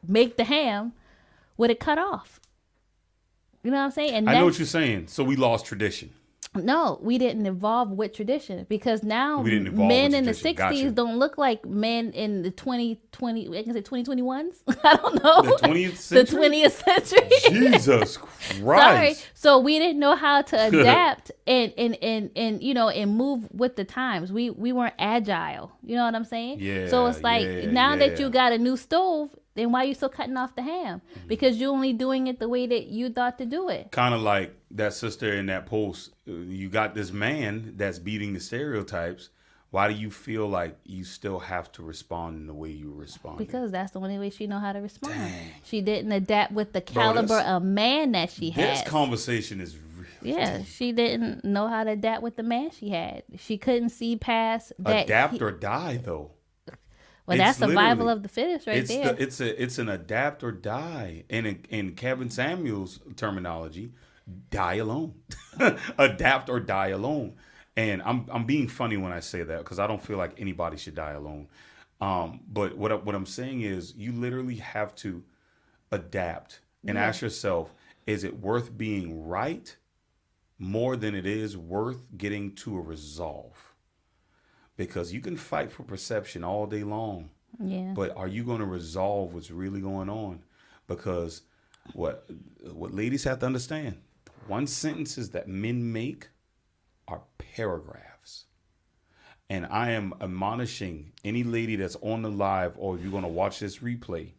make 0.06 0.36
the 0.36 0.44
ham 0.44 0.92
with 1.56 1.70
it 1.70 1.80
cut 1.80 1.98
off. 1.98 2.38
You 3.64 3.72
know 3.72 3.78
what 3.78 3.84
I'm 3.84 3.90
saying? 3.90 4.12
And 4.12 4.30
I 4.30 4.34
know 4.34 4.44
what 4.44 4.58
you're 4.58 4.66
saying. 4.66 5.08
So 5.08 5.24
we 5.24 5.34
lost 5.34 5.66
tradition. 5.66 6.10
No, 6.54 6.98
we 7.02 7.18
didn't 7.18 7.46
evolve 7.46 7.90
with 7.90 8.12
tradition 8.14 8.66
because 8.68 9.02
now 9.02 9.42
men 9.42 10.14
in 10.14 10.24
the 10.24 10.32
60s 10.32 10.56
Gotcha. 10.56 10.90
don't 10.90 11.18
look 11.18 11.38
like 11.38 11.64
men 11.66 12.12
in 12.12 12.42
the 12.42 12.50
2020, 12.50 13.58
I 13.58 13.62
can 13.62 13.74
say 13.74 13.82
2021s. 13.82 14.56
I 14.84 14.96
don't 14.96 15.22
know. 15.22 15.42
The 15.42 15.68
20th 15.68 15.96
century. 15.96 16.62
The 16.62 16.70
century. 16.70 17.20
20th 17.20 17.40
century. 17.42 17.70
Jesus 17.70 18.18
Sorry. 18.58 19.14
So 19.34 19.58
we 19.58 19.78
didn't 19.78 20.00
know 20.00 20.16
how 20.16 20.42
to 20.42 20.66
adapt 20.68 21.30
and, 21.46 21.72
and, 21.76 21.96
and, 22.02 22.30
and, 22.36 22.62
you 22.62 22.74
know, 22.74 22.88
and 22.88 23.16
move 23.16 23.48
with 23.52 23.76
the 23.76 23.84
times. 23.84 24.32
We, 24.32 24.50
we 24.50 24.72
weren't 24.72 24.94
agile. 24.98 25.72
You 25.82 25.96
know 25.96 26.04
what 26.04 26.14
I'm 26.14 26.24
saying? 26.24 26.60
Yeah. 26.60 26.88
So 26.88 27.06
it's 27.06 27.22
like 27.22 27.44
yeah, 27.44 27.70
now 27.70 27.96
that 27.96 28.18
you 28.18 28.30
got 28.30 28.52
a 28.52 28.58
new 28.58 28.76
stove, 28.76 29.30
then 29.58 29.72
why 29.72 29.82
are 29.82 29.84
you 29.86 29.94
still 29.94 30.08
cutting 30.08 30.36
off 30.36 30.54
the 30.54 30.62
ham? 30.62 31.00
Mm-hmm. 31.16 31.28
Because 31.28 31.56
you're 31.58 31.72
only 31.72 31.92
doing 31.92 32.26
it 32.28 32.38
the 32.38 32.48
way 32.48 32.66
that 32.66 32.86
you 32.86 33.10
thought 33.10 33.38
to 33.38 33.46
do 33.46 33.68
it. 33.68 33.90
Kind 33.90 34.14
of 34.14 34.22
like 34.22 34.54
that 34.72 34.94
sister 34.94 35.32
in 35.34 35.46
that 35.46 35.66
post. 35.66 36.10
Uh, 36.28 36.32
You 36.32 36.68
got 36.68 36.94
this 36.94 37.12
man 37.12 37.74
that's 37.76 37.98
beating 37.98 38.32
the 38.34 38.40
stereotypes. 38.40 39.30
Why 39.70 39.86
do 39.88 39.92
you 39.94 40.10
feel 40.10 40.46
like 40.48 40.78
you 40.84 41.04
still 41.04 41.38
have 41.40 41.70
to 41.72 41.82
respond 41.82 42.36
in 42.38 42.46
the 42.46 42.54
way 42.54 42.70
you 42.70 42.90
respond? 42.90 43.36
Because 43.36 43.70
that's 43.70 43.92
the 43.92 44.00
only 44.00 44.18
way 44.18 44.30
she 44.30 44.46
know 44.46 44.58
how 44.58 44.72
to 44.72 44.78
respond. 44.80 45.20
She 45.64 45.82
didn't 45.82 46.10
adapt 46.12 46.52
with 46.52 46.72
the 46.72 46.80
caliber 46.80 47.26
this- 47.36 47.44
of 47.46 47.62
man 47.62 48.12
that 48.12 48.30
she 48.30 48.48
had. 48.48 48.64
this 48.78 48.88
conversation 48.88 49.60
is. 49.60 49.76
yeah, 50.22 50.62
she 50.62 50.92
didn't 50.92 51.44
know 51.44 51.68
how 51.68 51.84
to 51.84 51.90
adapt 51.90 52.22
with 52.22 52.36
the 52.36 52.42
man 52.42 52.70
she 52.70 52.88
had. 52.88 53.24
She 53.38 53.58
couldn't 53.58 53.90
see 53.90 54.16
past 54.16 54.72
that. 54.78 55.04
Adapt 55.04 55.34
he- 55.34 55.40
or 55.40 55.50
die, 55.50 55.98
though. 56.02 56.30
Well, 57.28 57.36
that's 57.36 57.58
survival 57.58 58.08
of 58.08 58.22
the 58.22 58.28
fittest 58.28 58.66
right 58.66 58.76
it's 58.76 58.88
there. 58.88 59.12
The, 59.12 59.22
it's 59.22 59.40
a 59.40 59.62
it's 59.62 59.78
an 59.78 59.88
adapt 59.88 60.42
or 60.42 60.52
die, 60.52 61.24
and 61.30 61.46
in, 61.46 61.64
in 61.70 61.94
Kevin 61.94 62.30
Samuels' 62.30 63.00
terminology, 63.16 63.92
die 64.50 64.74
alone, 64.74 65.14
adapt 65.98 66.50
or 66.50 66.60
die 66.60 66.88
alone. 66.88 67.34
And 67.76 68.02
I'm 68.02 68.26
I'm 68.30 68.44
being 68.44 68.68
funny 68.68 68.96
when 68.96 69.12
I 69.12 69.20
say 69.20 69.42
that 69.42 69.58
because 69.60 69.78
I 69.78 69.86
don't 69.86 70.02
feel 70.02 70.18
like 70.18 70.40
anybody 70.40 70.76
should 70.76 70.94
die 70.96 71.12
alone. 71.12 71.48
Um, 72.00 72.40
but 72.48 72.76
what 72.76 72.92
I- 72.92 72.96
what 72.96 73.14
I'm 73.14 73.26
saying 73.26 73.62
is, 73.62 73.94
you 73.96 74.12
literally 74.12 74.56
have 74.56 74.94
to 74.96 75.22
adapt 75.92 76.60
and 76.86 76.96
Yeah. 76.96 77.06
ask 77.08 77.22
yourself, 77.22 77.74
is 78.06 78.24
it 78.24 78.40
worth 78.40 78.76
being 78.76 79.26
right 79.26 79.76
more 80.58 80.96
than 80.96 81.14
it 81.14 81.26
is 81.26 81.56
worth 81.56 82.04
getting 82.16 82.54
to 82.56 82.76
a 82.78 82.80
resolve? 82.80 83.67
Because 84.78 85.12
you 85.12 85.20
can 85.20 85.36
fight 85.36 85.70
for 85.70 85.82
perception 85.82 86.42
all 86.42 86.66
day 86.66 86.84
long. 86.84 87.28
Yeah. 87.60 87.92
but 87.94 88.16
are 88.16 88.28
you 88.28 88.44
going 88.44 88.60
to 88.60 88.66
resolve 88.66 89.34
what's 89.34 89.50
really 89.50 89.80
going 89.80 90.08
on? 90.08 90.40
Because 90.86 91.42
what 91.92 92.26
what 92.72 92.94
ladies 92.94 93.24
have 93.24 93.40
to 93.40 93.46
understand 93.46 93.96
one 94.48 94.66
sentences 94.66 95.30
that 95.30 95.46
men 95.46 95.92
make 95.92 96.28
are 97.06 97.22
paragraphs. 97.38 98.44
And 99.50 99.66
i 99.66 99.90
am 99.92 100.12
admonishing 100.20 101.12
any 101.24 101.42
lady 101.42 101.76
that's 101.76 101.96
on 102.02 102.22
the 102.22 102.30
live 102.30 102.74
or 102.76 102.96
if 102.96 103.02
you're 103.02 103.10
going 103.10 103.22
to 103.22 103.28
watch 103.28 103.60
this 103.60 103.78
replay 103.78 104.32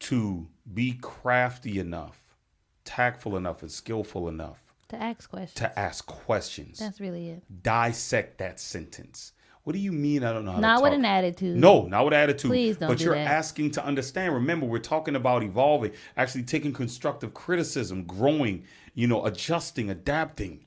to 0.00 0.46
be 0.72 0.92
crafty 0.92 1.80
enough 1.80 2.36
tactful 2.84 3.36
enough 3.36 3.62
and 3.62 3.70
skillful 3.70 4.28
enough 4.28 4.67
to 4.88 4.96
ask 5.02 5.28
questions. 5.30 5.54
to 5.54 5.78
ask 5.78 6.06
questions 6.06 6.78
That's 6.78 7.00
really 7.00 7.28
it. 7.30 7.62
dissect 7.62 8.38
that 8.38 8.58
sentence 8.60 9.32
what 9.64 9.72
do 9.74 9.78
you 9.80 9.92
mean 9.92 10.24
i 10.24 10.32
don't 10.32 10.44
know 10.46 10.52
how 10.52 10.60
Not 10.60 10.76
to 10.78 10.82
with 10.84 10.92
an 10.94 11.04
attitude. 11.04 11.56
No, 11.58 11.82
not 11.86 12.04
with 12.06 12.14
attitude. 12.14 12.50
Please 12.50 12.76
don't 12.78 12.88
But 12.88 12.98
do 12.98 13.04
you're 13.04 13.14
that. 13.14 13.26
asking 13.26 13.72
to 13.72 13.84
understand. 13.84 14.32
Remember, 14.32 14.64
we're 14.64 14.78
talking 14.78 15.14
about 15.14 15.42
evolving, 15.42 15.92
actually 16.16 16.44
taking 16.44 16.72
constructive 16.72 17.34
criticism, 17.34 18.04
growing, 18.04 18.64
you 18.94 19.06
know, 19.06 19.26
adjusting, 19.26 19.90
adapting. 19.90 20.64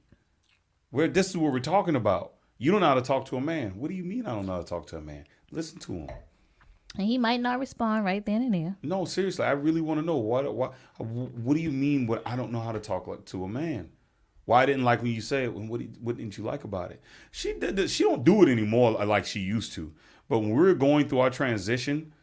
Where 0.91 1.07
this 1.07 1.29
is 1.31 1.37
what 1.37 1.51
we're 1.51 1.59
talking 1.61 1.95
about. 1.95 2.33
You 2.59 2.71
don't 2.71 2.81
know 2.81 2.89
how 2.89 2.93
to 2.93 3.01
talk 3.01 3.25
to 3.27 3.37
a 3.37 3.41
man. 3.41 3.71
What 3.79 3.89
do 3.89 3.95
you 3.95 4.03
mean 4.03 4.27
I 4.27 4.35
don't 4.35 4.45
know 4.45 4.53
how 4.53 4.59
to 4.59 4.65
talk 4.67 4.85
to 4.87 4.97
a 4.97 5.01
man? 5.01 5.25
Listen 5.49 5.79
to 5.79 5.93
him. 5.93 6.09
And 6.95 7.07
he 7.07 7.17
might 7.17 7.39
not 7.41 7.57
respond 7.59 8.05
right 8.05 8.23
then 8.23 8.43
and 8.43 8.53
there. 8.53 8.75
No, 8.83 9.05
seriously, 9.05 9.45
I 9.45 9.51
really 9.51 9.81
want 9.81 9.99
to 9.99 10.05
know 10.05 10.17
what 10.17 10.53
what 10.53 10.73
what 10.99 11.55
do 11.55 11.59
you 11.61 11.71
mean? 11.71 12.05
What 12.05 12.21
I 12.27 12.35
don't 12.35 12.51
know 12.51 12.59
how 12.59 12.71
to 12.73 12.79
talk 12.79 13.07
like 13.07 13.25
to 13.25 13.45
a 13.45 13.47
man. 13.47 13.89
Why 14.45 14.63
I 14.63 14.65
didn't 14.65 14.83
like 14.83 15.01
when 15.01 15.11
you 15.11 15.21
say 15.21 15.43
it? 15.45 15.53
What 15.53 15.79
did- 15.79 15.97
what 16.01 16.17
didn't 16.17 16.37
you 16.37 16.43
like 16.43 16.63
about 16.63 16.91
it? 16.91 17.01
She 17.31 17.53
did. 17.53 17.75
this- 17.75 17.91
She 17.91 18.03
don't 18.03 18.23
do 18.23 18.43
it 18.43 18.49
anymore 18.49 18.99
uh, 18.99 19.05
like 19.05 19.25
she 19.25 19.39
used 19.39 19.73
to. 19.73 19.93
But 20.29 20.39
when 20.39 20.49
we 20.49 20.55
were 20.55 20.73
going 20.73 21.07
through 21.07 21.19
our 21.19 21.29
transition 21.29 22.13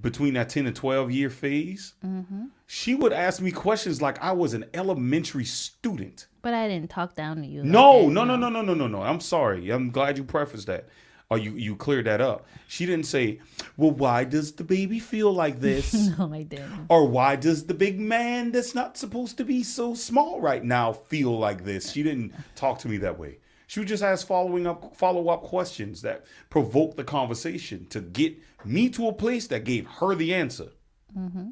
between 0.00 0.34
that 0.34 0.48
ten 0.48 0.64
to 0.64 0.72
twelve 0.72 1.10
year 1.10 1.30
phase, 1.30 1.94
mm-hmm. 2.04 2.44
she 2.66 2.94
would 2.94 3.12
ask 3.12 3.40
me 3.42 3.50
questions 3.50 4.00
like 4.00 4.22
I 4.22 4.32
was 4.32 4.54
an 4.54 4.64
elementary 4.74 5.44
student. 5.44 6.26
But 6.42 6.54
I 6.54 6.68
didn't 6.68 6.90
talk 6.90 7.14
down 7.14 7.38
to 7.42 7.46
you. 7.46 7.62
like 7.62 7.70
No, 7.70 8.02
that, 8.04 8.10
no, 8.10 8.24
no, 8.24 8.36
no, 8.36 8.48
no, 8.50 8.62
no, 8.62 8.74
no, 8.74 8.86
no. 8.86 9.02
I'm 9.02 9.20
sorry. 9.20 9.70
I'm 9.70 9.90
glad 9.90 10.18
you 10.18 10.24
prefaced 10.24 10.66
that. 10.66 10.88
Or 11.34 11.38
you, 11.38 11.52
you 11.52 11.74
cleared 11.74 12.06
that 12.06 12.20
up. 12.20 12.46
She 12.68 12.86
didn't 12.86 13.06
say, 13.06 13.40
Well, 13.76 13.90
why 13.90 14.24
does 14.24 14.52
the 14.52 14.64
baby 14.64 15.00
feel 15.00 15.32
like 15.32 15.60
this? 15.60 15.92
No, 16.18 16.32
I 16.32 16.42
didn't. 16.44 16.86
Or 16.88 17.08
why 17.08 17.36
does 17.36 17.66
the 17.66 17.74
big 17.74 17.98
man 17.98 18.52
that's 18.52 18.74
not 18.74 18.96
supposed 18.96 19.36
to 19.38 19.44
be 19.44 19.62
so 19.62 19.94
small 19.94 20.40
right 20.40 20.62
now 20.62 20.92
feel 20.92 21.36
like 21.36 21.64
this? 21.64 21.90
She 21.90 22.02
didn't 22.02 22.32
talk 22.54 22.78
to 22.80 22.88
me 22.88 22.98
that 22.98 23.18
way. 23.18 23.38
She 23.66 23.80
would 23.80 23.88
just 23.88 24.02
ask 24.02 24.26
following 24.26 24.66
up 24.66 24.94
follow 24.96 25.28
up 25.28 25.42
questions 25.42 26.02
that 26.02 26.24
provoke 26.50 26.96
the 26.96 27.04
conversation 27.04 27.86
to 27.86 28.00
get 28.00 28.36
me 28.64 28.88
to 28.90 29.08
a 29.08 29.12
place 29.12 29.48
that 29.48 29.64
gave 29.64 29.86
her 29.86 30.14
the 30.14 30.34
answer. 30.34 30.68
Mm-hmm. 31.16 31.48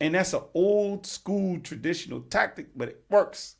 And 0.00 0.14
that's 0.14 0.32
an 0.32 0.42
old 0.54 1.06
school 1.06 1.60
traditional 1.60 2.22
tactic, 2.22 2.68
but 2.74 2.88
it 2.88 3.04
works. 3.08 3.56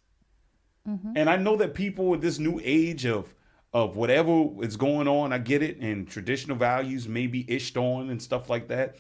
And 1.15 1.31
I 1.31 1.37
know 1.37 1.57
that 1.57 1.75
people 1.75 2.07
with 2.07 2.21
this 2.21 2.39
new 2.41 2.61
age 2.65 3.07
of 3.07 3.33
of 3.73 3.97
whatever 3.97 4.49
is 4.63 4.77
going 4.77 5.07
on, 5.07 5.33
I 5.33 5.39
get 5.39 5.63
it, 5.63 5.79
and 5.79 6.09
traditional 6.09 6.57
values 6.57 7.07
may 7.07 7.27
be 7.27 7.45
ished 7.45 7.77
on 7.77 8.11
and 8.11 8.21
stuff 8.21 8.51
like 8.51 8.69
that. 8.69 8.97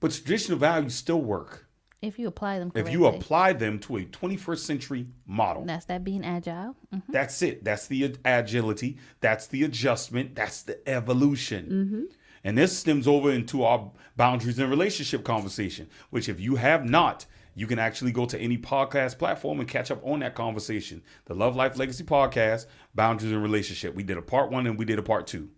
But 0.00 0.12
traditional 0.12 0.58
values 0.58 0.94
still 0.94 1.22
work 1.22 1.66
If 2.02 2.18
you 2.18 2.28
apply 2.28 2.58
them 2.58 2.70
if 2.74 2.90
you 2.90 3.06
apply 3.06 3.54
them 3.54 3.78
to 3.80 3.96
a 3.96 4.04
21st 4.04 4.58
century 4.58 5.06
model. 5.26 5.64
That's 5.64 5.86
that 5.86 6.04
being 6.04 6.22
agile. 6.22 6.76
Mhm. 6.94 7.02
That's 7.08 7.40
it. 7.40 7.64
That's 7.64 7.86
the 7.86 8.14
agility. 8.26 8.98
That's 9.20 9.46
the 9.46 9.62
adjustment. 9.64 10.34
That's 10.34 10.62
the 10.62 10.86
evolution. 10.86 12.08
And 12.46 12.58
this 12.58 12.76
stems 12.76 13.08
over 13.08 13.32
into 13.32 13.64
our 13.64 13.90
boundaries 14.18 14.58
and 14.58 14.68
relationship 14.68 15.24
conversation, 15.24 15.88
which, 16.10 16.28
if 16.28 16.38
you 16.38 16.56
have 16.56 16.84
not, 16.84 17.24
you 17.54 17.66
can 17.66 17.78
actually 17.78 18.12
go 18.12 18.26
to 18.26 18.38
any 18.38 18.58
podcast 18.58 19.18
platform 19.18 19.60
and 19.60 19.68
catch 19.68 19.90
up 19.90 20.00
on 20.04 20.20
that 20.20 20.34
conversation. 20.34 21.02
The 21.26 21.34
Love 21.34 21.54
Life 21.56 21.78
Legacy 21.78 22.04
Podcast, 22.04 22.66
Boundaries 22.94 23.32
and 23.32 23.42
Relationship. 23.42 23.94
We 23.94 24.02
did 24.02 24.16
a 24.16 24.22
part 24.22 24.50
one 24.50 24.66
and 24.66 24.78
we 24.78 24.84
did 24.84 24.98
a 24.98 25.02
part 25.02 25.26
two. 25.26 25.48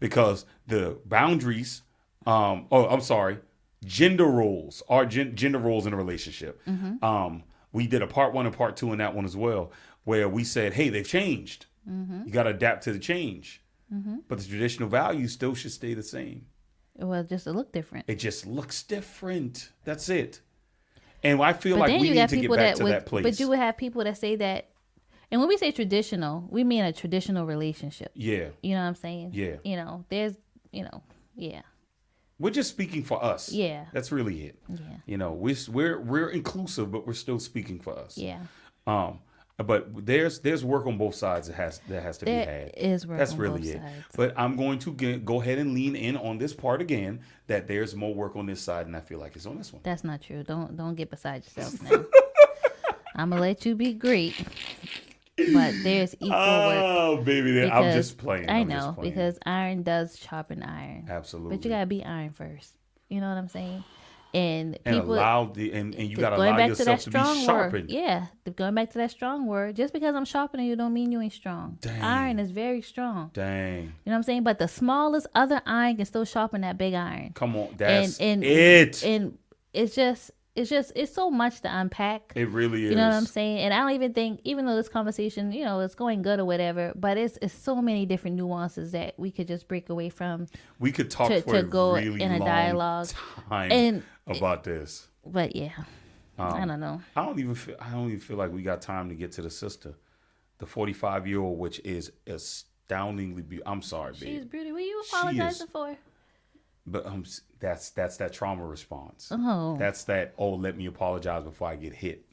Because 0.00 0.44
the 0.66 0.98
boundaries, 1.06 1.82
um, 2.26 2.66
oh, 2.70 2.86
I'm 2.86 3.00
sorry, 3.00 3.38
gender 3.84 4.26
roles 4.26 4.82
are 4.88 5.06
gen- 5.06 5.36
gender 5.36 5.58
roles 5.58 5.86
in 5.86 5.92
a 5.92 5.96
relationship. 5.96 6.60
Um, 7.02 7.44
we 7.72 7.86
did 7.86 8.02
a 8.02 8.06
part 8.06 8.32
one 8.32 8.46
and 8.46 8.54
part 8.56 8.76
two 8.76 8.92
in 8.92 8.98
that 8.98 9.14
one 9.14 9.24
as 9.24 9.36
well, 9.36 9.72
where 10.04 10.28
we 10.28 10.44
said, 10.44 10.74
hey, 10.74 10.88
they've 10.88 11.06
changed. 11.06 11.66
You 11.86 12.30
got 12.32 12.44
to 12.44 12.50
adapt 12.50 12.84
to 12.84 12.92
the 12.92 12.98
change. 12.98 13.62
But 14.28 14.38
the 14.38 14.44
traditional 14.44 14.88
values 14.88 15.32
still 15.32 15.54
should 15.54 15.70
stay 15.72 15.94
the 15.94 16.02
same. 16.02 16.46
Well, 16.96 17.22
just 17.24 17.44
to 17.44 17.52
look 17.52 17.72
different. 17.72 18.04
It 18.08 18.16
just 18.16 18.46
looks 18.46 18.82
different. 18.82 19.70
That's 19.84 20.08
it. 20.08 20.40
And 21.24 21.40
I 21.42 21.52
feel 21.54 21.76
But 21.78 21.88
like 21.90 22.00
we 22.00 22.10
need 22.10 22.28
to 22.28 22.36
get 22.36 22.50
back 22.50 22.58
that 22.58 22.76
to 22.76 22.84
would, 22.84 22.92
that 22.92 23.06
place. 23.06 23.22
but 23.22 23.40
you 23.40 23.48
would 23.48 23.58
have 23.58 23.76
people 23.76 24.04
that 24.04 24.16
say 24.18 24.36
that, 24.36 24.68
and 25.30 25.40
when 25.40 25.48
we 25.48 25.56
say 25.56 25.72
traditional, 25.72 26.46
we 26.50 26.62
mean 26.64 26.84
a 26.84 26.92
traditional 26.92 27.46
relationship. 27.46 28.12
yeah. 28.14 28.48
You 28.62 28.74
know 28.74 28.82
what 28.82 28.88
I'm 28.88 28.94
saying? 28.94 29.30
Yeah. 29.32 29.56
You 29.64 29.76
know, 29.76 30.04
there's, 30.10 30.34
you 30.70 30.82
know, 30.84 31.02
yeah, 31.34 31.62
We're 32.38 32.50
just 32.50 32.68
speaking 32.70 33.02
for 33.02 33.24
us. 33.24 33.50
Yeah. 33.50 33.86
That's 33.92 34.12
really 34.12 34.44
it. 34.44 34.58
yeah, 34.68 34.78
You 35.06 35.16
know, 35.16 35.32
we're 35.32 35.56
we're 35.68 36.00
we're 36.00 36.28
inclusive, 36.28 36.92
but 36.92 37.06
we're 37.06 37.14
still 37.14 37.38
speaking 37.40 37.80
for 37.80 37.98
us. 37.98 38.18
yeah. 38.18 38.40
Um, 38.86 39.20
but 39.58 40.04
there's 40.04 40.40
there's 40.40 40.64
work 40.64 40.86
on 40.86 40.98
both 40.98 41.14
sides 41.14 41.46
that 41.46 41.54
has 41.54 41.80
that 41.88 42.02
has 42.02 42.18
to 42.18 42.24
be 42.24 42.32
had. 42.32 42.72
is 42.76 43.06
work 43.06 43.18
That's 43.18 43.32
on 43.32 43.38
really 43.38 43.60
both 43.60 43.68
it. 43.70 43.82
sides. 43.82 44.04
But 44.16 44.34
I'm 44.36 44.56
going 44.56 44.80
to 44.80 44.92
get, 44.92 45.24
go 45.24 45.40
ahead 45.40 45.58
and 45.58 45.74
lean 45.74 45.94
in 45.94 46.16
on 46.16 46.38
this 46.38 46.52
part 46.52 46.80
again. 46.80 47.20
That 47.46 47.68
there's 47.68 47.94
more 47.94 48.12
work 48.12 48.34
on 48.36 48.46
this 48.46 48.60
side, 48.60 48.86
and 48.86 48.96
I 48.96 49.00
feel 49.00 49.18
like 49.18 49.36
it's 49.36 49.46
on 49.46 49.56
this 49.56 49.72
one. 49.72 49.80
That's 49.84 50.02
not 50.02 50.22
true. 50.22 50.42
Don't 50.42 50.76
don't 50.76 50.96
get 50.96 51.10
beside 51.10 51.44
yourself 51.44 51.80
now. 51.82 52.04
I'm 53.16 53.30
gonna 53.30 53.40
let 53.40 53.64
you 53.64 53.76
be 53.76 53.92
great, 53.92 54.34
but 55.36 55.72
there's 55.84 56.14
equal 56.14 56.30
work. 56.30 56.84
Oh, 56.84 57.22
baby, 57.24 57.62
I'm 57.62 57.92
just 57.92 58.18
playing. 58.18 58.50
I 58.50 58.64
know 58.64 58.94
playing. 58.96 59.10
because 59.12 59.38
iron 59.46 59.84
does 59.84 60.18
sharpen 60.18 60.64
iron, 60.64 61.06
absolutely. 61.08 61.56
but 61.56 61.64
you 61.64 61.70
gotta 61.70 61.86
be 61.86 62.04
iron 62.04 62.30
first. 62.30 62.74
You 63.08 63.20
know 63.20 63.28
what 63.28 63.38
I'm 63.38 63.48
saying? 63.48 63.84
And 64.34 64.78
and 64.84 64.96
people 64.96 65.14
allow 65.14 65.44
the 65.46 65.72
and, 65.72 65.94
and 65.94 66.10
you 66.10 66.16
got 66.16 66.30
to 66.30 66.36
allow 66.36 66.56
to 66.56 66.66
yourself 66.66 66.86
that 66.86 67.00
to, 67.04 67.10
be 67.10 67.18
strong 67.18 67.36
word. 67.36 67.44
sharpened. 67.44 67.90
Yeah, 67.90 68.26
going 68.56 68.74
back 68.74 68.90
to 68.90 68.98
that 68.98 69.10
strong 69.12 69.46
word. 69.46 69.76
Just 69.76 69.92
because 69.92 70.14
I'm 70.16 70.24
sharpening 70.24 70.66
you, 70.66 70.74
don't 70.76 70.92
mean 70.92 71.12
you 71.12 71.20
ain't 71.20 71.32
strong. 71.32 71.78
Dang. 71.80 72.02
Iron 72.02 72.38
is 72.40 72.50
very 72.50 72.82
strong. 72.82 73.30
Dang, 73.32 73.82
You 73.82 73.86
know 73.86 73.92
what 74.04 74.14
I'm 74.16 74.22
saying? 74.24 74.42
But 74.42 74.58
the 74.58 74.68
smallest 74.68 75.28
other 75.34 75.62
iron 75.64 75.96
can 75.96 76.04
still 76.04 76.24
sharpen 76.24 76.62
that 76.62 76.76
big 76.76 76.94
iron. 76.94 77.30
come 77.34 77.54
on, 77.56 77.74
that's 77.76 78.18
and 78.18 78.42
and 78.42 78.44
it. 78.44 79.04
and 79.04 79.38
it's 79.72 79.94
just 79.94 80.32
it's 80.56 80.70
just 80.70 80.92
it's 80.94 81.12
so 81.12 81.30
much 81.30 81.60
to 81.62 81.68
unpack. 81.78 82.32
it 82.36 82.48
really 82.48 82.84
is. 82.84 82.90
You 82.90 82.96
know 82.96 83.08
what 83.08 83.14
I'm 83.14 83.26
saying? 83.26 83.58
And 83.58 83.74
I 83.74 83.78
don't 83.78 83.90
even 83.90 84.14
think, 84.14 84.40
even 84.44 84.66
though 84.66 84.76
this 84.76 84.88
conversation, 84.88 85.50
you 85.50 85.64
know, 85.64 85.80
it's 85.80 85.96
going 85.96 86.22
good 86.22 86.38
or 86.38 86.44
whatever, 86.44 86.92
but 86.94 87.16
it's 87.18 87.38
it's 87.42 87.54
so 87.54 87.82
many 87.82 88.06
different 88.06 88.36
nuances 88.36 88.92
that 88.92 89.14
we 89.16 89.32
could 89.32 89.48
just 89.48 89.66
break 89.66 89.88
away 89.90 90.10
from. 90.10 90.46
We 90.78 90.92
could 90.92 91.10
talk 91.10 91.28
to- 91.28 91.42
for 91.42 91.54
to 91.54 91.62
go 91.64 91.94
really 91.94 92.22
in 92.22 92.30
a 92.30 92.38
dialogue. 92.38 93.08
time 93.48 93.72
And- 93.72 94.02
about 94.26 94.64
this. 94.64 95.08
But 95.26 95.54
yeah, 95.56 95.72
Um, 96.38 96.52
I 96.52 96.64
don't 96.66 96.80
know. 96.80 97.00
I 97.16 97.24
don't 97.24 97.38
even 97.38 97.54
feel. 97.54 97.76
I 97.80 97.90
don't 97.90 98.08
even 98.08 98.20
feel 98.20 98.36
like 98.36 98.52
we 98.52 98.62
got 98.62 98.82
time 98.82 99.08
to 99.08 99.14
get 99.14 99.32
to 99.32 99.42
the 99.42 99.50
sister, 99.50 99.94
the 100.58 100.66
45 100.66 101.26
year 101.26 101.40
old, 101.40 101.58
which 101.58 101.80
is 101.84 102.12
astoundingly. 102.26 103.42
Be- 103.42 103.62
I'm 103.66 103.82
sorry, 103.82 104.14
She's 104.14 104.44
beauty. 104.44 104.72
What 104.72 104.78
are 104.80 104.84
you 104.84 105.02
apologizing 105.08 105.66
for? 105.68 105.96
but 106.86 107.06
um, 107.06 107.24
that's 107.60 107.90
that's 107.90 108.16
that 108.18 108.32
trauma 108.32 108.64
response. 108.66 109.28
Oh, 109.30 109.76
That's 109.78 110.04
that. 110.04 110.34
Oh, 110.36 110.50
let 110.54 110.76
me 110.76 110.86
apologize 110.86 111.44
before 111.44 111.68
I 111.68 111.76
get 111.76 111.94
hit. 111.94 112.26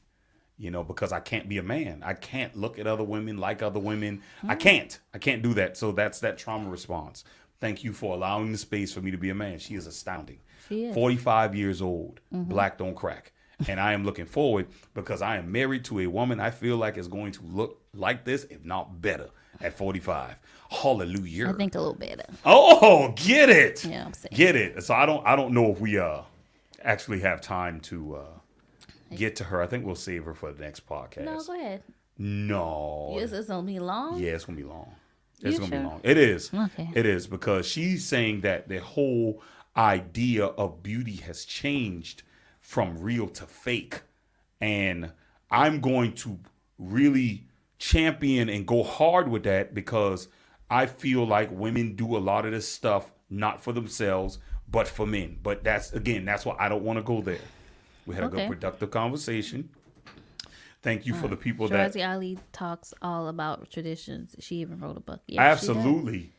You 0.58 0.70
know, 0.70 0.84
because 0.84 1.10
I 1.12 1.20
can't 1.20 1.48
be 1.48 1.58
a 1.58 1.62
man. 1.62 2.02
I 2.04 2.12
can't 2.14 2.54
look 2.54 2.78
at 2.78 2.86
other 2.86 3.02
women 3.02 3.38
like 3.38 3.62
other 3.62 3.80
women. 3.80 4.22
Mm. 4.44 4.50
I 4.50 4.54
can't. 4.54 5.00
I 5.14 5.18
can't 5.18 5.42
do 5.42 5.54
that. 5.54 5.76
So 5.76 5.90
that's 5.92 6.20
that 6.20 6.38
trauma 6.38 6.68
response. 6.68 7.24
Thank 7.58 7.82
you 7.82 7.92
for 7.92 8.14
allowing 8.14 8.52
the 8.52 8.58
space 8.58 8.92
for 8.92 9.00
me 9.00 9.10
to 9.10 9.16
be 9.16 9.30
a 9.30 9.34
man. 9.34 9.58
She 9.58 9.74
is 9.74 9.86
astounding. 9.86 10.38
She 10.72 10.84
is. 10.84 10.90
Mm-hmm. 10.90 11.00
45 11.00 11.54
years 11.54 11.82
old. 11.82 12.20
Black 12.30 12.78
don't 12.78 12.94
crack. 12.94 13.32
And 13.68 13.78
I 13.78 13.92
am 13.92 14.04
looking 14.04 14.26
forward 14.26 14.66
because 14.94 15.22
I 15.22 15.36
am 15.36 15.52
married 15.52 15.84
to 15.86 16.00
a 16.00 16.06
woman 16.08 16.40
I 16.40 16.50
feel 16.50 16.76
like 16.76 16.98
is 16.98 17.06
going 17.08 17.32
to 17.32 17.42
look 17.44 17.80
like 17.94 18.24
this, 18.24 18.44
if 18.44 18.64
not 18.64 19.00
better. 19.00 19.28
at 19.60 19.72
45. 19.74 20.34
Hallelujah. 20.70 21.50
I 21.50 21.52
think 21.52 21.74
a 21.74 21.78
little 21.78 21.94
better. 21.94 22.24
Oh, 22.44 23.12
get 23.14 23.50
it. 23.50 23.84
Yeah, 23.84 24.06
I'm 24.06 24.12
saying. 24.14 24.32
Get 24.34 24.56
it. 24.56 24.82
So 24.82 24.94
I 24.94 25.06
don't 25.06 25.24
I 25.26 25.36
don't 25.36 25.52
know 25.52 25.70
if 25.70 25.80
we 25.80 25.98
uh 25.98 26.22
actually 26.82 27.20
have 27.20 27.40
time 27.40 27.78
to 27.80 28.16
uh 28.16 29.14
get 29.14 29.36
to 29.36 29.44
her. 29.44 29.62
I 29.62 29.66
think 29.66 29.84
we'll 29.86 29.94
save 29.94 30.24
her 30.24 30.34
for 30.34 30.50
the 30.50 30.62
next 30.62 30.86
podcast. 30.88 31.24
No, 31.24 31.40
go 31.42 31.54
ahead. 31.54 31.82
No. 32.18 33.14
Yes, 33.18 33.32
it's 33.32 33.48
gonna 33.48 33.66
be 33.66 33.78
long. 33.78 34.18
Yeah, 34.18 34.30
it's 34.32 34.44
gonna 34.44 34.56
be 34.56 34.64
long. 34.64 34.90
It's 35.42 35.54
You 35.54 35.58
gonna 35.60 35.70
sure? 35.70 35.78
be 35.80 35.84
long. 35.86 36.00
It 36.02 36.16
is. 36.18 36.50
Okay. 36.54 36.88
It 36.94 37.04
is 37.06 37.26
because 37.26 37.66
she's 37.66 38.04
saying 38.06 38.40
that 38.42 38.68
the 38.68 38.78
whole 38.80 39.42
idea 39.76 40.46
of 40.46 40.82
beauty 40.82 41.16
has 41.16 41.44
changed 41.44 42.22
from 42.60 42.98
real 42.98 43.28
to 43.28 43.46
fake. 43.46 44.02
And 44.60 45.12
I'm 45.50 45.80
going 45.80 46.14
to 46.16 46.38
really 46.78 47.46
champion 47.78 48.48
and 48.48 48.66
go 48.66 48.82
hard 48.82 49.28
with 49.28 49.42
that 49.44 49.74
because 49.74 50.28
I 50.70 50.86
feel 50.86 51.26
like 51.26 51.50
women 51.50 51.96
do 51.96 52.16
a 52.16 52.18
lot 52.18 52.46
of 52.46 52.52
this 52.52 52.68
stuff 52.68 53.12
not 53.28 53.62
for 53.62 53.72
themselves, 53.72 54.38
but 54.68 54.86
for 54.86 55.06
men. 55.06 55.38
But 55.42 55.64
that's 55.64 55.92
again, 55.92 56.24
that's 56.24 56.46
why 56.46 56.56
I 56.58 56.68
don't 56.68 56.84
want 56.84 56.98
to 56.98 57.02
go 57.02 57.20
there. 57.20 57.40
We 58.06 58.14
had 58.14 58.24
a 58.24 58.28
good 58.28 58.48
productive 58.48 58.90
conversation. 58.90 59.70
Thank 60.82 61.06
you 61.06 61.14
for 61.14 61.28
the 61.28 61.36
people 61.36 61.68
that 61.68 61.92
Shahrazad 61.92 62.08
Ali 62.08 62.38
talks 62.52 62.92
all 63.00 63.28
about 63.28 63.70
traditions. 63.70 64.34
She 64.40 64.56
even 64.56 64.80
wrote 64.80 64.96
a 64.96 65.00
book. 65.00 65.20
Yeah, 65.28 65.54
she 65.54 65.66
does. 65.66 65.76
Absolutely. 65.76 66.32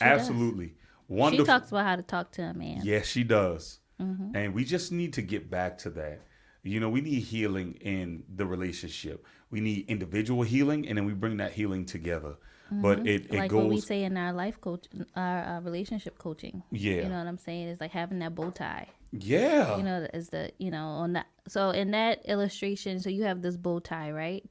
Does. 0.00 0.72
Absolutely. 1.10 1.38
She 1.38 1.44
talks 1.44 1.68
about 1.70 1.84
how 1.86 1.96
to 1.96 2.02
talk 2.02 2.32
to 2.32 2.42
a 2.42 2.54
man. 2.54 2.80
yes, 2.84 3.06
she 3.06 3.24
does. 3.24 3.80
Mm-hmm. 4.00 4.34
And 4.36 4.54
we 4.54 4.64
just 4.64 4.90
need 4.92 5.12
to 5.14 5.22
get 5.22 5.50
back 5.50 5.78
to 5.78 5.90
that. 5.90 6.20
You 6.62 6.80
know, 6.80 6.88
we 6.88 7.00
need 7.00 7.20
healing 7.20 7.74
in 7.80 8.24
the 8.34 8.46
relationship. 8.46 9.24
We 9.50 9.60
need 9.60 9.84
individual 9.88 10.42
healing, 10.42 10.88
and 10.88 10.96
then 10.98 11.04
we 11.04 11.12
bring 11.12 11.36
that 11.36 11.52
healing 11.52 11.84
together. 11.84 12.36
But 12.70 13.00
it, 13.00 13.06
it 13.06 13.22
Mm-hmm. 13.28 13.36
like 13.36 13.52
what 13.52 13.66
we 13.68 13.80
say 13.80 14.02
in 14.02 14.16
our 14.16 14.32
life 14.32 14.60
coach, 14.60 14.86
our 15.14 15.44
uh, 15.44 15.60
relationship 15.60 16.18
coaching. 16.18 16.62
Yeah. 16.72 17.02
you 17.02 17.08
know 17.08 17.18
what 17.18 17.26
I'm 17.28 17.38
saying. 17.38 17.68
It's 17.68 17.80
like 17.80 17.92
having 17.92 18.18
that 18.20 18.34
bow 18.34 18.50
tie. 18.50 18.88
yeah. 19.12 19.76
You 19.76 19.82
know, 19.84 20.08
is 20.12 20.30
the 20.30 20.50
you 20.58 20.70
know 20.72 20.86
on 20.86 21.12
that. 21.12 21.26
So 21.46 21.70
in 21.70 21.90
that 21.92 22.24
illustration, 22.24 22.98
so 22.98 23.10
you 23.10 23.24
have 23.24 23.42
this 23.42 23.56
bow 23.56 23.78
tie, 23.78 24.10
right? 24.10 24.42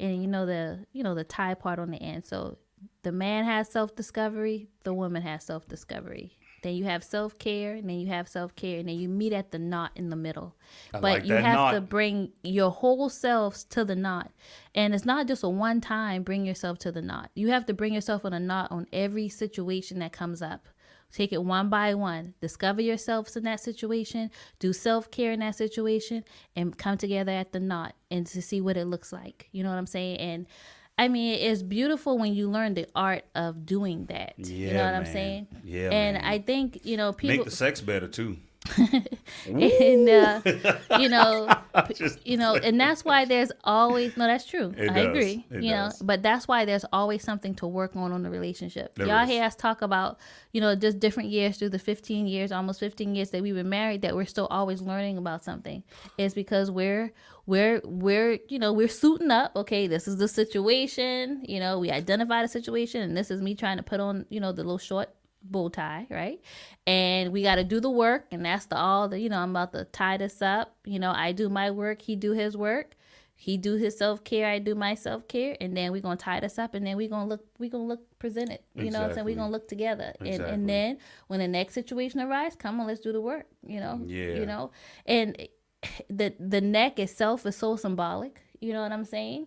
And 0.00 0.20
you 0.22 0.26
know 0.26 0.44
the 0.46 0.86
you 0.92 1.04
know 1.04 1.14
the 1.14 1.22
tie 1.24 1.54
part 1.54 1.78
on 1.78 1.90
the 1.92 1.98
end. 1.98 2.24
So 2.26 2.56
the 3.02 3.12
man 3.12 3.44
has 3.44 3.68
self 3.68 3.94
discovery, 3.94 4.68
the 4.84 4.94
woman 4.94 5.22
has 5.22 5.44
self 5.44 5.66
discovery. 5.68 6.34
Then 6.62 6.74
you 6.74 6.84
have 6.84 7.04
self 7.04 7.38
care, 7.38 7.74
and 7.74 7.88
then 7.88 8.00
you 8.00 8.08
have 8.08 8.28
self 8.28 8.54
care, 8.56 8.80
and 8.80 8.88
then 8.88 8.96
you 8.98 9.08
meet 9.08 9.32
at 9.32 9.52
the 9.52 9.58
knot 9.58 9.92
in 9.94 10.10
the 10.10 10.16
middle. 10.16 10.56
but 10.92 11.02
like 11.02 11.24
you 11.24 11.34
have 11.34 11.74
to 11.74 11.80
bring 11.80 12.32
your 12.42 12.70
whole 12.70 13.08
selves 13.08 13.64
to 13.66 13.84
the 13.84 13.94
knot, 13.94 14.32
and 14.74 14.94
it's 14.94 15.04
not 15.04 15.28
just 15.28 15.44
a 15.44 15.48
one 15.48 15.80
time 15.80 16.22
bring 16.22 16.44
yourself 16.44 16.78
to 16.80 16.92
the 16.92 17.02
knot. 17.02 17.30
You 17.34 17.48
have 17.48 17.66
to 17.66 17.74
bring 17.74 17.94
yourself 17.94 18.24
on 18.24 18.32
a 18.32 18.40
knot 18.40 18.72
on 18.72 18.86
every 18.92 19.28
situation 19.28 20.00
that 20.00 20.12
comes 20.12 20.42
up. 20.42 20.68
Take 21.12 21.32
it 21.32 21.42
one 21.42 21.70
by 21.70 21.94
one. 21.94 22.34
Discover 22.40 22.82
yourselves 22.82 23.34
in 23.36 23.44
that 23.44 23.60
situation. 23.60 24.30
Do 24.58 24.72
self 24.72 25.10
care 25.10 25.32
in 25.32 25.40
that 25.40 25.54
situation, 25.54 26.24
and 26.56 26.76
come 26.76 26.98
together 26.98 27.32
at 27.32 27.52
the 27.52 27.60
knot 27.60 27.94
and 28.10 28.26
to 28.26 28.42
see 28.42 28.60
what 28.60 28.76
it 28.76 28.86
looks 28.86 29.12
like. 29.12 29.48
You 29.52 29.62
know 29.62 29.70
what 29.70 29.78
I'm 29.78 29.86
saying? 29.86 30.18
And 30.18 30.46
I 30.98 31.06
mean, 31.08 31.38
it's 31.40 31.62
beautiful 31.62 32.18
when 32.18 32.34
you 32.34 32.50
learn 32.50 32.74
the 32.74 32.86
art 32.94 33.24
of 33.34 33.64
doing 33.64 34.06
that. 34.06 34.34
you 34.36 34.66
know 34.68 34.72
Yeah, 34.74 34.84
what 34.86 34.94
I'm 34.94 35.06
saying? 35.06 35.46
Yeah, 35.64 35.90
And 35.90 36.16
man. 36.16 36.24
I 36.24 36.38
think 36.40 36.80
you 36.84 36.96
know 36.96 37.12
people 37.12 37.36
Make 37.36 37.44
the 37.44 37.52
sex 37.52 37.80
better 37.80 38.08
too. 38.08 38.36
and 39.46 40.08
uh, 40.08 40.40
you 40.98 41.08
know 41.08 41.48
Just- 41.94 42.26
you 42.26 42.36
know 42.36 42.54
and 42.56 42.80
that's 42.80 43.04
why 43.04 43.24
there's 43.24 43.50
always 43.64 44.16
no 44.16 44.26
that's 44.26 44.44
true 44.44 44.74
i 44.78 44.86
does. 44.86 45.06
agree 45.06 45.46
It 45.50 45.62
you 45.62 45.70
does. 45.70 46.00
know 46.00 46.06
but 46.06 46.22
that's 46.22 46.46
why 46.48 46.64
there's 46.64 46.84
always 46.92 47.22
something 47.22 47.54
to 47.56 47.66
work 47.66 47.96
on 47.96 48.12
on 48.12 48.22
the 48.22 48.30
relationship 48.30 48.94
There 48.96 49.06
y'all 49.06 49.24
is. 49.24 49.28
hear 49.30 49.44
us 49.44 49.54
talk 49.56 49.82
about 49.82 50.18
you 50.52 50.60
know 50.60 50.74
just 50.74 50.98
different 50.98 51.30
years 51.30 51.56
through 51.58 51.70
the 51.70 51.78
15 51.78 52.26
years 52.26 52.52
almost 52.52 52.80
15 52.80 53.14
years 53.14 53.30
that 53.30 53.42
we've 53.42 53.54
been 53.54 53.68
married 53.68 54.02
that 54.02 54.14
we're 54.14 54.24
still 54.26 54.46
always 54.50 54.80
learning 54.82 55.18
about 55.18 55.44
something 55.44 55.82
it's 56.16 56.34
because 56.34 56.70
we're 56.70 57.12
we're 57.46 57.80
we're 57.84 58.38
you 58.48 58.58
know 58.58 58.72
we're 58.72 58.88
suiting 58.88 59.30
up 59.30 59.54
okay 59.56 59.86
this 59.86 60.06
is 60.08 60.16
the 60.18 60.28
situation 60.28 61.42
you 61.48 61.60
know 61.60 61.78
we 61.78 61.90
identify 61.90 62.42
the 62.42 62.48
situation 62.48 63.00
and 63.02 63.16
this 63.16 63.30
is 63.30 63.40
me 63.40 63.54
trying 63.54 63.76
to 63.76 63.82
put 63.82 64.00
on 64.00 64.26
you 64.28 64.40
know 64.40 64.52
the 64.52 64.62
little 64.62 64.78
short 64.78 65.08
bow 65.42 65.68
tie, 65.68 66.06
right? 66.10 66.40
And 66.86 67.32
we 67.32 67.42
got 67.42 67.56
to 67.56 67.64
do 67.64 67.80
the 67.80 67.90
work, 67.90 68.26
and 68.30 68.44
that's 68.44 68.66
the 68.66 68.76
all 68.76 69.08
the 69.08 69.18
you 69.20 69.28
know. 69.28 69.38
I'm 69.38 69.50
about 69.50 69.72
to 69.72 69.84
tie 69.84 70.16
this 70.16 70.42
up. 70.42 70.76
You 70.84 70.98
know, 70.98 71.12
I 71.12 71.32
do 71.32 71.48
my 71.48 71.70
work, 71.70 72.02
he 72.02 72.16
do 72.16 72.32
his 72.32 72.56
work. 72.56 72.94
He 73.40 73.56
do 73.56 73.76
his 73.76 73.96
self 73.96 74.24
care, 74.24 74.48
I 74.48 74.58
do 74.58 74.74
my 74.74 74.96
self 74.96 75.28
care, 75.28 75.56
and 75.60 75.76
then 75.76 75.92
we 75.92 76.00
gonna 76.00 76.16
tie 76.16 76.40
this 76.40 76.58
up, 76.58 76.74
and 76.74 76.84
then 76.84 76.96
we 76.96 77.06
gonna 77.06 77.28
look, 77.28 77.44
we 77.60 77.68
gonna 77.68 77.84
look 77.84 78.00
presented. 78.18 78.58
You 78.74 78.90
know 78.90 78.98
what 78.98 79.10
I'm 79.10 79.10
saying? 79.10 79.10
Exactly. 79.10 79.32
We 79.32 79.34
gonna 79.36 79.52
look 79.52 79.68
together, 79.68 80.12
and 80.18 80.28
Exactly. 80.28 80.54
and 80.54 80.68
then 80.68 80.98
when 81.28 81.38
the 81.38 81.46
next 81.46 81.74
situation 81.74 82.20
arises, 82.20 82.56
come 82.56 82.80
on, 82.80 82.88
let's 82.88 82.98
do 82.98 83.12
the 83.12 83.20
work. 83.20 83.46
You 83.64 83.78
know, 83.78 84.00
Yeah. 84.04 84.34
you 84.34 84.44
know, 84.44 84.72
and 85.06 85.36
the 86.10 86.34
the 86.40 86.60
neck 86.60 86.98
itself 86.98 87.46
is 87.46 87.54
so 87.54 87.76
symbolic. 87.76 88.40
You 88.60 88.72
know 88.72 88.82
what 88.82 88.90
I'm 88.90 89.04
saying? 89.04 89.46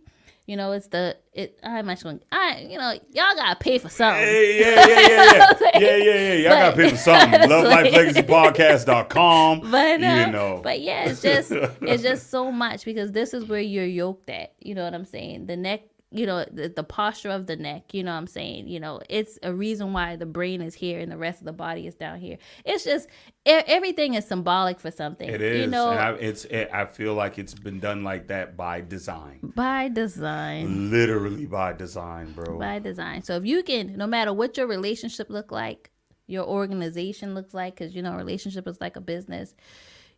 You 0.51 0.57
know, 0.57 0.73
it's 0.73 0.87
the 0.87 1.15
it. 1.31 1.57
I'm 1.63 1.89
actually, 1.89 2.19
I 2.29 2.67
you 2.69 2.77
know, 2.77 2.91
y'all 2.91 3.35
gotta 3.37 3.57
pay 3.57 3.77
for 3.77 3.87
something. 3.87 4.21
Hey, 4.21 4.59
yeah, 4.59 4.85
yeah, 4.85 4.99
yeah, 4.99 5.31
yeah. 5.31 5.47
I'm 5.49 5.55
yeah, 5.81 5.95
yeah, 5.95 6.13
yeah. 6.13 6.33
Y'all 6.33 6.59
got 6.59 6.71
to 6.71 6.75
pay 6.75 6.89
for 6.89 6.97
something. 6.97 7.39
LoveLifeLegacyPodcast.com. 7.49 9.71
But 9.71 10.03
uh, 10.03 10.05
you 10.05 10.27
know. 10.29 10.59
but 10.61 10.81
yeah, 10.81 11.05
it's 11.05 11.21
just 11.21 11.51
it's 11.53 12.03
just 12.03 12.31
so 12.31 12.51
much 12.51 12.83
because 12.83 13.13
this 13.13 13.33
is 13.33 13.45
where 13.45 13.61
you're 13.61 13.85
yoked 13.85 14.29
at. 14.29 14.55
You 14.59 14.75
know 14.75 14.83
what 14.83 14.93
I'm 14.93 15.05
saying? 15.05 15.45
The 15.45 15.55
neck, 15.55 15.83
you 16.13 16.25
know, 16.25 16.45
the, 16.51 16.67
the 16.67 16.83
posture 16.83 17.29
of 17.29 17.47
the 17.47 17.55
neck. 17.55 17.93
You 17.93 18.03
know 18.03 18.11
what 18.11 18.17
I'm 18.17 18.27
saying? 18.27 18.67
You 18.67 18.81
know, 18.81 18.99
it's 19.09 19.39
a 19.43 19.53
reason 19.53 19.93
why 19.93 20.17
the 20.17 20.25
brain 20.25 20.61
is 20.61 20.75
here 20.75 20.99
and 20.99 21.09
the 21.09 21.17
rest 21.17 21.39
of 21.39 21.45
the 21.45 21.53
body 21.53 21.87
is 21.87 21.95
down 21.95 22.19
here. 22.19 22.37
It's 22.65 22.83
just 22.83 23.07
everything 23.45 24.15
is 24.15 24.25
symbolic 24.25 24.79
for 24.79 24.91
something. 24.91 25.29
It 25.29 25.41
is. 25.41 25.61
You 25.61 25.67
know, 25.67 25.89
I, 25.89 26.13
it's. 26.15 26.45
It, 26.45 26.69
I 26.73 26.85
feel 26.85 27.13
like 27.13 27.39
it's 27.39 27.53
been 27.53 27.79
done 27.79 28.03
like 28.03 28.27
that 28.27 28.57
by 28.57 28.81
design. 28.81 29.39
by 29.55 29.87
design. 29.87 30.91
Literally 30.91 31.45
by 31.45 31.73
design, 31.73 32.33
bro. 32.33 32.59
By 32.59 32.79
design. 32.79 33.23
So 33.23 33.37
if 33.37 33.45
you 33.45 33.63
can, 33.63 33.95
no 33.95 34.05
matter 34.05 34.33
what 34.33 34.57
your 34.57 34.67
relationship 34.67 35.29
look 35.29 35.51
like, 35.51 35.91
your 36.27 36.45
organization 36.45 37.35
looks 37.35 37.53
like, 37.53 37.75
because 37.75 37.95
you 37.95 38.01
know, 38.01 38.15
relationship 38.15 38.67
is 38.67 38.81
like 38.81 38.97
a 38.97 39.01
business. 39.01 39.55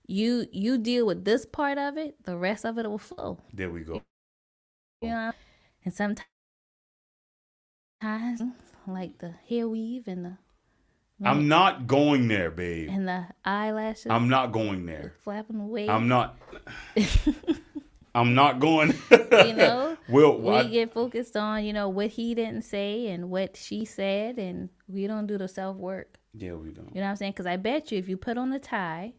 You 0.08 0.48
you 0.52 0.80
deal 0.80 1.06
with 1.06 1.24
this 1.24 1.46
part 1.46 1.78
of 1.78 1.98
it, 1.98 2.16
the 2.24 2.36
rest 2.36 2.66
of 2.66 2.80
it 2.80 2.90
will 2.90 2.98
flow. 2.98 3.38
There 3.54 3.70
we 3.70 3.82
go. 3.82 4.02
you 5.02 5.10
know 5.10 5.32
and 5.86 5.94
sometimes 5.94 6.26
like 8.88 9.18
the 9.20 9.34
hair 9.50 9.68
weave 9.68 10.08
and 10.08 10.26
the 10.26 10.38
I'm 11.26 11.48
not 11.48 11.88
going 11.88 12.28
there, 12.28 12.52
babe. 12.52 12.90
and 12.92 13.08
the 13.08 13.26
eyelashes 13.46 14.08
I'm 14.10 14.28
not 14.28 14.52
going 14.52 14.86
there. 14.86 15.14
flapping 15.24 15.60
away 15.62 15.88
I'm 15.90 16.08
not. 16.10 16.38
I'm 18.16 18.36
not 18.36 18.60
going. 18.60 18.94
you 19.12 19.54
know 19.54 19.98
we'll, 20.10 20.38
we 20.40 20.50
I- 20.52 20.64
get 20.66 20.94
focused 20.94 21.36
on 21.38 21.64
you 21.66 21.74
know 21.74 21.90
what 21.90 22.08
he 22.08 22.36
didn't 22.36 22.64
say 22.64 23.08
and 23.08 23.30
what 23.30 23.56
she 23.58 23.86
said 23.86 24.38
and 24.38 24.70
we 24.88 25.08
don't 25.08 25.26
do 25.28 25.38
the 25.38 25.48
self 25.48 25.78
work 25.78 26.20
Yeah, 26.34 26.54
we 26.54 26.70
don't. 26.72 26.90
you 26.94 27.02
know 27.02 27.08
what 27.08 27.12
i'm 27.12 27.16
saying 27.16 27.32
because 27.32 27.48
i 27.48 27.56
bet 27.58 27.92
you 27.92 27.98
if 27.98 28.08
you 28.10 28.18
put 28.18 28.38
on 28.38 28.50
the 28.52 28.60
tie 28.60 29.14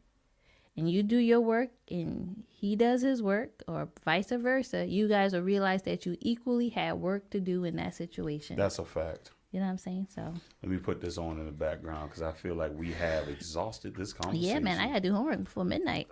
and 0.76 0.90
you 0.90 1.02
do 1.02 1.16
your 1.16 1.40
work 1.40 1.70
and 1.90 2.42
he 2.48 2.74
does 2.76 3.02
his 3.02 3.22
work 3.22 3.62
or 3.68 3.88
vice 4.04 4.30
versa 4.30 4.84
you 4.86 5.06
guys 5.08 5.32
will 5.32 5.42
realize 5.42 5.82
that 5.82 6.04
you 6.06 6.16
equally 6.20 6.68
had 6.70 6.94
work 6.94 7.30
to 7.30 7.40
do 7.40 7.64
in 7.64 7.76
that 7.76 7.94
situation 7.94 8.56
That's 8.56 8.78
a 8.78 8.84
fact. 8.84 9.30
you 9.52 9.60
know 9.60 9.66
what 9.66 9.72
i'm 9.72 9.78
saying 9.78 10.08
so 10.14 10.32
Let 10.62 10.70
me 10.72 10.78
put 10.78 11.00
this 11.00 11.16
on 11.18 11.38
in 11.38 11.46
the 11.46 11.52
background 11.52 12.10
because 12.10 12.22
I 12.22 12.32
feel 12.32 12.54
like 12.56 12.72
we 12.76 12.92
have 12.92 13.28
exhausted 13.28 13.94
this 13.94 14.12
conversation. 14.12 14.48
yeah 14.48 14.58
man 14.60 14.78
i 14.78 14.88
gotta 14.88 15.00
do 15.00 15.12
homework 15.12 15.44
before 15.44 15.64
midnight 15.64 16.08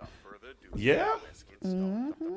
Yeah. 0.75 1.07
Mm-hmm. 1.63 2.35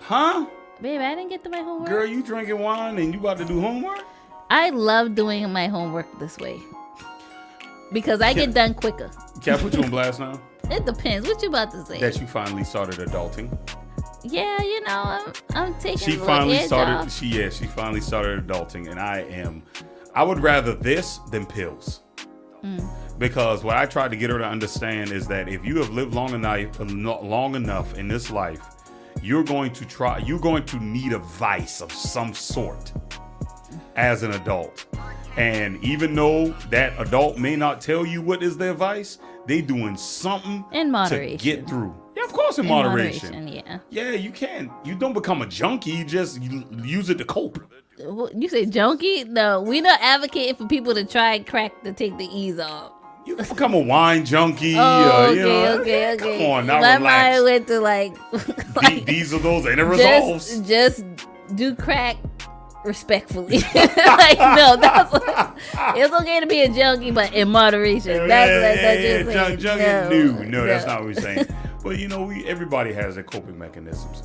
Huh? 0.00 0.46
Babe, 0.80 1.00
I 1.00 1.14
didn't 1.14 1.30
get 1.30 1.42
to 1.44 1.50
my 1.50 1.60
homework. 1.62 1.88
Girl, 1.88 2.06
you 2.06 2.22
drinking 2.22 2.58
wine 2.58 2.98
and 2.98 3.12
you 3.14 3.18
about 3.20 3.38
to 3.38 3.44
do 3.44 3.60
homework? 3.60 4.02
I 4.50 4.70
love 4.70 5.14
doing 5.14 5.50
my 5.52 5.66
homework 5.68 6.06
this 6.20 6.36
way 6.38 6.60
because 7.92 8.20
I 8.20 8.32
get 8.34 8.54
done 8.54 8.74
quicker. 8.74 9.10
Can 9.42 9.54
I 9.54 9.58
put 9.58 9.74
you 9.74 9.82
on 9.82 9.90
blast 9.90 10.20
now? 10.20 10.40
It 10.70 10.84
depends. 10.84 11.28
What 11.28 11.42
you 11.42 11.48
about 11.48 11.70
to 11.72 11.84
say? 11.86 12.00
That 12.00 12.20
you 12.20 12.26
finally 12.26 12.64
started 12.64 12.96
adulting. 13.08 13.56
yeah, 14.24 14.60
you 14.62 14.80
know, 14.82 15.02
I'm 15.04 15.32
I'm 15.54 15.74
taking. 15.78 15.98
She 15.98 16.16
finally 16.16 16.58
started. 16.58 16.92
off. 16.92 17.12
She 17.12 17.26
yeah, 17.26 17.50
she 17.50 17.66
finally 17.66 18.00
started 18.00 18.46
adulting, 18.46 18.90
and 18.90 18.98
I 18.98 19.20
am. 19.20 19.62
I 20.14 20.22
would 20.22 20.40
rather 20.40 20.74
this 20.74 21.18
than 21.30 21.46
pills. 21.46 22.00
Mm. 22.64 22.88
Because 23.18 23.64
what 23.64 23.76
I 23.76 23.86
tried 23.86 24.10
to 24.10 24.16
get 24.16 24.30
her 24.30 24.38
to 24.38 24.44
understand 24.44 25.10
is 25.10 25.26
that 25.28 25.48
if 25.48 25.64
you 25.64 25.76
have 25.78 25.90
lived 25.90 26.14
long 26.14 26.34
enough, 26.34 26.78
long 26.80 27.54
enough 27.54 27.96
in 27.96 28.08
this 28.08 28.30
life, 28.30 28.60
you're 29.22 29.44
going 29.44 29.72
to 29.74 29.84
try. 29.84 30.18
You're 30.18 30.40
going 30.40 30.64
to 30.66 30.78
need 30.80 31.12
a 31.12 31.18
vice 31.18 31.80
of 31.80 31.92
some 31.92 32.34
sort 32.34 32.92
as 33.94 34.22
an 34.22 34.32
adult. 34.32 34.84
And 35.36 35.82
even 35.84 36.14
though 36.14 36.48
that 36.70 36.92
adult 36.98 37.38
may 37.38 37.56
not 37.56 37.80
tell 37.80 38.04
you 38.04 38.20
what 38.20 38.42
is 38.42 38.56
their 38.56 38.74
vice, 38.74 39.18
they 39.46 39.60
doing 39.62 39.96
something 39.96 40.64
In 40.72 40.86
to 40.86 40.92
moderation. 40.92 41.38
get 41.38 41.68
through. 41.68 41.94
Yeah, 42.16 42.24
of 42.24 42.32
course, 42.32 42.58
in, 42.58 42.64
In 42.64 42.70
moderation. 42.70 43.48
yeah. 43.48 43.78
Yeah, 43.90 44.10
you 44.12 44.30
can't. 44.30 44.70
You 44.84 44.94
don't 44.94 45.12
become 45.12 45.42
a 45.42 45.46
junkie. 45.46 45.90
You 45.90 46.04
just 46.04 46.40
use 46.42 47.10
it 47.10 47.18
to 47.18 47.24
cope. 47.24 47.58
You 47.98 48.48
say 48.48 48.66
junkie? 48.66 49.24
No, 49.24 49.62
we 49.62 49.80
not 49.80 50.00
advocating 50.02 50.56
for 50.56 50.66
people 50.66 50.94
to 50.94 51.04
try 51.04 51.38
crack 51.40 51.82
to 51.84 51.92
take 51.92 52.16
the 52.18 52.26
ease 52.26 52.58
off. 52.58 52.92
You 53.26 53.36
can 53.36 53.48
become 53.48 53.74
a 53.74 53.80
wine 53.80 54.24
junkie. 54.24 54.76
Oh, 54.76 54.80
uh, 54.80 55.26
okay, 55.30 55.38
you 55.40 55.42
know, 55.46 55.80
okay, 55.80 56.12
okay. 56.14 56.38
Come 56.38 56.46
on, 56.52 56.66
now 56.66 56.80
My 56.80 56.96
relax. 56.96 57.02
mind 57.02 57.44
went 57.44 57.66
to 57.68 57.80
like, 57.80 58.14
like 58.82 59.04
These 59.04 59.34
are 59.34 59.38
those, 59.40 59.66
and 59.66 59.80
it 59.80 59.84
resolves. 59.84 60.60
just, 60.60 60.64
just 60.68 61.04
do 61.56 61.74
crack 61.74 62.16
respectfully. 62.86 63.58
like 63.74 64.38
no, 64.38 64.76
that's 64.76 65.12
it's 65.96 66.14
okay 66.14 66.40
to 66.40 66.46
be 66.46 66.62
a 66.62 66.68
junkie, 66.68 67.10
but 67.10 67.32
in 67.34 67.48
moderation. 67.48 68.28
That's 68.28 68.50
what 68.50 68.82
that's 68.82 69.02
you're 69.02 69.24
saying. 69.24 69.58
Junk, 69.58 69.60
junk, 69.60 69.80
no, 69.80 70.08
no, 70.08 70.42
no, 70.42 70.66
that's 70.66 70.86
not 70.86 71.00
what 71.00 71.08
we're 71.08 71.20
saying. 71.20 71.46
But 71.86 72.00
you 72.00 72.08
know, 72.08 72.24
we 72.24 72.44
everybody 72.46 72.92
has 72.94 73.14
their 73.14 73.22
coping 73.22 73.56
mechanisms, 73.56 74.24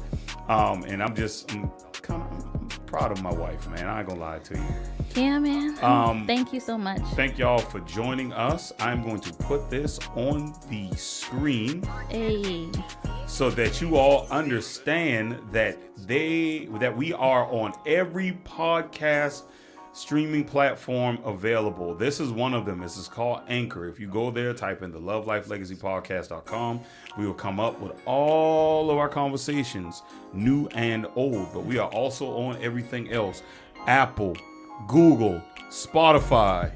um, 0.50 0.84
and 0.86 1.04
I'm 1.04 1.16
just 1.16 1.52
I'm 1.52 1.70
kind 2.02 2.24
of 2.24 2.46
I'm 2.56 2.68
proud 2.88 3.12
of 3.12 3.22
my 3.22 3.32
wife, 3.32 3.70
man. 3.70 3.88
I 3.88 4.00
ain't 4.00 4.10
gonna 4.10 4.20
lie 4.20 4.40
to 4.40 4.58
you. 4.58 4.66
Yeah, 5.14 5.38
man. 5.38 5.78
Um, 5.84 6.26
Thank 6.26 6.54
you 6.54 6.60
so 6.60 6.76
much. 6.76 7.04
Thank 7.14 7.38
y'all 7.38 7.60
for 7.60 7.80
joining 7.82 8.34
us. 8.34 8.74
I'm 8.80 9.04
going 9.04 9.20
to 9.20 9.34
put 9.34 9.70
this 9.70 10.00
on 10.16 10.56
the 10.72 10.90
screen 10.96 11.84
Hey, 12.10 12.68
so 13.28 13.52
that 13.52 13.80
you 13.80 13.96
all 13.96 14.26
understand 14.32 15.38
that 15.52 15.78
they 16.08 16.68
that 16.80 16.98
we 16.98 17.14
are 17.14 17.46
on 17.46 17.74
every 17.86 18.40
podcast 18.44 19.44
streaming 19.94 20.44
platform 20.44 21.20
available. 21.26 21.94
This 21.94 22.20
is 22.20 22.32
one 22.32 22.54
of 22.54 22.66
them. 22.66 22.80
This 22.80 22.98
is 22.98 23.08
called 23.08 23.42
Anchor. 23.48 23.88
If 23.88 24.00
you 24.00 24.08
go 24.08 24.32
there, 24.32 24.54
type 24.54 24.82
in 24.82 24.92
the 24.92 25.00
Love 25.00 25.28
Life 25.28 25.50
Legacy 25.50 25.76
Podcast.com, 25.76 26.82
we 27.18 27.26
will 27.26 27.34
come 27.34 27.60
up 27.60 27.80
with 27.80 27.94
all 28.06 28.90
of 28.90 28.98
our 28.98 29.10
conversations, 29.10 30.04
new 30.34 30.68
and 30.68 31.06
old. 31.16 31.54
But 31.54 31.66
we 31.66 31.78
are 31.78 31.90
also 31.90 32.28
on 32.38 32.62
everything 32.62 33.12
else. 33.12 33.44
Apple, 33.88 34.38
Google, 34.88 35.42
Spotify, 35.70 36.72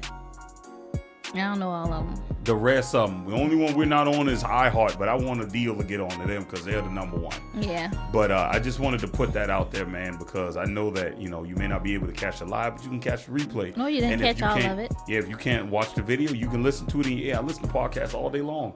I 1.34 1.38
don't 1.38 1.58
know 1.58 1.70
all 1.70 1.92
of 1.92 2.06
them. 2.06 2.22
the 2.44 2.54
rest 2.54 2.94
of 2.94 3.10
them. 3.10 3.26
The 3.28 3.34
only 3.34 3.56
one 3.56 3.74
we're 3.74 3.84
not 3.84 4.06
on 4.08 4.28
is 4.28 4.42
iHeart, 4.42 4.98
but 4.98 5.08
I 5.08 5.14
want 5.14 5.42
a 5.42 5.46
deal 5.46 5.76
to 5.76 5.84
get 5.84 6.00
on 6.00 6.10
to 6.10 6.26
them 6.26 6.44
because 6.44 6.64
they're 6.64 6.80
the 6.80 6.90
number 6.90 7.18
one. 7.18 7.36
Yeah. 7.60 7.90
But 8.12 8.30
uh, 8.30 8.48
I 8.52 8.58
just 8.60 8.78
wanted 8.78 9.00
to 9.00 9.08
put 9.08 9.32
that 9.32 9.50
out 9.50 9.70
there, 9.72 9.84
man, 9.86 10.16
because 10.16 10.56
I 10.56 10.64
know 10.64 10.90
that 10.92 11.20
you 11.20 11.28
know 11.28 11.42
you 11.44 11.56
may 11.56 11.66
not 11.68 11.82
be 11.82 11.94
able 11.94 12.06
to 12.06 12.12
catch 12.12 12.40
it 12.40 12.46
live, 12.46 12.76
but 12.76 12.84
you 12.84 12.90
can 12.90 13.00
catch 13.00 13.26
the 13.26 13.32
replay. 13.32 13.76
No, 13.76 13.86
you 13.88 14.00
didn't 14.00 14.22
And 14.22 14.38
catch 14.38 14.40
you 14.40 14.66
all 14.66 14.72
of 14.72 14.78
it. 14.78 14.92
Yeah, 15.08 15.18
if 15.18 15.28
you 15.28 15.36
can't 15.36 15.68
watch 15.70 15.94
the 15.94 16.02
video, 16.02 16.32
you 16.32 16.48
can 16.48 16.62
listen 16.62 16.86
to 16.86 17.00
it. 17.00 17.06
In, 17.06 17.18
yeah, 17.18 17.38
I 17.38 17.42
listen 17.42 17.62
to 17.64 17.68
podcasts 17.68 18.14
all 18.14 18.30
day 18.30 18.40
long. 18.42 18.74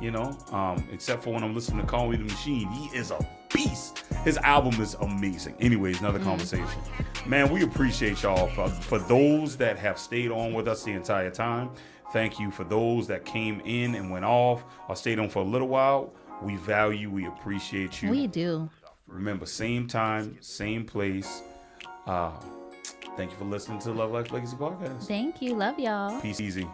You 0.00 0.10
know, 0.10 0.36
um, 0.52 0.86
except 0.92 1.24
for 1.24 1.30
when 1.32 1.42
I'm 1.42 1.54
listening 1.54 1.80
to 1.80 1.86
Conway 1.86 2.16
the 2.16 2.24
Machine. 2.24 2.68
He 2.70 2.86
is 2.96 3.10
a 3.10 3.18
beast. 3.56 3.98
His 4.24 4.36
album 4.38 4.80
is 4.80 4.94
amazing. 5.00 5.54
Anyways, 5.60 6.00
another 6.00 6.18
Mm-hmm. 6.18 6.28
conversation. 6.28 6.80
Man, 7.26 7.50
we 7.50 7.62
appreciate 7.64 8.22
y'all 8.22 8.48
for, 8.48 8.68
for 8.68 8.98
those 8.98 9.56
that 9.56 9.76
have 9.78 9.98
stayed 9.98 10.30
on 10.30 10.52
with 10.52 10.68
us 10.68 10.84
the 10.84 10.92
entire 10.92 11.30
time. 11.30 11.70
Thank 12.12 12.38
you 12.38 12.50
for 12.50 12.64
those 12.64 13.06
that 13.08 13.24
came 13.24 13.60
in 13.64 13.94
and 13.96 14.10
went 14.10 14.24
off 14.24 14.64
or 14.88 14.94
stayed 14.96 15.18
on 15.18 15.28
for 15.28 15.40
a 15.40 15.44
little 15.44 15.68
while. 15.68 16.12
We 16.42 16.56
value, 16.56 17.10
we 17.10 17.26
appreciate 17.26 18.00
you. 18.02 18.10
We 18.10 18.26
do. 18.28 18.68
Remember, 19.08 19.44
same 19.46 19.86
time, 19.88 20.36
same 20.40 20.84
place. 20.84 21.42
Uh, 22.06 22.32
thank 23.16 23.30
you 23.32 23.36
for 23.36 23.44
listening 23.44 23.78
to 23.80 23.88
the 23.88 23.94
Love 23.94 24.12
Life 24.12 24.30
Legacy 24.32 24.56
Podcast. 24.56 25.04
Thank 25.08 25.42
you. 25.42 25.54
Love 25.54 25.78
y'all. 25.80 26.20
Peace 26.20 26.40
easy. 26.40 26.66